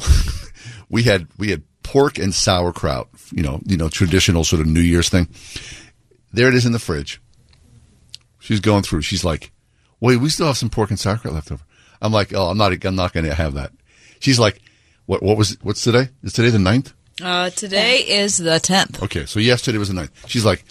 we 0.90 1.04
had, 1.04 1.28
we 1.38 1.52
had 1.52 1.64
pork 1.84 2.18
and 2.18 2.34
sauerkraut, 2.34 3.08
you 3.32 3.44
know, 3.44 3.62
you 3.66 3.78
know, 3.78 3.90
traditional 3.90 4.44
sort 4.44 4.62
of 4.62 4.68
New 4.68 4.82
Year's 4.82 5.10
thing. 5.10 5.28
There 6.34 6.50
it 6.50 6.56
is 6.56 6.66
in 6.66 6.74
the 6.74 6.80
fridge. 6.80 7.22
She's 8.40 8.60
going 8.60 8.84
through. 8.84 9.02
She's 9.02 9.24
like, 9.24 9.52
wait, 10.00 10.18
we 10.18 10.30
still 10.30 10.48
have 10.48 10.58
some 10.58 10.70
pork 10.70 10.90
and 10.90 11.00
sauerkraut 11.00 11.34
left 11.34 11.52
over. 11.52 11.64
I'm 12.02 12.12
like, 12.12 12.34
oh, 12.34 12.50
I'm 12.50 12.58
not, 12.58 12.84
I'm 12.84 12.96
not 12.96 13.14
going 13.14 13.26
to 13.26 13.34
have 13.34 13.54
that. 13.54 13.72
She's 14.20 14.40
like, 14.40 14.62
what, 15.06 15.24
what 15.24 15.38
was, 15.38 15.58
what's 15.62 15.82
today? 15.82 16.10
Is 16.24 16.34
today 16.34 16.50
the 16.50 16.60
ninth? 16.60 16.94
Uh, 17.22 17.50
today 17.50 18.00
is 18.00 18.38
the 18.38 18.60
tenth. 18.60 19.02
Okay, 19.02 19.26
so 19.26 19.40
yesterday 19.40 19.78
was 19.78 19.88
the 19.88 19.94
ninth. 19.94 20.12
She's 20.28 20.46
like, 20.46 20.66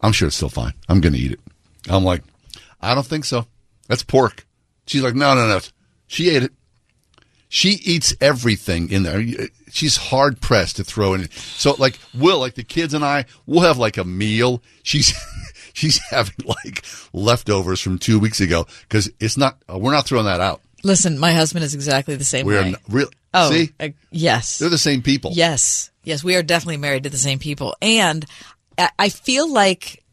I'm 0.00 0.12
sure 0.12 0.28
it's 0.28 0.36
still 0.36 0.48
fine. 0.48 0.72
I'm 0.88 1.00
going 1.00 1.14
to 1.14 1.18
eat 1.18 1.32
it. 1.32 1.40
I'm 1.88 2.04
like, 2.04 2.22
I 2.84 2.94
don't 2.94 3.06
think 3.06 3.24
so. 3.24 3.46
That's 3.88 4.02
pork. 4.02 4.46
She's 4.86 5.02
like, 5.02 5.14
no, 5.14 5.34
no, 5.34 5.46
no. 5.48 5.60
She 6.06 6.30
ate 6.30 6.42
it. 6.44 6.52
She 7.48 7.70
eats 7.84 8.14
everything 8.20 8.90
in 8.90 9.04
there. 9.04 9.22
She's 9.70 9.96
hard 9.96 10.40
pressed 10.40 10.76
to 10.76 10.84
throw 10.84 11.14
in. 11.14 11.30
So, 11.30 11.74
like, 11.78 11.98
Will, 12.12 12.40
like 12.40 12.54
the 12.54 12.64
kids 12.64 12.94
and 12.94 13.04
I, 13.04 13.26
we'll 13.46 13.62
have 13.62 13.78
like 13.78 13.96
a 13.96 14.04
meal. 14.04 14.62
She's 14.82 15.14
she's 15.72 15.98
having 16.10 16.34
like 16.44 16.84
leftovers 17.12 17.80
from 17.80 17.98
two 17.98 18.18
weeks 18.18 18.40
ago 18.40 18.66
because 18.88 19.10
it's 19.20 19.36
not. 19.36 19.56
Uh, 19.72 19.78
we're 19.78 19.92
not 19.92 20.06
throwing 20.06 20.24
that 20.26 20.40
out. 20.40 20.62
Listen, 20.82 21.18
my 21.18 21.32
husband 21.32 21.64
is 21.64 21.74
exactly 21.74 22.14
the 22.16 22.24
same 22.24 22.44
We're 22.44 22.62
way. 22.62 22.70
not, 22.72 22.80
real. 22.88 23.08
Oh, 23.32 23.50
see, 23.50 23.70
uh, 23.80 23.88
yes. 24.10 24.58
they're 24.58 24.68
the 24.68 24.76
same 24.76 25.02
people. 25.02 25.32
Yes, 25.34 25.90
yes, 26.04 26.22
we 26.22 26.36
are 26.36 26.42
definitely 26.42 26.76
married 26.76 27.04
to 27.04 27.10
the 27.10 27.16
same 27.16 27.38
people, 27.38 27.74
and 27.80 28.24
I, 28.76 28.90
I 28.98 29.08
feel 29.08 29.50
like 29.50 30.03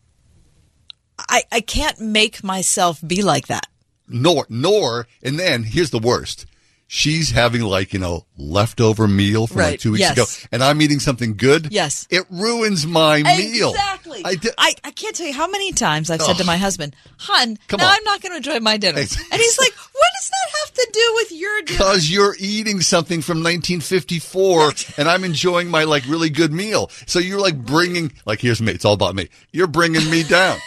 I 1.30 1.44
I 1.52 1.62
can't 1.62 2.00
make 2.00 2.44
myself 2.44 3.00
be 3.06 3.22
like 3.22 3.48
that. 3.48 3.68
nor 4.08 4.46
nor 4.50 5.08
and 5.24 5.40
then 5.40 5.64
here's 5.64 5.90
the 5.92 6.00
worst 6.00 6.46
she's 6.88 7.32
having 7.32 7.62
like 7.62 7.94
you 7.94 8.00
know 8.00 8.26
leftover 8.38 9.08
meal 9.08 9.48
from 9.48 9.58
like 9.62 9.80
two 9.80 9.94
weeks 9.94 10.02
yes. 10.02 10.12
ago 10.12 10.26
and 10.52 10.62
i'm 10.62 10.82
eating 10.82 11.00
something 11.00 11.38
good 11.38 11.72
Yes. 11.72 12.06
it 12.10 12.26
ruins 12.30 12.86
my 12.86 13.24
meal 13.24 13.70
Exactly. 13.70 14.22
I, 14.26 14.36
I, 14.58 14.74
I 14.84 14.92
can't 14.92 15.16
tell 15.16 15.26
you 15.26 15.34
how 15.34 15.48
many 15.48 15.72
times 15.72 16.10
I've 16.10 16.22
said 16.22 16.36
to 16.38 16.44
my 16.44 16.58
husband, 16.58 16.94
"Hun, 17.18 17.58
Come 17.70 17.78
now 17.78 17.88
on. 17.88 17.94
I'm 17.96 18.04
not 18.04 18.20
going 18.22 18.32
to 18.34 18.38
enjoy 18.38 18.60
my 18.60 18.76
dinner," 18.76 19.00
and 19.00 19.08
he's 19.08 19.58
like, 19.60 19.74
"What 19.74 20.10
does 20.20 20.30
that 20.30 20.48
have 20.60 20.74
to 20.74 20.90
do 20.92 21.12
with 21.16 21.32
your 21.32 21.62
dinner?" 21.62 21.78
because 21.78 22.12
you're 22.12 22.36
eating 22.40 22.82
something 22.82 23.22
from 23.22 23.38
1954 23.38 24.74
and 24.98 25.08
i'm 25.08 25.24
enjoying 25.24 25.70
my 25.70 25.84
like 25.86 26.04
really 26.08 26.30
good 26.30 26.52
meal 26.52 26.90
so 27.06 27.20
you're 27.20 27.40
like 27.40 27.58
bringing 27.64 28.12
like 28.26 28.40
here's 28.42 28.62
me 28.62 28.72
it's 28.74 28.84
all 28.84 28.94
about 28.94 29.16
me 29.16 29.30
you're 29.54 29.68
bringing 29.68 30.10
me 30.10 30.24
down 30.24 30.58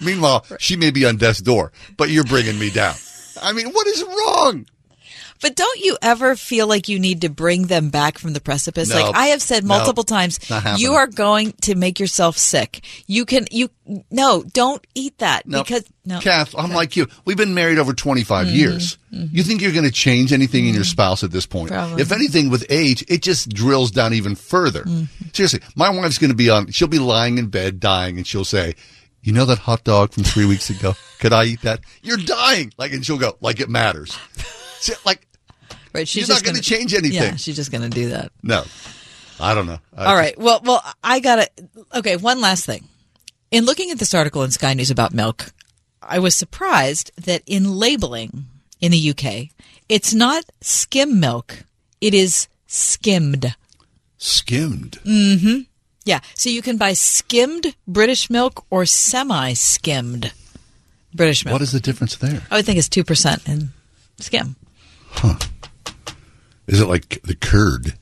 meanwhile 0.00 0.44
she 0.58 0.76
may 0.76 0.90
be 0.90 1.04
on 1.04 1.16
death's 1.16 1.40
door 1.40 1.72
but 1.96 2.10
you're 2.10 2.24
bringing 2.24 2.58
me 2.58 2.70
down 2.70 2.94
i 3.42 3.52
mean 3.52 3.68
what 3.70 3.86
is 3.86 4.02
wrong 4.02 4.66
But 5.40 5.54
don't 5.54 5.78
you 5.78 5.96
ever 6.02 6.34
feel 6.34 6.66
like 6.66 6.88
you 6.88 6.98
need 6.98 7.20
to 7.20 7.28
bring 7.28 7.68
them 7.68 7.90
back 7.90 8.18
from 8.18 8.32
the 8.32 8.40
precipice? 8.40 8.88
No. 8.90 8.96
Like 8.96 9.14
I 9.14 9.26
have 9.26 9.40
said 9.40 9.62
No. 9.62 9.68
multiple 9.68 10.02
times, 10.02 10.40
you 10.78 10.94
are 10.94 11.06
going 11.06 11.52
to 11.62 11.76
make 11.76 12.00
yourself 12.00 12.36
sick. 12.36 12.84
You 13.06 13.24
can 13.24 13.46
you 13.52 13.70
no, 14.10 14.42
don't 14.42 14.84
eat 14.96 15.16
that 15.18 15.46
No, 15.46 15.62
because 15.62 15.84
no. 16.04 16.18
Kath, 16.18 16.54
I'm 16.58 16.72
like 16.72 16.96
you. 16.96 17.06
We've 17.24 17.36
been 17.36 17.54
married 17.54 17.78
over 17.78 17.94
25 17.94 18.48
Mhm, 18.48 18.54
years. 18.54 18.98
Mm-hmm. 19.14 19.36
You 19.36 19.42
think 19.44 19.62
you're 19.62 19.72
going 19.72 19.84
to 19.84 19.92
change 19.92 20.32
anything 20.32 20.66
in 20.66 20.74
your 20.74 20.82
mm-hmm. 20.82 20.90
spouse 20.90 21.22
at 21.22 21.30
this 21.30 21.46
point? 21.46 21.70
Probably. 21.70 22.02
If 22.02 22.10
anything, 22.10 22.50
with 22.50 22.66
age, 22.68 23.04
it 23.06 23.22
just 23.22 23.48
drills 23.48 23.92
down 23.92 24.14
even 24.14 24.34
further. 24.34 24.82
Mm-hmm. 24.82 25.28
Seriously, 25.32 25.60
my 25.76 25.88
wife's 25.88 26.18
going 26.18 26.30
to 26.30 26.36
be 26.36 26.50
on, 26.50 26.72
she'll 26.72 26.88
be 26.88 26.98
lying 26.98 27.38
in 27.38 27.46
bed 27.46 27.78
dying 27.78 28.16
and 28.16 28.26
she'll 28.26 28.44
say, 28.44 28.74
you 29.28 29.34
know 29.34 29.44
that 29.44 29.58
hot 29.58 29.84
dog 29.84 30.12
from 30.12 30.24
three 30.24 30.46
weeks 30.46 30.70
ago? 30.70 30.94
Could 31.20 31.34
I 31.34 31.44
eat 31.44 31.60
that? 31.60 31.80
You're 32.02 32.16
dying. 32.16 32.72
Like, 32.78 32.94
and 32.94 33.04
she'll 33.04 33.18
go, 33.18 33.36
like 33.42 33.60
it 33.60 33.68
matters. 33.68 34.18
Like, 35.04 35.26
Right, 35.92 36.06
she's 36.08 36.28
not 36.28 36.42
gonna 36.42 36.54
gonna 36.54 36.62
change 36.62 36.94
anything. 36.94 37.12
Yeah, 37.12 37.36
she's 37.36 37.56
just 37.56 37.70
going 37.70 37.82
to 37.82 37.90
do 37.90 38.08
that. 38.10 38.32
no, 38.42 38.64
I 39.40 39.52
don't 39.54 39.66
know. 39.66 39.80
I 39.96 40.04
All 40.06 40.14
right. 40.14 40.38
Well, 40.38 40.60
well, 40.64 40.82
I 41.02 41.20
got 41.20 41.36
to 41.36 41.50
Okay, 41.96 42.16
one 42.16 42.40
last 42.40 42.64
thing. 42.64 42.88
In 43.50 43.64
looking 43.64 43.90
at 43.90 43.98
this 43.98 44.14
article 44.14 44.42
in 44.44 44.50
Sky 44.50 44.72
News 44.74 44.90
about 44.90 45.12
milk, 45.12 45.52
I 46.00 46.20
was 46.20 46.34
surprised 46.36 47.10
that 47.24 47.42
in 47.46 47.74
labeling 47.74 48.46
in 48.80 48.92
the 48.92 49.10
UK, 49.10 49.48
it's 49.88 50.14
not 50.14 50.44
skim 50.62 51.20
milk, 51.20 51.64
it 52.00 52.14
is 52.14 52.48
skimmed. 52.66 53.56
Skimmed. 54.16 54.98
Mm 55.04 55.36
Mhm. 55.36 55.66
Yeah, 56.08 56.20
so 56.32 56.48
you 56.48 56.62
can 56.62 56.78
buy 56.78 56.94
skimmed 56.94 57.74
British 57.86 58.30
milk 58.30 58.64
or 58.70 58.86
semi-skimmed 58.86 60.32
British 61.12 61.44
milk. 61.44 61.52
What 61.52 61.60
is 61.60 61.72
the 61.72 61.80
difference 61.80 62.16
there? 62.16 62.40
I 62.50 62.56
would 62.56 62.64
think 62.64 62.78
it's 62.78 62.88
2% 62.88 63.46
in 63.46 63.68
skim. 64.18 64.56
Huh. 65.10 65.34
Is 66.66 66.80
it 66.80 66.86
like 66.86 67.20
the 67.24 67.34
curd? 67.34 67.92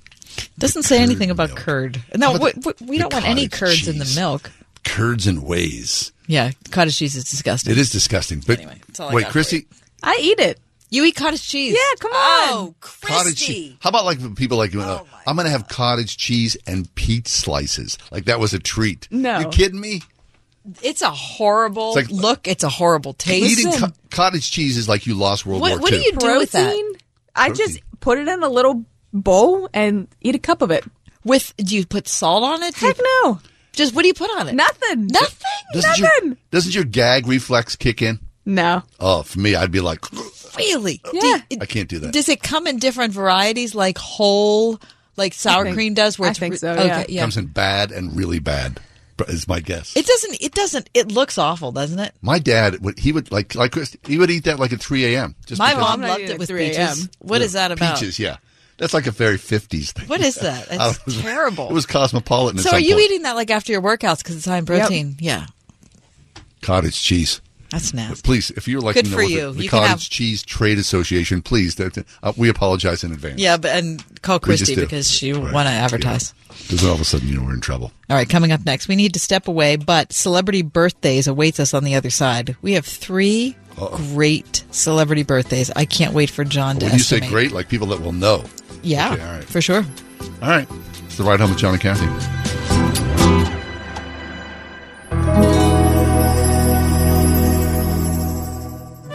Doesn't 0.57 0.85
say 0.85 1.03
anything 1.03 1.33
about 1.33 1.57
curd. 1.57 2.01
No, 2.15 2.35
How 2.35 2.39
we, 2.39 2.53
we, 2.65 2.73
we 2.87 2.99
don't 2.99 3.13
want 3.13 3.27
any 3.27 3.49
curds 3.49 3.89
in 3.89 3.99
the 3.99 4.13
milk. 4.15 4.53
Curds 4.85 5.27
and 5.27 5.43
ways. 5.43 6.13
Yeah, 6.29 6.53
cottage 6.71 6.99
cheese 6.99 7.17
is 7.17 7.25
disgusting. 7.25 7.73
It 7.73 7.79
is 7.79 7.91
disgusting. 7.91 8.41
But 8.47 8.65
I 9.01 9.13
wait, 9.13 9.27
Chrissy, 9.31 9.67
I 10.05 10.17
eat 10.23 10.39
it. 10.39 10.61
You 10.91 11.05
eat 11.05 11.17
cottage 11.17 11.47
cheese? 11.47 11.73
Yeah, 11.75 11.97
come 11.99 12.13
on. 12.13 12.49
Oh, 12.53 12.75
cottage 12.81 13.37
cheese. 13.45 13.75
How 13.81 13.91
about 13.91 14.05
like 14.05 14.37
people 14.37 14.57
like 14.57 14.73
you? 14.73 14.81
uh, 14.81 15.03
I'm 15.27 15.35
going 15.35 15.47
to 15.47 15.51
have 15.51 15.67
cottage 15.69 16.17
cheese 16.17 16.57
and 16.67 16.93
peach 16.95 17.27
slices. 17.29 17.99
Like 18.13 18.27
that 18.27 18.39
was 18.39 18.55
a 18.55 18.59
treat. 18.61 19.09
No. 19.11 19.41
you 19.41 19.49
kidding 19.49 19.81
me? 19.81 20.03
It's 20.83 21.03
a 21.03 21.11
horrible 21.11 21.97
It's 21.97 22.11
like- 22.11 22.21
look. 22.23 22.47
It's 22.49 22.63
a 22.65 22.69
horrible 22.69 23.13
taste. 23.15 23.59
Eating 23.61 23.73
co- 23.73 23.93
cottage 24.11 24.51
cheese 24.51 24.77
is 24.77 24.89
like 24.89 25.07
you 25.07 25.15
lost 25.15 25.45
World 25.47 25.61
What- 25.61 25.73
War 25.73 25.81
what 25.81 25.93
II. 25.93 25.99
do 25.99 26.05
you 26.05 26.13
do 26.13 26.39
with 26.39 26.53
that? 26.53 26.67
Protein? 26.69 26.93
I 27.35 27.51
just 27.51 27.81
put 28.01 28.19
it 28.19 28.29
in 28.29 28.43
a 28.43 28.49
little 28.49 28.85
bowl 29.13 29.69
and 29.75 30.09
eat 30.21 30.35
a 30.35 30.39
cup 30.39 30.63
of 30.63 30.71
it. 30.71 30.85
With 31.25 31.53
do 31.57 31.77
you 31.77 31.85
put 31.85 32.07
salt 32.09 32.45
on 32.45 32.63
it? 32.63 32.75
Heck 32.77 32.97
no. 33.25 33.41
Just 33.73 33.95
what 33.95 34.03
do 34.03 34.09
you 34.09 34.15
put 34.15 34.31
on 34.39 34.49
it? 34.49 34.55
Nothing. 34.55 35.09
Nothing. 35.09 35.51
Doesn't 35.75 35.99
your, 35.99 36.37
doesn't 36.53 36.75
your 36.75 36.85
gag 36.85 37.27
reflex 37.27 37.75
kick 37.77 38.01
in? 38.03 38.21
No. 38.45 38.83
Oh, 39.01 39.23
for 39.23 39.41
me, 39.41 39.55
I'd 39.57 39.73
be 39.73 39.81
like, 39.81 40.01
Really? 40.57 41.01
Uh, 41.05 41.11
yeah. 41.15 41.39
I 41.61 41.67
can't 41.67 41.89
do 41.89 41.99
that. 42.01 42.13
Does 42.13 42.29
it 42.29 42.43
come 42.43 42.67
in 42.67 42.79
different 42.79 43.13
varieties, 43.13 43.75
like 43.75 43.99
whole, 43.99 44.81
like 45.17 45.33
sour 45.35 45.65
think- 45.65 45.75
cream 45.77 45.95
does? 45.95 46.19
Where 46.19 46.29
I 46.29 46.31
it's 46.31 46.39
think 46.39 46.53
re- 46.53 46.59
so, 46.59 46.73
Okay, 46.73 46.87
yeah. 46.87 47.05
yeah. 47.09 47.21
Comes 47.23 47.37
in 47.37 47.47
bad 47.47 47.93
and 47.93 48.17
really 48.17 48.39
bad, 48.39 48.81
is 49.29 49.47
my 49.49 49.61
guess. 49.61 49.97
It 49.97 50.07
doesn't. 50.07 50.41
It 50.43 50.53
doesn't. 50.53 50.91
It 50.95 51.11
looks 51.13 51.39
awful, 51.39 51.73
doesn't 51.73 51.99
it? 51.99 52.15
My 52.23 52.39
dad, 52.39 52.81
would 52.85 52.99
he 52.99 53.13
would 53.13 53.31
like 53.33 53.55
like 53.55 53.73
Chris, 53.73 53.97
he 54.07 54.19
would 54.19 54.31
eat 54.31 54.45
that 54.45 54.59
like 54.59 54.73
at 54.73 54.81
3 54.81 55.15
a.m. 55.15 55.35
Just 55.47 55.59
My 55.59 55.75
mom 55.75 56.01
loved 56.03 56.21
it 56.23 56.39
with 56.39 56.49
3 56.49 56.69
peaches. 56.69 56.79
a.m. 57.03 57.11
What 57.21 57.41
is 57.43 57.53
that 57.55 57.73
about? 57.73 57.99
Peaches, 57.99 58.19
yeah. 58.19 58.37
That's 58.79 58.93
like 58.93 59.07
a 59.07 59.11
very 59.11 59.39
50s 59.39 59.93
thing. 59.93 60.07
What 60.07 60.21
is 60.21 60.35
that? 60.37 60.67
It's. 60.71 60.99
It 60.99 61.07
was- 61.07 61.21
terrible. 61.23 61.71
It 61.71 61.73
was 61.73 61.87
cosmopolitan. 61.87 62.59
at 62.59 62.65
So 62.65 62.71
some 62.71 62.77
are 62.77 62.81
you 62.81 62.93
point. 62.95 63.05
eating 63.07 63.23
that 63.23 63.35
like 63.37 63.51
after 63.51 63.73
your 63.73 63.81
workouts 63.81 64.19
because 64.19 64.37
it's 64.37 64.45
high 64.45 64.59
in 64.59 64.67
protein? 64.67 65.17
Yeah, 65.19 65.47
cottage 66.63 67.01
cheese? 67.03 67.41
That's 67.71 67.93
nasty. 67.95 68.23
Please, 68.23 68.51
if 68.53 68.67
you're 68.69 68.81
like 68.81 68.95
Good 68.95 69.09
for 69.09 69.23
you. 69.23 69.53
The, 69.53 69.65
You 69.65 69.69
Cottage 69.69 69.89
have- 69.89 70.01
Cheese 70.01 70.43
Trade 70.43 70.79
Association, 70.79 71.43
please, 71.43 71.79
uh, 71.81 72.33
we 72.37 72.49
apologize 72.49 73.05
in 73.05 73.13
advance. 73.13 73.41
Yeah, 73.41 73.57
but 73.57 73.71
and 73.77 74.03
call 74.23 74.39
Christy 74.39 74.75
because 74.75 75.11
she 75.11 75.33
Right. 75.33 75.53
want 75.53 75.69
to 75.69 75.73
advertise. 75.73 76.35
Because 76.63 76.85
all 76.85 76.95
of 76.95 77.01
a 77.01 77.05
sudden, 77.05 77.29
you 77.29 77.37
know, 77.37 77.45
we're 77.45 77.55
in 77.55 77.61
trouble. 77.61 77.93
All 78.09 78.17
right, 78.17 78.29
coming 78.29 78.51
up 78.53 78.65
next, 78.65 78.89
we 78.89 78.97
need 78.97 79.13
to 79.15 79.21
step 79.21 79.47
away, 79.49 79.77
but 79.77 80.13
celebrity 80.13 80.63
birthdays 80.63 81.27
awaits 81.27 81.61
us 81.61 81.75
on 81.75 81.85
the 81.85 81.95
other 81.95 82.11
side. 82.11 82.57
We 82.63 82.73
have 82.73 82.87
3 82.87 83.55
great 84.15 84.65
celebrity 84.71 85.23
birthdays. 85.23 85.71
I 85.77 85.85
can't 85.85 86.15
wait 86.15 86.31
for 86.31 86.45
John 86.45 86.79
to 86.79 86.87
When 86.87 86.95
you 86.95 87.01
say 87.01 87.21
great, 87.21 87.53
like 87.53 87.69
people 87.69 87.89
that 87.89 88.01
will 88.01 88.13
know. 88.13 88.45
yeah, 88.83 89.13
Okay, 89.13 89.23
all 89.23 89.33
right. 89.33 89.45
for 89.45 89.61
sure. 89.61 89.85
All 90.43 90.49
right. 90.49 90.67
It's 91.05 91.17
the 91.17 91.25
ride 91.25 91.41
home 91.41 91.51
with 91.51 91.59
John 91.59 91.73
and 91.75 91.83
Kathy. 91.83 92.46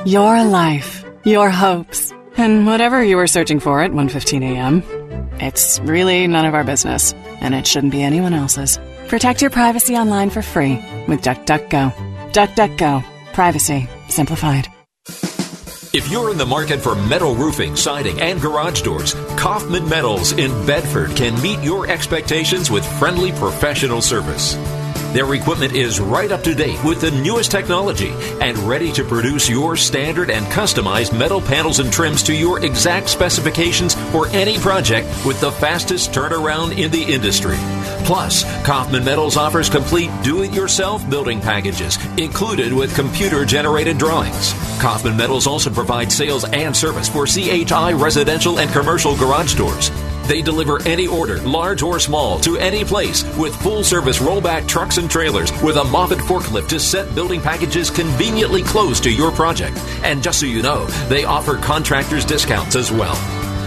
Your 0.08 0.44
life, 0.44 1.06
your 1.24 1.52
hopes, 1.52 2.12
and 2.36 2.66
whatever 2.66 3.04
you 3.04 3.18
were 3.18 3.28
searching 3.28 3.60
for 3.60 3.84
at 3.84 3.92
1:15 3.92 4.42
a.m. 4.42 4.82
It's 5.40 5.80
really 5.82 6.26
none 6.26 6.48
of 6.48 6.56
our 6.56 6.64
business, 6.64 7.14
and 7.40 7.54
it 7.54 7.68
shouldn't 7.68 7.92
be 7.92 8.02
anyone 8.02 8.34
else's. 8.34 8.80
Protect 9.08 9.44
your 9.44 9.52
privacy 9.52 9.96
online 9.98 10.32
for 10.32 10.42
free 10.42 10.80
with 11.08 11.22
DuckDuckGo. 11.22 11.94
DuckDuckGo. 12.32 13.04
Privacy 13.34 13.88
simplified. 14.10 14.68
If 15.94 16.10
you're 16.10 16.32
in 16.32 16.40
the 16.40 16.48
market 16.48 16.80
for 16.82 16.96
metal 16.96 17.36
roofing, 17.36 17.76
siding, 17.76 18.20
and 18.22 18.42
garage 18.42 18.82
doors, 18.82 19.14
Kaufman 19.38 19.88
Metals 19.88 20.32
in 20.32 20.50
Bedford 20.66 21.16
can 21.16 21.40
meet 21.44 21.60
your 21.60 21.86
expectations 21.86 22.72
with 22.72 22.86
friendly 22.98 23.34
professional 23.34 24.02
service. 24.02 24.56
Their 25.14 25.34
equipment 25.34 25.74
is 25.74 26.00
right 26.00 26.32
up 26.32 26.42
to 26.44 26.56
date 26.56 26.82
with 26.86 27.02
the 27.02 27.12
newest 27.12 27.52
technology 27.52 28.12
and 28.40 28.58
ready 28.60 28.94
to 28.94 29.04
produce 29.04 29.50
your 29.50 29.76
standard 29.76 30.30
and 30.30 30.46
customized 30.46 31.18
metal 31.18 31.42
panels 31.42 31.80
and 31.80 31.92
trims 31.92 32.24
to 32.24 32.34
your 32.34 32.64
exact 32.64 33.10
specifications 33.10 33.94
for 34.12 34.28
any 34.28 34.58
project 34.58 35.10
with 35.26 35.42
the 35.42 35.52
fastest 35.52 36.14
turnaround 36.14 36.78
in 36.78 36.92
the 36.92 37.04
industry. 37.04 37.58
Plus, 38.06 38.46
Kaufman 38.66 39.04
Metals 39.04 39.36
offers 39.36 39.70
complete 39.70 40.10
do 40.24 40.44
it 40.44 40.54
yourself 40.54 41.08
building 41.10 41.42
packages, 41.42 41.98
included 42.18 42.72
with 42.72 42.96
computer 42.96 43.44
generated 43.44 43.98
drawings. 43.98 44.54
Kaufman 44.80 45.18
Metals 45.18 45.46
also 45.46 45.70
provides 45.70 46.16
sales 46.16 46.46
and 46.46 46.76
service 46.76 47.10
for 47.10 47.26
CHI 47.28 47.92
residential 47.94 48.60
and 48.60 48.72
commercial 48.72 49.18
garage 49.18 49.56
doors. 49.56 49.92
They 50.28 50.42
deliver 50.42 50.82
any 50.88 51.08
order, 51.08 51.40
large 51.42 51.82
or 51.82 52.00
small, 52.00 52.40
to 52.42 52.58
any 52.58 52.84
place 52.84 53.24
with 53.38 53.56
full 53.62 53.84
service 53.84 54.20
rollback 54.20 54.68
trucks 54.68 54.98
and 54.98 55.10
trailers 55.10 55.52
with 55.62 55.78
a 55.78 55.84
Moffett 55.84 56.20
forklift 56.20 56.68
to 56.70 56.80
set 56.80 57.14
building 57.14 57.42
packages 57.42 57.90
conveniently 57.90 58.64
close 58.64 59.00
to 59.02 59.12
your 59.12 59.32
project. 59.32 59.78
And 60.04 60.24
just 60.24 60.40
so 60.40 60.46
you 60.46 60.62
know, 60.62 60.86
they 61.10 61.26
offer 61.26 61.58
contractors 61.58 62.26
discounts 62.26 62.76
as 62.76 62.92
well. 62.92 63.16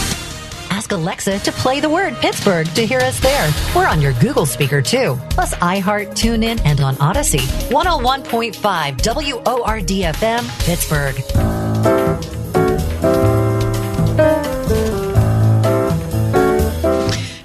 Alexa 0.93 1.41
to 1.41 1.53
play 1.53 1.81
the 1.81 1.89
word 1.89 2.15
Pittsburgh 2.17 2.67
to 2.75 2.87
hear 2.87 3.01
us 3.01 3.19
there. 3.21 3.51
We're 3.75 3.89
on 3.89 4.01
your 4.01 4.13
Google 4.15 4.47
speaker 4.47 4.81
too, 4.81 5.19
plus 5.31 5.55
iHeart, 5.57 6.11
TuneIn, 6.11 6.61
and 6.65 6.81
on 6.81 6.97
Odyssey. 6.99 7.39
101.5 7.39 8.55
WORDFM, 8.99 10.65
Pittsburgh. 10.65 11.17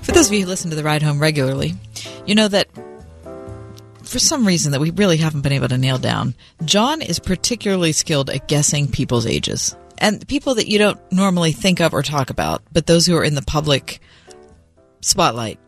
For 0.03 0.11
those 0.11 0.28
of 0.28 0.34
you 0.34 0.41
who 0.41 0.48
listen 0.48 0.69
to 0.69 0.76
the 0.76 0.84
ride 0.84 1.02
home 1.02 1.19
regularly, 1.19 1.76
you 2.26 2.36
know 2.36 2.48
that 2.48 2.68
for 4.03 4.19
some 4.19 4.48
reason 4.48 4.72
that 4.72 4.82
we 4.82 4.91
really 4.91 5.18
haven't 5.18 5.41
been 5.41 5.52
able 5.52 5.68
to 5.68 5.78
nail 5.78 5.98
down, 5.98 6.34
John 6.64 7.02
is 7.02 7.19
particularly 7.19 7.91
skilled 7.91 8.30
at 8.30 8.48
guessing 8.48 8.90
people's 8.90 9.26
ages. 9.26 9.76
And 9.99 10.28
people 10.28 10.56
that 10.56 10.68
you 10.68 10.78
don't 10.78 10.99
normally 11.11 11.52
think 11.52 11.80
of 11.80 11.94
or 11.94 12.02
talk 12.03 12.30
about, 12.30 12.61
but 12.72 12.86
those 12.86 13.06
who 13.06 13.15
are 13.18 13.24
in 13.24 13.36
the 13.36 13.41
public 13.41 13.99
spotlight. 15.02 15.60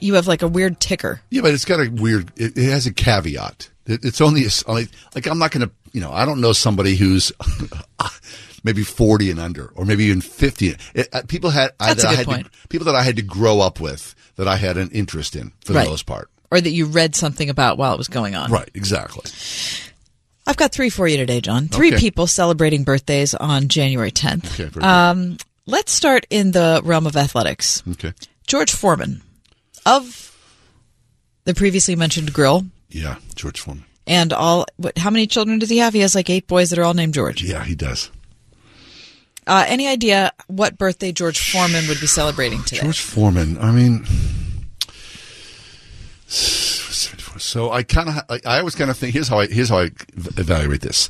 You 0.00 0.14
have 0.14 0.26
like 0.26 0.42
a 0.42 0.48
weird 0.48 0.78
ticker. 0.80 1.20
Yeah, 1.30 1.42
but 1.42 1.52
it's 1.52 1.64
got 1.64 1.80
a 1.80 1.90
weird. 1.90 2.30
It, 2.36 2.56
it 2.56 2.70
has 2.70 2.86
a 2.86 2.92
caveat. 2.92 3.68
It, 3.86 4.04
it's 4.04 4.20
only 4.20 4.44
a, 4.44 4.50
like 4.70 4.90
like 5.14 5.26
I'm 5.26 5.38
not 5.38 5.50
going 5.50 5.66
to 5.66 5.74
you 5.92 6.00
know 6.00 6.12
I 6.12 6.24
don't 6.24 6.40
know 6.40 6.52
somebody 6.52 6.94
who's 6.94 7.32
maybe 8.64 8.82
40 8.84 9.30
and 9.30 9.40
under 9.40 9.72
or 9.74 9.84
maybe 9.84 10.04
even 10.04 10.20
50. 10.20 10.76
It, 10.94 11.08
uh, 11.12 11.22
people 11.26 11.50
had 11.50 11.72
I, 11.80 11.88
That's 11.88 12.02
that 12.02 12.12
I 12.12 12.14
had 12.14 12.26
point. 12.26 12.52
To, 12.52 12.68
people 12.68 12.84
that 12.86 12.94
I 12.94 13.02
had 13.02 13.16
to 13.16 13.22
grow 13.22 13.60
up 13.60 13.80
with 13.80 14.14
that 14.36 14.46
I 14.46 14.56
had 14.56 14.76
an 14.76 14.90
interest 14.90 15.34
in 15.34 15.52
for 15.64 15.72
Right. 15.72 15.84
the 15.84 15.90
most 15.90 16.06
part. 16.06 16.30
Or 16.50 16.60
that 16.60 16.70
you 16.70 16.86
read 16.86 17.14
something 17.14 17.50
about 17.50 17.76
while 17.76 17.92
it 17.92 17.98
was 17.98 18.08
going 18.08 18.34
on. 18.34 18.50
Right, 18.50 18.70
exactly. 18.72 19.30
I've 20.48 20.56
got 20.56 20.72
three 20.72 20.88
for 20.90 21.06
you 21.06 21.18
today, 21.18 21.40
John. 21.42 21.68
Three 21.68 21.88
Okay. 21.88 21.98
people 21.98 22.26
celebrating 22.26 22.82
birthdays 22.82 23.34
on 23.34 23.68
January 23.68 24.10
10th. 24.10 24.58
Okay, 24.58 24.80
um, 24.80 25.36
let's 25.66 25.92
start 25.92 26.26
in 26.30 26.52
the 26.52 26.80
realm 26.82 27.06
of 27.06 27.16
athletics. 27.16 27.82
Okay. 27.92 28.14
George 28.46 28.72
Foreman 28.72 29.20
of 29.84 30.34
the 31.44 31.54
previously 31.54 31.94
mentioned 31.96 32.32
grill 32.32 32.64
Yeah, 32.88 33.16
George 33.34 33.60
Foreman. 33.60 33.84
and 34.06 34.32
all. 34.32 34.64
What, 34.78 34.96
how 34.96 35.10
many 35.10 35.26
children 35.26 35.58
does 35.58 35.68
he 35.68 35.78
have? 35.78 35.92
He 35.92 36.00
has 36.00 36.14
like 36.14 36.30
eight 36.30 36.46
boys 36.46 36.70
that 36.70 36.78
are 36.78 36.84
all 36.84 36.94
named 36.94 37.12
George. 37.14 37.42
Yeah, 37.42 37.62
he 37.64 37.74
does. 37.74 38.10
Uh, 39.46 39.64
any 39.68 39.86
idea 39.86 40.32
what 40.46 40.76
birthday 40.78 41.12
George 41.12 41.52
Foreman 41.52 41.86
would 41.88 42.00
be 42.00 42.06
celebrating 42.06 42.62
today? 42.64 42.80
George 42.82 43.00
Foreman. 43.00 43.58
I 43.58 43.70
mean, 43.70 44.06
so 47.48 47.70
I 47.70 47.82
kind 47.82 48.08
of, 48.10 48.14
I, 48.28 48.40
I 48.44 48.58
always 48.58 48.74
kind 48.74 48.90
of 48.90 48.96
think. 48.96 49.14
Here's 49.14 49.28
how 49.28 49.40
I 49.40 49.46
here's 49.46 49.70
how 49.70 49.78
I 49.78 49.90
evaluate 50.36 50.82
this. 50.82 51.08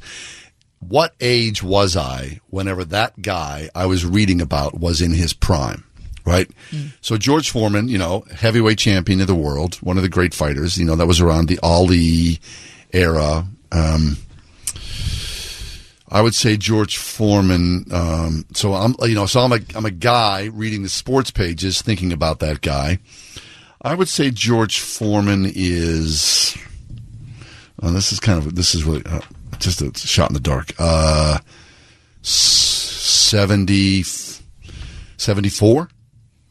What 0.80 1.14
age 1.20 1.62
was 1.62 1.96
I 1.96 2.40
whenever 2.50 2.84
that 2.86 3.20
guy 3.20 3.68
I 3.74 3.86
was 3.86 4.06
reading 4.06 4.40
about 4.40 4.78
was 4.78 5.02
in 5.02 5.12
his 5.12 5.32
prime? 5.32 5.84
Right. 6.24 6.48
So 7.00 7.16
George 7.16 7.50
Foreman, 7.50 7.88
you 7.88 7.98
know, 7.98 8.24
heavyweight 8.34 8.78
champion 8.78 9.20
of 9.20 9.26
the 9.26 9.34
world, 9.34 9.76
one 9.76 9.96
of 9.96 10.02
the 10.02 10.08
great 10.10 10.34
fighters. 10.34 10.78
You 10.78 10.84
know, 10.84 10.94
that 10.94 11.06
was 11.06 11.20
around 11.20 11.48
the 11.48 11.58
Ali 11.62 12.38
era. 12.92 13.46
Um, 13.72 14.18
I 16.10 16.20
would 16.20 16.34
say 16.34 16.56
George 16.56 16.96
Foreman. 16.96 17.86
Um, 17.90 18.44
so 18.54 18.74
I'm, 18.74 18.94
you 19.02 19.14
know, 19.14 19.26
so 19.26 19.40
I'm 19.40 19.52
a, 19.52 19.60
I'm 19.74 19.86
a 19.86 19.90
guy 19.90 20.44
reading 20.52 20.82
the 20.82 20.88
sports 20.88 21.30
pages, 21.30 21.82
thinking 21.82 22.12
about 22.12 22.40
that 22.40 22.60
guy. 22.60 22.98
I 23.82 23.94
would 23.94 24.08
say 24.08 24.30
George 24.30 24.80
Foreman 24.80 25.50
is. 25.54 26.56
Oh, 27.82 27.90
this 27.92 28.12
is 28.12 28.18
kind 28.20 28.38
of 28.38 28.54
this 28.56 28.74
is 28.74 28.84
really 28.84 29.04
uh, 29.06 29.20
just 29.58 29.80
a 29.82 29.92
shot 29.96 30.30
in 30.30 30.34
the 30.34 30.40
dark. 30.40 30.72
Uh, 30.78 31.38
70, 32.22 34.02
74? 35.16 35.88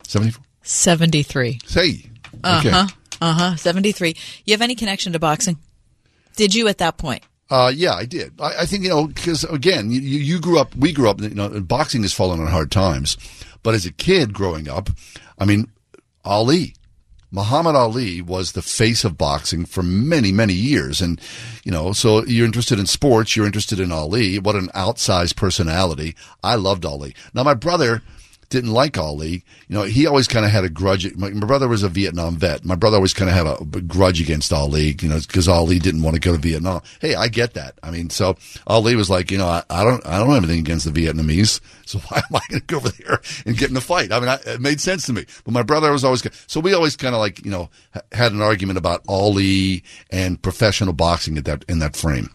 74? 0.07 0.43
73. 0.63 1.59
Say. 1.65 2.05
Uh 2.43 2.57
Okay. 2.59 2.69
huh. 2.69 2.87
Uh 3.21 3.33
huh. 3.33 3.55
73. 3.55 4.15
You 4.45 4.53
have 4.53 4.61
any 4.61 4.75
connection 4.75 5.13
to 5.13 5.19
boxing? 5.19 5.57
Did 6.35 6.53
you 6.55 6.67
at 6.67 6.77
that 6.77 6.97
point? 6.97 7.23
Uh, 7.49 7.71
yeah, 7.73 7.93
I 7.93 8.05
did. 8.05 8.33
I, 8.39 8.59
I 8.61 8.65
think 8.65 8.83
you 8.83 8.89
know 8.89 9.07
because 9.07 9.43
again, 9.45 9.89
you, 9.89 9.99
you 10.01 10.39
grew 10.39 10.59
up. 10.59 10.75
We 10.75 10.91
grew 10.91 11.09
up. 11.09 11.21
You 11.21 11.29
know, 11.29 11.49
boxing 11.61 12.01
has 12.03 12.13
fallen 12.13 12.39
on 12.41 12.47
hard 12.47 12.71
times, 12.71 13.17
but 13.63 13.73
as 13.73 13.85
a 13.85 13.91
kid 13.93 14.33
growing 14.33 14.67
up, 14.69 14.89
I 15.39 15.45
mean, 15.45 15.71
Ali, 16.25 16.73
Muhammad 17.31 17.75
Ali 17.75 18.21
was 18.21 18.53
the 18.53 18.61
face 18.61 19.03
of 19.03 19.17
boxing 19.17 19.65
for 19.65 19.83
many, 19.83 20.31
many 20.31 20.53
years, 20.53 21.01
and 21.01 21.19
you 21.63 21.71
know, 21.71 21.91
so 21.91 22.23
you're 22.25 22.45
interested 22.45 22.79
in 22.79 22.85
sports. 22.85 23.35
You're 23.35 23.45
interested 23.45 23.79
in 23.79 23.91
Ali. 23.91 24.39
What 24.39 24.55
an 24.55 24.69
outsized 24.69 25.35
personality! 25.35 26.15
I 26.41 26.55
loved 26.55 26.85
Ali. 26.85 27.13
Now, 27.33 27.43
my 27.43 27.53
brother 27.53 28.01
didn't 28.49 28.71
like 28.71 28.97
Ali. 28.97 29.43
You 29.67 29.75
know, 29.75 29.83
he 29.83 30.07
always 30.07 30.27
kind 30.27 30.45
of 30.45 30.51
had 30.51 30.63
a 30.63 30.69
grudge. 30.69 31.13
My, 31.15 31.29
my 31.29 31.45
brother 31.45 31.67
was 31.67 31.83
a 31.83 31.89
Vietnam 31.89 32.37
vet. 32.37 32.63
My 32.63 32.75
brother 32.75 32.95
always 32.95 33.13
kind 33.13 33.29
of 33.29 33.35
had 33.35 33.45
a, 33.45 33.57
a 33.77 33.81
grudge 33.81 34.21
against 34.21 34.53
Ali, 34.53 34.95
you 35.01 35.09
know, 35.09 35.19
because 35.19 35.47
Ali 35.47 35.79
didn't 35.79 36.03
want 36.03 36.15
to 36.15 36.21
go 36.21 36.31
to 36.33 36.37
Vietnam. 36.37 36.81
Hey, 37.01 37.15
I 37.15 37.27
get 37.27 37.55
that. 37.55 37.77
I 37.83 37.91
mean, 37.91 38.09
so 38.09 38.37
Ali 38.65 38.95
was 38.95 39.09
like, 39.09 39.31
you 39.31 39.37
know, 39.37 39.47
I, 39.47 39.63
I 39.69 39.83
don't, 39.83 40.05
I 40.05 40.17
don't 40.17 40.29
have 40.29 40.37
anything 40.37 40.59
against 40.59 40.91
the 40.91 40.91
Vietnamese. 40.91 41.59
So 41.85 41.99
why 42.07 42.17
am 42.17 42.35
I 42.35 42.39
going 42.49 42.61
to 42.61 42.65
go 42.65 42.77
over 42.77 42.89
there 42.89 43.19
and 43.45 43.57
get 43.57 43.69
in 43.69 43.77
a 43.77 43.81
fight? 43.81 44.11
I 44.11 44.19
mean, 44.19 44.29
I, 44.29 44.39
it 44.45 44.61
made 44.61 44.79
sense 44.79 45.05
to 45.07 45.13
me. 45.13 45.25
But 45.43 45.53
my 45.53 45.63
brother 45.63 45.91
was 45.91 46.03
always, 46.03 46.25
so 46.47 46.59
we 46.59 46.73
always 46.73 46.95
kind 46.95 47.15
of 47.15 47.19
like, 47.19 47.43
you 47.43 47.51
know, 47.51 47.69
had 48.11 48.31
an 48.31 48.41
argument 48.41 48.77
about 48.77 49.01
Ali 49.09 49.83
and 50.09 50.41
professional 50.41 50.93
boxing 50.93 51.37
at 51.37 51.45
that, 51.45 51.65
in 51.67 51.79
that 51.79 51.95
frame. 51.95 52.29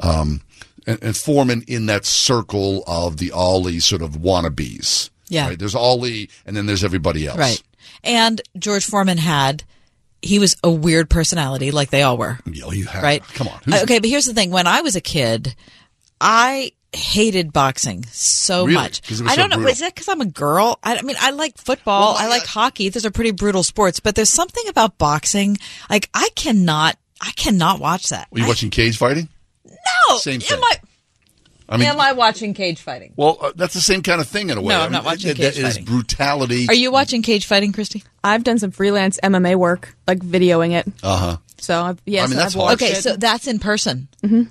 Um, 0.00 0.42
and, 0.86 1.02
and 1.02 1.16
Foreman 1.16 1.62
in 1.66 1.86
that 1.86 2.04
circle 2.04 2.84
of 2.86 3.18
the 3.18 3.32
Ali 3.32 3.80
sort 3.80 4.02
of 4.02 4.12
wannabes. 4.12 5.10
Yeah. 5.28 5.48
Right? 5.48 5.58
There's 5.58 5.74
Ali, 5.74 6.30
and 6.46 6.56
then 6.56 6.66
there's 6.66 6.84
everybody 6.84 7.26
else. 7.26 7.38
Right. 7.38 7.62
And 8.04 8.40
George 8.58 8.84
Foreman 8.84 9.18
had, 9.18 9.64
he 10.22 10.38
was 10.38 10.56
a 10.64 10.70
weird 10.70 11.08
personality, 11.10 11.70
like 11.70 11.90
they 11.90 12.02
all 12.02 12.16
were. 12.16 12.38
Yeah, 12.46 12.70
you 12.70 12.86
have. 12.86 13.02
Right. 13.02 13.22
Come 13.34 13.48
on. 13.48 13.54
Uh, 13.54 13.58
Who's- 13.64 13.82
Okay, 13.84 13.98
but 13.98 14.08
here's 14.08 14.26
the 14.26 14.34
thing. 14.34 14.50
When 14.50 14.66
I 14.66 14.80
was 14.80 14.96
a 14.96 15.00
kid, 15.00 15.54
I 16.20 16.72
hated 16.94 17.52
boxing 17.52 18.04
so 18.10 18.62
Really? 18.64 18.74
much. 18.74 19.02
'Cause 19.02 19.20
it 19.20 19.24
was 19.24 19.32
I 19.32 19.36
don't 19.36 19.50
know. 19.50 19.56
brutal. 19.56 19.72
Is 19.72 19.78
that 19.80 19.94
because 19.94 20.08
I'm 20.08 20.20
a 20.22 20.26
girl? 20.26 20.78
I, 20.82 20.96
I 20.96 21.02
mean, 21.02 21.16
I 21.20 21.30
like 21.30 21.58
football. 21.58 22.16
I 22.16 22.28
like 22.28 22.46
hockey. 22.46 22.88
Those 22.88 23.04
are 23.04 23.10
pretty 23.10 23.30
brutal 23.32 23.62
sports. 23.62 24.00
But 24.00 24.14
there's 24.14 24.30
something 24.30 24.66
about 24.68 24.96
boxing. 24.98 25.58
Like 25.90 26.08
I 26.14 26.28
cannot, 26.34 26.96
I 27.20 27.30
cannot 27.32 27.78
watch 27.78 28.08
that. 28.08 28.28
Were 28.30 28.38
you 28.40 28.46
watching 28.48 28.70
cage 28.70 28.96
fighting? 28.96 29.28
No. 29.66 30.16
Same 30.18 30.40
thing. 30.40 30.58
I, 31.68 31.74
I 31.74 31.76
mean, 31.78 31.88
am 31.88 32.00
I 32.00 32.12
watching 32.12 32.54
cage 32.54 32.80
fighting? 32.80 33.12
well, 33.16 33.36
uh, 33.40 33.52
that's 33.54 33.74
the 33.74 33.80
same 33.80 34.02
kind 34.02 34.20
of 34.20 34.26
thing 34.28 34.48
in 34.50 34.56
a 34.56 34.62
way. 34.62 34.68
No, 34.74 34.80
I 34.80 34.84
I'm 34.86 34.92
not 34.92 35.02
mean, 35.02 35.06
watching 35.12 35.28
that- 35.28 35.36
cage 35.36 35.54
that 35.56 35.60
is 35.66 35.74
fighting. 35.74 35.84
brutality. 35.84 36.66
Are 36.68 36.74
you 36.74 36.90
watching 36.90 37.22
cage 37.22 37.46
fighting, 37.46 37.72
Christy? 37.72 38.02
I've 38.24 38.42
done 38.44 38.58
some 38.58 38.70
freelance 38.70 39.18
MMA 39.22 39.56
work, 39.56 39.94
like 40.06 40.20
videoing 40.20 40.72
it. 40.72 40.86
Uh 41.02 41.16
huh. 41.18 41.36
So 41.58 41.82
I've, 41.82 42.00
yes, 42.06 42.34
I've 42.34 42.56
Okay, 42.74 42.94
so 42.94 43.16
that's 43.16 43.46
in 43.46 43.58
person. 43.58 44.08
Mm-hmm. 44.22 44.42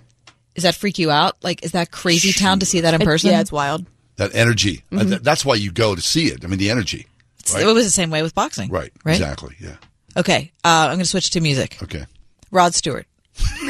Does 0.56 0.64
that 0.64 0.76
freak 0.76 1.00
you 1.00 1.10
out? 1.12 1.38
Like, 1.44 1.64
is 1.64 1.72
that 1.72 1.92
crazy 1.92 2.34
town 2.34 2.60
to 2.60 2.66
see 2.66 2.82
that 2.82 2.94
in 2.94 3.02
It- 3.02 3.06
person? 3.06 3.30
yeah, 3.32 3.40
it's 3.42 3.52
wild. 3.52 3.86
That 4.18 4.34
energy. 4.36 4.84
Uh, 4.92 4.98
Mhm. 4.98 5.10
th- 5.10 5.22
that's 5.22 5.46
why 5.46 5.56
you 5.56 5.72
go 5.72 5.96
to 5.96 6.02
see 6.02 6.26
it. 6.28 6.44
I 6.44 6.48
mean, 6.48 6.58
the 6.60 6.70
energy. 6.72 7.06
Right. 7.54 7.62
It 7.64 7.66
was 7.68 7.86
the 7.86 7.92
same 7.92 8.10
way 8.10 8.24
with 8.24 8.34
boxing. 8.36 8.70
Right. 8.70 8.92
Right. 9.06 9.14
Exactly. 9.14 9.56
Yeah. 9.60 9.76
Okay, 10.18 10.52
uh, 10.66 10.68
I'm 10.68 10.88
going 10.90 11.00
to 11.00 11.06
switch 11.06 11.30
to 11.32 11.40
music. 11.42 11.78
Okay. 11.84 12.06
Rod 12.52 12.74
Stewart. 12.76 13.06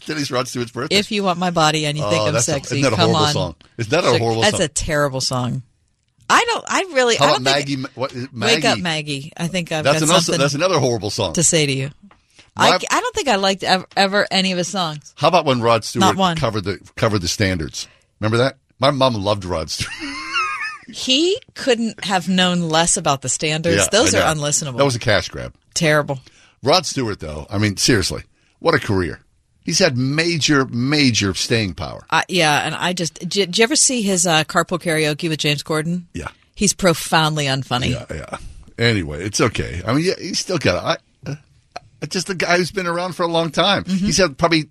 Today's 0.00 0.30
Rod 0.30 0.48
Stewart's 0.48 0.70
birthday. 0.72 0.96
If 0.96 1.10
you 1.10 1.22
want 1.22 1.38
my 1.38 1.50
body 1.50 1.86
and 1.86 1.96
you 1.96 2.04
think 2.04 2.22
Oh, 2.22 2.26
I'm 2.28 2.32
that's 2.34 2.48
a- 2.48 2.52
sexy, 2.52 2.80
isn't 2.80 2.90
that 2.90 2.92
a 2.92 2.96
come 2.96 3.10
horrible 3.10 3.26
on. 3.26 3.32
song? 3.32 3.54
Is 3.78 3.88
that 3.88 4.04
a 4.04 4.18
horrible 4.18 4.32
song? 4.34 4.40
That's 4.42 4.56
song? 4.56 4.64
a 4.64 4.68
terrible 4.68 5.20
song. 5.20 5.62
I 6.28 6.44
don't. 6.46 6.64
I 6.68 6.80
really. 6.94 7.16
How 7.16 7.24
I 7.24 7.28
don't 7.28 7.34
think- 7.44 7.56
Maggie? 7.56 7.76
Ma- 7.76 7.88
What, 7.94 8.14
Maggie? 8.32 8.54
Wake 8.56 8.64
up, 8.64 8.78
Maggie. 8.78 9.32
I 9.36 9.46
think 9.48 9.72
I've 9.72 9.84
That's 9.84 10.00
got 10.00 10.04
another. 10.08 10.20
something 10.22 10.40
That's 10.40 10.54
another 10.54 10.78
horrible 10.78 11.10
song. 11.10 11.32
to 11.34 11.42
say 11.42 11.66
to 11.66 11.72
you. 11.72 11.90
I, 12.56 12.70
My- 12.70 12.78
I 12.90 13.00
don't 13.00 13.14
think 13.14 13.28
I 13.28 13.36
liked 13.36 13.62
ever, 13.62 13.86
ever 13.96 14.26
any 14.30 14.52
of 14.52 14.58
his 14.58 14.68
songs. 14.68 15.12
How 15.16 15.28
about 15.28 15.44
when 15.44 15.60
Rod 15.60 15.84
Stewart 15.84 16.16
covered 16.38 16.64
the 16.64 16.78
covered 16.96 17.20
the 17.22 17.28
standards? 17.28 17.88
Remember 18.20 18.36
that? 18.38 18.58
My 18.78 18.90
mom 18.90 19.14
loved 19.14 19.44
Rod 19.44 19.70
Stewart. 19.70 19.92
He 20.92 21.40
couldn't 21.54 22.04
have 22.04 22.28
known 22.28 22.62
less 22.62 22.96
about 22.96 23.22
the 23.22 23.28
standards. 23.28 23.76
Yeah, 23.76 23.86
Those 23.92 24.12
I 24.12 24.22
are 24.28 24.34
unlistenable. 24.34 24.76
That 24.78 24.84
was 24.84 24.96
a 24.96 25.00
cash 25.00 25.28
grab. 25.28 25.54
terrible. 25.72 26.18
Rod 26.64 26.84
Stewart, 26.84 27.20
though, 27.20 27.46
I 27.48 27.58
mean, 27.58 27.76
seriously, 27.76 28.24
what 28.58 28.74
a 28.74 28.80
career. 28.80 29.20
He's 29.62 29.78
had 29.78 29.96
major, 29.96 30.64
major 30.66 31.34
staying 31.34 31.74
power. 31.74 32.04
Uh, 32.10 32.22
yeah, 32.28 32.66
and 32.66 32.74
I 32.74 32.92
just 32.92 33.14
did, 33.14 33.30
did 33.30 33.58
you 33.58 33.64
ever 33.64 33.76
see 33.76 34.02
his 34.02 34.26
uh, 34.26 34.44
carpool 34.44 34.80
karaoke 34.80 35.28
with 35.28 35.38
James 35.38 35.62
Corden? 35.62 36.04
Yeah. 36.14 36.28
he's 36.54 36.72
profoundly 36.72 37.44
unfunny. 37.46 37.90
Yeah, 37.90 38.06
yeah. 38.10 38.38
Anyway, 38.78 39.22
it's 39.22 39.40
okay. 39.40 39.82
I 39.86 39.92
mean, 39.92 40.04
yeah, 40.04 40.14
he's 40.18 40.38
still 40.38 40.58
got. 40.58 40.98
I, 41.26 41.30
uh, 41.30 41.36
just 42.08 42.30
a 42.30 42.34
guy 42.34 42.56
who's 42.56 42.70
been 42.70 42.86
around 42.86 43.14
for 43.14 43.24
a 43.24 43.28
long 43.28 43.50
time. 43.50 43.84
Mm-hmm. 43.84 44.06
He's 44.06 44.16
had 44.16 44.38
probably 44.38 44.70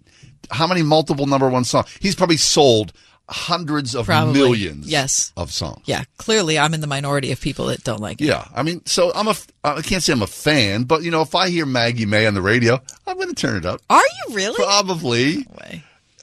how 0.49 0.68
many 0.68 0.82
multiple 0.82 1.28
number 1.28 1.49
one 1.49 1.64
songs? 1.64 1.95
He's 1.99 2.16
probably 2.16 2.38
sold 2.38 2.94
hundreds 3.30 3.96
of 3.96 4.06
Probably. 4.08 4.34
millions. 4.34 4.88
Yes. 4.88 5.32
of 5.38 5.52
songs. 5.52 5.84
Yeah, 5.86 6.04
clearly 6.18 6.58
I'm 6.60 6.74
in 6.74 6.82
the 6.82 6.88
minority 6.88 7.32
of 7.32 7.40
people 7.40 7.68
that 7.68 7.84
don't 7.84 8.02
like 8.02 8.20
it. 8.22 8.26
Yeah, 8.26 8.46
I 8.56 8.64
mean, 8.64 8.82
so 8.86 9.12
I'm 9.14 9.28
a, 9.28 9.36
I 9.64 9.82
can't 9.82 10.02
say 10.04 10.14
I'm 10.14 10.22
a 10.24 10.28
fan, 10.28 10.84
but 10.84 11.04
you 11.04 11.12
know, 11.12 11.22
if 11.22 11.36
I 11.36 11.50
hear 11.50 11.66
Maggie 11.66 12.06
May 12.06 12.26
on 12.26 12.34
the 12.34 12.42
radio, 12.42 12.80
I'm 13.08 13.16
going 13.18 13.30
to 13.30 13.36
turn 13.36 13.56
it 13.58 13.66
up. 13.66 13.82
Are 13.90 14.02
you 14.02 14.36
really? 14.36 14.56
Probably. 14.56 15.48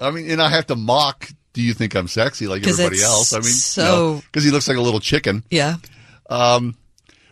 I 0.01 0.11
mean, 0.11 0.31
and 0.31 0.43
I 0.43 0.49
have 0.51 0.67
to 0.67 0.77
mock. 0.77 1.29
Do 1.53 1.63
you 1.63 1.73
think 1.73 1.95
I'm 1.95 2.09
sexy 2.09 2.47
like 2.49 2.67
everybody 2.67 3.01
else? 3.03 3.33
I 3.33 3.37
mean, 3.39 3.45
so- 3.45 4.21
because 4.27 4.45
he 4.45 4.51
looks 4.51 4.69
like 4.69 4.77
a 4.77 4.83
little 4.83 5.01
chicken. 5.01 5.43
Yeah. 5.51 5.77
Um, 6.29 6.77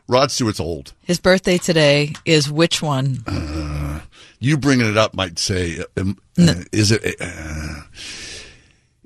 Rod 0.06 0.30
Stewart's 0.30 0.60
old. 0.60 0.92
His 1.02 1.18
birthday 1.18 1.58
today 1.58 2.12
is 2.24 2.50
which 2.50 2.80
one? 2.80 3.24
Uh, 3.26 4.00
you 4.38 4.56
bringing 4.56 4.88
it 4.88 4.96
up 4.96 5.14
might 5.14 5.38
say, 5.38 5.82
um, 5.96 6.18
uh, 6.38 6.54
is 6.72 6.92
it? 6.92 7.16
Uh, 7.20 7.80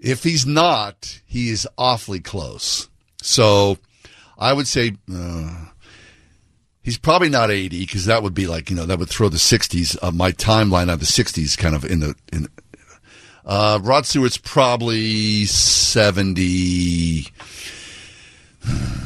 if 0.01 0.23
he's 0.23 0.47
not, 0.47 1.21
he 1.27 1.51
is 1.51 1.69
awfully 1.77 2.21
close. 2.21 2.89
So 3.23 3.79
I 4.39 4.53
would 4.53 4.67
say 4.67 4.93
uh, 5.13 5.67
he's 6.83 6.99
probably 6.99 7.29
not 7.29 7.51
80 7.51 7.81
because 7.81 8.07
that 8.07 8.23
would 8.23 8.35
be 8.35 8.47
like, 8.47 8.71
you 8.71 8.77
know, 8.77 8.87
that 8.87 8.99
would 8.99 9.09
throw 9.09 9.29
the 9.29 9.37
60s, 9.37 9.97
uh, 10.03 10.11
my 10.13 10.33
timeline 10.33 10.93
of 10.93 11.01
the 11.01 11.07
60s 11.07 11.57
kind 11.59 11.75
of 11.75 11.85
in 11.85 12.01
the. 12.01 12.15
In, 12.33 12.49
uh, 13.45 13.79
Rod 13.83 14.05
Stewart's 14.05 14.37
probably 14.37 15.47
70, 15.47 17.27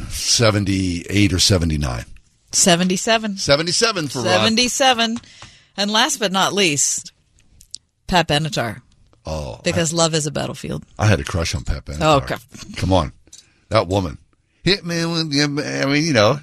78 0.08 1.32
or 1.32 1.38
79. 1.38 2.04
77. 2.50 3.36
77 3.36 4.08
for 4.08 4.18
Rod. 4.18 4.24
77. 4.24 5.18
And 5.76 5.90
last 5.90 6.18
but 6.18 6.32
not 6.32 6.52
least, 6.52 7.12
Pat 8.08 8.26
Benatar. 8.26 8.82
Oh, 9.24 9.60
Because 9.62 9.92
love 9.92 10.14
is 10.14 10.26
a 10.26 10.30
battlefield. 10.30 10.84
I 10.98 11.06
had 11.06 11.20
a 11.20 11.24
crush 11.24 11.54
on 11.54 11.64
Pat 11.64 11.84
Benatar. 11.84 11.98
Oh, 12.00 12.16
okay. 12.18 12.36
Come 12.76 12.92
on. 12.92 13.12
That 13.68 13.86
woman. 13.86 14.18
Hit 14.64 14.84
me 14.84 15.02
I 15.02 15.06
mean, 15.86 16.04
you 16.04 16.12
know, 16.12 16.38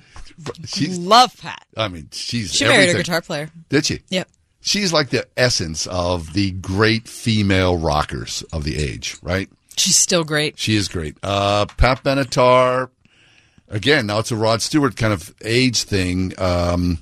she's, 0.65 0.97
Love 0.97 1.35
Pat. 1.37 1.65
I 1.77 1.87
mean, 1.87 2.09
she's. 2.11 2.53
She 2.53 2.65
married 2.65 2.89
a 2.89 2.93
guitar 2.95 3.21
player. 3.21 3.49
Did 3.69 3.85
she? 3.85 3.99
Yep. 4.09 4.27
She's 4.61 4.91
like 4.91 5.09
the 5.09 5.25
essence 5.37 5.87
of 5.87 6.33
the 6.33 6.51
great 6.51 7.07
female 7.07 7.77
rockers 7.77 8.43
of 8.51 8.65
the 8.65 8.77
age, 8.77 9.17
right? 9.21 9.49
She's 9.77 9.95
still 9.95 10.25
great. 10.25 10.59
She 10.59 10.75
is 10.75 10.89
great. 10.89 11.15
Uh, 11.23 11.65
Pat 11.77 12.03
Benatar, 12.03 12.89
again, 13.69 14.07
now 14.07 14.19
it's 14.19 14.31
a 14.31 14.35
Rod 14.35 14.61
Stewart 14.61 14.97
kind 14.97 15.13
of 15.13 15.33
age 15.41 15.83
thing. 15.83 16.33
Um, 16.37 16.99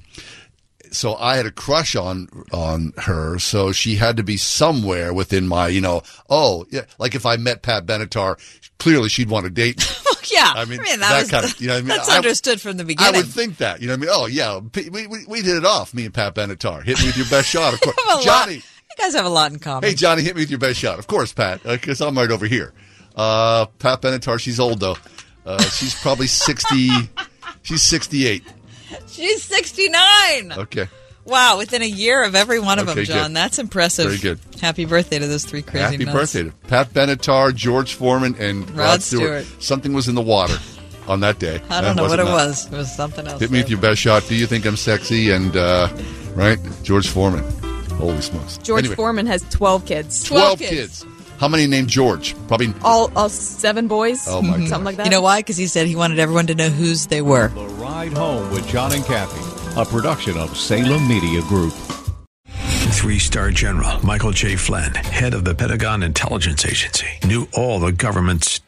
so 0.92 1.16
I 1.16 1.38
had 1.38 1.46
a 1.46 1.52
crush 1.52 1.96
on 1.96 2.28
on 2.52 2.94
her, 2.98 3.40
so 3.40 3.72
she 3.72 3.96
had 3.96 4.18
to 4.18 4.24
be 4.24 4.38
somewhere 4.38 5.14
within 5.14 5.48
my, 5.48 5.68
you 5.68 5.82
know, 5.82 6.04
oh 6.30 6.66
yeah, 6.70 6.82
like 7.00 7.16
if 7.16 7.26
I 7.26 7.38
met 7.38 7.62
Pat 7.62 7.86
Benatar, 7.86 8.38
clearly 8.80 9.10
she'd 9.10 9.30
want 9.30 9.46
to 9.46 9.50
date 9.50 9.78
me. 9.80 9.86
yeah, 10.36 10.54
I 10.56 10.66
mean, 10.66 10.78
that, 10.80 10.98
that 11.00 11.20
was 11.22 11.32
kind 11.32 11.46
of- 11.46 11.60
you 11.62 11.68
know 11.68 11.76
I 11.76 11.80
mean? 11.80 11.88
that's 11.88 12.10
I- 12.10 12.18
understood 12.18 12.60
from 12.62 12.78
the 12.78 12.84
beginning. 12.84 13.16
I 13.16 13.18
would 13.18 13.28
think 13.28 13.58
that, 13.58 13.82
you 13.82 13.88
know 13.88 13.94
what 13.94 13.98
I 13.98 14.02
mean? 14.02 14.10
Oh 14.14 14.26
yeah, 14.28 14.60
we 14.92 15.08
we, 15.08 15.26
we 15.28 15.42
hit 15.42 15.56
it 15.58 15.66
off, 15.66 15.94
me 15.94 16.06
and 16.06 16.14
Pat 16.14 16.36
Benatar. 16.36 16.84
Hit 16.84 17.00
me 17.00 17.08
with 17.08 17.18
your 17.18 17.28
best 17.28 17.48
shot, 17.50 17.74
of 17.74 17.82
course. 17.82 17.96
a 18.06 18.08
lot- 18.16 18.24
Johnny, 18.24 18.56
you 18.56 18.62
guys 18.98 19.14
have 19.16 19.26
a 19.26 19.30
lot 19.30 19.52
in 19.52 19.60
common. 19.60 19.90
hey 19.90 19.96
Johnny, 19.96 20.22
hit 20.24 20.36
me 20.36 20.42
with 20.42 20.50
your 20.50 20.60
best 20.60 20.80
shot, 20.80 21.00
of 21.00 21.08
course, 21.08 21.34
Pat, 21.34 21.64
because 21.64 22.02
I'm 22.02 22.18
right 22.18 22.32
over 22.32 22.46
here. 22.46 22.74
Uh, 23.16 23.66
Pat 23.80 24.02
Benatar, 24.02 24.40
she's 24.40 24.60
old 24.60 24.80
though. 24.80 24.98
Uh, 25.46 25.62
she's 25.64 25.96
probably 26.02 26.28
sixty. 26.28 26.90
she's 27.64 27.82
sixty-eight. 27.84 28.44
She's 29.08 29.44
69. 29.44 30.54
Okay. 30.54 30.88
Wow, 31.26 31.58
within 31.58 31.82
a 31.82 31.86
year 31.86 32.24
of 32.24 32.36
every 32.36 32.60
one 32.60 32.80
of 32.80 32.88
Okay, 32.88 33.04
them, 33.04 33.06
John. 33.06 33.30
good. 33.32 33.36
That's 33.38 33.60
impressive. 33.60 34.06
Very 34.06 34.18
good. 34.18 34.40
Happy 34.62 34.86
birthday 34.86 35.20
to 35.20 35.28
those 35.28 35.44
three 35.44 35.62
crazy 35.62 35.84
Happy 35.84 36.06
nuts. 36.06 36.16
birthday 36.18 36.44
to 36.44 36.52
Pat 36.70 36.94
Benatar, 36.94 37.54
George 37.54 37.96
Foreman, 37.96 38.36
and 38.40 38.70
Rod, 38.70 38.78
Rod 38.78 39.02
Stewart. 39.02 39.44
Stewart. 39.46 39.62
Something 39.64 39.92
was 39.94 40.08
in 40.08 40.16
the 40.16 40.22
water 40.22 40.58
on 41.06 41.20
that 41.20 41.38
day. 41.38 41.62
I 41.70 41.82
don't 41.82 41.98
know 41.98 42.04
what 42.04 42.20
it 42.20 42.26
that. 42.26 42.32
was. 42.32 42.68
It 42.72 42.78
was 42.78 42.90
something 42.96 43.28
else. 43.28 43.42
Hit 43.42 43.52
me 43.52 43.60
with 43.60 43.70
your 43.70 43.80
best 43.82 44.00
shot. 44.00 44.24
Do 44.28 44.36
you 44.36 44.46
think 44.48 44.66
I'm 44.66 44.78
sexy? 44.78 45.32
And 45.32 45.58
uh, 45.58 45.90
right, 46.34 46.60
George 46.84 47.10
Foreman. 47.10 47.44
Holy 47.98 48.22
smokes! 48.22 48.58
George 48.60 48.84
Anyway, 48.84 48.96
Foreman 48.96 49.26
has 49.26 49.42
12 49.50 49.86
kids. 49.86 50.24
12 50.24 50.60
kids. 50.60 51.06
How 51.38 51.48
many 51.48 51.68
named 51.68 51.88
George? 51.88 52.36
Probably. 52.48 52.74
All, 52.84 53.12
all 53.16 53.30
seven 53.30 53.88
boys. 53.88 54.28
Oh, 54.28 54.42
my 54.42 54.66
Something 54.66 54.84
like 54.86 54.98
that. 54.98 55.06
You 55.06 55.12
know 55.12 55.22
why? 55.22 55.40
Because 55.40 55.58
he 55.58 55.68
said 55.68 55.86
he 55.86 55.96
wanted 55.96 56.18
everyone 56.18 56.48
to 56.48 56.56
know 56.56 56.70
whose 56.70 57.06
they 57.08 57.22
were. 57.22 57.50
The 57.50 57.66
Ride 57.66 58.14
Home 58.14 58.52
with 58.52 58.68
John 58.68 58.92
and 58.92 59.06
Kathy, 59.06 59.80
a 59.80 59.86
production 59.86 60.38
of 60.38 60.58
Salem 60.58 61.08
Media 61.08 61.42
Group. 61.42 61.74
Three 62.98 63.20
star 63.20 63.52
general 63.52 64.04
Michael 64.04 64.32
J. 64.32 64.56
Flynn, 64.56 64.94
head 64.96 65.36
of 65.36 65.46
the 65.46 65.54
Pentagon 65.54 66.02
Intelligence 66.02 66.66
Agency, 66.66 67.08
knew 67.26 67.48
all 67.54 67.80
the 67.80 67.92
government's 67.92 68.60